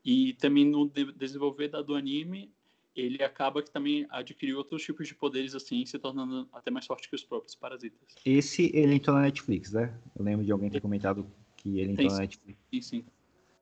e 0.04 0.34
também 0.34 0.64
no 0.66 0.90
desenvolver 1.16 1.68
da, 1.68 1.80
do 1.80 1.94
anime, 1.94 2.50
ele 2.94 3.22
acaba 3.22 3.62
que 3.62 3.70
também 3.70 4.06
adquiriu 4.10 4.58
outros 4.58 4.82
tipos 4.82 5.08
de 5.08 5.14
poderes 5.14 5.54
assim, 5.54 5.86
se 5.86 5.98
tornando 5.98 6.46
até 6.52 6.70
mais 6.70 6.86
forte 6.86 7.08
que 7.08 7.14
os 7.14 7.24
próprios 7.24 7.54
parasitas. 7.54 8.14
Esse 8.26 8.70
ele 8.74 8.96
entrou 8.96 9.16
na 9.16 9.22
Netflix, 9.22 9.72
né? 9.72 9.98
Eu 10.14 10.24
lembro 10.24 10.44
de 10.44 10.52
alguém 10.52 10.68
ter 10.68 10.80
comentado 10.80 11.26
que 11.56 11.78
ele 11.78 11.92
entrou 11.92 12.10
sim, 12.10 12.16
na 12.16 12.20
Netflix. 12.22 12.58
Sim, 12.70 12.82
sim. 12.82 13.04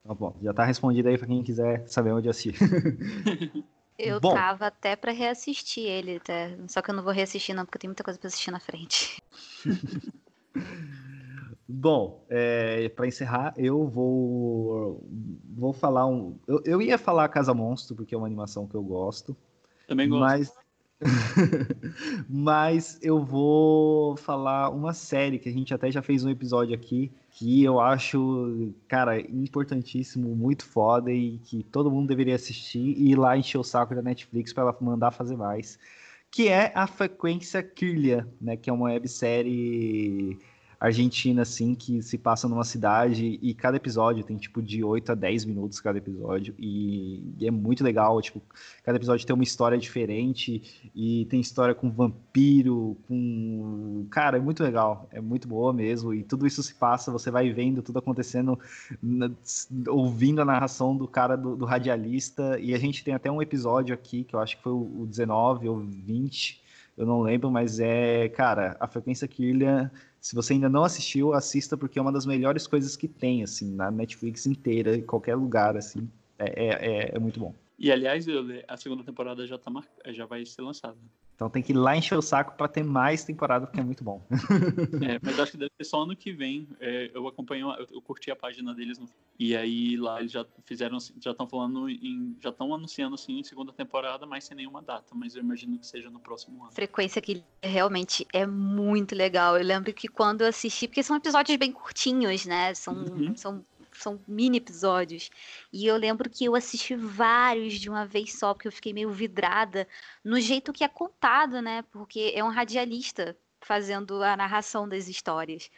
Então, 0.01 0.17
bom, 0.17 0.37
já 0.43 0.53
tá 0.53 0.65
respondido 0.65 1.09
aí 1.09 1.17
para 1.17 1.29
quem 1.29 1.43
quiser 1.43 1.87
saber 1.87 2.11
onde 2.13 2.29
assistir. 2.29 2.55
Eu 4.03 4.21
bom, 4.21 4.35
tava 4.35 4.67
até 4.67 4.97
para 4.97 5.13
reassistir 5.13 5.85
ele, 5.85 6.17
até. 6.17 6.57
só 6.69 6.81
que 6.83 6.91
eu 6.91 6.95
não 6.95 7.03
vou 7.03 7.13
reassistir 7.13 7.55
não, 7.55 7.65
porque 7.65 7.79
tem 7.79 7.89
muita 7.89 8.05
coisa 8.05 8.19
para 8.19 8.29
assistir 8.29 8.51
na 8.51 8.61
frente. 8.61 9.23
Bom, 11.73 12.27
é, 12.29 12.89
para 12.89 13.07
encerrar, 13.07 13.55
eu 13.57 13.87
vou 13.87 15.09
vou 15.55 15.73
falar 15.73 16.05
um. 16.05 16.37
Eu, 16.47 16.61
eu, 16.65 16.83
ia 16.83 16.99
falar 16.99 17.29
Casa 17.29 17.55
Monstro 17.55 17.95
porque 17.95 18.13
é 18.13 18.19
uma 18.19 18.27
animação 18.27 18.67
que 18.67 18.75
eu 18.75 18.83
gosto. 18.83 19.37
Também 19.87 20.09
gosto. 20.09 20.21
Mas 20.21 20.53
mas 22.29 22.99
eu 23.03 23.25
vou 23.25 24.17
falar 24.17 24.69
uma 24.71 24.93
série 24.93 25.39
que 25.39 25.49
a 25.49 25.53
gente 25.53 25.73
até 25.73 25.91
já 25.91 26.03
fez 26.03 26.25
um 26.25 26.31
episódio 26.31 26.75
aqui 26.75 27.11
que 27.31 27.63
eu 27.63 27.81
acho, 27.81 28.73
cara, 28.87 29.19
importantíssimo, 29.21 30.35
muito 30.37 30.65
foda 30.65 31.11
e 31.11 31.39
que 31.39 31.63
todo 31.65 31.91
mundo 31.91 32.09
deveria 32.09 32.35
assistir 32.35 32.95
e 32.99 33.13
ir 33.13 33.17
lá 33.17 33.37
encher 33.37 33.59
o 33.59 33.65
saco 33.65 33.95
da 33.95 34.03
Netflix 34.03 34.53
para 34.53 34.65
ela 34.65 34.77
mandar 34.81 35.11
fazer 35.11 35.37
mais, 35.37 35.79
que 36.31 36.49
é 36.49 36.71
a 36.75 36.87
Frequência 36.87 37.63
Kirlia, 37.63 38.29
né, 38.41 38.57
que 38.57 38.69
é 38.69 38.73
uma 38.73 38.87
websérie 38.87 40.39
argentina, 40.81 41.43
assim, 41.43 41.75
que 41.75 42.01
se 42.01 42.17
passa 42.17 42.49
numa 42.49 42.65
cidade 42.65 43.39
e 43.43 43.53
cada 43.53 43.77
episódio 43.77 44.25
tem, 44.25 44.39
tipo, 44.39 44.63
de 44.63 44.83
8 44.83 45.13
a 45.13 45.15
10 45.15 45.45
minutos 45.45 45.79
cada 45.79 45.99
episódio 45.99 46.55
e, 46.59 47.35
e, 47.39 47.47
é 47.47 47.51
muito 47.51 47.85
legal, 47.85 48.21
tipo, 48.23 48.41
cada 48.83 48.97
episódio 48.97 49.27
tem 49.27 49.35
uma 49.35 49.45
história 49.45 49.77
diferente 49.77 50.91
e 50.95 51.27
tem 51.27 51.39
história 51.39 51.75
com 51.75 51.91
vampiro, 51.91 52.97
com... 53.07 54.07
Cara, 54.11 54.39
é 54.39 54.41
muito 54.41 54.63
legal, 54.63 55.07
é 55.13 55.21
muito 55.21 55.47
boa 55.47 55.71
mesmo 55.71 56.15
e 56.15 56.23
tudo 56.23 56.47
isso 56.47 56.63
se 56.63 56.75
passa, 56.75 57.13
você 57.13 57.31
vai 57.31 57.53
vendo 57.53 57.83
tudo 57.83 57.99
acontecendo, 57.99 58.59
ouvindo 59.87 60.41
a 60.41 60.47
narração 60.47 60.97
do 60.97 61.07
cara, 61.07 61.37
do, 61.37 61.57
do 61.57 61.67
radialista 61.67 62.59
e 62.59 62.73
a 62.73 62.79
gente 62.79 63.05
tem 63.05 63.13
até 63.13 63.31
um 63.31 63.43
episódio 63.43 63.95
aqui, 63.95 64.25
que 64.25 64.35
eu 64.35 64.41
acho 64.41 64.57
que 64.57 64.63
foi 64.63 64.73
o 64.73 65.07
19 65.07 65.69
ou 65.69 65.79
20, 65.79 66.63
eu 66.97 67.07
não 67.07 67.21
lembro, 67.23 67.51
mas 67.51 67.81
é, 67.81 68.29
cara, 68.29 68.77
a 68.79 68.87
frequência 68.87 69.27
Killian, 69.27 69.91
se 70.21 70.35
você 70.35 70.53
ainda 70.53 70.69
não 70.69 70.85
assistiu, 70.85 71.33
assista 71.33 71.77
porque 71.77 71.99
é 71.99 72.03
uma 72.03 72.13
das 72.13 72.27
melhores 72.27 72.67
coisas 72.67 72.97
que 72.97 73.09
tem, 73.09 73.43
assim, 73.43 73.75
na 73.75 73.91
Netflix 73.91 74.47
inteira, 74.47 74.97
em 74.97 75.03
qualquer 75.03 75.35
lugar, 75.35 75.77
assim, 75.77 76.09
é, 76.39 76.67
é, 76.67 76.69
é, 76.69 77.17
é 77.17 77.19
muito 77.19 77.41
bom. 77.41 77.55
E 77.79 77.91
aliás, 77.91 78.27
a 78.69 78.77
segunda 78.77 79.03
temporada 79.03 79.47
já, 79.47 79.57
tá 79.57 79.71
mar... 79.71 79.87
já 80.09 80.27
vai 80.27 80.45
ser 80.45 80.61
lançada. 80.61 80.99
Então 81.41 81.49
tem 81.49 81.63
que 81.63 81.73
ir 81.73 81.77
lá 81.77 81.97
encher 81.97 82.19
o 82.19 82.21
saco 82.21 82.55
para 82.55 82.69
ter 82.69 82.85
mais 82.85 83.25
temporada, 83.25 83.67
porque 83.67 83.81
é 83.81 83.83
muito 83.83 84.05
bom. 84.05 84.23
é, 85.09 85.19
mas 85.23 85.41
acho 85.41 85.53
que 85.53 85.57
deve 85.57 85.71
ser 85.75 85.85
só 85.85 86.03
ano 86.03 86.15
que 86.15 86.35
vem. 86.35 86.69
É, 86.79 87.11
eu 87.15 87.27
acompanho, 87.27 87.71
eu, 87.79 87.87
eu, 87.93 88.03
curti 88.03 88.31
a 88.31 88.37
página 88.37 88.75
deles 88.75 88.99
no, 88.99 89.09
e 89.39 89.57
aí 89.57 89.97
lá 89.97 90.21
eles 90.21 90.33
já 90.33 90.45
fizeram, 90.67 90.99
já 91.19 91.31
estão 91.31 91.49
falando 91.49 91.89
em, 91.89 92.37
já 92.43 92.51
estão 92.51 92.75
anunciando 92.75 93.15
assim 93.15 93.39
em 93.39 93.43
segunda 93.43 93.73
temporada, 93.73 94.27
mas 94.27 94.45
sem 94.45 94.55
nenhuma 94.55 94.83
data. 94.83 95.15
Mas 95.15 95.35
eu 95.35 95.43
imagino 95.43 95.79
que 95.79 95.87
seja 95.87 96.11
no 96.11 96.21
próximo 96.21 96.63
ano. 96.63 96.73
Frequência 96.73 97.23
que 97.23 97.43
realmente 97.63 98.27
é 98.35 98.47
muito 98.47 99.15
legal. 99.15 99.57
Eu 99.57 99.65
lembro 99.65 99.95
que 99.95 100.09
quando 100.09 100.43
eu 100.43 100.49
assisti, 100.49 100.87
porque 100.87 101.03
são 101.03 101.17
episódios 101.17 101.57
bem 101.57 101.73
curtinhos, 101.73 102.45
né? 102.45 102.75
São, 102.75 102.93
uhum. 102.93 103.35
são 103.35 103.65
são 104.03 104.21
mini 104.27 104.59
episódios. 104.59 105.31
E 105.73 105.87
eu 105.87 105.97
lembro 105.97 106.29
que 106.29 106.45
eu 106.45 106.55
assisti 106.55 106.95
vários 106.95 107.75
de 107.75 107.89
uma 107.89 108.07
vez 108.07 108.39
só, 108.39 108.55
porque 108.55 108.69
eu 108.69 108.73
fiquei 108.73 108.93
meio 108.93 109.11
vidrada 109.11 109.87
no 110.25 110.41
jeito 110.41 110.73
que 110.73 110.85
é 110.85 110.89
contado, 110.89 111.61
né? 111.61 111.83
Porque 111.91 112.33
é 112.35 112.43
um 112.43 112.49
radialista 112.49 113.37
fazendo 113.61 114.23
a 114.23 114.37
narração 114.37 114.89
das 114.89 115.09
histórias. 115.09 115.71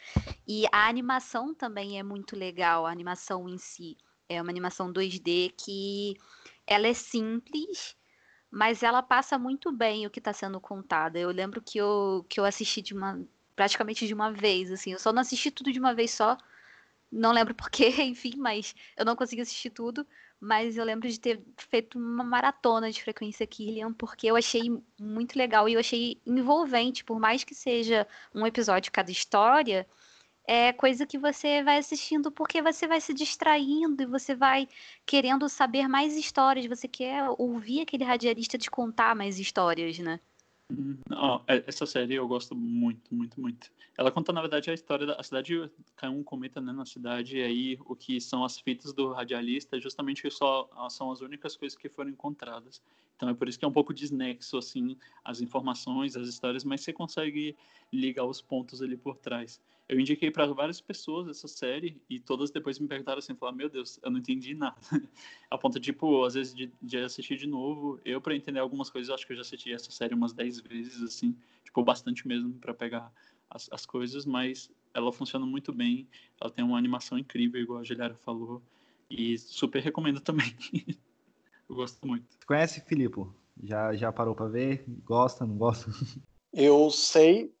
E 0.47 0.65
a 0.71 0.87
animação 0.87 1.53
também 1.53 1.99
é 1.99 2.03
muito 2.03 2.35
legal, 2.35 2.85
a 2.85 2.91
animação 2.91 3.47
em 3.49 3.57
si. 3.57 3.97
É 4.29 4.41
uma 4.41 4.51
animação 4.51 4.91
2D 4.91 5.53
que 5.57 6.15
ela 6.65 6.87
é 6.87 6.93
simples, 6.93 7.95
mas 8.49 8.83
ela 8.83 9.03
passa 9.03 9.37
muito 9.37 9.71
bem 9.71 10.05
o 10.05 10.09
que 10.09 10.19
está 10.19 10.31
sendo 10.33 10.59
contado. 10.61 11.17
Eu 11.17 11.29
lembro 11.29 11.61
que 11.61 11.77
eu, 11.77 12.25
que 12.29 12.39
eu 12.39 12.45
assisti 12.45 12.81
de 12.81 12.93
uma 12.93 13.19
praticamente 13.55 14.07
de 14.07 14.13
uma 14.13 14.31
vez, 14.31 14.71
assim. 14.71 14.91
Eu 14.91 14.99
só 14.99 15.11
não 15.13 15.21
assisti 15.21 15.51
tudo 15.51 15.71
de 15.71 15.79
uma 15.79 15.93
vez 15.93 16.11
só, 16.11 16.37
não 17.13 17.31
lembro 17.31 17.53
porquê, 17.55 17.89
enfim, 18.03 18.33
mas 18.37 18.75
eu 18.97 19.05
não 19.05 19.15
consegui 19.15 19.41
assistir 19.41 19.69
tudo. 19.69 20.05
Mas 20.39 20.75
eu 20.75 20.83
lembro 20.83 21.07
de 21.07 21.19
ter 21.19 21.41
feito 21.57 21.97
uma 21.97 22.23
maratona 22.23 22.91
de 22.91 23.01
frequência 23.01 23.47
Killian, 23.47 23.93
porque 23.93 24.27
eu 24.27 24.35
achei 24.35 24.63
muito 24.99 25.37
legal 25.37 25.69
e 25.69 25.73
eu 25.73 25.79
achei 25.79 26.21
envolvente, 26.25 27.03
por 27.03 27.17
mais 27.19 27.45
que 27.45 27.55
seja 27.55 28.05
um 28.35 28.45
episódio 28.45 28.91
cada 28.91 29.09
história, 29.09 29.87
é 30.45 30.73
coisa 30.73 31.05
que 31.05 31.17
você 31.17 31.63
vai 31.63 31.77
assistindo 31.77 32.31
porque 32.31 32.61
você 32.61 32.87
vai 32.87 32.99
se 32.99 33.13
distraindo 33.13 34.03
e 34.03 34.05
você 34.05 34.35
vai 34.35 34.67
querendo 35.05 35.47
saber 35.47 35.87
mais 35.87 36.15
histórias, 36.17 36.65
você 36.65 36.87
quer 36.87 37.23
ouvir 37.37 37.81
aquele 37.81 38.03
radialista 38.03 38.57
te 38.57 38.69
contar 38.69 39.15
mais 39.15 39.39
histórias, 39.39 39.97
né? 39.99 40.19
Oh, 41.11 41.39
essa 41.47 41.85
série 41.85 42.15
eu 42.15 42.27
gosto 42.27 42.55
muito, 42.55 43.13
muito, 43.13 43.39
muito. 43.39 43.71
Ela 43.97 44.11
conta, 44.11 44.33
na 44.33 44.41
verdade, 44.41 44.71
a 44.71 44.73
história 44.73 45.05
da 45.05 45.21
cidade. 45.21 45.69
Caiu 45.95 46.13
um 46.13 46.23
cometa 46.23 46.59
né, 46.59 46.71
na 46.71 46.85
cidade, 46.85 47.37
e 47.37 47.43
aí 47.43 47.79
o 47.85 47.95
que 47.95 48.19
são 48.19 48.43
as 48.43 48.59
fitas 48.59 48.93
do 48.93 49.11
radialista, 49.11 49.79
justamente 49.79 50.29
só 50.31 50.69
são 50.89 51.11
as 51.11 51.21
únicas 51.21 51.55
coisas 51.55 51.77
que 51.77 51.89
foram 51.89 52.09
encontradas. 52.09 52.81
Então 53.23 53.31
é 53.31 53.33
por 53.33 53.47
isso 53.47 53.57
que 53.57 53.63
é 53.63 53.67
um 53.67 53.71
pouco 53.71 53.93
desnexo, 53.93 54.57
assim, 54.57 54.97
as 55.23 55.39
informações, 55.39 56.17
as 56.17 56.27
histórias, 56.27 56.65
mas 56.65 56.81
você 56.81 56.91
consegue 56.91 57.55
ligar 57.89 58.25
os 58.25 58.41
pontos 58.41 58.81
ali 58.81 58.97
por 58.97 59.15
trás. 59.15 59.61
Eu 59.87 59.97
indiquei 59.97 60.29
para 60.29 60.45
várias 60.47 60.81
pessoas 60.81 61.29
essa 61.29 61.47
série 61.47 62.01
e 62.09 62.19
todas 62.19 62.51
depois 62.51 62.77
me 62.79 62.85
perguntaram 62.85 63.19
assim, 63.19 63.33
falar, 63.33 63.53
meu 63.53 63.69
Deus, 63.69 63.97
eu 64.03 64.11
não 64.11 64.19
entendi 64.19 64.53
nada. 64.53 64.75
A 65.49 65.57
ponto 65.57 65.79
de, 65.79 65.85
tipo, 65.85 66.25
às 66.25 66.33
vezes 66.33 66.53
de, 66.53 66.69
de 66.81 66.97
assistir 66.97 67.37
de 67.37 67.47
novo, 67.47 67.97
eu 68.03 68.19
para 68.19 68.35
entender 68.35 68.59
algumas 68.59 68.89
coisas, 68.89 69.09
acho 69.09 69.25
que 69.25 69.31
eu 69.31 69.37
já 69.37 69.41
assisti 69.41 69.71
essa 69.71 69.89
série 69.89 70.13
umas 70.13 70.33
10 70.33 70.59
vezes, 70.59 71.01
assim, 71.01 71.33
tipo, 71.63 71.81
bastante 71.81 72.27
mesmo 72.27 72.53
para 72.55 72.73
pegar 72.73 73.09
as, 73.49 73.71
as 73.71 73.85
coisas, 73.85 74.25
mas 74.25 74.69
ela 74.93 75.13
funciona 75.13 75.45
muito 75.45 75.71
bem, 75.71 76.09
ela 76.41 76.51
tem 76.51 76.65
uma 76.65 76.77
animação 76.77 77.17
incrível, 77.17 77.61
igual 77.61 77.79
a 77.79 77.83
Giliara 77.85 78.15
falou, 78.15 78.61
e 79.09 79.37
super 79.37 79.81
recomendo 79.81 80.19
também. 80.19 80.53
eu 81.69 81.75
gosto 81.75 82.05
muito. 82.05 82.25
Conhece, 82.45 82.81
Filipe? 82.81 83.25
Já, 83.61 83.93
já 83.93 84.11
parou 84.11 84.35
para 84.35 84.47
ver? 84.47 84.83
Gosta, 85.03 85.45
não 85.45 85.57
gosta? 85.57 85.91
Eu 86.51 86.89
sei 86.91 87.53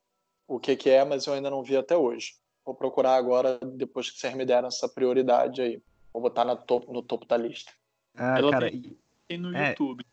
o 0.47 0.59
que, 0.59 0.75
que 0.75 0.89
é, 0.89 1.03
mas 1.03 1.25
eu 1.25 1.33
ainda 1.33 1.49
não 1.49 1.63
vi 1.63 1.75
até 1.75 1.97
hoje. 1.97 2.35
Vou 2.65 2.75
procurar 2.75 3.15
agora, 3.15 3.59
depois 3.75 4.09
que 4.09 4.19
vocês 4.19 4.33
me 4.35 4.45
deram 4.45 4.67
essa 4.67 4.87
prioridade 4.87 5.61
aí. 5.61 5.81
Vou 6.13 6.21
botar 6.21 6.45
no 6.45 6.55
topo, 6.55 6.93
no 6.93 7.01
topo 7.01 7.25
da 7.25 7.35
lista. 7.35 7.71
Ah, 8.15 8.37
ela 8.37 8.51
cara, 8.51 8.69
tem, 8.69 8.97
tem 9.27 9.37
no 9.37 9.55
é... 9.55 9.69
YouTube. 9.69 10.05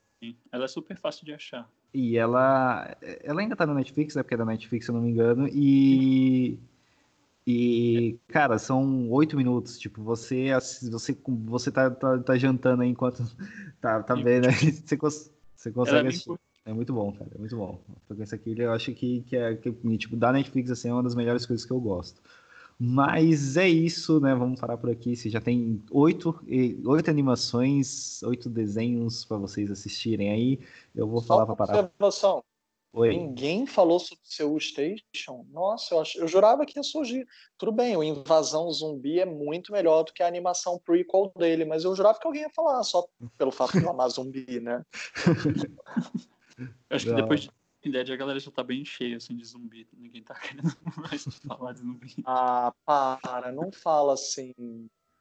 Ela 0.53 0.65
é 0.65 0.69
super 0.69 0.99
fácil 0.99 1.25
de 1.25 1.33
achar. 1.33 1.71
E 1.93 2.17
ela, 2.17 2.97
ela 3.23 3.41
ainda 3.41 3.57
tá 3.57 3.67
na 3.67 3.75
Netflix, 3.75 4.17
é 4.17 4.23
porque 4.23 4.35
é 4.35 4.39
da 4.39 4.45
Netflix, 4.45 4.85
se 4.85 4.91
eu 4.91 4.95
não 4.95 5.03
me 5.03 5.11
engano, 5.11 5.49
e 5.49 6.59
e, 7.51 8.19
cara, 8.29 8.59
são 8.59 9.11
oito 9.11 9.37
minutos. 9.37 9.79
Tipo, 9.79 10.03
você 10.03 10.51
você, 10.91 11.17
você 11.45 11.71
tá, 11.71 11.91
tá, 11.91 12.19
tá 12.19 12.37
jantando 12.37 12.83
aí 12.83 12.89
enquanto 12.89 13.25
tá, 13.81 14.03
tá 14.03 14.15
vendo, 14.15 14.47
né? 14.47 14.53
Você, 14.61 14.97
você 15.57 15.71
consegue 15.73 16.07
é 16.07 16.09
assistir. 16.09 16.39
É 16.65 16.73
muito 16.73 16.93
bom, 16.93 17.13
cara. 17.13 17.31
É 17.35 17.39
muito 17.39 17.57
bom. 17.57 17.81
A 17.97 18.07
frequência 18.07 18.35
aqui, 18.37 18.55
eu 18.59 18.73
acho 18.73 18.93
que, 18.93 19.23
que 19.23 19.37
é 19.37 19.55
que, 19.57 19.73
tipo, 19.99 20.17
da 20.17 20.33
Netflix 20.33 20.71
assim, 20.71 20.89
é 20.89 20.93
uma 20.93 21.03
das 21.03 21.15
melhores 21.15 21.45
coisas 21.45 21.67
que 21.67 21.73
eu 21.73 21.81
gosto. 21.81 22.21
Mas 22.79 23.59
é 23.59 23.69
isso, 23.69 24.21
né? 24.21 24.35
Vamos 24.35 24.59
parar 24.59 24.79
por 24.79 24.89
aqui. 24.89 25.15
Você 25.15 25.29
já 25.29 25.41
tem 25.41 25.83
oito, 25.91 26.39
oito 26.87 27.11
animações, 27.11 28.23
oito 28.23 28.49
desenhos 28.49 29.25
para 29.25 29.37
vocês 29.37 29.71
assistirem 29.71 30.31
aí. 30.31 30.61
Eu 30.95 31.07
vou 31.07 31.21
falar 31.21 31.45
para 31.45 31.57
parar. 31.57 31.79
Observação. 31.81 32.43
Oi. 32.93 33.17
Ninguém 33.17 33.67
falou 33.67 34.01
sobre 34.01 34.25
Seul 34.25 34.59
Station. 34.59 35.47
Nossa, 35.51 35.95
eu, 35.95 36.01
ach... 36.01 36.17
eu 36.17 36.27
jurava 36.27 36.67
que 36.67 36.77
ia 36.77 36.83
surgir. 36.83 37.27
Tudo 37.57 37.71
bem, 37.71 37.97
o 37.97 38.03
Invasão 38.03 38.71
Zumbi 38.73 39.21
é 39.21 39.25
muito 39.25 39.71
melhor 39.71 40.03
do 40.03 40.12
que 40.12 40.23
a 40.23 40.27
animação 40.27 40.79
prequel 40.79 41.33
dele, 41.37 41.65
mas 41.65 41.85
eu 41.85 41.95
jurava 41.95 42.19
que 42.19 42.27
alguém 42.27 42.43
ia 42.43 42.51
falar 42.51 42.83
só 42.83 43.07
pelo 43.39 43.53
fato 43.53 43.79
de 43.79 43.87
amar 43.87 44.09
zumbi, 44.09 44.59
né? 44.61 44.85
acho 46.91 47.07
que 47.07 47.15
depois 47.15 47.43
de 47.43 47.51
Dead 47.91 48.11
a 48.11 48.17
galera 48.17 48.41
já 48.41 48.51
tá 48.51 48.65
bem 48.65 48.85
cheia 48.85 49.17
assim, 49.17 49.37
de 49.37 49.45
zumbi. 49.45 49.89
Ninguém 49.97 50.25
tá 50.25 50.35
querendo 50.41 50.77
mais 50.97 51.25
falar 51.47 51.73
de 51.73 51.79
zumbi. 51.79 52.15
Ah, 52.27 52.73
para, 52.85 53.53
não 53.53 53.71
fala 53.71 54.15
assim. 54.15 54.53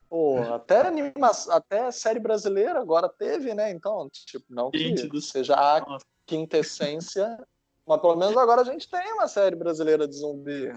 Pô, 0.09 0.39
até 0.55 0.87
animação, 0.87 1.53
até 1.53 1.91
série 1.91 2.19
brasileira 2.19 2.79
agora 2.79 3.07
teve, 3.07 3.53
né? 3.53 3.69
Então, 3.69 4.09
tipo, 4.11 4.45
não 4.49 4.71
que 4.71 5.21
seja 5.21 5.53
a 5.53 5.85
quintessência 6.25 7.37
mas 7.89 8.01
pelo 8.01 8.15
menos 8.15 8.37
agora 8.37 8.61
a 8.61 8.63
gente 8.63 8.87
tem 8.87 9.13
uma 9.13 9.27
série 9.27 9.55
brasileira 9.55 10.07
de 10.07 10.15
zumbi. 10.15 10.71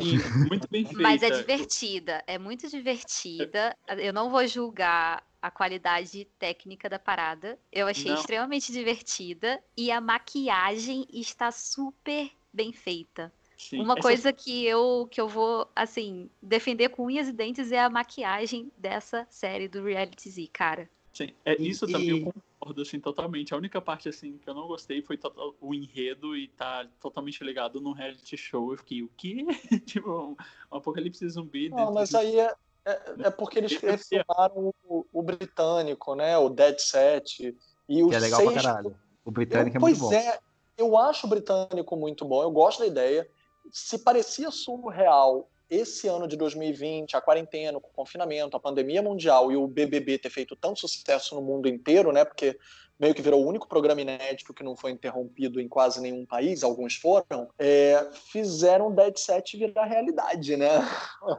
Sim, 0.00 0.18
muito 0.48 0.68
bem 0.70 0.84
feita. 0.84 1.02
Mas 1.02 1.20
é 1.20 1.30
divertida, 1.30 2.22
é 2.24 2.38
muito 2.38 2.70
divertida. 2.70 3.76
Eu 3.98 4.12
não 4.12 4.30
vou 4.30 4.46
julgar 4.46 5.26
a 5.42 5.50
qualidade 5.50 6.24
técnica 6.38 6.88
da 6.88 7.00
parada. 7.00 7.58
Eu 7.72 7.88
achei 7.88 8.12
não. 8.12 8.18
extremamente 8.18 8.70
divertida 8.70 9.60
e 9.76 9.90
a 9.90 10.00
maquiagem 10.00 11.04
está 11.12 11.50
super 11.50 12.30
bem 12.52 12.72
feita. 12.72 13.32
Sim, 13.58 13.80
Uma 13.80 13.94
essa... 13.94 14.02
coisa 14.02 14.32
que 14.32 14.64
eu, 14.64 15.08
que 15.10 15.20
eu 15.20 15.28
vou, 15.28 15.68
assim, 15.74 16.30
defender 16.40 16.90
com 16.90 17.06
unhas 17.06 17.26
e 17.26 17.32
dentes 17.32 17.72
é 17.72 17.80
a 17.80 17.90
maquiagem 17.90 18.70
dessa 18.78 19.26
série 19.28 19.66
do 19.66 19.82
Reality 19.82 20.30
Z, 20.30 20.48
cara. 20.52 20.88
Sim, 21.12 21.28
é, 21.44 21.60
isso 21.60 21.84
e... 21.84 21.92
também 21.92 22.08
eu 22.08 22.32
concordo, 22.32 22.82
assim, 22.82 22.98
totalmente. 22.98 23.52
A 23.52 23.56
única 23.56 23.80
parte, 23.80 24.08
assim, 24.08 24.38
que 24.38 24.48
eu 24.48 24.54
não 24.54 24.66
gostei 24.66 25.02
foi 25.02 25.18
o 25.60 25.74
enredo 25.74 26.34
e 26.36 26.48
tá 26.48 26.86
totalmente 27.00 27.44
ligado 27.44 27.80
no 27.80 27.92
reality 27.92 28.36
show. 28.36 28.72
Eu 28.72 28.78
fiquei, 28.78 29.02
o 29.02 29.10
quê? 29.16 29.44
tipo, 29.84 30.36
um 30.70 30.76
apocalipse 30.76 31.28
zumbi. 31.28 31.68
Não, 31.68 31.92
mas 31.92 32.14
aí 32.14 32.40
é, 32.40 32.54
é, 32.84 33.14
é, 33.24 33.30
porque 33.30 33.58
eles 33.58 33.76
refilmaram 33.76 34.72
o, 34.84 35.04
o, 35.12 35.22
britânico, 35.22 36.14
né? 36.14 36.38
O 36.38 36.48
Dead 36.48 36.78
Set. 36.78 37.54
E 37.88 38.02
o 38.02 38.08
que 38.08 38.14
é 38.14 38.18
legal 38.18 38.40
sexto... 38.40 38.52
pra 38.54 38.62
caralho. 38.62 38.96
O 39.24 39.30
britânico 39.30 39.76
eu, 39.76 39.78
é 39.78 39.82
muito 39.82 40.00
bom. 40.00 40.08
Pois 40.08 40.24
é, 40.24 40.38
eu 40.78 40.96
acho 40.96 41.26
o 41.26 41.30
britânico 41.30 41.96
muito 41.96 42.24
bom, 42.24 42.42
eu 42.42 42.50
gosto 42.50 42.80
da 42.80 42.86
ideia. 42.86 43.28
Se 43.70 43.98
parecia 43.98 44.50
surreal 44.50 45.48
esse 45.72 46.06
ano 46.06 46.28
de 46.28 46.36
2020, 46.36 47.16
a 47.16 47.20
quarentena, 47.20 47.78
o 47.78 47.80
confinamento, 47.80 48.56
a 48.56 48.60
pandemia 48.60 49.00
mundial 49.00 49.50
e 49.50 49.56
o 49.56 49.66
BBB 49.66 50.18
ter 50.18 50.28
feito 50.28 50.54
tanto 50.54 50.80
sucesso 50.80 51.34
no 51.34 51.40
mundo 51.40 51.66
inteiro, 51.66 52.12
né? 52.12 52.26
Porque 52.26 52.58
meio 53.00 53.14
que 53.14 53.22
virou 53.22 53.42
o 53.42 53.48
único 53.48 53.66
programa 53.66 54.02
inédito 54.02 54.52
que 54.52 54.62
não 54.62 54.76
foi 54.76 54.90
interrompido 54.90 55.58
em 55.60 55.66
quase 55.66 56.00
nenhum 56.00 56.26
país, 56.26 56.62
alguns 56.62 56.94
foram, 56.94 57.48
é, 57.58 58.06
fizeram 58.30 58.88
o 58.88 58.94
Dead 58.94 59.16
Set 59.16 59.56
virar 59.56 59.86
realidade, 59.86 60.58
né? 60.58 60.86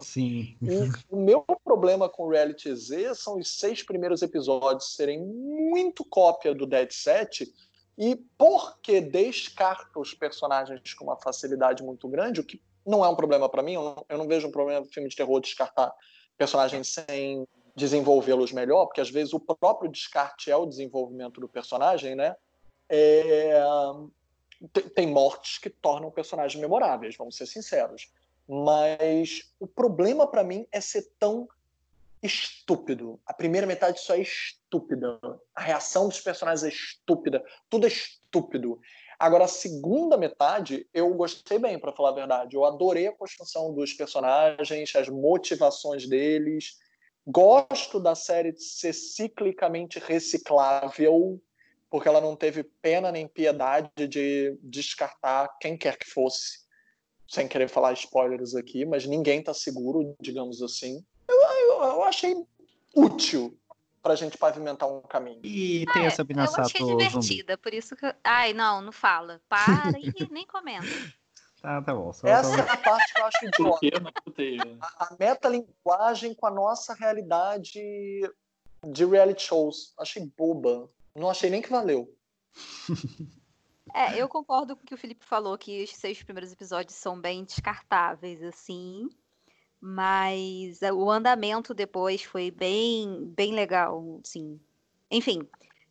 Sim. 0.02 0.58
E 0.62 0.90
o 1.10 1.16
meu 1.16 1.46
problema 1.64 2.10
com 2.10 2.24
o 2.24 2.30
Reality 2.30 2.76
Z 2.76 3.14
são 3.14 3.38
os 3.38 3.60
seis 3.60 3.84
primeiros 3.84 4.24
episódios 4.24 4.96
serem 4.96 5.24
muito 5.24 6.04
cópia 6.04 6.56
do 6.56 6.66
Dead 6.66 6.92
Set 6.92 7.54
e 7.96 8.16
porque 8.38 9.00
descarta 9.00 10.00
os 10.00 10.14
personagens 10.14 10.94
com 10.96 11.06
uma 11.06 11.18
facilidade 11.18 11.84
muito 11.84 12.08
grande, 12.10 12.42
o 12.42 12.44
que 12.44 12.60
não 12.86 13.04
é 13.04 13.10
um 13.10 13.16
problema 13.16 13.50
para 13.50 13.64
mim. 13.64 13.74
Eu 13.74 13.84
não, 13.84 14.06
eu 14.10 14.18
não, 14.18 14.28
vejo 14.28 14.48
um 14.48 14.52
problema 14.52 14.82
no 14.82 14.86
filme 14.86 15.10
de 15.10 15.16
terror 15.16 15.40
descartar 15.40 15.94
personagens 16.38 16.90
sem 16.90 17.48
desenvolvê-los 17.76 18.52
melhor, 18.52 18.86
porque 18.86 19.02
às 19.02 19.10
vezes 19.10 19.34
o 19.34 19.40
próprio 19.40 19.90
descarte 19.92 20.52
é 20.52 20.56
o 20.56 20.66
desenvolvimento 20.66 21.42
do 21.42 21.48
personagem, 21.48 22.16
né? 22.16 22.36
É... 22.90 23.54
Tem 24.96 25.08
mortes 25.08 25.58
que 25.58 25.70
tornam 25.70 26.10
personagens 26.12 26.60
memoráveis, 26.60 27.18
vamos 27.18 27.36
ser 27.36 27.46
sinceros. 27.46 28.10
Mas 28.48 29.54
o 29.60 29.68
problema 29.68 30.28
para 30.28 30.44
mim 30.44 30.68
é 30.72 30.80
ser 30.80 31.10
tão 31.20 31.48
estúpido. 32.22 33.20
A 33.26 33.34
primeira 33.34 33.68
metade 33.68 34.00
só 34.00 34.16
é 34.16 34.22
estúpida. 34.22 35.20
A 35.54 35.62
reação 35.62 36.08
dos 36.08 36.22
personagens 36.22 36.64
é 36.64 36.70
estúpida. 36.70 37.44
Tudo 37.70 37.86
é 37.86 37.90
estúpido. 37.90 38.80
Agora, 39.20 39.46
a 39.46 39.48
segunda 39.48 40.18
metade, 40.18 40.88
eu 40.94 41.14
gostei 41.14 41.60
bem, 41.60 41.80
para 41.80 41.92
falar 41.92 42.10
a 42.10 42.16
verdade. 42.16 42.56
Eu 42.56 42.66
adorei 42.66 43.08
a 43.08 43.16
construção 43.16 43.74
dos 43.74 43.94
personagens, 43.94 44.96
as 44.96 45.10
motivações 45.10 46.08
deles. 46.08 46.78
Gosto 47.26 48.00
da 48.00 48.16
série 48.16 48.52
de 48.52 48.64
ser 48.64 48.94
ciclicamente 48.94 50.00
reciclável, 50.00 51.42
porque 51.90 52.08
ela 52.08 52.20
não 52.20 52.36
teve 52.36 52.64
pena 52.82 53.12
nem 53.12 53.28
piedade 53.28 54.08
de 54.08 54.58
descartar 54.62 55.58
quem 55.60 55.78
quer 55.78 55.98
que 55.98 56.10
fosse. 56.10 56.64
Sem 57.28 57.48
querer 57.48 57.70
falar 57.70 57.94
spoilers 57.94 58.56
aqui, 58.56 58.86
mas 58.86 59.06
ninguém 59.06 59.40
está 59.40 59.54
seguro, 59.54 60.16
digamos 60.20 60.62
assim. 60.62 61.04
Eu, 61.28 61.36
eu, 61.36 61.84
eu 61.84 62.04
achei 62.04 62.36
útil 62.96 63.58
pra 64.04 64.16
gente 64.16 64.38
pavimentar 64.38 64.88
um 64.88 65.02
caminho. 65.02 65.40
E 65.44 65.86
tem 65.94 66.04
é, 66.04 66.08
essa 66.08 66.18
Sato 66.18 66.32
Eu 66.32 66.62
achei 66.62 66.86
divertida, 66.86 67.58
por 67.58 67.74
isso 67.74 67.96
que. 67.96 68.14
Ai, 68.22 68.54
não, 68.54 68.82
não 68.82 68.92
fala. 68.92 69.42
Para 69.48 69.98
e 69.98 70.12
nem 70.30 70.46
comenta. 70.46 70.86
Ah, 71.64 71.82
tá 71.82 71.96
bom. 71.96 72.12
Só, 72.12 72.28
Essa 72.28 72.50
só... 72.50 72.58
é 72.58 72.70
a 72.70 72.78
parte 72.78 73.14
que 73.14 73.22
eu 73.22 73.26
acho 73.26 73.46
idiota. 73.46 74.14
a, 74.82 75.06
a 75.06 75.16
metalinguagem 75.18 76.36
com 76.36 76.46
a 76.46 76.52
nossa 76.52 76.94
realidade 76.94 77.80
de 78.86 79.06
reality 79.06 79.44
shows. 79.44 79.94
Achei 79.98 80.30
boba. 80.38 80.90
Não 81.16 81.30
achei 81.30 81.50
nem 81.50 81.62
que 81.62 81.72
valeu. 81.72 82.14
É, 83.96 84.20
eu 84.20 84.28
concordo 84.28 84.76
com 84.76 84.82
o 84.82 84.86
que 84.86 84.96
o 84.96 84.98
Felipe 84.98 85.24
falou, 85.24 85.56
que 85.56 85.84
os 85.84 85.92
seis 85.92 86.24
primeiros 86.24 86.52
episódios 86.52 86.96
são 86.96 87.20
bem 87.20 87.44
descartáveis, 87.44 88.42
assim 88.42 89.08
mas 89.86 90.80
o 90.82 91.12
andamento 91.12 91.74
depois 91.74 92.24
foi 92.24 92.50
bem, 92.50 93.26
bem 93.36 93.54
legal, 93.54 94.22
sim. 94.24 94.58
Enfim, 95.12 95.46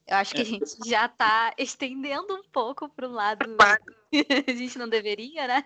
eu 0.08 0.16
acho 0.16 0.34
que 0.34 0.40
a 0.40 0.44
é. 0.44 0.46
gente 0.46 0.70
já 0.86 1.04
está 1.04 1.52
estendendo 1.58 2.34
um 2.34 2.42
pouco 2.50 2.88
para 2.88 3.06
o 3.06 3.12
lado 3.12 3.44
a 4.48 4.52
gente 4.52 4.78
não 4.78 4.88
deveria, 4.88 5.46
né? 5.46 5.64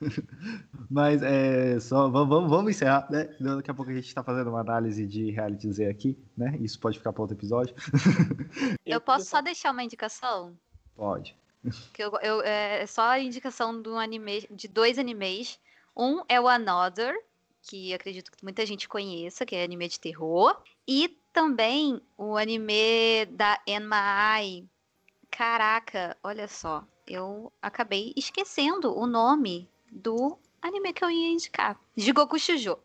Mas 0.90 1.22
é 1.22 1.78
só 1.78 2.08
vamos, 2.08 2.50
vamos 2.50 2.70
encerrar, 2.70 3.06
né? 3.10 3.28
Daqui 3.38 3.70
a 3.70 3.74
pouco 3.74 3.92
a 3.92 3.94
gente 3.94 4.08
está 4.08 4.24
fazendo 4.24 4.50
uma 4.50 4.60
análise 4.60 5.06
de 5.06 5.30
reality 5.30 5.70
Z 5.72 5.86
aqui, 5.86 6.18
né? 6.36 6.56
Isso 6.60 6.80
pode 6.80 6.98
ficar 6.98 7.12
para 7.12 7.22
outro 7.22 7.36
episódio. 7.36 7.76
Eu 8.84 9.00
posso 9.00 9.26
só 9.26 9.40
deixar 9.40 9.70
uma 9.70 9.84
indicação? 9.84 10.56
Pode. 10.96 11.36
Que 11.92 12.02
eu, 12.02 12.12
eu, 12.22 12.42
é 12.42 12.86
só 12.86 13.10
a 13.10 13.20
indicação 13.20 13.80
do 13.80 13.96
anime, 13.96 14.48
de 14.50 14.66
dois 14.66 14.98
animes. 14.98 15.60
Um 15.96 16.22
é 16.28 16.40
o 16.40 16.46
Another, 16.46 17.16
que 17.66 17.92
acredito 17.92 18.30
que 18.30 18.44
muita 18.44 18.64
gente 18.64 18.88
conheça, 18.88 19.44
que 19.44 19.56
é 19.56 19.64
anime 19.64 19.88
de 19.88 19.98
terror. 19.98 20.56
E 20.86 21.08
também 21.32 22.00
o 22.16 22.36
anime 22.36 23.26
da 23.30 23.60
Enma 23.66 24.36
Caraca, 25.30 26.16
olha 26.22 26.46
só, 26.46 26.84
eu 27.06 27.52
acabei 27.60 28.12
esquecendo 28.16 28.96
o 28.96 29.06
nome 29.06 29.68
do 29.90 30.38
anime 30.62 30.92
que 30.92 31.04
eu 31.04 31.10
ia 31.10 31.32
indicar. 31.32 31.78
Jigoku 31.96 32.38
Shujo, 32.38 32.78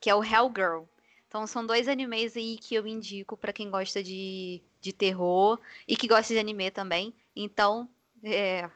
que 0.00 0.08
é 0.08 0.14
o 0.14 0.24
Hellgirl. 0.24 0.84
Então 1.28 1.46
são 1.46 1.64
dois 1.64 1.86
animes 1.86 2.36
aí 2.36 2.56
que 2.56 2.74
eu 2.74 2.86
indico 2.86 3.36
para 3.36 3.52
quem 3.52 3.70
gosta 3.70 4.02
de, 4.02 4.62
de 4.80 4.92
terror 4.92 5.58
e 5.86 5.96
que 5.96 6.08
gosta 6.08 6.32
de 6.32 6.40
anime 6.40 6.70
também. 6.70 7.14
Então, 7.36 7.88
é, 8.24 8.68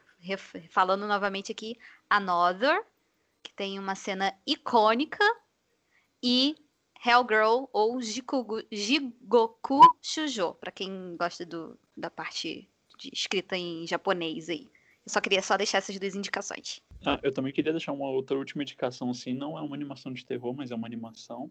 falando 0.69 1.07
novamente 1.07 1.51
aqui, 1.51 1.77
Another, 2.09 2.83
que 3.43 3.53
tem 3.53 3.77
uma 3.77 3.95
cena 3.95 4.33
icônica 4.45 5.23
e 6.23 6.55
Hellgirl 7.05 7.65
ou 7.71 8.01
Jikogu, 8.01 8.63
Jigoku 8.71 9.81
Shujo, 10.01 10.53
para 10.55 10.71
quem 10.71 11.15
gosta 11.15 11.45
do, 11.45 11.77
da 11.95 12.09
parte 12.09 12.69
de 12.97 13.09
escrita 13.13 13.55
em 13.55 13.85
japonês 13.85 14.49
aí. 14.49 14.67
Eu 15.05 15.11
só 15.11 15.21
queria 15.21 15.41
só 15.41 15.55
deixar 15.55 15.77
essas 15.77 15.97
duas 15.99 16.15
indicações. 16.15 16.81
Ah, 17.05 17.19
eu 17.23 17.31
também 17.31 17.53
queria 17.53 17.71
deixar 17.71 17.93
uma 17.93 18.09
outra 18.09 18.37
última 18.37 18.63
indicação, 18.63 19.09
assim, 19.09 19.33
não 19.33 19.57
é 19.57 19.61
uma 19.61 19.75
animação 19.75 20.11
de 20.11 20.25
terror, 20.25 20.53
mas 20.53 20.71
é 20.71 20.75
uma 20.75 20.87
animação. 20.87 21.49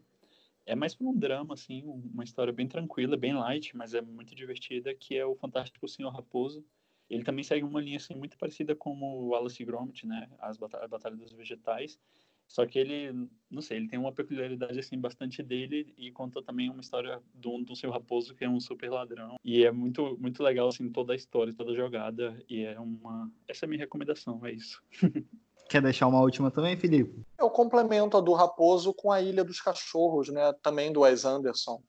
É 0.67 0.75
mais 0.75 0.95
para 0.95 1.07
um 1.07 1.17
drama, 1.17 1.55
assim, 1.55 1.85
uma 1.85 2.25
história 2.25 2.53
bem 2.53 2.67
tranquila, 2.67 3.17
bem 3.17 3.33
light, 3.33 3.75
mas 3.77 3.95
é 3.95 4.01
muito 4.03 4.35
divertida, 4.35 4.93
que 4.95 5.17
é 5.17 5.25
o 5.25 5.37
Fantástico 5.37 5.89
Senhor 5.89 6.11
Raposo. 6.11 6.65
Ele 7.09 7.23
também 7.23 7.45
segue 7.45 7.65
uma 7.65 7.81
linha, 7.81 7.99
assim, 7.99 8.15
muito 8.17 8.37
parecida 8.37 8.75
com 8.75 9.01
o 9.01 9.29
Wallace 9.29 9.65
Gromit, 9.65 10.07
né, 10.07 10.29
as 10.41 10.59
Bata 10.59 10.85
a 10.85 10.89
Batalha 10.89 11.17
dos 11.17 11.33
Vegetais, 11.33 12.01
só 12.49 12.65
que 12.65 12.79
ele, 12.79 13.29
não 13.51 13.61
sei, 13.61 13.79
ele 13.79 13.89
tem 13.89 13.99
uma 13.99 14.13
peculiaridade 14.13 14.79
assim 14.79 14.99
bastante 14.99 15.43
dele 15.43 15.93
e 15.99 16.11
conta 16.13 16.43
também 16.43 16.71
uma 16.71 16.81
história 16.81 17.21
do, 17.35 17.59
do 17.59 17.75
seu 17.75 17.91
raposo 17.91 18.35
que 18.35 18.45
é 18.45 18.49
um 18.49 18.61
super 18.61 18.91
ladrão. 18.91 19.37
E 19.45 19.65
é 19.65 19.71
muito 19.71 20.17
muito 20.21 20.43
legal 20.43 20.69
assim 20.69 20.91
toda 20.91 21.13
a 21.13 21.17
história, 21.17 21.55
toda 21.55 21.73
a 21.73 21.77
jogada 21.77 22.37
e 22.49 22.65
é 22.65 22.79
uma 22.79 23.31
essa 23.49 23.65
é 23.65 23.67
a 23.67 23.69
minha 23.69 23.81
recomendação, 23.81 24.45
é 24.45 24.53
isso. 24.53 24.83
Quer 25.69 25.83
deixar 25.83 26.07
uma 26.07 26.21
última 26.21 26.51
também, 26.51 26.77
Felipe? 26.77 27.27
Eu 27.37 27.51
complemento 27.51 28.17
a 28.17 28.21
do 28.21 28.33
Raposo 28.33 28.95
com 28.95 29.11
a 29.11 29.21
Ilha 29.21 29.43
dos 29.43 29.61
Cachorros, 29.61 30.29
né? 30.29 30.53
Também 30.63 30.93
do 30.93 31.01
Wes 31.01 31.25
Anderson. 31.25 31.83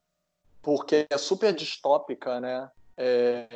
Porque 0.63 1.05
é 1.09 1.17
super 1.17 1.53
distópica, 1.53 2.39
né? 2.39 2.71
É, 2.99 3.47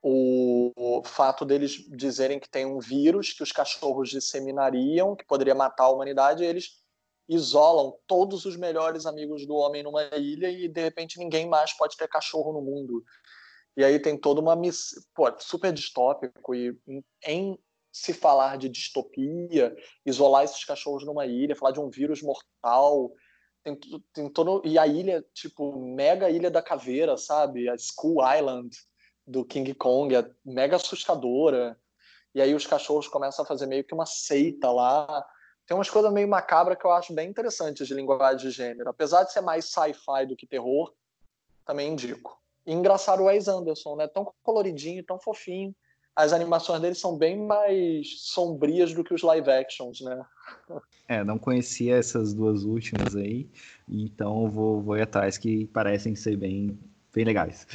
o, 0.00 0.72
o, 0.76 1.02
fato 1.02 1.44
deles 1.44 1.84
dizerem 1.90 2.38
que 2.38 2.48
tem 2.48 2.64
um 2.64 2.78
vírus 2.78 3.32
que 3.32 3.42
os 3.42 3.50
cachorros 3.50 4.10
disseminariam, 4.10 5.16
que 5.16 5.26
poderia 5.26 5.56
matar 5.56 5.84
a 5.84 5.90
humanidade, 5.90 6.44
eles 6.44 6.80
isolam 7.28 7.98
todos 8.06 8.44
os 8.44 8.56
melhores 8.56 9.06
amigos 9.06 9.44
do 9.44 9.54
homem 9.54 9.82
numa 9.82 10.04
ilha 10.16 10.48
e 10.48 10.68
de 10.68 10.80
repente 10.80 11.18
ninguém 11.18 11.48
mais 11.48 11.76
pode 11.76 11.96
ter 11.96 12.08
cachorro 12.08 12.52
no 12.52 12.62
mundo. 12.62 13.04
E 13.76 13.84
aí 13.84 13.98
tem 13.98 14.16
toda 14.16 14.40
uma 14.40 14.56
missão, 14.56 15.02
super 15.38 15.72
distópico 15.72 16.54
e 16.54 16.76
em 17.26 17.58
se 17.92 18.12
falar 18.12 18.56
de 18.56 18.68
distopia, 18.68 19.74
isolar 20.06 20.44
esses 20.44 20.64
cachorros 20.64 21.04
numa 21.04 21.26
ilha, 21.26 21.56
falar 21.56 21.72
de 21.72 21.80
um 21.80 21.90
vírus 21.90 22.22
mortal, 22.22 23.12
tem, 23.76 24.04
tem 24.12 24.28
todo 24.28 24.62
e 24.64 24.78
a 24.78 24.86
ilha 24.86 25.24
tipo 25.34 25.78
mega 25.78 26.30
ilha 26.30 26.50
da 26.50 26.62
caveira, 26.62 27.16
sabe? 27.16 27.68
A 27.68 27.76
School 27.76 28.18
Island 28.22 28.76
do 29.26 29.44
King 29.44 29.74
Kong 29.74 30.14
é 30.14 30.28
mega 30.44 30.76
assustadora. 30.76 31.78
E 32.34 32.40
aí 32.40 32.54
os 32.54 32.66
cachorros 32.66 33.08
começam 33.08 33.44
a 33.44 33.48
fazer 33.48 33.66
meio 33.66 33.84
que 33.84 33.94
uma 33.94 34.06
seita 34.06 34.70
lá. 34.70 35.24
Tem 35.66 35.76
umas 35.76 35.90
coisas 35.90 36.12
meio 36.12 36.28
macabras 36.28 36.78
que 36.78 36.86
eu 36.86 36.92
acho 36.92 37.14
bem 37.14 37.28
interessantes 37.28 37.86
de 37.86 37.94
linguagem 37.94 38.48
de 38.48 38.50
gênero. 38.50 38.88
Apesar 38.88 39.24
de 39.24 39.32
ser 39.32 39.40
mais 39.40 39.66
sci-fi 39.66 40.26
do 40.26 40.36
que 40.36 40.46
terror, 40.46 40.94
também 41.64 41.92
indico. 41.92 42.40
E 42.66 42.72
engraçado 42.72 43.22
o 43.22 43.26
Wes 43.26 43.48
Anderson, 43.48 43.96
né? 43.96 44.08
Tão 44.08 44.32
coloridinho, 44.42 45.04
tão 45.04 45.18
fofinho. 45.18 45.74
As 46.18 46.32
animações 46.32 46.80
dele 46.80 46.96
são 46.96 47.16
bem 47.16 47.38
mais 47.46 48.22
sombrias 48.22 48.92
do 48.92 49.04
que 49.04 49.14
os 49.14 49.22
live 49.22 49.48
actions, 49.48 50.00
né? 50.00 50.26
É, 51.06 51.22
não 51.22 51.38
conhecia 51.38 51.94
essas 51.94 52.34
duas 52.34 52.64
últimas 52.64 53.14
aí, 53.14 53.48
então 53.88 54.50
vou, 54.50 54.82
vou 54.82 54.96
ir 54.96 55.02
atrás 55.02 55.38
que 55.38 55.66
parecem 55.68 56.16
ser 56.16 56.36
bem 56.36 56.76
bem 57.14 57.24
legais. 57.24 57.66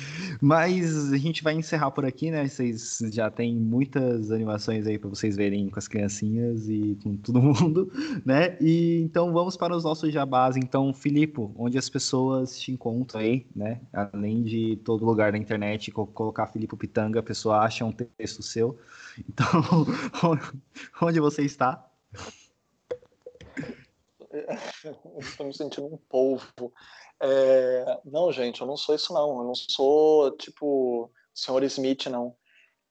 Mas 0.41 1.11
a 1.11 1.17
gente 1.17 1.43
vai 1.43 1.53
encerrar 1.53 1.91
por 1.91 2.05
aqui, 2.05 2.31
né? 2.31 2.47
Vocês 2.47 2.99
já 3.11 3.29
tem 3.29 3.55
muitas 3.55 4.31
animações 4.31 4.85
aí 4.87 4.97
para 4.97 5.09
vocês 5.09 5.35
verem 5.35 5.69
com 5.69 5.79
as 5.79 5.87
criancinhas 5.87 6.69
e 6.69 6.97
com 7.03 7.17
todo 7.17 7.41
mundo, 7.43 7.91
né? 8.25 8.57
E 8.61 9.01
então 9.01 9.33
vamos 9.33 9.57
para 9.57 9.75
os 9.75 9.83
nossos 9.83 10.13
jabás. 10.13 10.55
Então, 10.55 10.93
Filipe, 10.93 11.49
onde 11.55 11.77
as 11.77 11.89
pessoas 11.89 12.59
te 12.59 12.71
encontram 12.71 13.21
aí, 13.21 13.45
né? 13.55 13.81
Além 13.91 14.43
de 14.43 14.77
todo 14.77 15.05
lugar 15.05 15.31
da 15.31 15.37
internet, 15.37 15.91
colocar 15.91 16.47
Filipe 16.47 16.75
Pitanga, 16.75 17.19
a 17.19 17.23
pessoa 17.23 17.59
acha 17.59 17.83
um 17.85 17.91
texto 17.91 18.41
seu. 18.43 18.77
Então, 19.17 19.45
onde 21.01 21.19
você 21.19 21.43
está? 21.43 21.85
Estou 25.19 25.45
me 25.45 25.53
sentindo 25.53 25.93
um 25.93 25.97
polvo. 26.09 26.73
É, 27.21 28.01
não, 28.05 28.31
gente, 28.31 28.61
eu 28.61 28.67
não 28.67 28.77
sou 28.77 28.95
isso, 28.95 29.13
não. 29.13 29.39
Eu 29.39 29.43
não 29.45 29.55
sou, 29.55 30.31
tipo, 30.37 31.11
senhor 31.33 31.63
Smith, 31.63 32.07
não. 32.07 32.35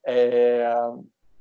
É, 0.07 0.65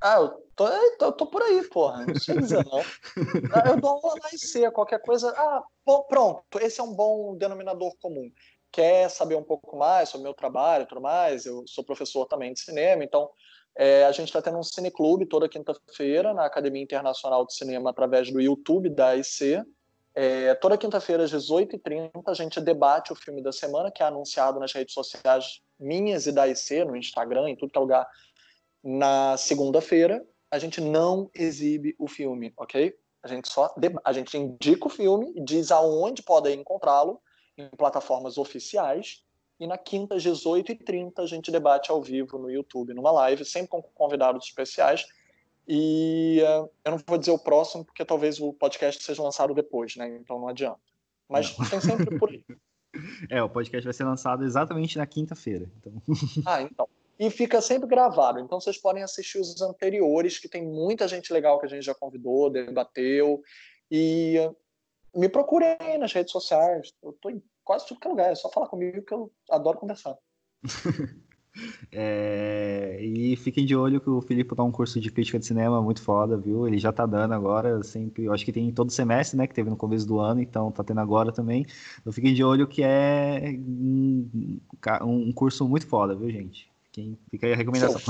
ah, 0.02 0.16
eu 0.16 0.28
tô, 0.56 0.66
eu 0.66 1.12
tô 1.12 1.26
por 1.26 1.42
aí, 1.42 1.62
porra. 1.68 2.04
Não 2.04 2.14
sei 2.16 2.38
dizer, 2.38 2.64
não. 2.64 2.80
Ah, 3.54 3.68
eu 3.68 3.80
dou 3.80 3.90
aula 3.90 4.14
na 4.20 4.28
IC, 4.32 4.70
qualquer 4.72 5.00
coisa. 5.00 5.32
Ah, 5.36 5.62
bom, 5.86 6.02
pronto. 6.02 6.58
Esse 6.60 6.80
é 6.80 6.82
um 6.82 6.92
bom 6.92 7.36
denominador 7.36 7.94
comum. 8.00 8.30
Quer 8.72 9.08
saber 9.10 9.36
um 9.36 9.44
pouco 9.44 9.76
mais 9.76 10.08
sobre 10.08 10.22
o 10.22 10.24
meu 10.24 10.34
trabalho 10.34 10.82
e 10.82 10.86
tudo 10.86 11.00
mais? 11.00 11.46
Eu 11.46 11.64
sou 11.66 11.84
professor 11.84 12.26
também 12.26 12.52
de 12.52 12.60
cinema, 12.60 13.04
então 13.04 13.30
é, 13.76 14.04
a 14.04 14.12
gente 14.12 14.28
está 14.28 14.42
tendo 14.42 14.58
um 14.58 14.62
cineclube 14.62 15.26
toda 15.26 15.48
quinta-feira 15.48 16.34
na 16.34 16.46
Academia 16.46 16.82
Internacional 16.82 17.46
de 17.46 17.54
Cinema 17.54 17.90
através 17.90 18.30
do 18.32 18.40
YouTube 18.40 18.88
da 18.88 19.14
IC. 19.16 19.62
É, 20.14 20.54
toda 20.56 20.76
quinta-feira, 20.76 21.24
às 21.24 21.32
18h30, 21.32 22.10
a 22.26 22.34
gente 22.34 22.60
debate 22.60 23.12
o 23.12 23.16
filme 23.16 23.42
da 23.42 23.50
semana, 23.50 23.90
que 23.90 24.02
é 24.02 24.06
anunciado 24.06 24.60
nas 24.60 24.72
redes 24.72 24.92
sociais 24.92 25.62
minhas 25.80 26.26
e 26.26 26.32
da 26.32 26.46
IC, 26.46 26.84
no 26.84 26.96
Instagram, 26.96 27.48
em 27.48 27.56
tudo 27.56 27.72
que 27.72 27.78
é 27.78 27.80
lugar. 27.80 28.06
Na 28.84 29.36
segunda-feira, 29.36 30.24
a 30.50 30.58
gente 30.58 30.80
não 30.80 31.30
exibe 31.34 31.94
o 31.98 32.06
filme, 32.06 32.52
ok? 32.56 32.94
A 33.22 33.28
gente 33.28 33.48
só 33.48 33.72
a 34.04 34.12
gente 34.12 34.36
indica 34.36 34.86
o 34.86 34.90
filme 34.90 35.32
diz 35.44 35.70
aonde 35.70 36.22
podem 36.22 36.60
encontrá-lo 36.60 37.20
em 37.56 37.68
plataformas 37.70 38.36
oficiais. 38.36 39.22
E 39.58 39.66
na 39.66 39.78
quinta, 39.78 40.16
às 40.16 40.24
18h30, 40.24 41.12
a 41.18 41.26
gente 41.26 41.50
debate 41.50 41.90
ao 41.90 42.02
vivo 42.02 42.36
no 42.36 42.50
YouTube, 42.50 42.92
numa 42.92 43.12
live, 43.12 43.44
sempre 43.44 43.68
com 43.68 43.80
convidados 43.80 44.44
especiais 44.44 45.06
e 45.66 46.40
uh, 46.42 46.68
eu 46.84 46.90
não 46.90 46.98
vou 47.06 47.18
dizer 47.18 47.30
o 47.30 47.38
próximo, 47.38 47.84
porque 47.84 48.04
talvez 48.04 48.40
o 48.40 48.52
podcast 48.52 49.02
seja 49.02 49.22
lançado 49.22 49.54
depois, 49.54 49.96
né? 49.96 50.08
Então 50.20 50.38
não 50.38 50.48
adianta. 50.48 50.80
Mas 51.28 51.56
não. 51.56 51.68
tem 51.68 51.80
sempre 51.80 52.18
por 52.18 52.30
aí. 52.30 52.44
É, 53.30 53.42
o 53.42 53.48
podcast 53.48 53.84
vai 53.86 53.94
ser 53.94 54.04
lançado 54.04 54.44
exatamente 54.44 54.98
na 54.98 55.06
quinta-feira. 55.06 55.66
Então... 55.78 55.94
Ah, 56.44 56.60
então. 56.60 56.86
E 57.18 57.30
fica 57.30 57.58
sempre 57.62 57.88
gravado. 57.88 58.38
Então 58.38 58.60
vocês 58.60 58.76
podem 58.76 59.02
assistir 59.02 59.38
os 59.38 59.62
anteriores, 59.62 60.38
que 60.38 60.46
tem 60.46 60.62
muita 60.62 61.08
gente 61.08 61.32
legal 61.32 61.58
que 61.58 61.64
a 61.64 61.68
gente 61.70 61.84
já 61.84 61.94
convidou, 61.94 62.50
debateu. 62.50 63.40
E 63.90 64.36
uh, 64.46 65.18
me 65.18 65.26
procurem 65.26 65.74
aí 65.80 65.96
nas 65.96 66.12
redes 66.12 66.32
sociais. 66.32 66.92
Eu 67.02 67.14
tô 67.14 67.30
em 67.30 67.42
quase 67.64 67.86
tudo 67.86 67.98
que 67.98 68.06
é 68.06 68.10
lugar. 68.10 68.30
É 68.30 68.34
só 68.34 68.50
falar 68.50 68.68
comigo 68.68 69.02
que 69.02 69.14
eu 69.14 69.32
adoro 69.50 69.78
conversar. 69.78 70.18
É, 71.90 72.98
e 73.02 73.36
fiquem 73.36 73.66
de 73.66 73.76
olho 73.76 74.00
que 74.00 74.08
o 74.08 74.20
Felipe 74.22 74.54
dá 74.54 74.62
um 74.62 74.72
curso 74.72 74.98
de 75.00 75.10
crítica 75.10 75.38
de 75.38 75.46
cinema 75.46 75.82
muito 75.82 76.02
foda, 76.02 76.36
viu? 76.36 76.66
Ele 76.66 76.78
já 76.78 76.92
tá 76.92 77.04
dando 77.04 77.34
agora, 77.34 77.82
sempre. 77.82 78.24
Eu 78.24 78.32
acho 78.32 78.44
que 78.44 78.52
tem 78.52 78.72
todo 78.72 78.90
semestre, 78.90 79.36
né? 79.36 79.46
Que 79.46 79.54
teve 79.54 79.68
no 79.68 79.76
começo 79.76 80.06
do 80.06 80.18
ano, 80.18 80.40
então 80.40 80.70
tá 80.70 80.82
tendo 80.82 81.00
agora 81.00 81.32
também. 81.32 81.66
Então 82.00 82.12
fiquem 82.12 82.34
de 82.34 82.42
olho 82.42 82.66
que 82.66 82.82
é 82.82 83.54
um, 83.58 84.28
um 85.04 85.32
curso 85.32 85.68
muito 85.68 85.86
foda, 85.86 86.14
viu, 86.14 86.30
gente? 86.30 86.70
Quem, 86.90 87.18
fica 87.30 87.46
aí 87.46 87.52
a 87.52 87.56
recomendação. 87.56 88.00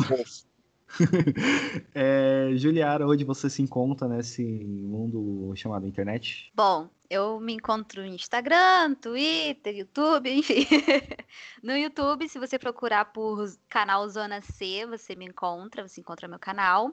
é, 1.95 2.51
Juliara, 2.57 3.07
onde 3.07 3.25
você 3.25 3.49
se 3.49 3.63
encontra 3.63 4.09
nesse 4.09 4.43
mundo 4.43 5.53
chamado 5.57 5.87
internet? 5.87 6.51
Bom, 6.55 6.89
eu 7.09 7.39
me 7.41 7.53
encontro 7.53 8.03
no 8.03 8.09
Instagram, 8.09 8.95
Twitter, 8.95 9.77
YouTube, 9.77 10.31
enfim. 10.31 10.67
no 11.63 11.77
YouTube, 11.77 12.29
se 12.29 12.39
você 12.39 12.59
procurar 12.59 13.07
por 13.07 13.51
canal 13.69 14.09
Zona 14.09 14.41
C, 14.41 14.87
você 14.87 15.15
me 15.15 15.27
encontra, 15.27 15.87
você 15.87 16.01
encontra 16.01 16.29
meu 16.29 16.39
canal. 16.39 16.93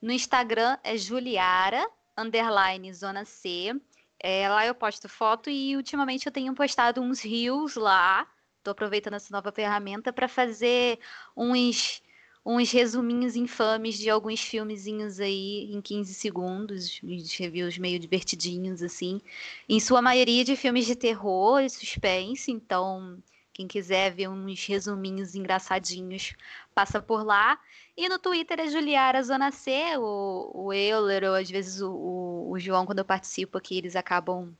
No 0.00 0.12
Instagram 0.12 0.78
é 0.82 0.96
Juliara, 0.96 1.88
underline 2.16 2.92
Zona 2.92 3.24
C. 3.24 3.74
É, 4.20 4.48
lá 4.48 4.66
eu 4.66 4.74
posto 4.74 5.08
foto 5.08 5.48
e 5.48 5.76
ultimamente 5.76 6.26
eu 6.26 6.32
tenho 6.32 6.54
postado 6.54 7.00
uns 7.00 7.20
reels 7.20 7.76
lá. 7.76 8.26
Estou 8.58 8.72
aproveitando 8.72 9.14
essa 9.14 9.32
nova 9.32 9.52
ferramenta 9.52 10.12
para 10.12 10.28
fazer 10.28 10.98
uns 11.36 12.02
uns 12.50 12.72
resuminhos 12.72 13.36
infames 13.36 13.98
de 13.98 14.08
alguns 14.08 14.40
filmezinhos 14.40 15.20
aí 15.20 15.70
em 15.70 15.82
15 15.82 16.14
segundos, 16.14 16.98
uns 17.04 17.36
reviews 17.36 17.76
meio 17.76 17.98
divertidinhos, 17.98 18.82
assim. 18.82 19.20
Em 19.68 19.78
sua 19.78 20.00
maioria 20.00 20.42
de 20.42 20.56
filmes 20.56 20.86
de 20.86 20.96
terror 20.96 21.60
e 21.60 21.68
suspense, 21.68 22.50
então 22.50 23.22
quem 23.52 23.68
quiser 23.68 24.14
ver 24.14 24.28
uns 24.28 24.64
resuminhos 24.64 25.34
engraçadinhos, 25.34 26.32
passa 26.74 27.02
por 27.02 27.22
lá. 27.22 27.60
E 27.94 28.08
no 28.08 28.18
Twitter 28.18 28.60
é 28.60 28.68
Juliara 28.68 29.22
Zona 29.22 29.52
C, 29.52 29.98
o, 29.98 30.50
o 30.54 30.72
Euler, 30.72 31.24
ou 31.24 31.34
às 31.34 31.50
vezes 31.50 31.82
o, 31.82 31.90
o, 31.90 32.50
o 32.52 32.58
João, 32.58 32.86
quando 32.86 33.00
eu 33.00 33.04
participo 33.04 33.58
aqui, 33.58 33.76
eles 33.76 33.94
acabam 33.94 34.56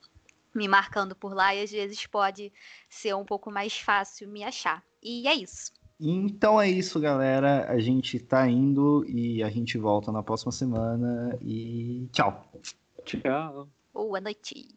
me 0.55 0.69
marcando 0.69 1.17
por 1.17 1.33
lá 1.33 1.55
e 1.55 1.63
às 1.63 1.71
vezes 1.71 2.07
pode 2.07 2.53
ser 2.91 3.15
um 3.15 3.25
pouco 3.25 3.51
mais 3.51 3.79
fácil 3.79 4.29
me 4.29 4.45
achar. 4.45 4.85
E 5.03 5.27
é 5.27 5.35
isso. 5.35 5.73
Então 6.01 6.61
é 6.61 6.71
isso, 6.71 7.01
galera. 7.01 7.71
A 7.71 7.79
gente 7.79 8.19
tá 8.21 8.49
indo 8.49 9.05
e 9.09 9.43
a 9.43 9.51
gente 9.51 9.77
volta 9.77 10.13
na 10.13 10.23
próxima 10.23 10.53
semana. 10.53 11.37
E 11.43 12.09
tchau. 12.13 12.51
Tchau. 13.05 13.69
Boa 13.93 14.21
noite. 14.21 14.69